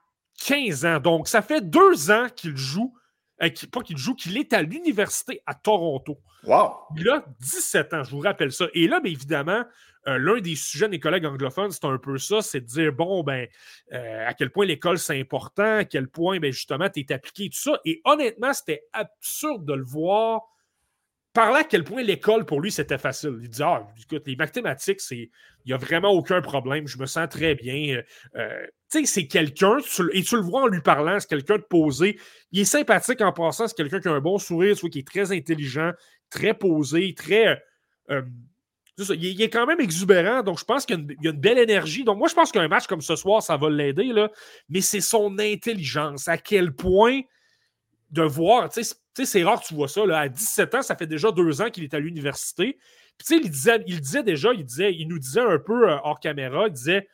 15 0.45 0.85
ans. 0.85 1.01
Donc, 1.01 1.29
ça 1.29 1.43
fait 1.43 1.63
deux 1.63 2.11
ans 2.11 2.27
qu'il 2.35 2.57
joue, 2.57 2.95
euh, 3.43 3.49
pas 3.73 3.83
qu'il 3.83 3.97
joue, 3.97 4.15
qu'il 4.15 4.37
est 4.37 4.53
à 4.53 4.63
l'université 4.63 5.41
à 5.47 5.55
Toronto. 5.55 6.19
Wow! 6.45 6.73
Il 6.97 7.09
a 7.09 7.25
17 7.41 7.95
ans, 7.95 8.03
je 8.05 8.11
vous 8.11 8.21
rappelle 8.21 8.53
ça. 8.53 8.67
Et 8.75 8.87
là, 8.87 9.01
bien 9.01 9.13
évidemment, 9.13 9.65
euh, 10.09 10.19
l'un 10.19 10.41
des 10.41 10.57
sujets 10.57 10.89
des 10.89 10.99
collègues 10.99 11.27
anglophones, 11.27 11.71
c'est 11.71 11.85
un 11.85 11.99
peu 11.99 12.17
ça, 12.19 12.41
c'est 12.41 12.61
de 12.61 12.67
dire, 12.67 12.93
bon, 12.93 13.23
ben, 13.23 13.47
euh, 13.93 14.27
à 14.27 14.33
quel 14.33 14.51
point 14.51 14.65
l'école, 14.65 14.99
c'est 14.99 15.21
important, 15.21 15.79
à 15.79 15.85
quel 15.85 16.09
point, 16.09 16.39
ben, 16.39 16.51
justement, 16.51 16.89
tu 16.89 17.01
es 17.01 17.13
appliqué, 17.13 17.51
tout 17.51 17.59
ça. 17.59 17.79
Et 17.85 18.01
honnêtement, 18.05 18.53
c'était 18.55 18.85
absurde 18.93 19.67
de 19.67 19.75
le 19.75 19.85
voir 19.85 20.43
parler 21.35 21.61
à 21.61 21.65
quel 21.65 21.85
point 21.85 22.03
l'école, 22.03 22.47
pour 22.47 22.61
lui, 22.61 22.73
c'était 22.73 22.99
facile. 22.99 23.39
Il 23.43 23.51
dit, 23.51 23.63
ah, 23.63 23.87
écoute, 24.01 24.27
les 24.27 24.35
mathématiques, 24.35 25.01
il 25.11 25.29
n'y 25.67 25.73
a 25.73 25.77
vraiment 25.77 26.11
aucun 26.11 26.41
problème, 26.41 26.89
je 26.89 26.99
me 26.99 27.07
sens 27.07 27.29
très 27.29 27.55
bien. 27.55 28.03
Euh, 28.35 28.67
tu 28.91 29.01
sais, 29.01 29.05
c'est 29.05 29.27
quelqu'un, 29.27 29.77
et 30.15 30.23
tu 30.23 30.37
le 30.37 30.43
vois 30.43 30.63
en 30.63 30.67
lui 30.69 30.81
parlant, 30.81 31.21
c'est 31.21 31.29
quelqu'un 31.29 31.59
de 31.59 31.67
posé. 31.69 32.19
Il 32.51 32.61
est 32.61 32.65
sympathique 32.65 33.21
en 33.21 33.33
passant, 33.33 33.69
c'est 33.69 33.77
quelqu'un 33.77 34.01
qui 34.01 34.09
a 34.09 34.13
un 34.13 34.21
bon 34.21 34.39
sourire, 34.39 34.75
qui 34.75 34.99
est 34.99 35.07
très 35.07 35.31
intelligent, 35.31 35.93
très 36.31 36.55
posé, 36.55 37.15
très 37.15 37.63
il, 38.99 39.41
est 39.43 39.51
quand 39.51 39.67
même 39.67 39.81
exubérant, 39.81 40.43
donc 40.43 40.59
je 40.59 40.65
pense 40.65 40.85
qu'il 40.85 41.17
y, 41.21 41.29
a 41.29 41.31
une 41.31 41.41
belle 41.41 41.59
énergie. 41.59 42.05
Donc, 42.05 42.19
moi, 42.19 42.29
je 42.29 42.35
pense 42.35 42.51
qu'un 42.51 42.69
match 42.69 42.87
comme 42.87 43.01
ce 43.01 43.17
soir, 43.17 43.43
ça 43.43 43.57
va 43.57 43.71
l'aider, 43.71 44.13
mais 44.69 44.81
c'est 44.81 45.01
son 45.01 45.39
intelligence. 45.39 46.29
À 46.29 46.39
quel 46.39 46.73
point 46.73 47.21
de 48.11 48.23
voir, 48.23 48.71
tu 48.71 48.83
sais, 48.83 49.25
c'est 49.25 49.43
rare 49.45 49.61
que 49.61 49.67
tu 49.67 49.75
vois 49.75 49.89
ça. 49.89 50.03
À 50.19 50.29
17 50.29 50.75
ans, 50.77 50.83
ça 50.83 50.97
fait 50.97 51.07
déjà 51.07 51.31
deux 51.31 51.61
ans 51.61 51.71
qu'il 51.71 51.85
est 51.85 51.95
à 51.95 51.99
l'université. 51.99 52.79
Puis, 53.19 53.41
il 53.43 53.51
disait, 53.51 53.83
il 53.87 54.01
disait 54.01 54.23
déjà, 54.23 54.53
il, 54.53 54.65
disait, 54.65 54.95
il 54.95 55.09
nous 55.09 55.19
disait 55.19 55.41
un 55.41 55.59
peu 55.59 55.91
euh, 55.91 55.97
hors 56.05 56.21
caméra, 56.21 56.67
il 56.67 56.73
disait 56.73 57.09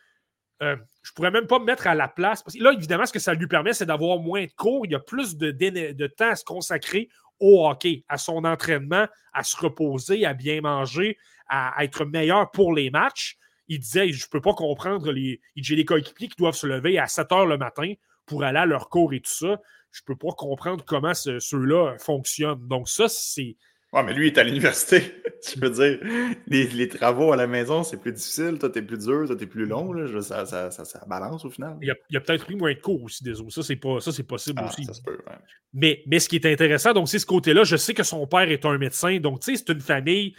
euh, 0.63 0.77
je 1.03 1.13
pourrais 1.13 1.31
même 1.31 1.47
pas 1.47 1.59
me 1.59 1.65
mettre 1.65 1.87
à 1.87 1.95
la 1.95 2.09
place. 2.09 2.43
Parce 2.43 2.57
que 2.57 2.63
là, 2.63 2.73
évidemment, 2.73 3.07
ce 3.07 3.13
que 3.13 3.19
ça 3.19 3.35
lui 3.35 3.47
permet, 3.47 3.73
c'est 3.73 3.87
d'avoir 3.87 4.19
moins 4.19 4.45
de 4.45 4.53
cours. 4.53 4.87
Il 4.87 4.93
y 4.93 4.95
a 4.95 5.01
plus 5.01 5.37
de, 5.37 5.51
de, 5.51 6.07
temps 6.07 6.31
à 6.31 6.37
se 6.37 6.45
consacrer 6.45 7.09
au 7.41 7.69
hockey, 7.69 8.05
à 8.09 8.19
son 8.19 8.45
entraînement, 8.45 9.07
à 9.33 9.43
se 9.43 9.57
reposer, 9.57 10.25
à 10.25 10.35
bien 10.35 10.61
manger, 10.61 11.19
à, 11.49 11.85
être 11.85 12.05
meilleur 12.05 12.51
pour 12.51 12.73
les 12.73 12.91
matchs. 12.91 13.37
Il 13.69 13.81
disait 13.81 14.13
Je 14.13 14.25
ne 14.25 14.31
peux 14.31 14.41
pas 14.41 14.55
comprendre 14.55 15.11
les. 15.11 15.41
J'ai 15.57 15.77
des 15.77 15.85
coéquipiers 15.85 16.29
qui 16.29 16.37
doivent 16.37 16.55
se 16.55 16.67
lever 16.67 16.99
à 16.99 17.07
7 17.07 17.33
heures 17.33 17.47
le 17.47 17.59
matin 17.59 17.93
pour 18.27 18.45
aller 18.45 18.59
à 18.59 18.67
leur 18.67 18.89
cours 18.89 19.13
et 19.13 19.21
tout 19.21 19.33
ça. 19.33 19.61
Je 19.91 20.01
ne 20.03 20.07
peux 20.07 20.17
pas 20.17 20.33
comprendre 20.33 20.85
comment 20.85 21.15
ceux-là 21.15 21.97
fonctionnent. 21.99 22.67
Donc, 22.67 22.89
ça, 22.89 23.09
c'est. 23.09 23.57
Ouais, 23.95 24.03
mais 24.03 24.13
lui, 24.13 24.27
il 24.27 24.33
est 24.33 24.39
à 24.39 24.43
l'université. 24.43 25.03
tu 25.43 25.59
veux 25.61 25.71
dire, 25.71 26.01
les, 26.49 26.89
travaux 26.89 27.33
à 27.33 27.37
la 27.37 27.47
maison, 27.47 27.85
c'est 27.85 27.97
plus 27.97 28.13
difficile. 28.13 28.59
Toi, 28.59 28.69
t'es 28.69 28.83
plus 28.83 28.99
dur, 28.99 29.25
toi, 29.27 29.37
t'es 29.37 29.47
plus 29.47 29.67
long. 29.67 29.93
Là. 29.93 30.21
Ça, 30.21 30.45
ça, 30.45 30.71
ça, 30.71 31.05
balance 31.07 31.45
au 31.45 31.51
final. 31.51 31.79
Il 31.81 31.91
a, 31.91 31.95
a 31.95 32.21
peut-être 32.21 32.45
pris 32.45 32.57
moins 32.57 32.75
de 32.75 32.81
cours 32.81 33.03
aussi, 33.05 33.23
désolé. 33.23 33.51
Ça, 33.51 33.63
c'est, 33.63 33.77
pas, 33.77 34.01
ça, 34.01 34.11
c'est 34.11 34.25
possible 34.25 34.61
ah, 34.65 34.69
aussi. 34.69 34.85
Ça 34.85 34.95
se 34.95 35.03
peut, 35.03 35.19
mais, 35.73 36.03
mais 36.07 36.19
ce 36.19 36.29
qui 36.29 36.37
est 36.37 36.47
intéressant, 36.47 36.93
donc, 36.93 37.09
c'est 37.09 37.21
ce 37.21 37.27
côté-là. 37.27 37.63
Je 37.65 37.77
sais 37.77 37.95
que 37.95 38.03
son 38.03 38.27
père 38.27 38.51
est 38.51 38.65
un 38.65 38.79
médecin. 38.79 39.19
Donc, 39.21 39.41
tu 39.41 39.57
sais, 39.57 39.65
c'est 39.65 39.73
une 39.73 39.81
famille 39.81 40.35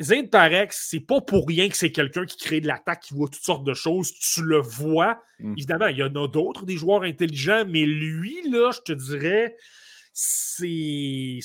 Zane 0.00 0.28
Tarek, 0.28 0.72
c'est 0.72 1.00
pas 1.00 1.20
pour 1.20 1.46
rien 1.46 1.68
que 1.68 1.76
c'est 1.76 1.92
quelqu'un 1.92 2.26
qui 2.26 2.36
crée 2.36 2.60
de 2.60 2.66
l'attaque, 2.66 3.02
qui 3.02 3.14
voit 3.14 3.28
toutes 3.28 3.44
sortes 3.44 3.64
de 3.64 3.74
choses. 3.74 4.12
Tu 4.12 4.42
le 4.42 4.58
vois. 4.58 5.22
Mm. 5.38 5.52
Évidemment, 5.56 5.86
il 5.86 5.98
y 5.98 6.02
en 6.02 6.14
a 6.14 6.26
d'autres, 6.26 6.66
des 6.66 6.76
joueurs 6.76 7.02
intelligents, 7.02 7.64
mais 7.68 7.84
lui, 7.86 8.36
là, 8.50 8.72
je 8.72 8.80
te 8.80 8.92
dirais, 8.92 9.56
c'est. 10.12 11.38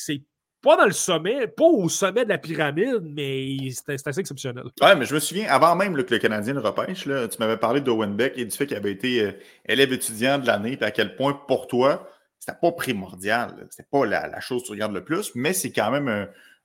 Pas 0.63 0.77
dans 0.77 0.85
le 0.85 0.91
sommet, 0.91 1.47
pas 1.47 1.65
au 1.65 1.89
sommet 1.89 2.23
de 2.23 2.29
la 2.29 2.39
pyramide, 2.39 3.01
mais 3.03 3.57
c'est 3.71 4.07
assez 4.07 4.21
exceptionnel. 4.21 4.63
Ouais, 4.81 4.95
mais 4.95 5.05
je 5.05 5.13
me 5.13 5.19
souviens, 5.19 5.47
avant 5.49 5.75
même 5.75 5.93
que 6.03 6.13
le 6.13 6.19
Canadien 6.19 6.53
le 6.53 6.61
repêche, 6.61 7.03
tu 7.03 7.37
m'avais 7.39 7.57
parlé 7.57 7.81
d'Owen 7.81 8.15
Beck 8.15 8.37
et 8.37 8.45
du 8.45 8.55
fait 8.55 8.65
qu'il 8.65 8.77
avait 8.77 8.91
été 8.91 9.21
euh, 9.21 9.31
élève 9.65 9.93
étudiant 9.93 10.39
de 10.39 10.47
l'année, 10.47 10.77
et 10.79 10.83
à 10.83 10.91
quel 10.91 11.15
point 11.15 11.33
pour 11.47 11.67
toi, 11.67 12.09
c'était 12.39 12.57
pas 12.59 12.71
primordial. 12.71 13.67
C'était 13.69 13.87
pas 13.91 14.05
la, 14.05 14.39
chose 14.39 14.61
que 14.61 14.67
tu 14.67 14.71
regardes 14.71 14.93
le 14.93 15.03
plus, 15.03 15.31
mais 15.35 15.53
c'est 15.53 15.71
quand 15.71 15.91
même 15.91 16.07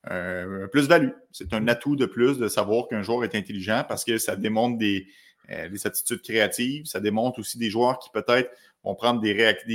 un 0.05 0.69
plus-value. 0.69 1.11
C'est 1.33 1.53
un 1.53 1.69
atout 1.69 1.97
de 1.97 2.07
plus 2.07 2.39
de 2.39 2.49
savoir 2.49 2.89
qu'un 2.89 3.03
joueur 3.03 3.25
est 3.25 3.35
intelligent 3.35 3.85
parce 3.87 4.05
que 4.05 4.17
ça 4.17 4.37
démontre 4.37 4.79
des, 4.79 5.07
euh, 5.51 5.69
des 5.69 5.87
attitudes 5.87 6.21
créatives, 6.21 6.85
ça 6.85 7.01
démontre 7.01 7.39
aussi 7.39 7.57
des 7.57 7.71
joueurs 7.71 7.99
qui 7.99 8.11
peut-être 8.11 8.51
vont 8.85 8.95
prendre 8.95 9.21
des 9.21 9.33
réactions. 9.33 9.67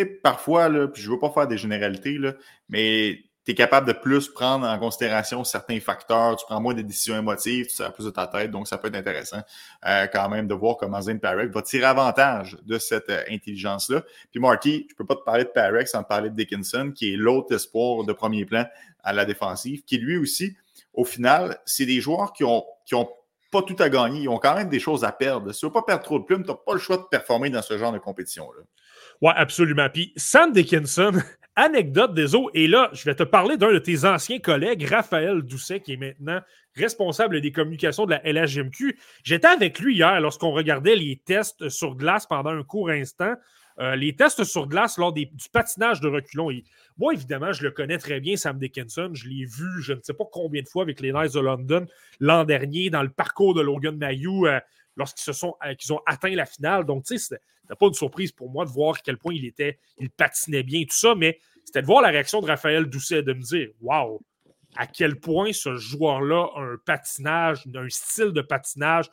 Sais, 0.00 0.06
parfois, 0.06 0.68
là, 0.68 0.88
puis 0.88 1.02
je 1.02 1.08
ne 1.08 1.14
veux 1.14 1.20
pas 1.20 1.30
faire 1.30 1.46
des 1.46 1.58
généralités, 1.58 2.18
là, 2.18 2.34
mais 2.68 3.24
tu 3.44 3.52
es 3.52 3.54
capable 3.54 3.88
de 3.88 3.92
plus 3.92 4.28
prendre 4.28 4.66
en 4.66 4.78
considération 4.78 5.42
certains 5.42 5.80
facteurs, 5.80 6.36
tu 6.36 6.44
prends 6.46 6.60
moins 6.60 6.74
de 6.74 6.82
décisions 6.82 7.18
émotives, 7.18 7.66
tu 7.66 7.74
sers 7.74 7.92
plus 7.92 8.04
de 8.04 8.10
ta 8.10 8.28
tête, 8.28 8.50
donc 8.52 8.68
ça 8.68 8.78
peut 8.78 8.88
être 8.88 8.96
intéressant 8.96 9.40
euh, 9.86 10.06
quand 10.06 10.28
même 10.28 10.46
de 10.46 10.54
voir 10.54 10.76
comment 10.76 11.00
Zane 11.00 11.18
Parek 11.18 11.50
va 11.50 11.62
tirer 11.62 11.86
avantage 11.86 12.56
de 12.62 12.78
cette 12.78 13.10
euh, 13.10 13.22
intelligence-là. 13.28 14.02
Puis 14.30 14.38
Marty, 14.38 14.86
je 14.88 14.94
peux 14.94 15.04
pas 15.04 15.16
te 15.16 15.24
parler 15.24 15.44
de 15.44 15.48
Parek 15.48 15.88
sans 15.88 16.04
te 16.04 16.08
parler 16.08 16.30
de 16.30 16.36
Dickinson, 16.36 16.92
qui 16.94 17.14
est 17.14 17.16
l'autre 17.16 17.54
espoir 17.54 18.04
de 18.04 18.12
premier 18.12 18.44
plan 18.44 18.64
à 19.02 19.12
la 19.12 19.24
défensive, 19.24 19.82
qui 19.84 19.98
lui 19.98 20.16
aussi, 20.18 20.56
au 20.94 21.04
final, 21.04 21.58
c'est 21.66 21.86
des 21.86 22.00
joueurs 22.00 22.32
qui 22.32 22.44
ont, 22.44 22.64
qui 22.86 22.94
ont 22.94 23.08
pas 23.50 23.62
tout 23.62 23.76
à 23.80 23.90
gagner, 23.90 24.22
ils 24.22 24.28
ont 24.28 24.38
quand 24.38 24.54
même 24.54 24.68
des 24.68 24.80
choses 24.80 25.04
à 25.04 25.12
perdre. 25.12 25.52
Si 25.52 25.60
tu 25.60 25.66
veux 25.66 25.72
pas 25.72 25.82
perdre 25.82 26.04
trop 26.04 26.18
de 26.18 26.24
plumes, 26.24 26.44
tu 26.44 26.52
pas 26.64 26.72
le 26.72 26.78
choix 26.78 26.96
de 26.96 27.02
performer 27.02 27.50
dans 27.50 27.60
ce 27.60 27.76
genre 27.76 27.92
de 27.92 27.98
compétition-là. 27.98 28.62
Oui, 29.22 29.30
absolument. 29.36 29.88
Puis 29.88 30.12
Sam 30.16 30.52
Dickinson, 30.52 31.12
Anecdote 31.56 32.12
des 32.12 32.34
eaux, 32.34 32.50
et 32.54 32.66
là, 32.66 32.90
je 32.92 33.04
vais 33.04 33.14
te 33.14 33.22
parler 33.22 33.56
d'un 33.56 33.72
de 33.72 33.78
tes 33.78 34.04
anciens 34.04 34.40
collègues, 34.40 34.84
Raphaël 34.84 35.42
Doucet, 35.42 35.80
qui 35.80 35.92
est 35.92 35.96
maintenant 35.96 36.40
responsable 36.74 37.40
des 37.40 37.52
communications 37.52 38.04
de 38.04 38.10
la 38.10 38.22
LHGMQ. 38.24 38.98
J'étais 39.22 39.46
avec 39.46 39.78
lui 39.78 39.94
hier 39.94 40.20
lorsqu'on 40.20 40.50
regardait 40.50 40.96
les 40.96 41.20
tests 41.24 41.68
sur 41.68 41.94
glace 41.94 42.26
pendant 42.26 42.50
un 42.50 42.64
court 42.64 42.90
instant. 42.90 43.34
Euh, 43.78 43.94
les 43.96 44.16
tests 44.16 44.44
sur 44.44 44.66
glace 44.66 44.98
lors 44.98 45.12
du 45.12 45.28
patinage 45.52 46.00
de 46.00 46.08
reculons. 46.08 46.50
moi, 46.98 47.14
évidemment, 47.14 47.52
je 47.52 47.62
le 47.62 47.70
connais 47.70 47.98
très 47.98 48.20
bien, 48.20 48.36
Sam 48.36 48.58
Dickinson. 48.58 49.10
Je 49.12 49.28
l'ai 49.28 49.44
vu, 49.44 49.82
je 49.82 49.92
ne 49.92 50.00
sais 50.02 50.14
pas 50.14 50.24
combien 50.30 50.62
de 50.62 50.68
fois 50.68 50.82
avec 50.82 51.00
les 51.00 51.12
Knights 51.12 51.34
de 51.34 51.40
London 51.40 51.86
l'an 52.18 52.44
dernier 52.44 52.90
dans 52.90 53.02
le 53.02 53.08
parcours 53.08 53.54
de 53.54 53.60
Logan 53.60 53.96
Mayou 53.96 54.46
lorsqu'ils 54.96 55.24
se 55.24 55.32
sont, 55.32 55.54
euh, 55.64 55.74
qu'ils 55.74 55.92
ont 55.92 56.00
atteint 56.06 56.34
la 56.34 56.46
finale. 56.46 56.84
Donc, 56.84 57.04
tu 57.04 57.18
sais, 57.18 57.36
c'était 57.62 57.76
pas 57.78 57.86
une 57.86 57.94
surprise 57.94 58.32
pour 58.32 58.50
moi 58.50 58.64
de 58.64 58.70
voir 58.70 58.96
à 58.96 58.98
quel 59.02 59.18
point 59.18 59.34
il 59.34 59.44
était, 59.44 59.78
il 59.98 60.10
patinait 60.10 60.62
bien, 60.62 60.82
tout 60.82 60.96
ça, 60.96 61.14
mais 61.14 61.38
c'était 61.64 61.82
de 61.82 61.86
voir 61.86 62.02
la 62.02 62.08
réaction 62.08 62.40
de 62.40 62.46
Raphaël 62.46 62.86
Doucet, 62.86 63.22
de 63.22 63.32
me 63.32 63.42
dire 63.42 63.68
Waouh, 63.80 64.20
à 64.76 64.86
quel 64.86 65.18
point 65.20 65.52
ce 65.52 65.76
joueur-là 65.76 66.48
a 66.54 66.60
un 66.60 66.76
patinage, 66.84 67.64
un 67.74 67.88
style 67.88 68.32
de 68.32 68.42
patinage 68.42 69.10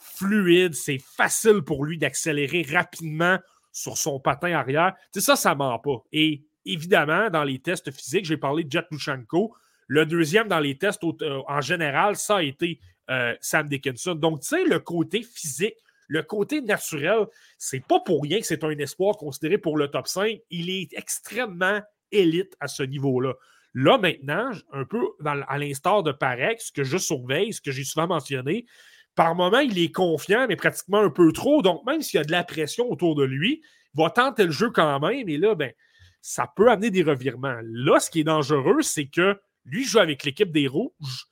fluide, 0.00 0.74
c'est 0.74 0.98
facile 0.98 1.62
pour 1.62 1.84
lui 1.84 1.98
d'accélérer 1.98 2.66
rapidement 2.68 3.38
sur 3.72 3.96
son 3.96 4.20
patin 4.20 4.52
arrière. 4.52 4.94
Tu 5.12 5.20
sais, 5.20 5.26
ça, 5.26 5.36
ça 5.36 5.54
ment 5.54 5.78
pas. 5.78 6.02
Et 6.12 6.42
évidemment, 6.66 7.30
dans 7.30 7.44
les 7.44 7.58
tests 7.58 7.90
physiques, 7.90 8.24
j'ai 8.24 8.36
parlé 8.36 8.64
de 8.64 8.70
Jet 8.70 8.86
Lushenko. 8.90 9.54
Le 9.86 10.06
deuxième 10.06 10.48
dans 10.48 10.60
les 10.60 10.76
tests 10.76 11.02
euh, 11.04 11.42
en 11.48 11.60
général, 11.60 12.16
ça 12.16 12.36
a 12.36 12.42
été 12.42 12.78
euh, 13.10 13.34
Sam 13.40 13.68
Dickinson. 13.68 14.14
Donc, 14.14 14.40
tu 14.40 14.48
sais, 14.48 14.64
le 14.64 14.78
côté 14.78 15.22
physique, 15.22 15.76
le 16.08 16.22
côté 16.22 16.60
naturel, 16.60 17.26
c'est 17.58 17.84
pas 17.84 18.00
pour 18.00 18.22
rien 18.22 18.40
que 18.40 18.46
c'est 18.46 18.64
un 18.64 18.70
espoir 18.70 19.16
considéré 19.16 19.58
pour 19.58 19.76
le 19.76 19.88
top 19.88 20.06
5. 20.06 20.38
Il 20.50 20.70
est 20.70 20.92
extrêmement 20.92 21.80
élite 22.10 22.54
à 22.60 22.68
ce 22.68 22.82
niveau-là. 22.82 23.34
Là, 23.74 23.96
maintenant, 23.96 24.50
un 24.72 24.84
peu 24.84 25.00
à 25.24 25.58
l'instar 25.58 26.02
de 26.02 26.12
Parex, 26.12 26.66
ce 26.66 26.72
que 26.72 26.84
je 26.84 26.98
surveille, 26.98 27.54
ce 27.54 27.62
que 27.62 27.70
j'ai 27.70 27.84
souvent 27.84 28.06
mentionné, 28.06 28.66
par 29.14 29.34
moment, 29.34 29.60
il 29.60 29.78
est 29.78 29.92
confiant, 29.92 30.46
mais 30.48 30.56
pratiquement 30.56 31.00
un 31.00 31.10
peu 31.10 31.32
trop. 31.32 31.62
Donc, 31.62 31.84
même 31.86 32.02
s'il 32.02 32.18
y 32.18 32.20
a 32.20 32.24
de 32.24 32.32
la 32.32 32.44
pression 32.44 32.90
autour 32.90 33.14
de 33.14 33.24
lui, 33.24 33.62
il 33.94 34.02
va 34.02 34.10
tenter 34.10 34.44
le 34.44 34.52
jeu 34.52 34.70
quand 34.70 35.00
même. 35.00 35.28
Et 35.28 35.38
là, 35.38 35.54
ben, 35.54 35.72
ça 36.20 36.50
peut 36.54 36.70
amener 36.70 36.90
des 36.90 37.02
revirements. 37.02 37.58
Là, 37.62 38.00
ce 38.00 38.10
qui 38.10 38.20
est 38.20 38.24
dangereux, 38.24 38.82
c'est 38.82 39.06
que 39.06 39.40
lui 39.64 39.84
joue 39.84 39.98
avec 39.98 40.24
l'équipe 40.24 40.52
des 40.52 40.66
Rouges. 40.66 41.26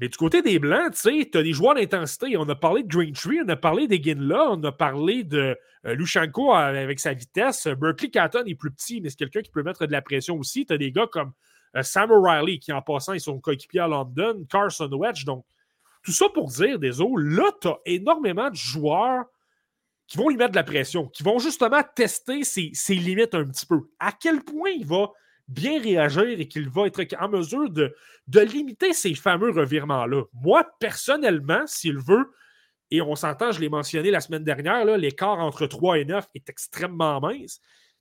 Mais 0.00 0.08
du 0.08 0.16
côté 0.16 0.42
des 0.42 0.58
Blancs, 0.60 0.92
tu 0.92 0.98
sais, 0.98 1.28
tu 1.30 1.38
as 1.38 1.42
des 1.42 1.52
joueurs 1.52 1.74
d'intensité. 1.74 2.36
On 2.36 2.48
a 2.48 2.54
parlé 2.54 2.84
de 2.84 2.88
Green 2.88 3.12
Tree, 3.12 3.40
on 3.44 3.48
a 3.48 3.56
parlé 3.56 3.88
des 3.88 4.00
Ginla, 4.00 4.52
on 4.52 4.62
a 4.62 4.70
parlé 4.70 5.24
de 5.24 5.56
euh, 5.86 5.94
Lushenko 5.94 6.52
avec 6.52 7.00
sa 7.00 7.14
vitesse. 7.14 7.66
Berkeley 7.66 8.10
Catton 8.10 8.44
est 8.46 8.54
plus 8.54 8.70
petit, 8.70 9.00
mais 9.00 9.10
c'est 9.10 9.16
quelqu'un 9.16 9.42
qui 9.42 9.50
peut 9.50 9.64
mettre 9.64 9.86
de 9.86 9.92
la 9.92 10.00
pression 10.00 10.36
aussi. 10.38 10.66
Tu 10.66 10.72
as 10.72 10.78
des 10.78 10.92
gars 10.92 11.08
comme 11.10 11.32
euh, 11.76 11.82
Sam 11.82 12.12
O'Reilly, 12.12 12.60
qui 12.60 12.72
en 12.72 12.80
passant 12.80 13.12
est 13.12 13.18
son 13.18 13.40
coéquipier 13.40 13.80
à 13.80 13.88
London, 13.88 14.44
Carson 14.48 14.88
Wedge. 14.92 15.24
Donc, 15.24 15.44
tout 16.02 16.12
ça 16.12 16.28
pour 16.28 16.48
dire, 16.48 16.78
des 16.78 16.90
là, 16.90 17.50
tu 17.60 17.68
as 17.68 17.78
énormément 17.84 18.50
de 18.50 18.56
joueurs 18.56 19.24
qui 20.06 20.16
vont 20.16 20.28
lui 20.28 20.36
mettre 20.36 20.52
de 20.52 20.56
la 20.56 20.64
pression, 20.64 21.06
qui 21.08 21.22
vont 21.22 21.38
justement 21.38 21.82
tester 21.94 22.44
ses 22.44 22.94
limites 22.94 23.34
un 23.34 23.44
petit 23.44 23.66
peu. 23.66 23.80
À 23.98 24.12
quel 24.12 24.42
point 24.42 24.70
il 24.70 24.86
va 24.86 25.10
bien 25.48 25.80
réagir 25.80 26.38
et 26.38 26.46
qu'il 26.46 26.68
va 26.68 26.86
être 26.86 27.16
en 27.18 27.28
mesure 27.28 27.70
de, 27.70 27.94
de 28.26 28.40
limiter 28.40 28.92
ces 28.92 29.14
fameux 29.14 29.50
revirements-là. 29.50 30.24
Moi, 30.34 30.66
personnellement, 30.78 31.66
s'il 31.66 31.98
veut, 31.98 32.30
et 32.90 33.02
on 33.02 33.14
s'entend, 33.14 33.52
je 33.52 33.60
l'ai 33.60 33.68
mentionné 33.68 34.10
la 34.10 34.20
semaine 34.20 34.44
dernière, 34.44 34.84
l'écart 34.96 35.38
entre 35.38 35.66
3 35.66 35.98
et 35.98 36.04
9 36.04 36.26
est 36.34 36.48
extrêmement 36.48 37.20
mince. 37.20 37.60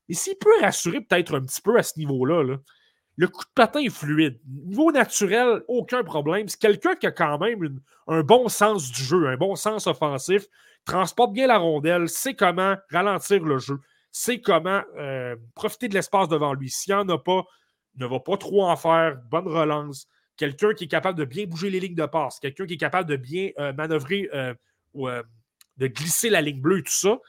Et 0.09 0.13
s'il 0.13 0.37
peut 0.37 0.61
rassurer 0.61 1.01
peut-être 1.01 1.35
un 1.35 1.41
petit 1.41 1.61
peu 1.61 1.77
à 1.77 1.83
ce 1.83 1.99
niveau-là, 1.99 2.57
le 3.17 3.27
coup 3.27 3.43
de 3.43 3.49
patin 3.55 3.79
est 3.79 3.89
fluide. 3.89 4.39
Niveau 4.45 4.91
naturel, 4.91 5.63
aucun 5.67 6.03
problème. 6.03 6.47
C'est 6.47 6.59
quelqu'un 6.59 6.95
qui 6.95 7.07
a 7.07 7.11
quand 7.11 7.37
même 7.39 7.81
un 8.07 8.21
bon 8.21 8.47
sens 8.47 8.91
du 8.91 9.03
jeu, 9.03 9.27
un 9.27 9.35
bon 9.35 9.55
sens 9.55 9.87
offensif, 9.87 10.45
transporte 10.85 11.33
bien 11.33 11.47
la 11.47 11.57
rondelle, 11.57 12.07
sait 12.07 12.35
comment 12.35 12.75
ralentir 12.89 13.43
le 13.43 13.57
jeu 13.57 13.79
c'est 14.19 14.41
comment 14.41 14.81
euh, 14.97 15.35
profiter 15.53 15.87
de 15.87 15.93
l'espace 15.93 16.27
devant 16.27 16.55
lui. 16.55 16.71
S'il 16.71 16.95
n'y 16.95 16.99
en 16.99 17.07
a 17.09 17.19
pas, 17.19 17.43
ne 17.97 18.07
va 18.07 18.19
pas 18.19 18.35
trop 18.35 18.63
en 18.65 18.75
faire. 18.75 19.15
Bonne 19.29 19.47
relance. 19.47 20.07
Quelqu'un 20.37 20.73
qui 20.73 20.85
est 20.85 20.87
capable 20.87 21.19
de 21.19 21.23
bien 21.23 21.45
bouger 21.45 21.69
les 21.69 21.79
lignes 21.79 21.93
de 21.93 22.05
passe. 22.07 22.39
Quelqu'un 22.39 22.65
qui 22.65 22.73
est 22.73 22.79
capable 22.79 23.07
de 23.07 23.15
bien 23.15 23.51
euh, 23.59 23.73
manœuvrer 23.73 24.27
euh, 24.33 24.55
ou 24.95 25.07
de 25.07 25.87
glisser 25.87 26.31
la 26.31 26.41
ligne 26.41 26.59
bleue 26.59 26.81
tout 26.81 26.91
ça. 26.91 27.19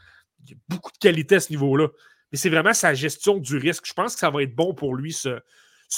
Il 0.45 0.53
y 0.53 0.55
a 0.55 0.57
beaucoup 0.66 0.91
de 0.91 0.97
qualité 0.97 1.34
à 1.34 1.41
ce 1.41 1.51
niveau-là. 1.51 1.89
Mais 2.32 2.39
c'est 2.39 2.49
vraiment 2.49 2.72
sa 2.72 2.95
gestion 2.95 3.36
du 3.36 3.59
risque. 3.59 3.84
Je 3.86 3.93
pense 3.93 4.14
que 4.14 4.20
ça 4.20 4.30
va 4.30 4.43
être 4.43 4.55
bon 4.55 4.72
pour 4.72 4.95
lui, 4.95 5.12
ce, 5.12 5.41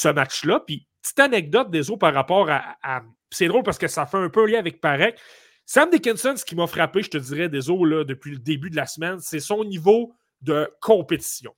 match-là. 0.09 0.61
Puis, 0.67 0.89
petite 1.03 1.21
anecdote 1.21 1.71
des 1.71 1.83
par 2.01 2.13
rapport 2.13 2.49
à. 2.51 3.03
C'est 3.31 3.47
drôle 3.47 3.63
parce 3.63 3.79
que 3.79 3.87
ça 3.87 4.07
fait 4.07 4.17
un 4.17 4.29
peu 4.29 4.45
lien 4.45 4.59
avec 4.59 4.81
Parek. 4.81 5.17
Sam 5.67 5.89
Dickinson, 5.89 6.35
ce 6.37 6.45
qui 6.45 6.57
m'a 6.57 6.67
frappé, 6.67 7.05
je 7.05 7.11
te 7.11 7.19
dirais, 7.19 7.49
des 7.49 7.71
autres, 7.71 8.03
depuis 8.03 8.33
le 8.33 8.39
début 8.39 8.71
de 8.71 8.77
la 8.77 8.87
semaine, 8.87 9.21
c'est 9.21 9.39
son 9.39 9.63
niveau 9.63 10.13
de 10.43 10.71
compétition. 10.81 11.55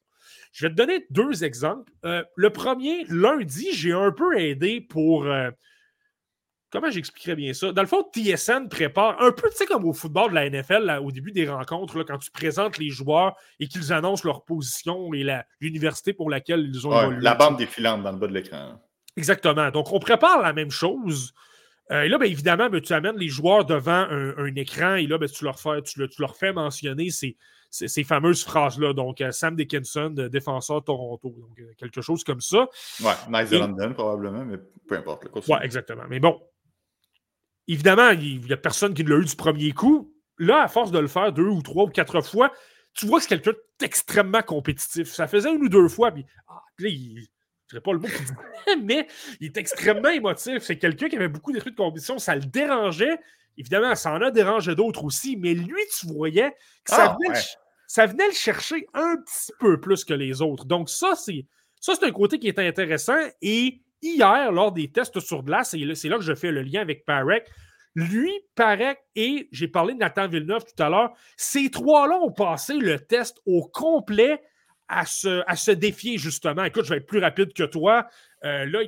Je 0.53 0.67
vais 0.67 0.71
te 0.71 0.77
donner 0.77 1.07
deux 1.11 1.45
exemples. 1.45 1.93
Euh, 2.05 2.23
le 2.37 2.51
premier, 2.51 3.05
lundi, 3.09 3.69
j'ai 3.73 3.93
un 3.93 4.13
peu 4.13 4.39
aidé 4.39 4.81
pour. 4.83 5.27
Euh, 5.27 5.51
comment 6.71 6.91
j'expliquerais 6.91 7.37
bien 7.37 7.55
ça? 7.55 7.73
Dans 7.73 7.81
le 7.81 7.89
fond, 7.89 8.05
TSN 8.15 8.69
prépare 8.69 9.21
un 9.23 9.33
peu, 9.33 9.49
tu 9.51 9.57
sais, 9.57 9.67
comme 9.67 9.87
au 9.87 9.95
football 9.95 10.31
de 10.31 10.35
la 10.35 10.51
NFL, 10.51 11.01
au 11.03 11.11
début 11.11 11.33
des 11.33 11.49
rencontres, 11.49 11.97
là, 11.97 12.05
quand 12.05 12.19
tu 12.19 12.31
présentes 12.31 12.79
les 12.79 12.91
joueurs 12.91 13.35
et 13.61 13.67
qu'ils 13.67 13.93
annoncent 13.93 14.29
leur 14.29 14.45
position 14.45 15.15
et 15.15 15.27
l'université 15.61 16.13
pour 16.13 16.29
laquelle 16.29 16.69
ils 16.69 16.87
ont 16.87 17.01
évolué. 17.01 17.23
La 17.23 17.35
bande 17.35 17.57
défilante 17.57 18.03
dans 18.03 18.13
le 18.13 18.19
bas 18.19 18.27
de 18.27 18.35
l'écran. 18.35 18.79
Exactement. 19.17 19.71
Donc, 19.71 19.93
on 19.93 19.99
prépare 19.99 20.43
la 20.43 20.53
même 20.53 20.71
chose. 20.71 21.33
Euh, 21.91 22.03
et 22.03 22.09
là, 22.09 22.19
bien 22.19 22.29
évidemment, 22.29 22.71
ben, 22.71 22.81
tu 22.81 22.93
amènes 22.93 23.17
les 23.17 23.29
joueurs 23.29 23.65
devant 23.65 24.07
un, 24.11 24.55
écran 24.55 24.95
et 24.95 25.07
là, 25.07 25.19
ben, 25.19 25.29
tu, 25.29 25.45
leur 25.45 25.59
fais, 25.59 25.83
tu, 25.83 26.01
leur 26.19 26.37
fais 26.37 26.53
mentionner 26.53 27.11
ces, 27.11 27.37
ces, 27.73 28.05
fameuses 28.05 28.45
phrases-là. 28.45 28.93
Donc, 28.93 29.21
euh, 29.21 29.33
Sam 29.33 29.57
Dickinson, 29.57 30.11
défenseur 30.11 30.85
Toronto. 30.85 31.31
Donc, 31.31 31.59
euh, 31.59 31.73
quelque 31.79 32.03
chose 32.03 32.23
comme 32.23 32.41
ça. 32.41 32.69
Ouais, 33.01 33.13
Nice 33.31 33.51
de 33.51 33.59
London, 33.59 33.93
probablement, 33.95 34.45
mais 34.45 34.59
peu 34.87 34.97
importe. 34.97 35.27
Oui, 35.49 35.57
exactement. 35.63 36.05
Mais 36.09 36.21
bon, 36.21 36.41
évidemment, 37.67 38.11
il 38.11 38.41
n'y 38.41 38.53
a 38.53 38.57
personne 38.57 38.95
qui 38.95 39.03
l'a 39.03 39.17
eu 39.17 39.25
du 39.25 39.37
premier 39.37 39.73
coup. 39.73 40.15
Là, 40.39 40.63
à 40.63 40.69
force 40.69 40.91
de 40.91 40.99
le 40.99 41.09
faire 41.09 41.33
deux 41.33 41.49
ou 41.49 41.63
trois 41.63 41.85
ou 41.85 41.89
quatre 41.89 42.21
fois, 42.21 42.53
tu 42.95 43.07
vois 43.07 43.19
que 43.19 43.25
c'est 43.25 43.41
quelqu'un 43.41 43.59
d'extrêmement 43.79 44.43
compétitif. 44.43 45.13
Ça 45.13 45.27
faisait 45.27 45.53
une 45.53 45.63
ou 45.63 45.69
deux 45.69 45.89
fois, 45.89 46.11
puis 46.13 46.27
ah, 46.49 46.63
là, 46.79 46.89
il 46.89 47.27
je 47.69 47.79
pas 47.79 47.93
le 47.95 48.01
mot 48.01 48.09
mais 48.83 49.07
il 49.41 49.47
est 49.47 49.57
extrêmement 49.57 50.11
émotif. 50.11 50.59
C'est 50.63 50.77
quelqu'un 50.77 51.09
qui 51.09 51.17
avait 51.17 51.29
beaucoup 51.29 51.53
d'esprit 51.53 51.71
de 51.71 51.77
compétition. 51.77 52.19
Ça 52.19 52.35
le 52.35 52.43
dérangeait. 52.43 53.19
Évidemment, 53.57 53.95
ça 53.95 54.13
en 54.13 54.21
a 54.21 54.31
dérangé 54.31 54.75
d'autres 54.75 55.05
aussi, 55.05 55.37
mais 55.37 55.55
lui, 55.55 55.81
tu 55.99 56.07
voyais 56.07 56.51
que 56.85 56.91
ça, 56.91 57.13
ah, 57.13 57.17
venait 57.19 57.39
ça 57.93 58.07
venait 58.07 58.27
le 58.27 58.33
chercher 58.33 58.87
un 58.95 59.19
petit 59.19 59.53
peu 59.59 59.79
plus 59.79 60.03
que 60.03 60.15
les 60.15 60.41
autres. 60.41 60.65
Donc, 60.65 60.89
ça, 60.89 61.15
c'est 61.15 61.45
ça, 61.79 61.93
c'est 61.95 62.07
un 62.07 62.11
côté 62.11 62.39
qui 62.39 62.49
est 62.49 62.59
intéressant. 62.59 63.19
Et 63.43 63.83
hier, 64.01 64.51
lors 64.51 64.73
des 64.73 64.91
tests 64.91 65.21
sur 65.21 65.43
glace, 65.43 65.75
et 65.75 65.95
c'est 65.95 66.09
là 66.09 66.17
que 66.17 66.23
je 66.23 66.35
fais 66.35 66.51
le 66.51 66.63
lien 66.63 66.81
avec 66.81 67.05
Parek, 67.05 67.47
lui, 67.95 68.33
Parek 68.55 68.99
et 69.15 69.47
j'ai 69.53 69.69
parlé 69.69 69.93
de 69.93 69.99
Nathan 69.99 70.27
Villeneuve 70.27 70.65
tout 70.65 70.83
à 70.83 70.89
l'heure, 70.89 71.13
ces 71.37 71.71
trois-là 71.71 72.19
ont 72.23 72.33
passé 72.33 72.79
le 72.79 72.99
test 72.99 73.43
au 73.45 73.69
complet 73.69 74.41
à 74.89 75.05
se, 75.05 75.71
défier, 75.73 76.17
justement. 76.17 76.65
Écoute, 76.65 76.87
je 76.87 76.91
vais 76.95 76.97
être 76.97 77.07
plus 77.07 77.21
rapide 77.21 77.53
que 77.53 77.65
toi. 77.65 78.07
Euh, 78.45 78.65
là, 78.65 78.81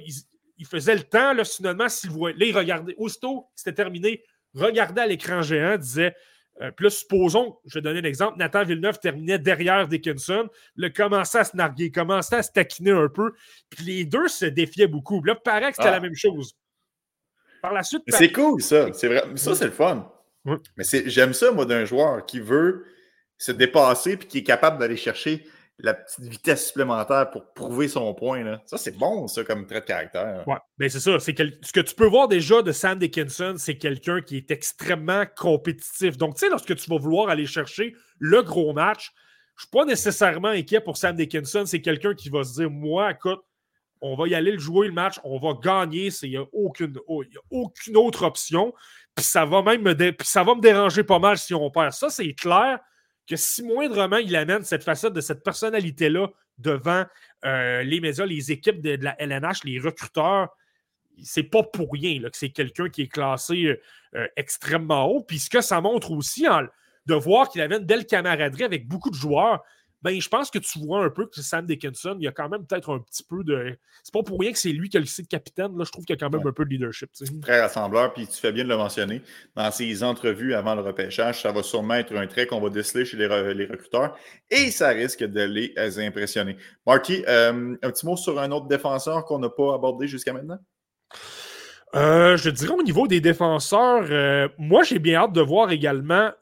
il, 0.56 0.66
faisait 0.66 0.94
le 0.94 1.02
temps. 1.02 1.34
Là, 1.34 1.44
finalement, 1.44 1.90
s'il 1.90 2.08
voyait, 2.08 2.38
là, 2.38 2.46
il 2.46 2.56
regardait. 2.56 2.94
Aussitôt, 2.96 3.50
c'était 3.54 3.74
terminé. 3.74 4.24
Regardait 4.54 5.02
à 5.02 5.06
l'écran 5.06 5.42
géant, 5.42 5.76
disait 5.76 6.14
euh, 6.60 6.70
puis 6.70 6.84
là, 6.84 6.90
supposons, 6.90 7.56
je 7.66 7.74
vais 7.74 7.82
donner 7.82 7.98
un 7.98 8.04
exemple, 8.04 8.38
Nathan 8.38 8.64
Villeneuve 8.64 9.00
terminait 9.00 9.38
derrière 9.38 9.88
Dickinson, 9.88 10.48
le 10.76 10.88
commençait 10.88 11.38
à 11.38 11.44
se 11.44 11.56
narguer, 11.56 11.90
commençait 11.90 12.36
à 12.36 12.42
se 12.42 12.52
taquiner 12.52 12.92
un 12.92 13.08
peu, 13.08 13.32
puis 13.70 13.84
les 13.84 14.04
deux 14.04 14.28
se 14.28 14.44
défiaient 14.44 14.86
beaucoup. 14.86 15.22
là, 15.24 15.34
paraît 15.34 15.70
que 15.70 15.76
c'était 15.76 15.90
la 15.90 15.96
ah. 15.96 16.00
même 16.00 16.14
chose. 16.14 16.54
Par 17.60 17.72
la 17.72 17.82
suite. 17.82 18.02
C'est 18.08 18.30
cool, 18.30 18.62
ça. 18.62 18.92
C'est 18.92 19.08
vrai. 19.08 19.24
Ça, 19.36 19.54
c'est 19.54 19.64
le 19.64 19.70
fun. 19.70 20.10
Mais 20.76 20.84
j'aime 21.06 21.32
ça, 21.32 21.50
moi, 21.50 21.64
d'un 21.64 21.84
joueur 21.84 22.24
qui 22.26 22.38
veut 22.38 22.84
se 23.38 23.52
dépasser 23.52 24.16
puis 24.16 24.28
qui 24.28 24.38
est 24.38 24.44
capable 24.44 24.78
d'aller 24.78 24.96
chercher 24.96 25.46
la 25.78 25.94
petite 25.94 26.24
vitesse 26.24 26.68
supplémentaire 26.68 27.30
pour 27.30 27.52
prouver 27.52 27.88
son 27.88 28.14
point. 28.14 28.60
Ça, 28.64 28.78
c'est 28.78 28.96
bon, 28.96 29.26
ça, 29.26 29.42
comme 29.44 29.66
trait 29.66 29.80
de 29.80 29.86
caractère. 29.86 30.46
Ouais, 30.46 30.56
ben 30.78 30.88
c'est 30.88 31.00
ça. 31.00 31.18
Ce 31.18 31.32
que 31.32 31.80
tu 31.80 31.94
peux 31.94 32.06
voir 32.06 32.28
déjà 32.28 32.62
de 32.62 32.70
Sam 32.70 32.98
Dickinson, 32.98 33.54
c'est 33.58 33.76
quelqu'un 33.76 34.20
qui 34.20 34.36
est 34.36 34.50
extrêmement 34.50 35.24
compétitif. 35.36 36.16
Donc, 36.16 36.34
tu 36.34 36.40
sais, 36.40 36.48
lorsque 36.48 36.76
tu 36.76 36.90
vas 36.90 36.98
vouloir 36.98 37.28
aller 37.28 37.46
chercher 37.46 37.94
le 38.18 38.42
gros 38.42 38.72
match, 38.72 39.12
je 39.56 39.62
ne 39.62 39.66
suis 39.66 39.70
pas 39.70 39.84
nécessairement 39.84 40.48
inquiet 40.48 40.80
pour 40.80 40.96
Sam 40.96 41.16
Dickinson. 41.16 41.64
C'est 41.66 41.80
quelqu'un 41.80 42.14
qui 42.14 42.28
va 42.28 42.44
se 42.44 42.54
dire 42.54 42.70
Moi, 42.70 43.10
écoute, 43.10 43.40
on 44.00 44.16
va 44.16 44.28
y 44.28 44.34
aller 44.34 44.52
le 44.52 44.58
jouer 44.58 44.86
le 44.86 44.92
match, 44.92 45.18
on 45.24 45.38
va 45.38 45.58
gagner, 45.60 46.10
il 46.22 46.30
n'y 46.30 46.36
a, 46.36 46.44
aucune, 46.52 46.98
oh, 47.08 47.22
a 47.22 47.40
aucune 47.50 47.96
autre 47.96 48.24
option. 48.24 48.72
Puis 49.14 49.24
ça 49.24 49.44
va 49.44 49.62
même 49.62 49.82
me, 49.82 49.94
ça 50.22 50.44
va 50.44 50.54
me 50.54 50.60
déranger 50.60 51.04
pas 51.04 51.18
mal 51.18 51.38
si 51.38 51.54
on 51.54 51.70
perd. 51.70 51.92
Ça, 51.92 52.10
c'est 52.10 52.32
clair 52.34 52.78
que 53.26 53.36
si 53.36 53.62
moindrement 53.62 54.18
il 54.18 54.34
amène 54.36 54.64
cette 54.64 54.84
facette 54.84 55.12
de 55.12 55.20
cette 55.20 55.42
personnalité-là 55.42 56.28
devant 56.58 57.04
euh, 57.44 57.82
les 57.82 58.00
médias, 58.00 58.26
les 58.26 58.52
équipes 58.52 58.80
de, 58.80 59.02
la 59.02 59.20
LNH, 59.20 59.64
les 59.64 59.78
recruteurs, 59.78 60.48
c'est 61.22 61.44
pas 61.44 61.62
pour 61.62 61.92
rien 61.92 62.20
que 62.20 62.36
c'est 62.36 62.50
quelqu'un 62.50 62.88
qui 62.88 63.02
est 63.02 63.08
classé 63.08 63.64
euh, 63.64 63.80
euh, 64.16 64.26
extrêmement 64.36 65.06
haut. 65.06 65.22
Puis 65.22 65.38
ce 65.38 65.50
que 65.50 65.60
ça 65.60 65.80
montre 65.80 66.10
aussi, 66.10 66.46
de 67.06 67.14
voir 67.14 67.48
qu'il 67.48 67.60
avait 67.60 67.76
une 67.76 67.84
belle 67.84 68.06
camaraderie 68.06 68.64
avec 68.64 68.88
beaucoup 68.88 69.10
de 69.10 69.14
joueurs, 69.14 69.62
ben, 70.04 70.20
je 70.20 70.28
pense 70.28 70.50
que 70.50 70.58
tu 70.58 70.78
vois 70.80 71.02
un 71.02 71.08
peu 71.08 71.24
que 71.26 71.40
Sam 71.40 71.64
Dickinson, 71.64 72.16
il 72.20 72.24
y 72.24 72.28
a 72.28 72.32
quand 72.32 72.50
même 72.50 72.66
peut-être 72.66 72.92
un 72.92 72.98
petit 72.98 73.24
peu 73.24 73.42
de. 73.42 73.74
C'est 74.02 74.12
pas 74.12 74.22
pour 74.22 74.38
rien 74.38 74.52
que 74.52 74.58
c'est 74.58 74.68
lui 74.68 74.90
qui 74.90 74.98
a 74.98 75.00
le 75.00 75.06
site 75.06 75.28
capitaine. 75.28 75.78
Là, 75.78 75.84
je 75.84 75.90
trouve 75.90 76.04
qu'il 76.04 76.14
y 76.14 76.18
a 76.18 76.20
quand 76.20 76.30
même 76.30 76.46
un 76.46 76.52
peu 76.52 76.66
de 76.66 76.68
leadership. 76.68 77.08
Très 77.40 77.62
rassembleur, 77.62 78.12
puis 78.12 78.26
tu 78.26 78.38
fais 78.38 78.52
bien 78.52 78.64
de 78.64 78.68
le 78.68 78.76
mentionner. 78.76 79.22
Dans 79.56 79.70
ses 79.70 80.04
entrevues 80.04 80.52
avant 80.52 80.74
le 80.74 80.82
repêchage, 80.82 81.40
ça 81.40 81.52
va 81.52 81.62
sûrement 81.62 81.94
être 81.94 82.14
un 82.14 82.26
trait 82.26 82.46
qu'on 82.46 82.60
va 82.60 82.68
déceler 82.68 83.06
chez 83.06 83.16
les, 83.16 83.26
recruteurs 83.26 84.14
et 84.50 84.70
ça 84.70 84.90
risque 84.90 85.24
de 85.24 85.42
les 85.42 85.98
impressionner. 85.98 86.58
Marty, 86.86 87.24
euh, 87.26 87.74
un 87.82 87.90
petit 87.90 88.04
mot 88.04 88.18
sur 88.18 88.38
un 88.38 88.50
autre 88.50 88.66
défenseur 88.66 89.24
qu'on 89.24 89.38
n'a 89.38 89.48
pas 89.48 89.74
abordé 89.74 90.06
jusqu'à 90.06 90.34
maintenant? 90.34 90.58
Euh, 91.94 92.36
je 92.36 92.50
dirais 92.50 92.74
au 92.74 92.82
niveau 92.82 93.06
des 93.06 93.22
défenseurs, 93.22 94.04
euh, 94.10 94.48
moi 94.58 94.82
j'ai 94.82 94.98
bien 94.98 95.20
hâte 95.20 95.32
de 95.32 95.40
voir 95.40 95.70
également 95.70 96.32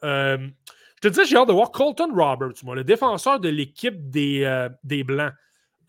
te 1.09 1.21
dis, 1.21 1.27
j'ai 1.27 1.37
hâte 1.37 1.47
de 1.47 1.53
voir 1.53 1.71
Colton 1.71 2.13
Roberts, 2.13 2.63
moi, 2.63 2.75
le 2.75 2.83
défenseur 2.83 3.39
de 3.39 3.49
l'équipe 3.49 4.09
des, 4.09 4.43
euh, 4.43 4.69
Blancs. 5.03 5.33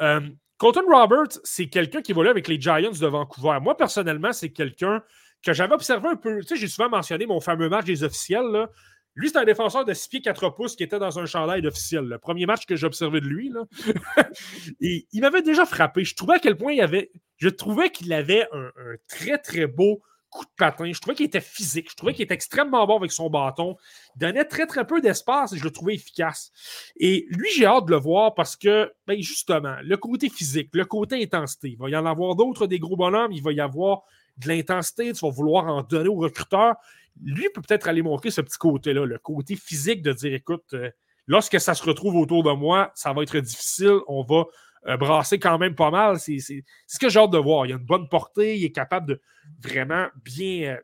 Euh, 0.02 0.20
Colton 0.58 0.84
Roberts, 0.88 1.38
c'est 1.44 1.68
quelqu'un 1.68 2.02
qui 2.02 2.12
évolue 2.12 2.28
avec 2.28 2.48
les 2.48 2.60
Giants 2.60 2.90
de 2.90 3.06
Vancouver. 3.06 3.58
Moi, 3.60 3.76
personnellement, 3.76 4.32
c'est 4.32 4.50
quelqu'un 4.50 5.02
que 5.44 5.52
j'avais 5.52 5.74
observé 5.74 6.08
un 6.08 6.16
peu. 6.16 6.40
Tu 6.40 6.48
sais, 6.48 6.56
j'ai 6.56 6.68
souvent 6.68 6.88
mentionné 6.88 7.26
mon 7.26 7.40
fameux 7.40 7.68
match 7.68 7.84
des 7.84 8.02
officiels. 8.02 8.68
Lui, 9.14 9.28
c'est 9.28 9.38
un 9.38 9.44
défenseur 9.44 9.84
de 9.84 9.94
6 9.94 10.08
pieds 10.08 10.22
4 10.22 10.50
pouces 10.50 10.74
qui 10.74 10.82
était 10.82 10.98
dans 10.98 11.18
un 11.18 11.26
chandail 11.26 11.62
d'officiel. 11.62 12.04
Le 12.04 12.18
premier 12.18 12.46
match 12.46 12.66
que 12.66 12.74
j'ai 12.74 12.86
observé 12.86 13.20
de 13.20 13.26
lui. 13.26 13.52
Il 14.80 15.20
m'avait 15.20 15.42
déjà 15.42 15.64
frappé. 15.66 16.04
Je 16.04 16.16
trouvais 16.16 16.34
à 16.34 16.38
quel 16.40 16.56
point 16.56 16.72
il 16.72 16.80
avait. 16.80 17.12
Je 17.36 17.48
trouvais 17.48 17.90
qu'il 17.90 18.12
avait 18.12 18.48
un, 18.52 18.70
très, 19.08 19.38
très 19.38 19.66
beau 19.66 20.02
coup 20.34 20.44
de 20.44 20.50
patin. 20.56 20.90
Je 20.92 21.00
trouvais 21.00 21.14
qu'il 21.14 21.26
était 21.26 21.40
physique. 21.40 21.90
Je 21.90 21.96
trouvais 21.96 22.12
qu'il 22.12 22.24
était 22.24 22.34
extrêmement 22.34 22.84
bon 22.86 22.98
avec 22.98 23.12
son 23.12 23.30
bâton. 23.30 23.76
Il 24.16 24.18
donnait 24.18 24.44
très, 24.44 24.66
très 24.66 24.84
peu 24.84 25.00
d'espace 25.00 25.52
et 25.52 25.56
je 25.56 25.64
le 25.64 25.70
trouvais 25.70 25.94
efficace. 25.94 26.50
Et 26.96 27.26
lui, 27.30 27.48
j'ai 27.54 27.64
hâte 27.64 27.86
de 27.86 27.92
le 27.92 27.98
voir 27.98 28.34
parce 28.34 28.56
que, 28.56 28.92
ben 29.06 29.20
justement, 29.22 29.76
le 29.82 29.96
côté 29.96 30.28
physique, 30.28 30.70
le 30.72 30.84
côté 30.84 31.22
intensité, 31.22 31.70
il 31.70 31.78
va 31.78 31.88
y 31.88 31.96
en 31.96 32.04
avoir 32.04 32.34
d'autres, 32.34 32.66
des 32.66 32.80
gros 32.80 32.96
bonhommes. 32.96 33.32
Il 33.32 33.42
va 33.42 33.52
y 33.52 33.60
avoir 33.60 34.02
de 34.38 34.48
l'intensité. 34.48 35.12
Tu 35.12 35.24
vas 35.24 35.30
vouloir 35.30 35.66
en 35.66 35.82
donner 35.82 36.08
au 36.08 36.16
recruteur. 36.16 36.74
Lui 37.22 37.48
peut 37.54 37.62
peut-être 37.62 37.88
aller 37.88 38.02
montrer 38.02 38.32
ce 38.32 38.40
petit 38.40 38.58
côté-là, 38.58 39.06
le 39.06 39.18
côté 39.18 39.54
physique 39.54 40.02
de 40.02 40.12
dire 40.12 40.34
écoute, 40.34 40.64
euh, 40.74 40.90
lorsque 41.28 41.60
ça 41.60 41.74
se 41.74 41.84
retrouve 41.84 42.16
autour 42.16 42.42
de 42.42 42.50
moi, 42.50 42.90
ça 42.96 43.12
va 43.12 43.22
être 43.22 43.38
difficile. 43.38 43.98
On 44.08 44.24
va 44.24 44.46
euh, 44.86 44.96
brasser 44.96 45.38
quand 45.38 45.58
même 45.58 45.74
pas 45.74 45.90
mal. 45.90 46.18
C'est 46.18 46.38
ce 46.38 46.98
que 46.98 47.08
j'ai 47.08 47.18
hâte 47.18 47.30
de 47.30 47.38
voir. 47.38 47.66
Il 47.66 47.72
a 47.72 47.76
une 47.76 47.84
bonne 47.84 48.08
portée, 48.08 48.58
il 48.58 48.64
est 48.64 48.72
capable 48.72 49.06
de 49.06 49.20
vraiment 49.60 50.08
bien, 50.16 50.74
euh, 50.74 50.80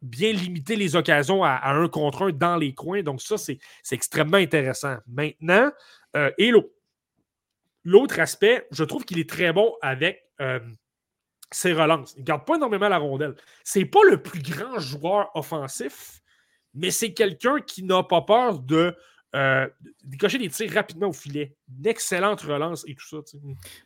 bien 0.00 0.32
limiter 0.32 0.76
les 0.76 0.94
occasions 0.94 1.42
à, 1.42 1.60
un 1.64 1.88
contre 1.88 2.22
un 2.22 2.30
dans 2.30 2.56
les 2.56 2.74
coins. 2.74 3.02
Donc, 3.02 3.20
ça, 3.20 3.36
c'est 3.36 3.58
extrêmement 3.90 4.36
intéressant. 4.36 4.96
Maintenant, 5.08 5.72
euh, 6.16 6.30
et 6.38 6.52
l'autre 7.84 8.20
aspect, 8.20 8.66
je 8.70 8.84
trouve 8.84 9.04
qu'il 9.04 9.18
est 9.18 9.28
très 9.28 9.52
bon 9.52 9.74
avec 9.82 10.22
ses 11.50 11.72
relances. 11.72 12.14
Il 12.16 12.20
ne 12.20 12.24
garde 12.26 12.44
pas 12.44 12.56
énormément 12.56 12.88
la 12.88 12.98
rondelle. 12.98 13.34
C'est 13.64 13.84
pas 13.84 14.00
le 14.08 14.22
plus 14.22 14.42
grand 14.42 14.78
joueur 14.78 15.30
offensif, 15.34 16.20
mais 16.74 16.90
c'est 16.90 17.14
quelqu'un 17.14 17.60
qui 17.60 17.82
n'a 17.82 18.02
pas 18.02 18.22
peur 18.22 18.58
de 18.58 18.94
euh, 19.34 19.66
décocher 20.04 20.38
des 20.38 20.48
tirs 20.48 20.72
rapidement 20.72 21.08
au 21.08 21.12
filet. 21.12 21.56
Une 21.78 21.86
excellente 21.86 22.40
relance 22.42 22.84
et 22.86 22.94
tout 22.94 23.06
ça. 23.06 23.16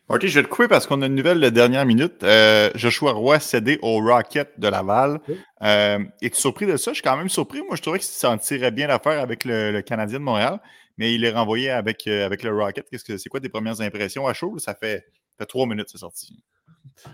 Ok, 0.07 0.25
je 0.25 0.39
vais 0.39 0.43
te 0.43 0.47
couper 0.47 0.67
parce 0.67 0.87
qu'on 0.87 1.01
a 1.01 1.07
une 1.07 1.15
nouvelle 1.15 1.41
de 1.41 1.49
dernière 1.49 1.85
minute. 1.85 2.23
Euh, 2.23 2.69
Joshua 2.75 3.11
Roy 3.11 3.39
cédé 3.39 3.79
au 3.81 3.99
Rocket 3.99 4.59
de 4.59 4.67
Laval. 4.67 5.19
Euh, 5.63 5.99
Es-tu 6.21 6.39
surpris 6.39 6.67
de 6.67 6.77
ça? 6.77 6.91
Je 6.91 6.95
suis 6.95 7.03
quand 7.03 7.17
même 7.17 7.29
surpris. 7.29 7.61
Moi, 7.61 7.75
je 7.75 7.81
trouvais 7.81 7.99
qu'il 7.99 8.07
s'en 8.07 8.37
tirait 8.37 8.71
bien 8.71 8.87
l'affaire 8.87 9.19
avec 9.19 9.43
le, 9.45 9.81
Canadien 9.81 10.19
de 10.19 10.23
Montréal, 10.23 10.59
mais 10.97 11.13
il 11.13 11.25
est 11.25 11.31
renvoyé 11.31 11.69
avec, 11.69 12.07
euh, 12.07 12.25
avec 12.25 12.43
le 12.43 12.55
Rocket. 12.55 12.87
Qu'est-ce 12.89 13.03
que 13.03 13.17
c'est 13.17 13.29
quoi 13.29 13.39
tes 13.39 13.49
premières 13.49 13.81
impressions 13.81 14.27
à 14.27 14.33
chaud? 14.33 14.57
Ça 14.59 14.75
fait, 14.75 14.99
ça 14.99 15.39
fait 15.39 15.45
trois 15.47 15.65
minutes, 15.65 15.89
c'est 15.91 15.97
sorti. 15.97 16.43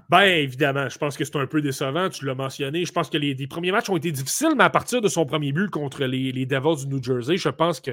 Ben, 0.09 0.24
évidemment, 0.24 0.89
je 0.89 0.97
pense 0.97 1.18
que 1.18 1.24
c'est 1.24 1.36
un 1.36 1.45
peu 1.45 1.61
décevant, 1.61 2.09
tu 2.09 2.26
l'as 2.26 2.36
mentionné. 2.36 2.86
Je 2.86 2.91
pense 2.91 3.09
que 3.09 3.18
les, 3.18 3.47
premiers 3.47 3.72
matchs 3.72 3.89
ont 3.89 3.97
été 3.97 4.11
difficiles, 4.11 4.53
mais 4.57 4.63
à 4.63 4.70
partir 4.70 5.01
de 5.01 5.07
son 5.07 5.26
premier 5.26 5.51
but 5.51 5.70
contre 5.70 6.03
les, 6.05 6.32
les 6.32 6.45
Devils 6.45 6.86
du 6.86 6.93
New 6.93 7.03
Jersey, 7.03 7.38
je 7.38 7.49
pense 7.49 7.80
que, 7.80 7.91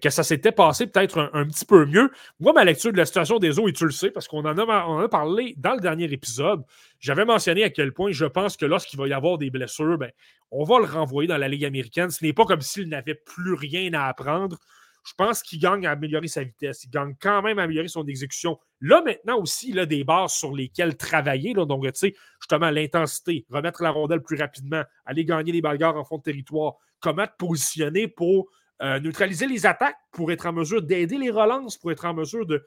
que 0.00 0.10
ça 0.10 0.22
s'était 0.22 0.52
passé 0.52 0.86
peut-être 0.86 1.30
un, 1.32 1.46
petit 1.46 1.64
peu 1.64 1.86
mieux. 1.86 2.10
Moi, 2.40 2.52
ma 2.52 2.64
lecture 2.64 2.92
de 2.92 2.96
la 2.96 3.06
situation 3.06 3.38
des 3.38 3.58
eaux, 3.58 3.68
et 3.68 3.72
tu 3.72 3.84
le 3.84 3.90
sais, 3.90 4.10
parce 4.10 4.28
qu'on 4.28 4.44
en, 4.44 4.56
a, 4.56 5.02
a 5.02 5.08
parlé 5.08 5.54
dans 5.58 5.74
le 5.74 5.80
dernier 5.80 6.12
épisode, 6.12 6.62
j'avais 7.00 7.24
mentionné 7.24 7.64
à 7.64 7.70
quel 7.70 7.92
point 7.92 8.12
je 8.12 8.26
pense 8.26 8.56
que 8.56 8.66
lorsqu'il 8.66 8.98
va 8.98 9.08
y 9.08 9.12
avoir 9.12 9.38
des 9.38 9.50
blessures, 9.50 9.98
ben, 9.98 10.10
on 10.50 10.64
va 10.64 10.78
le 10.78 10.84
renvoyer 10.84 11.28
dans 11.28 11.38
la 11.38 11.48
Ligue 11.48 11.64
américaine. 11.64 12.10
Ce 12.10 12.24
n'est 12.24 12.32
pas 12.32 12.44
comme 12.44 12.60
s'il 12.60 12.88
n'avait 12.88 13.14
plus 13.14 13.54
rien 13.54 13.92
à 13.94 14.06
apprendre 14.06 14.58
je 15.04 15.14
pense 15.16 15.42
qu'il 15.42 15.58
gagne 15.58 15.86
à 15.86 15.92
améliorer 15.92 16.28
sa 16.28 16.44
vitesse. 16.44 16.84
Il 16.84 16.90
gagne 16.90 17.14
quand 17.20 17.42
même 17.42 17.58
à 17.58 17.64
améliorer 17.64 17.88
son 17.88 18.06
exécution. 18.06 18.58
Là, 18.80 19.02
maintenant 19.04 19.38
aussi, 19.40 19.70
il 19.70 19.78
a 19.78 19.86
des 19.86 20.04
bases 20.04 20.32
sur 20.32 20.54
lesquelles 20.54 20.96
travailler. 20.96 21.54
Là, 21.54 21.64
donc, 21.64 21.84
tu 21.84 21.90
sais, 21.94 22.14
justement, 22.40 22.70
l'intensité, 22.70 23.44
remettre 23.50 23.82
la 23.82 23.90
rondelle 23.90 24.22
plus 24.22 24.36
rapidement, 24.36 24.82
aller 25.04 25.24
gagner 25.24 25.52
les 25.52 25.60
bagarres 25.60 25.96
en 25.96 26.04
fond 26.04 26.18
de 26.18 26.22
territoire, 26.22 26.74
comment 27.00 27.26
te 27.26 27.36
positionner 27.36 28.08
pour 28.08 28.48
euh, 28.82 29.00
neutraliser 29.00 29.46
les 29.46 29.66
attaques, 29.66 29.98
pour 30.12 30.30
être 30.32 30.46
en 30.46 30.52
mesure 30.52 30.82
d'aider 30.82 31.18
les 31.18 31.30
relances, 31.30 31.76
pour 31.76 31.92
être 31.92 32.04
en 32.04 32.14
mesure 32.14 32.46
de, 32.46 32.64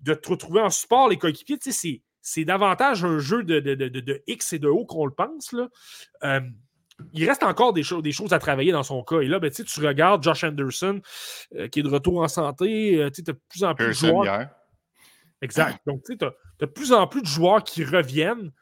de 0.00 0.14
te 0.14 0.28
retrouver 0.28 0.60
en 0.60 0.70
support, 0.70 1.08
les 1.08 1.18
coéquipiers? 1.18 1.58
Tu 1.58 1.72
sais, 1.72 2.02
c'est 2.20 2.44
davantage 2.44 3.04
un 3.04 3.20
jeu 3.20 3.44
de, 3.44 3.60
de, 3.60 4.22
X 4.26 4.52
et 4.52 4.58
de 4.58 4.66
O 4.66 4.84
qu'on 4.84 5.06
le 5.06 5.14
pense. 5.14 5.52
Là. 5.52 5.68
Euh, 6.24 6.40
il 7.12 7.28
reste 7.28 7.42
encore 7.42 7.72
des, 7.72 7.82
des, 8.02 8.12
choses 8.12 8.32
à 8.32 8.38
travailler 8.38 8.72
dans 8.72 8.82
son 8.82 9.02
cas. 9.02 9.20
Et 9.20 9.26
là, 9.26 9.38
ben, 9.38 9.50
tu 9.50 9.86
regardes 9.86 10.22
Josh 10.22 10.44
Anderson, 10.44 11.00
euh, 11.54 11.68
qui 11.68 11.80
est 11.80 11.82
de 11.82 11.88
retour 11.88 12.20
en 12.20 12.28
santé. 12.28 13.02
Euh, 13.02 13.10
tu 13.10 13.20
as 13.20 13.32
de 13.32 13.38
plus 13.48 13.64
en 13.64 13.74
plus 13.74 13.88
de 13.88 13.92
joueurs. 13.92 14.48
Exact. 15.42 15.78
Donc, 15.86 16.02
tu 16.04 16.16
as, 16.24 16.32
de 16.60 16.66
plus 16.66 16.92
en 16.92 17.06
plus 17.06 17.22
de 17.22 17.26
joueurs 17.26 17.62
qui 17.64 17.84
reviennent. 17.84 18.52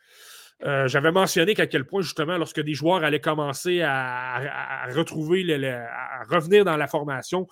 Euh, 0.64 0.88
j'avais 0.88 1.12
mentionné 1.12 1.54
qu'à 1.54 1.66
quel 1.66 1.84
point, 1.84 2.00
justement, 2.02 2.38
lorsque 2.38 2.60
des 2.60 2.74
joueurs 2.74 3.04
allaient 3.04 3.20
commencer 3.20 3.82
à, 3.82 4.86
retrouver, 4.94 5.44
à 5.54 6.24
revenir 6.28 6.64
dans 6.64 6.76
la 6.76 6.86
formation, 6.86 7.46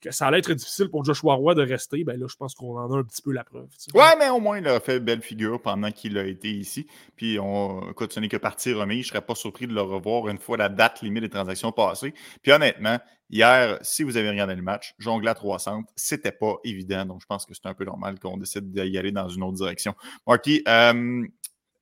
que 0.00 0.10
ça 0.10 0.26
allait 0.26 0.38
être 0.38 0.52
difficile 0.52 0.88
pour 0.88 1.04
Joshua 1.04 1.34
Roy 1.34 1.54
de 1.54 1.62
rester, 1.62 2.04
ben 2.04 2.18
là, 2.18 2.26
je 2.28 2.36
pense 2.36 2.54
qu'on 2.54 2.78
en 2.78 2.92
a 2.92 2.98
un 2.98 3.04
petit 3.04 3.22
peu 3.22 3.32
la 3.32 3.44
preuve. 3.44 3.68
Ouais, 3.94 4.16
mais 4.18 4.28
au 4.28 4.40
moins, 4.40 4.58
il 4.58 4.68
a 4.68 4.78
fait 4.80 5.00
belle 5.00 5.22
figure 5.22 5.60
pendant 5.60 5.90
qu'il 5.90 6.18
a 6.18 6.24
été 6.24 6.50
ici. 6.50 6.86
Puis, 7.16 7.38
on, 7.38 7.90
écoute, 7.90 8.12
ce 8.12 8.20
n'est 8.20 8.28
que 8.28 8.36
partie 8.36 8.72
remise. 8.72 9.04
Je 9.04 9.08
ne 9.08 9.14
serais 9.14 9.26
pas 9.26 9.34
surpris 9.34 9.66
de 9.66 9.72
le 9.74 9.80
revoir 9.80 10.28
une 10.28 10.38
fois 10.38 10.56
la 10.56 10.68
date 10.68 11.02
limite 11.02 11.22
des 11.22 11.30
transactions 11.30 11.72
passées. 11.72 12.14
Puis, 12.42 12.52
honnêtement, 12.52 12.98
hier, 13.30 13.78
si 13.82 14.02
vous 14.02 14.16
avez 14.16 14.28
regardé 14.28 14.54
le 14.54 14.62
match, 14.62 14.94
jongle 14.98 15.26
à 15.28 15.34
300, 15.34 15.82
c'était 15.94 16.32
pas 16.32 16.56
évident. 16.64 17.06
Donc, 17.06 17.20
je 17.22 17.26
pense 17.26 17.46
que 17.46 17.54
c'est 17.54 17.66
un 17.66 17.74
peu 17.74 17.84
normal 17.84 18.18
qu'on 18.20 18.36
décide 18.36 18.70
d'y 18.70 18.98
aller 18.98 19.12
dans 19.12 19.28
une 19.28 19.42
autre 19.42 19.56
direction. 19.56 19.94
Marty, 20.26 20.62
euh, 20.68 21.26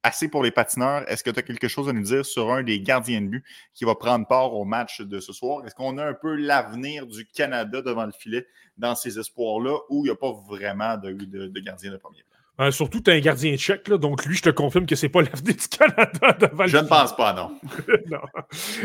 assez 0.04 0.28
pour 0.28 0.44
les 0.44 0.52
patineurs. 0.52 1.10
Est-ce 1.10 1.24
que 1.24 1.30
tu 1.30 1.38
as 1.40 1.42
quelque 1.42 1.66
chose 1.66 1.88
à 1.88 1.92
nous 1.92 2.02
dire 2.02 2.24
sur 2.24 2.52
un 2.52 2.62
des 2.62 2.78
gardiens 2.78 3.22
de 3.22 3.26
but 3.26 3.44
qui 3.72 3.84
va 3.84 3.94
prendre 3.96 4.26
part 4.28 4.54
au 4.54 4.64
match 4.64 5.00
de 5.00 5.18
ce 5.18 5.32
soir? 5.32 5.66
Est-ce 5.66 5.74
qu'on 5.74 5.98
a 5.98 6.04
un 6.06 6.14
peu 6.14 6.36
l'avenir 6.36 7.06
du 7.06 7.26
Canada 7.26 7.82
devant 7.82 8.04
le 8.04 8.12
filet 8.12 8.46
dans 8.76 8.94
ces 8.94 9.18
espoirs-là 9.18 9.76
ou 9.88 10.04
il 10.04 10.08
n'y 10.08 10.10
a 10.10 10.14
pas 10.14 10.32
vraiment 10.48 10.96
de, 10.98 11.12
de, 11.12 11.60
gardien 11.60 11.90
de 11.90 11.96
premier 11.96 12.22
plan? 12.22 12.66
Euh, 12.66 12.70
surtout, 12.70 13.00
tu 13.00 13.10
as 13.10 13.14
un 13.14 13.20
gardien 13.20 13.56
tchèque, 13.56 13.88
là, 13.88 13.98
donc 13.98 14.24
lui, 14.26 14.36
je 14.36 14.42
te 14.42 14.50
confirme 14.50 14.86
que 14.86 14.94
c'est 14.94 15.08
pas 15.08 15.22
l'avenir 15.22 15.56
du 15.56 15.68
Canada 15.68 16.36
devant 16.38 16.64
le 16.64 16.68
Je 16.68 16.76
ne 16.76 16.86
pense 16.86 17.16
pas, 17.16 17.32
non. 17.32 17.58
non. 18.10 18.20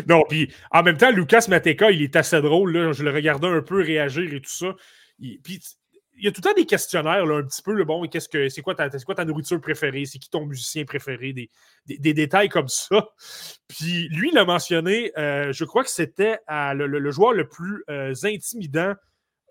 Non, 0.08 0.24
puis 0.28 0.52
en 0.72 0.82
même 0.82 0.98
temps, 0.98 1.12
Lucas 1.12 1.46
Mateka, 1.50 1.92
il 1.92 2.02
est 2.02 2.16
assez 2.16 2.42
drôle. 2.42 2.72
Là, 2.72 2.94
je 2.94 3.04
le 3.04 3.12
regardais 3.12 3.48
un 3.48 3.62
peu 3.62 3.84
réagir 3.84 4.34
et 4.34 4.42
tout 4.42 4.50
ça. 4.50 4.74
puis 5.20 5.60
il 6.20 6.26
y 6.26 6.28
a 6.28 6.32
tout 6.32 6.42
le 6.44 6.50
temps 6.50 6.56
des 6.56 6.66
questionnaires, 6.66 7.26
là, 7.26 7.38
un 7.38 7.44
petit 7.44 7.62
peu, 7.62 7.74
le 7.74 7.86
bon, 7.86 8.06
qu'est-ce 8.08 8.28
que 8.28 8.50
c'est 8.50 8.62
quoi, 8.62 8.76
ta, 8.76 8.90
quoi 8.90 9.16
ta 9.16 9.26
nourriture 9.26 9.60
préférée, 9.62 10.06
c'est 10.06 10.20
qui 10.20 10.30
ton 10.30 10.46
musicien 10.46 10.84
préféré, 10.84 11.34
des, 11.34 11.50
des, 11.86 12.14
détails 12.14 12.50
comme 12.50 12.68
ça. 12.68 13.10
Puis 13.68 14.10
lui, 14.10 14.30
il 14.32 14.38
a 14.38 14.46
mentionné, 14.46 15.12
euh, 15.18 15.52
je 15.54 15.64
crois 15.64 15.84
que 15.84 15.90
c'était 15.90 16.40
le, 16.48 17.12
joueur 17.12 17.34
le 17.34 17.48
plus 17.48 17.84
euh, 17.90 18.14
intimidant 18.24 18.94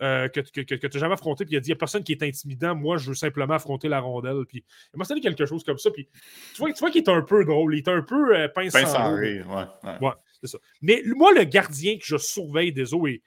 euh, 0.03 0.29
que, 0.29 0.41
que, 0.41 0.61
que, 0.61 0.87
tu 0.87 0.97
as 0.97 1.01
jamais 1.01 1.14
affronté. 1.14 1.45
Puis 1.45 1.55
il 1.55 1.57
a 1.57 1.61
dit, 1.61 1.69
il 1.69 1.73
n'y 1.73 1.77
a 1.77 1.79
personne 1.79 2.05
qui 2.05 2.12
est 2.12 2.23
intimidant, 2.23 2.75
moi, 2.75 2.99
je 2.99 3.09
veux 3.09 3.14
simplement 3.14 3.55
affronter 3.55 3.89
la 3.89 4.01
rondelle. 4.01 4.45
Puis 4.47 4.59
il 4.59 4.97
m'a 4.97 4.99
mentionné 4.99 5.21
quelque 5.21 5.47
chose 5.47 5.64
comme 5.64 5.79
ça. 5.79 5.91
Puis 5.91 6.09
tu 6.55 6.59
vois, 6.59 6.73
tu 6.73 6.81
vois 6.81 6.91
qu'il 6.91 7.03
est 7.03 7.09
un 7.09 7.23
peu 7.23 7.45
drôle, 7.45 7.75
il 7.75 7.79
est 7.79 7.89
un 7.89 8.03
peu 8.03 8.49
pince, 8.55 8.73
pince 8.73 8.93
sans 8.93 9.16
rire. 9.16 9.49
Ouais, 9.49 9.99
ouais. 10.01 10.12
c'est 10.41 10.49
ça. 10.49 10.59
Mais 10.83 11.03
moi, 11.07 11.33
le 11.33 11.45
gardien 11.45 11.97
que 11.97 12.05
je 12.05 12.19
surveille 12.19 12.73
des 12.73 12.93
eaux 12.93 13.07
est 13.07 13.23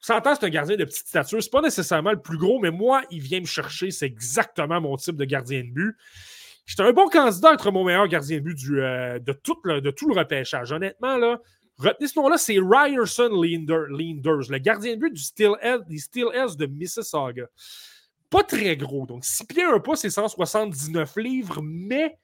S'entend, 0.00 0.34
c'est 0.34 0.46
un 0.46 0.50
gardien 0.50 0.76
de 0.76 0.84
petite 0.84 1.08
stature. 1.08 1.42
C'est 1.42 1.50
pas 1.50 1.60
nécessairement 1.60 2.12
le 2.12 2.20
plus 2.20 2.38
gros, 2.38 2.58
mais 2.58 2.70
moi, 2.70 3.02
il 3.10 3.20
vient 3.20 3.40
me 3.40 3.46
chercher. 3.46 3.90
C'est 3.90 4.06
exactement 4.06 4.80
mon 4.80 4.96
type 4.96 5.16
de 5.16 5.26
gardien 5.26 5.62
de 5.62 5.70
but. 5.70 5.94
J'étais 6.64 6.82
un 6.82 6.92
bon 6.92 7.08
candidat 7.08 7.50
à 7.50 7.54
être 7.54 7.70
mon 7.70 7.84
meilleur 7.84 8.08
gardien 8.08 8.38
de 8.38 8.42
but 8.42 8.58
euh, 8.70 9.18
de, 9.18 9.32
tout 9.32 9.58
le, 9.64 9.80
de 9.80 9.90
tout 9.90 10.08
le 10.08 10.18
repêchage. 10.18 10.72
Honnêtement, 10.72 11.18
là, 11.18 11.38
retenez 11.76 12.08
ce 12.08 12.18
nom-là, 12.18 12.38
c'est 12.38 12.58
Ryerson 12.58 13.28
Linders, 13.42 14.50
le 14.50 14.58
gardien 14.58 14.94
de 14.94 15.00
but 15.00 15.12
du 15.12 15.20
Steel 15.22 15.52
des 15.86 16.56
de 16.56 16.66
Mississauga. 16.66 17.46
Pas 18.30 18.44
très 18.44 18.76
gros. 18.76 19.04
Donc, 19.04 19.24
6 19.24 19.44
pieds 19.46 19.64
un 19.64 19.80
pas, 19.80 19.96
c'est 19.96 20.10
179 20.10 21.16
livres, 21.16 21.60
mais 21.62 22.16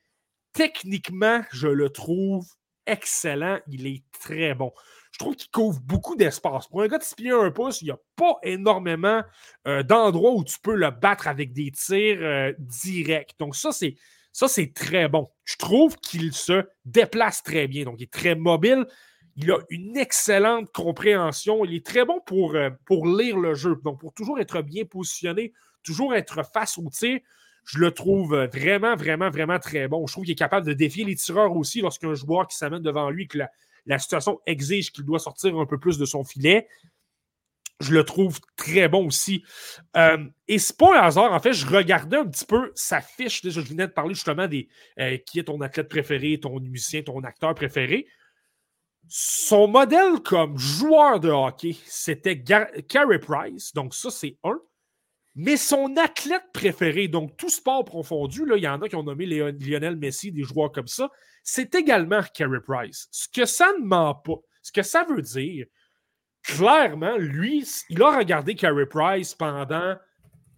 techniquement, 0.53 1.43
je 1.53 1.69
le 1.69 1.91
trouve 1.91 2.47
excellent. 2.87 3.59
Il 3.67 3.87
est 3.87 4.05
très 4.19 4.55
bon 4.55 4.73
je 5.17 5.25
trouve 5.25 5.35
qu'il 5.35 5.51
couvre 5.51 5.81
beaucoup 5.81 6.15
d'espace. 6.15 6.67
Pour 6.67 6.83
un 6.83 6.89
gars 6.89 6.99
de 6.99 7.03
6 7.03 7.15
pieds 7.15 7.31
1 7.31 7.51
pouce, 7.51 7.81
il 7.81 7.87
n'y 7.87 7.91
a 7.91 7.99
pas 8.17 8.37
énormément 8.43 9.23
euh, 9.67 9.83
d'endroits 9.83 10.35
où 10.35 10.45
tu 10.45 10.59
peux 10.63 10.75
le 10.75 10.91
battre 10.91 11.27
avec 11.27 11.55
des 11.55 11.71
tirs 11.71 12.19
euh, 12.21 12.53
directs. 12.59 13.35
Donc, 13.39 13.57
ça, 13.57 13.73
c'est. 13.73 13.95
Ça, 14.31 14.47
c'est 14.47 14.75
très 14.75 15.09
bon. 15.09 15.31
Je 15.45 15.57
trouve 15.57 15.97
qu'il 15.97 16.35
se 16.35 16.65
déplace 16.85 17.43
très 17.43 17.67
bien. 17.67 17.85
Donc, 17.85 17.95
il 17.99 18.03
est 18.03 18.13
très 18.13 18.35
mobile. 18.35 18.85
Il 19.37 19.51
a 19.51 19.57
une 19.71 19.97
excellente 19.97 20.71
compréhension. 20.71 21.65
Il 21.65 21.73
est 21.73 21.87
très 21.87 22.05
bon 22.05 22.21
pour, 22.27 22.55
euh, 22.55 22.69
pour 22.85 23.07
lire 23.07 23.39
le 23.39 23.55
jeu. 23.55 23.81
Donc, 23.83 23.99
pour 23.99 24.13
toujours 24.13 24.39
être 24.39 24.61
bien 24.61 24.85
positionné, 24.85 25.55
toujours 25.83 26.15
être 26.15 26.43
face 26.43 26.77
au 26.77 26.91
tir, 26.91 27.21
je 27.65 27.79
le 27.79 27.91
trouve 27.93 28.37
vraiment, 28.53 28.95
vraiment, 28.97 29.31
vraiment 29.31 29.59
très 29.59 29.89
bon. 29.89 30.07
Je 30.07 30.13
trouve 30.13 30.25
qu'il 30.25 30.33
est 30.33 30.37
capable 30.37 30.67
de 30.67 30.75
défier 30.75 31.07
les 31.07 31.17
tireurs 31.17 31.57
aussi 31.57 31.81
lorsqu'un 31.81 32.13
joueur 32.13 32.47
qui 32.47 32.59
s'amène 32.59 32.83
devant 32.83 33.09
lui, 33.09 33.29
que 33.29 33.39
la, 33.39 33.51
la 33.87 33.99
situation 33.99 34.41
exige 34.47 34.93
qu'il 34.93 35.05
doit 35.05 35.19
sortir 35.19 35.57
un 35.59 35.67
peu 35.67 35.79
plus 35.79 35.99
de 35.99 36.05
son 36.05 36.25
filet. 36.25 36.69
Je 37.81 37.93
le 37.93 38.05
trouve 38.05 38.41
très 38.57 38.89
bon 38.89 39.07
aussi. 39.07 39.45
Euh, 39.97 40.25
et 40.49 40.59
c'est 40.59 40.77
pas 40.79 40.99
un 40.99 41.03
hasard. 41.03 41.33
En 41.33 41.41
fait, 41.41 41.53
je 41.53 41.67
regardais 41.67 42.17
un 42.17 42.27
petit 42.27 42.47
peu 42.47 42.73
sa 42.75 43.01
fiche. 43.01 43.43
Je 43.45 43.61
venais 43.61 43.87
de 43.87 43.93
parler 43.93 44.15
justement 44.15 44.49
des 44.49 44.69
euh, 44.99 45.19
qui 45.19 45.39
est 45.39 45.45
ton 45.45 45.61
athlète 45.61 45.89
préféré, 45.89 46.41
ton 46.41 46.59
musicien, 46.59 47.03
ton 47.03 47.23
acteur 47.23 47.55
préféré. 47.55 48.07
Son 49.09 49.69
modèle 49.69 50.21
comme 50.25 50.59
joueur 50.59 51.21
de 51.21 51.29
hockey, 51.29 51.77
c'était 51.85 52.43
Carey 52.43 53.19
Price. 53.21 53.73
Donc, 53.75 53.95
ça, 53.95 54.11
c'est 54.11 54.37
un. 54.43 54.59
Mais 55.39 55.59
son 55.59 55.95
athlète 55.99 56.45
préféré, 56.53 57.09
donc 57.09 57.37
tout 57.37 57.51
sport 57.51 57.85
confondu, 57.85 58.45
il 58.57 58.63
y 58.63 58.67
en 58.69 58.81
a 58.81 58.89
qui 58.89 58.97
ont 58.97 59.03
nommé 59.03 59.27
Lionel 59.27 59.97
Messi, 59.97 60.33
des 60.33 60.43
joueurs 60.43 60.73
comme 60.73 60.87
ça, 60.87 61.11
c'est 61.43 61.75
également 61.75 62.23
Carey 62.35 62.61
Price. 62.67 63.07
Ce 63.11 63.29
que 63.29 63.45
ça 63.45 63.71
ne 63.79 63.85
ment 63.85 64.15
pas, 64.15 64.39
ce 64.63 64.73
que 64.73 64.83
ça 64.83 65.05
veut 65.05 65.21
dire, 65.21 65.67
clairement, 66.43 67.17
lui, 67.19 67.69
il 67.91 68.03
a 68.03 68.17
regardé 68.17 68.55
Carey 68.55 68.87
Price 68.87 69.35
pendant 69.35 69.97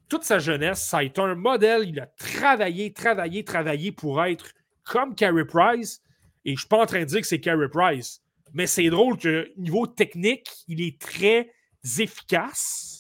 toute 0.09 0.24
sa 0.24 0.39
jeunesse. 0.39 0.83
Ça 0.85 0.99
a 0.99 1.03
été 1.03 1.20
un 1.20 1.35
modèle. 1.35 1.89
Il 1.89 1.99
a 2.01 2.07
travaillé, 2.07 2.93
travaillé, 2.93 3.45
travaillé 3.45 3.93
pour 3.93 4.24
être 4.24 4.53
comme 4.85 5.14
Carey 5.14 5.45
Price. 5.45 6.01
Et 6.45 6.51
je 6.51 6.55
ne 6.55 6.59
suis 6.59 6.68
pas 6.68 6.83
en 6.83 6.87
train 6.87 7.01
de 7.01 7.05
dire 7.05 7.20
que 7.20 7.26
c'est 7.26 7.41
Carey 7.41 7.68
Price. 7.68 8.22
Mais 8.55 8.66
c'est 8.66 8.89
drôle 8.89 9.18
que 9.18 9.51
niveau 9.57 9.87
technique, 9.87 10.49
il 10.68 10.81
est 10.81 11.01
très 11.01 11.51
efficace, 11.99 12.98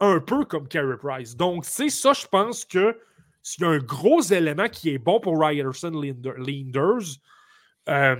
un 0.00 0.20
peu 0.20 0.44
comme 0.44 0.68
Carey 0.68 0.96
Price. 1.00 1.36
Donc, 1.36 1.64
c'est 1.64 1.88
ça, 1.88 2.12
je 2.12 2.26
pense 2.26 2.64
que 2.64 2.98
s'il 3.42 3.62
y 3.62 3.66
a 3.66 3.70
un 3.70 3.78
gros 3.78 4.20
élément 4.22 4.68
qui 4.68 4.90
est 4.90 4.98
bon 4.98 5.20
pour 5.20 5.40
Ryerson 5.40 5.90
Linders, 5.90 7.18
euh, 7.88 8.16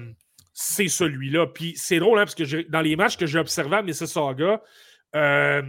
c'est 0.53 0.89
celui-là. 0.89 1.49
Puis 1.49 1.75
c'est 1.77 1.99
drôle, 1.99 2.19
hein, 2.19 2.25
parce 2.25 2.35
que 2.35 2.69
dans 2.71 2.81
les 2.81 2.97
matchs 2.97 3.17
que 3.17 3.27
j'ai 3.27 3.39
observés 3.39 3.77
à 3.77 3.83
Mississauga, 3.83 4.63
euh, 5.15 5.63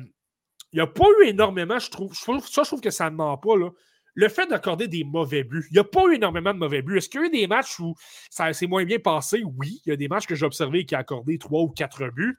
il 0.72 0.76
n'y 0.76 0.82
a 0.82 0.88
pas 0.88 1.06
eu 1.20 1.28
énormément, 1.28 1.80
je 1.80 1.90
trouve, 1.90 2.14
ça, 2.14 2.34
je 2.64 2.68
trouve 2.68 2.82
que 2.82 2.90
ça 2.90 3.10
ne 3.10 3.16
ment 3.16 3.38
pas. 3.38 3.54
Le 4.14 4.30
fait 4.30 4.48
d'accorder 4.48 4.88
des 4.88 5.04
mauvais 5.04 5.44
buts, 5.44 5.66
il 5.72 5.74
n'y 5.74 5.80
a 5.80 5.84
pas 5.84 6.04
eu 6.06 6.16
énormément 6.16 6.54
de 6.54 6.60
mauvais 6.60 6.82
buts. 6.82 6.98
Est-ce 6.98 7.10
qu'il 7.10 7.22
y 7.22 7.24
a 7.24 7.28
eu 7.28 7.30
des 7.30 7.48
matchs 7.48 7.80
où 7.80 7.96
ça 8.30 8.52
s'est 8.54 8.68
moins 8.68 8.84
bien 8.84 9.00
passé? 9.00 9.44
Oui, 9.44 9.82
il 9.86 9.90
y 9.90 9.92
a 9.92 9.96
des 9.96 10.08
matchs 10.08 10.28
que 10.28 10.36
j'ai 10.36 10.46
observés 10.46 10.86
qui 10.86 10.96
a 10.96 11.00
accordé 11.00 11.38
trois 11.38 11.62
ou 11.62 11.70
quatre 11.70 12.08
buts, 12.10 12.38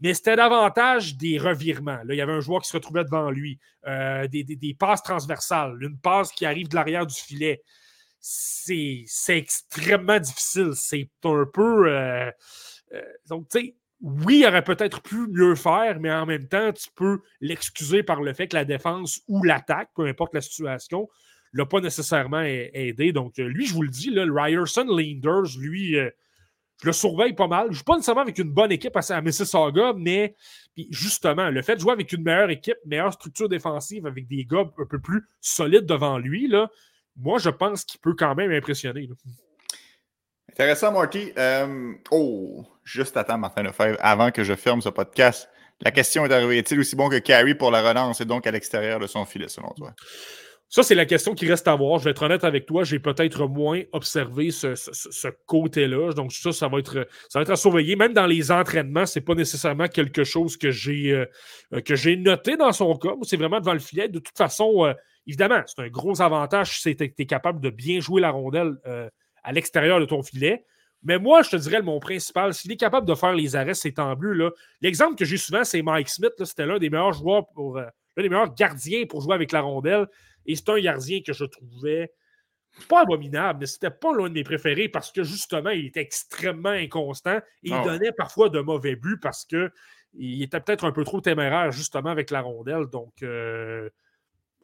mais 0.00 0.14
c'était 0.14 0.36
davantage 0.36 1.16
des 1.16 1.38
revirements. 1.38 2.02
Là, 2.04 2.14
il 2.14 2.16
y 2.16 2.20
avait 2.20 2.32
un 2.32 2.40
joueur 2.40 2.62
qui 2.62 2.68
se 2.68 2.76
retrouvait 2.76 3.04
devant 3.04 3.30
lui, 3.30 3.58
euh, 3.86 4.26
des, 4.28 4.76
passes 4.78 5.02
transversales, 5.02 5.76
une 5.80 5.98
passe 5.98 6.32
qui 6.32 6.44
arrive 6.44 6.68
de 6.68 6.74
l'arrière 6.74 7.06
du 7.06 7.14
filet. 7.14 7.62
C'est 8.20 9.06
extrêmement 9.28 10.18
difficile. 10.18 10.70
C'est 10.74 11.08
un 11.24 11.46
peu. 11.52 11.88
Euh, 11.88 12.30
euh, 12.92 13.02
donc, 13.28 13.48
tu 13.48 13.60
sais, 13.60 13.76
oui, 14.00 14.40
il 14.40 14.46
aurait 14.46 14.64
peut-être 14.64 15.00
pu 15.00 15.26
mieux 15.28 15.54
faire, 15.54 15.98
mais 16.00 16.12
en 16.12 16.26
même 16.26 16.46
temps, 16.46 16.72
tu 16.72 16.88
peux 16.94 17.20
l'excuser 17.40 18.02
par 18.02 18.20
le 18.20 18.34
fait 18.34 18.48
que 18.48 18.56
la 18.56 18.64
défense 18.64 19.20
ou 19.28 19.42
l'attaque, 19.42 19.90
peu 19.94 20.06
importe 20.06 20.34
la 20.34 20.42
situation, 20.42 21.08
l'a 21.54 21.64
pas 21.64 21.80
nécessairement 21.80 22.42
aidé. 22.42 23.12
Donc, 23.12 23.38
lui, 23.38 23.66
je 23.66 23.72
vous 23.72 23.82
le 23.82 23.88
dis, 23.88 24.10
le 24.10 24.30
Ryerson 24.30 24.84
Linders, 24.84 25.58
lui, 25.58 25.96
je 26.82 26.86
le 26.86 26.92
surveille 26.92 27.32
pas 27.32 27.46
mal. 27.46 27.66
Je 27.66 27.70
ne 27.70 27.74
joue 27.74 27.84
pas 27.84 27.94
nécessairement 27.94 28.22
avec 28.22 28.38
une 28.38 28.50
bonne 28.50 28.72
équipe 28.72 28.96
à, 28.96 29.20
Mississauga, 29.20 29.92
mais 29.96 30.34
justement, 30.90 31.50
le 31.50 31.62
fait 31.62 31.76
de 31.76 31.80
jouer 31.80 31.92
avec 31.92 32.12
une 32.12 32.22
meilleure 32.22 32.50
équipe, 32.50 32.76
meilleure 32.84 33.12
structure 33.12 33.48
défensive, 33.48 34.06
avec 34.06 34.26
des 34.26 34.44
gars 34.44 34.64
un 34.78 34.84
peu 34.84 35.00
plus 35.00 35.26
solides 35.40 35.86
devant 35.86 36.18
lui, 36.18 36.48
là, 36.48 36.68
moi, 37.16 37.38
je 37.38 37.48
pense 37.48 37.84
qu'il 37.84 37.98
peut 38.00 38.14
quand 38.14 38.34
même 38.34 38.50
impressionner. 38.50 39.08
Intéressant, 40.52 40.92
Marty. 40.92 41.32
Euh, 41.38 41.94
oh, 42.10 42.66
juste 42.84 43.16
attends, 43.16 43.38
Martin 43.38 43.62
Lefebvre, 43.62 43.96
avant 44.00 44.30
que 44.30 44.44
je 44.44 44.54
ferme 44.54 44.82
ce 44.82 44.90
podcast. 44.90 45.48
La 45.80 45.90
question 45.90 46.24
est 46.24 46.32
arrivée. 46.32 46.58
Est-il 46.58 46.80
aussi 46.80 46.96
bon 46.96 47.08
que 47.08 47.18
Carey 47.18 47.54
pour 47.54 47.70
la 47.70 47.86
relance 47.86 48.20
et 48.20 48.24
donc 48.24 48.46
à 48.46 48.50
l'extérieur 48.50 48.98
de 48.98 49.06
son 49.06 49.24
filet, 49.24 49.48
selon 49.48 49.70
toi? 49.70 49.94
Ça, 50.68 50.82
c'est 50.82 50.96
la 50.96 51.06
question 51.06 51.34
qui 51.34 51.48
reste 51.48 51.68
à 51.68 51.76
voir. 51.76 52.00
Je 52.00 52.04
vais 52.04 52.10
être 52.10 52.22
honnête 52.22 52.42
avec 52.42 52.66
toi, 52.66 52.82
j'ai 52.82 52.98
peut-être 52.98 53.46
moins 53.46 53.82
observé 53.92 54.50
ce, 54.50 55.28
côté-là. 55.46 56.12
Donc, 56.12 56.32
ça, 56.32 56.52
ça 56.52 56.68
va, 56.68 56.78
être, 56.78 57.06
ça 57.28 57.38
va 57.38 57.42
être 57.42 57.50
à 57.50 57.56
surveiller. 57.56 57.94
Même 57.94 58.12
dans 58.12 58.26
les 58.26 58.50
entraînements, 58.50 59.06
ce 59.06 59.18
n'est 59.18 59.24
pas 59.24 59.34
nécessairement 59.34 59.86
quelque 59.86 60.24
chose 60.24 60.56
que 60.56 60.70
j'ai 60.72 61.12
euh, 61.12 62.16
noté 62.16 62.56
dans 62.56 62.72
son 62.72 62.96
cas. 62.96 63.14
C'est 63.22 63.36
vraiment 63.36 63.60
devant 63.60 63.74
le 63.74 63.78
filet. 63.78 64.08
De 64.08 64.18
toute 64.18 64.36
façon, 64.36 64.86
euh, 64.86 64.92
évidemment, 65.26 65.62
c'est 65.66 65.82
un 65.82 65.88
gros 65.88 66.20
avantage 66.20 66.80
si 66.80 66.96
tu 66.96 67.04
es, 67.16 67.26
capable 67.26 67.60
de 67.60 67.70
bien 67.70 68.00
jouer 68.00 68.20
la 68.20 68.30
rondelle 68.30 68.72
à 69.44 69.52
l'extérieur 69.52 70.00
de 70.00 70.04
ton 70.04 70.22
filet. 70.22 70.64
Mais 71.06 71.20
moi, 71.20 71.42
je 71.42 71.50
te 71.50 71.56
dirais, 71.56 71.82
mon 71.82 72.00
principal, 72.00 72.52
s'il 72.52 72.72
est 72.72 72.76
capable 72.76 73.06
de 73.06 73.14
faire 73.14 73.32
les 73.32 73.54
arrêts, 73.54 73.74
c'est 73.74 73.92
tant 73.92 74.16
mieux. 74.16 74.52
L'exemple 74.80 75.14
que 75.14 75.24
j'ai 75.24 75.36
souvent, 75.36 75.62
c'est 75.62 75.80
Mike 75.80 76.08
Smith. 76.08 76.32
C'était 76.42 76.66
l'un 76.66 76.78
des 76.78 76.90
meilleurs 76.90 77.12
joueurs 77.12 77.46
pour. 77.54 77.78
Euh, 77.78 77.84
l'un 78.16 78.22
des 78.24 78.28
meilleurs 78.28 78.54
gardiens 78.54 79.04
pour 79.06 79.20
jouer 79.20 79.34
avec 79.34 79.52
la 79.52 79.60
rondelle. 79.60 80.06
Et 80.46 80.56
c'est 80.56 80.68
un 80.68 80.80
gardien 80.80 81.20
que 81.24 81.32
je 81.32 81.44
trouvais 81.44 82.12
pas 82.88 83.02
abominable, 83.02 83.60
mais 83.60 83.66
c'était 83.66 83.90
pas 83.90 84.14
l'un 84.14 84.28
de 84.28 84.34
mes 84.34 84.44
préférés 84.44 84.88
parce 84.88 85.10
que 85.10 85.22
justement, 85.22 85.70
il 85.70 85.86
était 85.86 86.00
extrêmement 86.00 86.70
inconstant 86.70 87.38
et 87.38 87.68
il 87.68 87.72
ah 87.72 87.82
donnait 87.82 88.12
parfois 88.12 88.50
de 88.50 88.60
mauvais 88.60 88.96
buts 88.96 89.18
parce 89.20 89.44
que 89.44 89.70
il 90.12 90.42
était 90.42 90.60
peut-être 90.60 90.84
un 90.84 90.92
peu 90.92 91.04
trop 91.04 91.20
téméraire 91.20 91.72
justement 91.72 92.10
avec 92.10 92.30
la 92.30 92.42
rondelle. 92.42 92.86
Donc, 92.86 93.22
euh, 93.22 93.88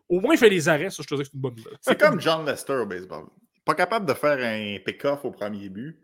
au 0.08 0.20
moins, 0.20 0.34
il 0.34 0.38
fait 0.38 0.50
les 0.50 0.68
arrêts. 0.68 0.90
Ça, 0.90 1.02
je 1.02 1.08
te 1.08 1.14
dis 1.14 1.22
que 1.22 1.26
c'est 1.26 1.34
une 1.34 1.40
bonne 1.40 1.54
nouvelle. 1.54 1.78
C'est 1.80 1.98
comme 1.98 2.20
John 2.20 2.44
Lester 2.44 2.74
au 2.74 2.86
baseball 2.86 3.26
pas 3.64 3.74
capable 3.74 4.06
de 4.06 4.14
faire 4.14 4.38
un 4.38 4.78
pick-off 4.84 5.24
au 5.24 5.30
premier 5.30 5.68
but. 5.68 6.00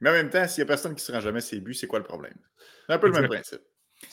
Mais 0.00 0.10
en 0.10 0.12
même 0.14 0.30
temps, 0.30 0.46
s'il 0.48 0.62
n'y 0.62 0.66
a 0.66 0.68
personne 0.68 0.92
qui 0.94 1.02
ne 1.02 1.06
se 1.06 1.12
rend 1.12 1.20
jamais 1.20 1.40
ses 1.40 1.60
buts, 1.60 1.74
c'est 1.74 1.86
quoi 1.86 1.98
le 1.98 2.04
problème? 2.04 2.36
C'est 2.86 2.94
un 2.94 2.98
peu 2.98 3.08
le 3.08 3.20
même 3.20 3.28
principe. 3.28 3.60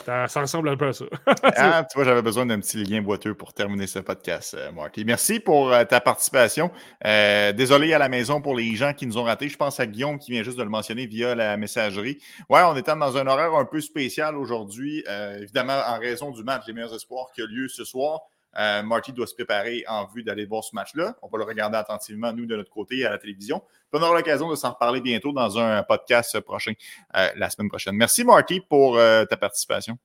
Ça, 0.03 0.41
ressemble 0.41 0.69
un 0.69 0.77
peu 0.77 0.87
à 0.87 0.93
ça. 0.93 1.05
ah, 1.43 1.85
tu 1.89 1.97
vois, 1.97 2.05
j'avais 2.05 2.21
besoin 2.21 2.45
d'un 2.45 2.59
petit 2.59 2.83
lien 2.83 3.01
boiteux 3.01 3.33
pour 3.33 3.53
terminer 3.53 3.87
ce 3.87 3.99
podcast, 3.99 4.53
euh, 4.53 4.71
Marty. 4.71 5.05
Merci 5.05 5.39
pour 5.39 5.71
euh, 5.71 5.83
ta 5.85 6.01
participation. 6.01 6.71
Euh, 7.05 7.51
désolé 7.53 7.93
à 7.93 7.97
la 7.97 8.09
maison 8.09 8.41
pour 8.41 8.55
les 8.55 8.75
gens 8.75 8.93
qui 8.93 9.07
nous 9.07 9.17
ont 9.17 9.23
ratés. 9.23 9.49
Je 9.49 9.57
pense 9.57 9.79
à 9.79 9.85
Guillaume 9.85 10.19
qui 10.19 10.31
vient 10.31 10.43
juste 10.43 10.57
de 10.57 10.63
le 10.63 10.69
mentionner 10.69 11.07
via 11.07 11.35
la 11.35 11.57
messagerie. 11.57 12.19
Ouais, 12.49 12.61
on 12.63 12.75
était 12.75 12.95
dans 12.95 13.17
un 13.17 13.27
horaire 13.27 13.53
un 13.55 13.65
peu 13.65 13.81
spécial 13.81 14.37
aujourd'hui, 14.37 15.03
évidemment 15.41 15.79
en 15.87 15.99
raison 15.99 16.31
du 16.31 16.43
match 16.43 16.65
des 16.65 16.73
meilleurs 16.73 16.93
espoirs 16.93 17.27
qui 17.33 17.41
a 17.41 17.45
lieu 17.45 17.67
ce 17.67 17.83
soir. 17.83 18.21
Euh, 18.57 18.81
Marty 18.83 19.13
doit 19.13 19.27
se 19.27 19.35
préparer 19.35 19.83
en 19.87 20.05
vue 20.05 20.23
d'aller 20.23 20.45
voir 20.45 20.63
ce 20.63 20.75
match-là. 20.75 21.15
On 21.21 21.27
va 21.27 21.37
le 21.37 21.43
regarder 21.43 21.77
attentivement, 21.77 22.33
nous, 22.33 22.45
de 22.45 22.55
notre 22.55 22.71
côté, 22.71 23.05
à 23.05 23.11
la 23.11 23.17
télévision. 23.17 23.61
on 23.93 24.01
aura 24.01 24.15
l'occasion 24.15 24.49
de 24.49 24.55
s'en 24.55 24.71
reparler 24.71 25.01
bientôt 25.01 25.31
dans 25.31 25.57
un 25.59 25.83
podcast 25.83 26.39
prochain, 26.39 26.73
euh, 27.15 27.29
la 27.35 27.49
semaine 27.49 27.69
prochaine. 27.69 27.95
Merci, 27.95 28.23
Marty, 28.23 28.61
pour 28.61 28.97
euh, 28.97 29.25
ta 29.25 29.37
participation. 29.37 29.97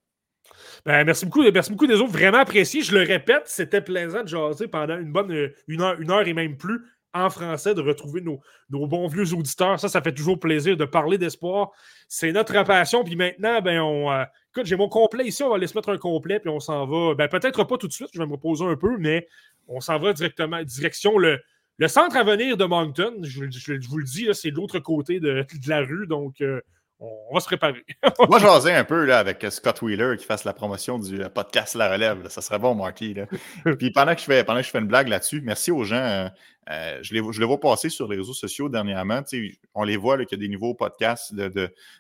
Ben, 0.85 1.05
merci 1.05 1.25
beaucoup. 1.25 1.43
Merci 1.51 1.71
beaucoup 1.71 1.87
des 1.87 2.01
autres. 2.01 2.13
Vraiment 2.13 2.39
apprécié. 2.39 2.83
Je 2.83 2.95
le 2.95 3.03
répète, 3.03 3.45
c'était 3.47 3.81
plaisant 3.81 4.23
de 4.23 4.29
jaser 4.29 4.69
pendant 4.69 4.99
une 4.99 5.13
bonne 5.13 5.51
une 5.69 5.81
heure, 5.81 6.01
une 6.01 6.11
heure 6.11 6.27
et 6.27 6.35
même 6.35 6.57
plus 6.57 6.81
en 7.15 7.31
français, 7.31 7.75
de 7.75 7.81
retrouver 7.81 8.23
nos, 8.23 8.41
bons 8.71 9.07
vieux 9.07 9.35
auditeurs. 9.35 9.79
Ça, 9.79 9.89
ça 9.89 10.01
fait 10.01 10.15
toujours 10.15 10.41
plaisir 10.41 10.77
de 10.77 10.85
parler 10.85 11.19
d'espoir. 11.19 11.71
C'est 12.09 12.33
notre 12.33 12.63
passion. 12.65 13.05
Puis 13.05 13.17
maintenant, 13.17 13.61
ben, 13.61 13.81
on, 13.81 14.11
écoute, 14.55 14.67
j'ai 14.67 14.77
mon 14.77 14.89
complet 14.89 15.27
ici. 15.27 15.43
On 15.43 15.49
va 15.49 15.57
aller 15.57 15.67
se 15.67 15.77
mettre 15.77 15.89
un 15.89 15.99
complet, 15.99 16.39
puis 16.39 16.51
on 16.51 16.61
s'en 16.61 16.87
va. 16.87 17.15
Ben, 17.15 17.29
peut-être 17.29 17.65
pas 17.65 17.79
tout 17.79 17.89
de 17.89 17.93
suite, 17.93 18.11
je 18.13 18.19
vais 18.19 18.27
me 18.27 18.33
reposer 18.33 18.65
un 18.65 18.77
peu, 18.77 18.97
mais 18.99 19.27
on 19.69 19.81
s'en 19.81 19.99
va 19.99 20.13
directement, 20.13 20.63
direction 20.63 21.19
le, 21.19 21.41
le 21.79 21.89
centre 21.89 22.17
à 22.17 22.25
venir 22.25 22.57
de 22.57 22.65
Moncton. 22.65 23.21
Je, 23.23 23.89
vous 23.89 23.99
le 23.99 24.05
dis, 24.05 24.29
c'est 24.33 24.51
de 24.51 24.57
l'autre 24.57 24.79
côté 24.79 25.21
de, 25.21 25.45
la 25.67 25.81
rue. 25.81 26.07
Donc, 26.07 26.41
euh, 26.41 26.61
on 27.03 27.35
va 27.35 27.41
se 27.41 27.47
préparer. 27.47 27.85
Moi, 28.29 28.39
je 28.39 28.65
vais 28.65 28.75
un 28.75 28.85
peu 28.85 29.05
là, 29.05 29.19
avec 29.19 29.45
Scott 29.51 29.83
Wheeler 29.83 30.17
qui 30.17 30.25
fasse 30.25 30.45
la 30.45 30.53
promotion 30.53 30.99
du 30.99 31.21
euh, 31.21 31.29
podcast 31.29 31.75
La 31.75 31.91
Relève. 31.91 32.29
Ça 32.29 32.41
serait 32.41 32.61
bon, 32.61 32.75
Marty. 32.75 33.17
Puis 33.79 33.91
pendant 33.91 34.15
que, 34.15 34.21
je 34.21 34.27
fais, 34.27 34.45
pendant 34.45 34.61
que 34.61 34.67
je 34.67 34.71
fais 34.71 34.79
une 34.79 34.87
blague 34.87 35.09
là-dessus, 35.09 35.41
merci 35.43 35.73
aux 35.73 35.83
gens. 35.83 35.97
Euh, 35.97 36.29
euh, 36.71 37.01
je, 37.03 37.13
les, 37.13 37.33
je 37.33 37.41
les 37.41 37.47
vois 37.47 37.59
passer 37.59 37.89
sur 37.89 38.07
les 38.07 38.17
réseaux 38.17 38.35
sociaux 38.35 38.69
dernièrement. 38.69 39.21
on 39.75 39.83
les 39.83 39.97
voit 39.97 40.17
qu'il 40.25 40.39
y 40.39 40.45
a 40.45 40.47
des 40.47 40.53
nouveaux 40.53 40.75
podcasts 40.75 41.35
de, 41.35 41.49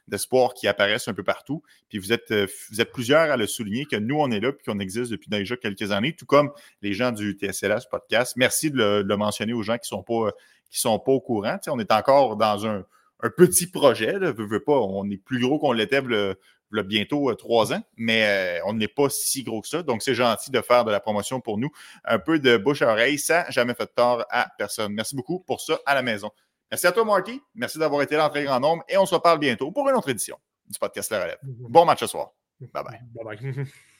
de, 0.06 0.16
sport 0.16 0.54
qui 0.54 0.68
apparaissent 0.68 1.08
un 1.08 1.14
peu 1.14 1.24
partout. 1.24 1.64
Puis 1.88 1.98
vous 1.98 2.12
êtes, 2.12 2.32
vous 2.70 2.80
êtes 2.80 2.92
plusieurs 2.92 3.32
à 3.32 3.36
le 3.36 3.48
souligner 3.48 3.86
que 3.86 3.96
nous, 3.96 4.20
on 4.20 4.30
est 4.30 4.38
là 4.38 4.50
et 4.50 4.64
qu'on 4.64 4.78
existe 4.78 5.10
depuis 5.10 5.28
déjà 5.28 5.56
quelques 5.56 5.90
années, 5.90 6.14
tout 6.14 6.26
comme 6.26 6.52
les 6.80 6.92
gens 6.92 7.10
du 7.10 7.32
TSLS 7.32 7.88
podcast. 7.90 8.34
Merci 8.36 8.70
de 8.70 9.02
le, 9.04 9.16
mentionner 9.16 9.52
aux 9.52 9.64
gens 9.64 9.78
qui 9.78 9.92
ne 9.92 9.96
sont, 9.98 10.04
pas, 10.04 10.30
qui 10.70 10.78
sont 10.78 11.00
pas 11.00 11.10
au 11.10 11.20
courant. 11.20 11.58
on 11.66 11.80
est 11.80 11.90
encore 11.90 12.36
dans 12.36 12.64
un 12.64 12.84
un 13.22 13.30
petit 13.30 13.68
projet. 13.68 14.18
Là, 14.18 14.32
pas, 14.32 14.78
on 14.78 15.08
est 15.10 15.16
plus 15.16 15.40
gros 15.40 15.58
qu'on 15.58 15.72
l'était 15.72 16.02
bientôt 16.82 17.30
euh, 17.30 17.34
trois 17.34 17.72
ans, 17.72 17.82
mais 17.96 18.24
euh, 18.58 18.64
on 18.66 18.72
n'est 18.72 18.88
pas 18.88 19.08
si 19.10 19.42
gros 19.42 19.60
que 19.60 19.68
ça. 19.68 19.82
Donc, 19.82 20.02
c'est 20.02 20.14
gentil 20.14 20.50
de 20.50 20.60
faire 20.60 20.84
de 20.84 20.90
la 20.90 21.00
promotion 21.00 21.40
pour 21.40 21.58
nous. 21.58 21.70
Un 22.04 22.18
peu 22.18 22.38
de 22.38 22.56
bouche 22.56 22.82
à 22.82 22.90
oreille, 22.90 23.18
ça 23.18 23.44
n'a 23.44 23.50
jamais 23.50 23.74
fait 23.74 23.84
de 23.84 23.92
tort 23.94 24.24
à 24.30 24.48
personne. 24.58 24.92
Merci 24.92 25.14
beaucoup 25.14 25.40
pour 25.40 25.60
ça 25.60 25.78
à 25.86 25.94
la 25.94 26.02
maison. 26.02 26.30
Merci 26.70 26.86
à 26.86 26.92
toi, 26.92 27.04
Marty. 27.04 27.40
Merci 27.54 27.78
d'avoir 27.78 28.00
été 28.02 28.16
là 28.16 28.26
en 28.26 28.30
très 28.30 28.44
grand 28.44 28.58
nombre 28.58 28.82
et 28.88 28.96
on 28.96 29.04
se 29.04 29.14
reparle 29.14 29.38
bientôt 29.38 29.70
pour 29.70 29.88
une 29.88 29.94
autre 29.94 30.08
édition 30.08 30.38
du 30.66 30.78
podcast 30.78 31.10
La 31.10 31.22
Relève. 31.22 31.38
Bon 31.42 31.84
match 31.84 32.00
ce 32.00 32.06
soir. 32.06 32.30
Bye 32.60 32.82
bye. 32.82 33.00
Bye 33.14 33.36
bye. 33.36 33.66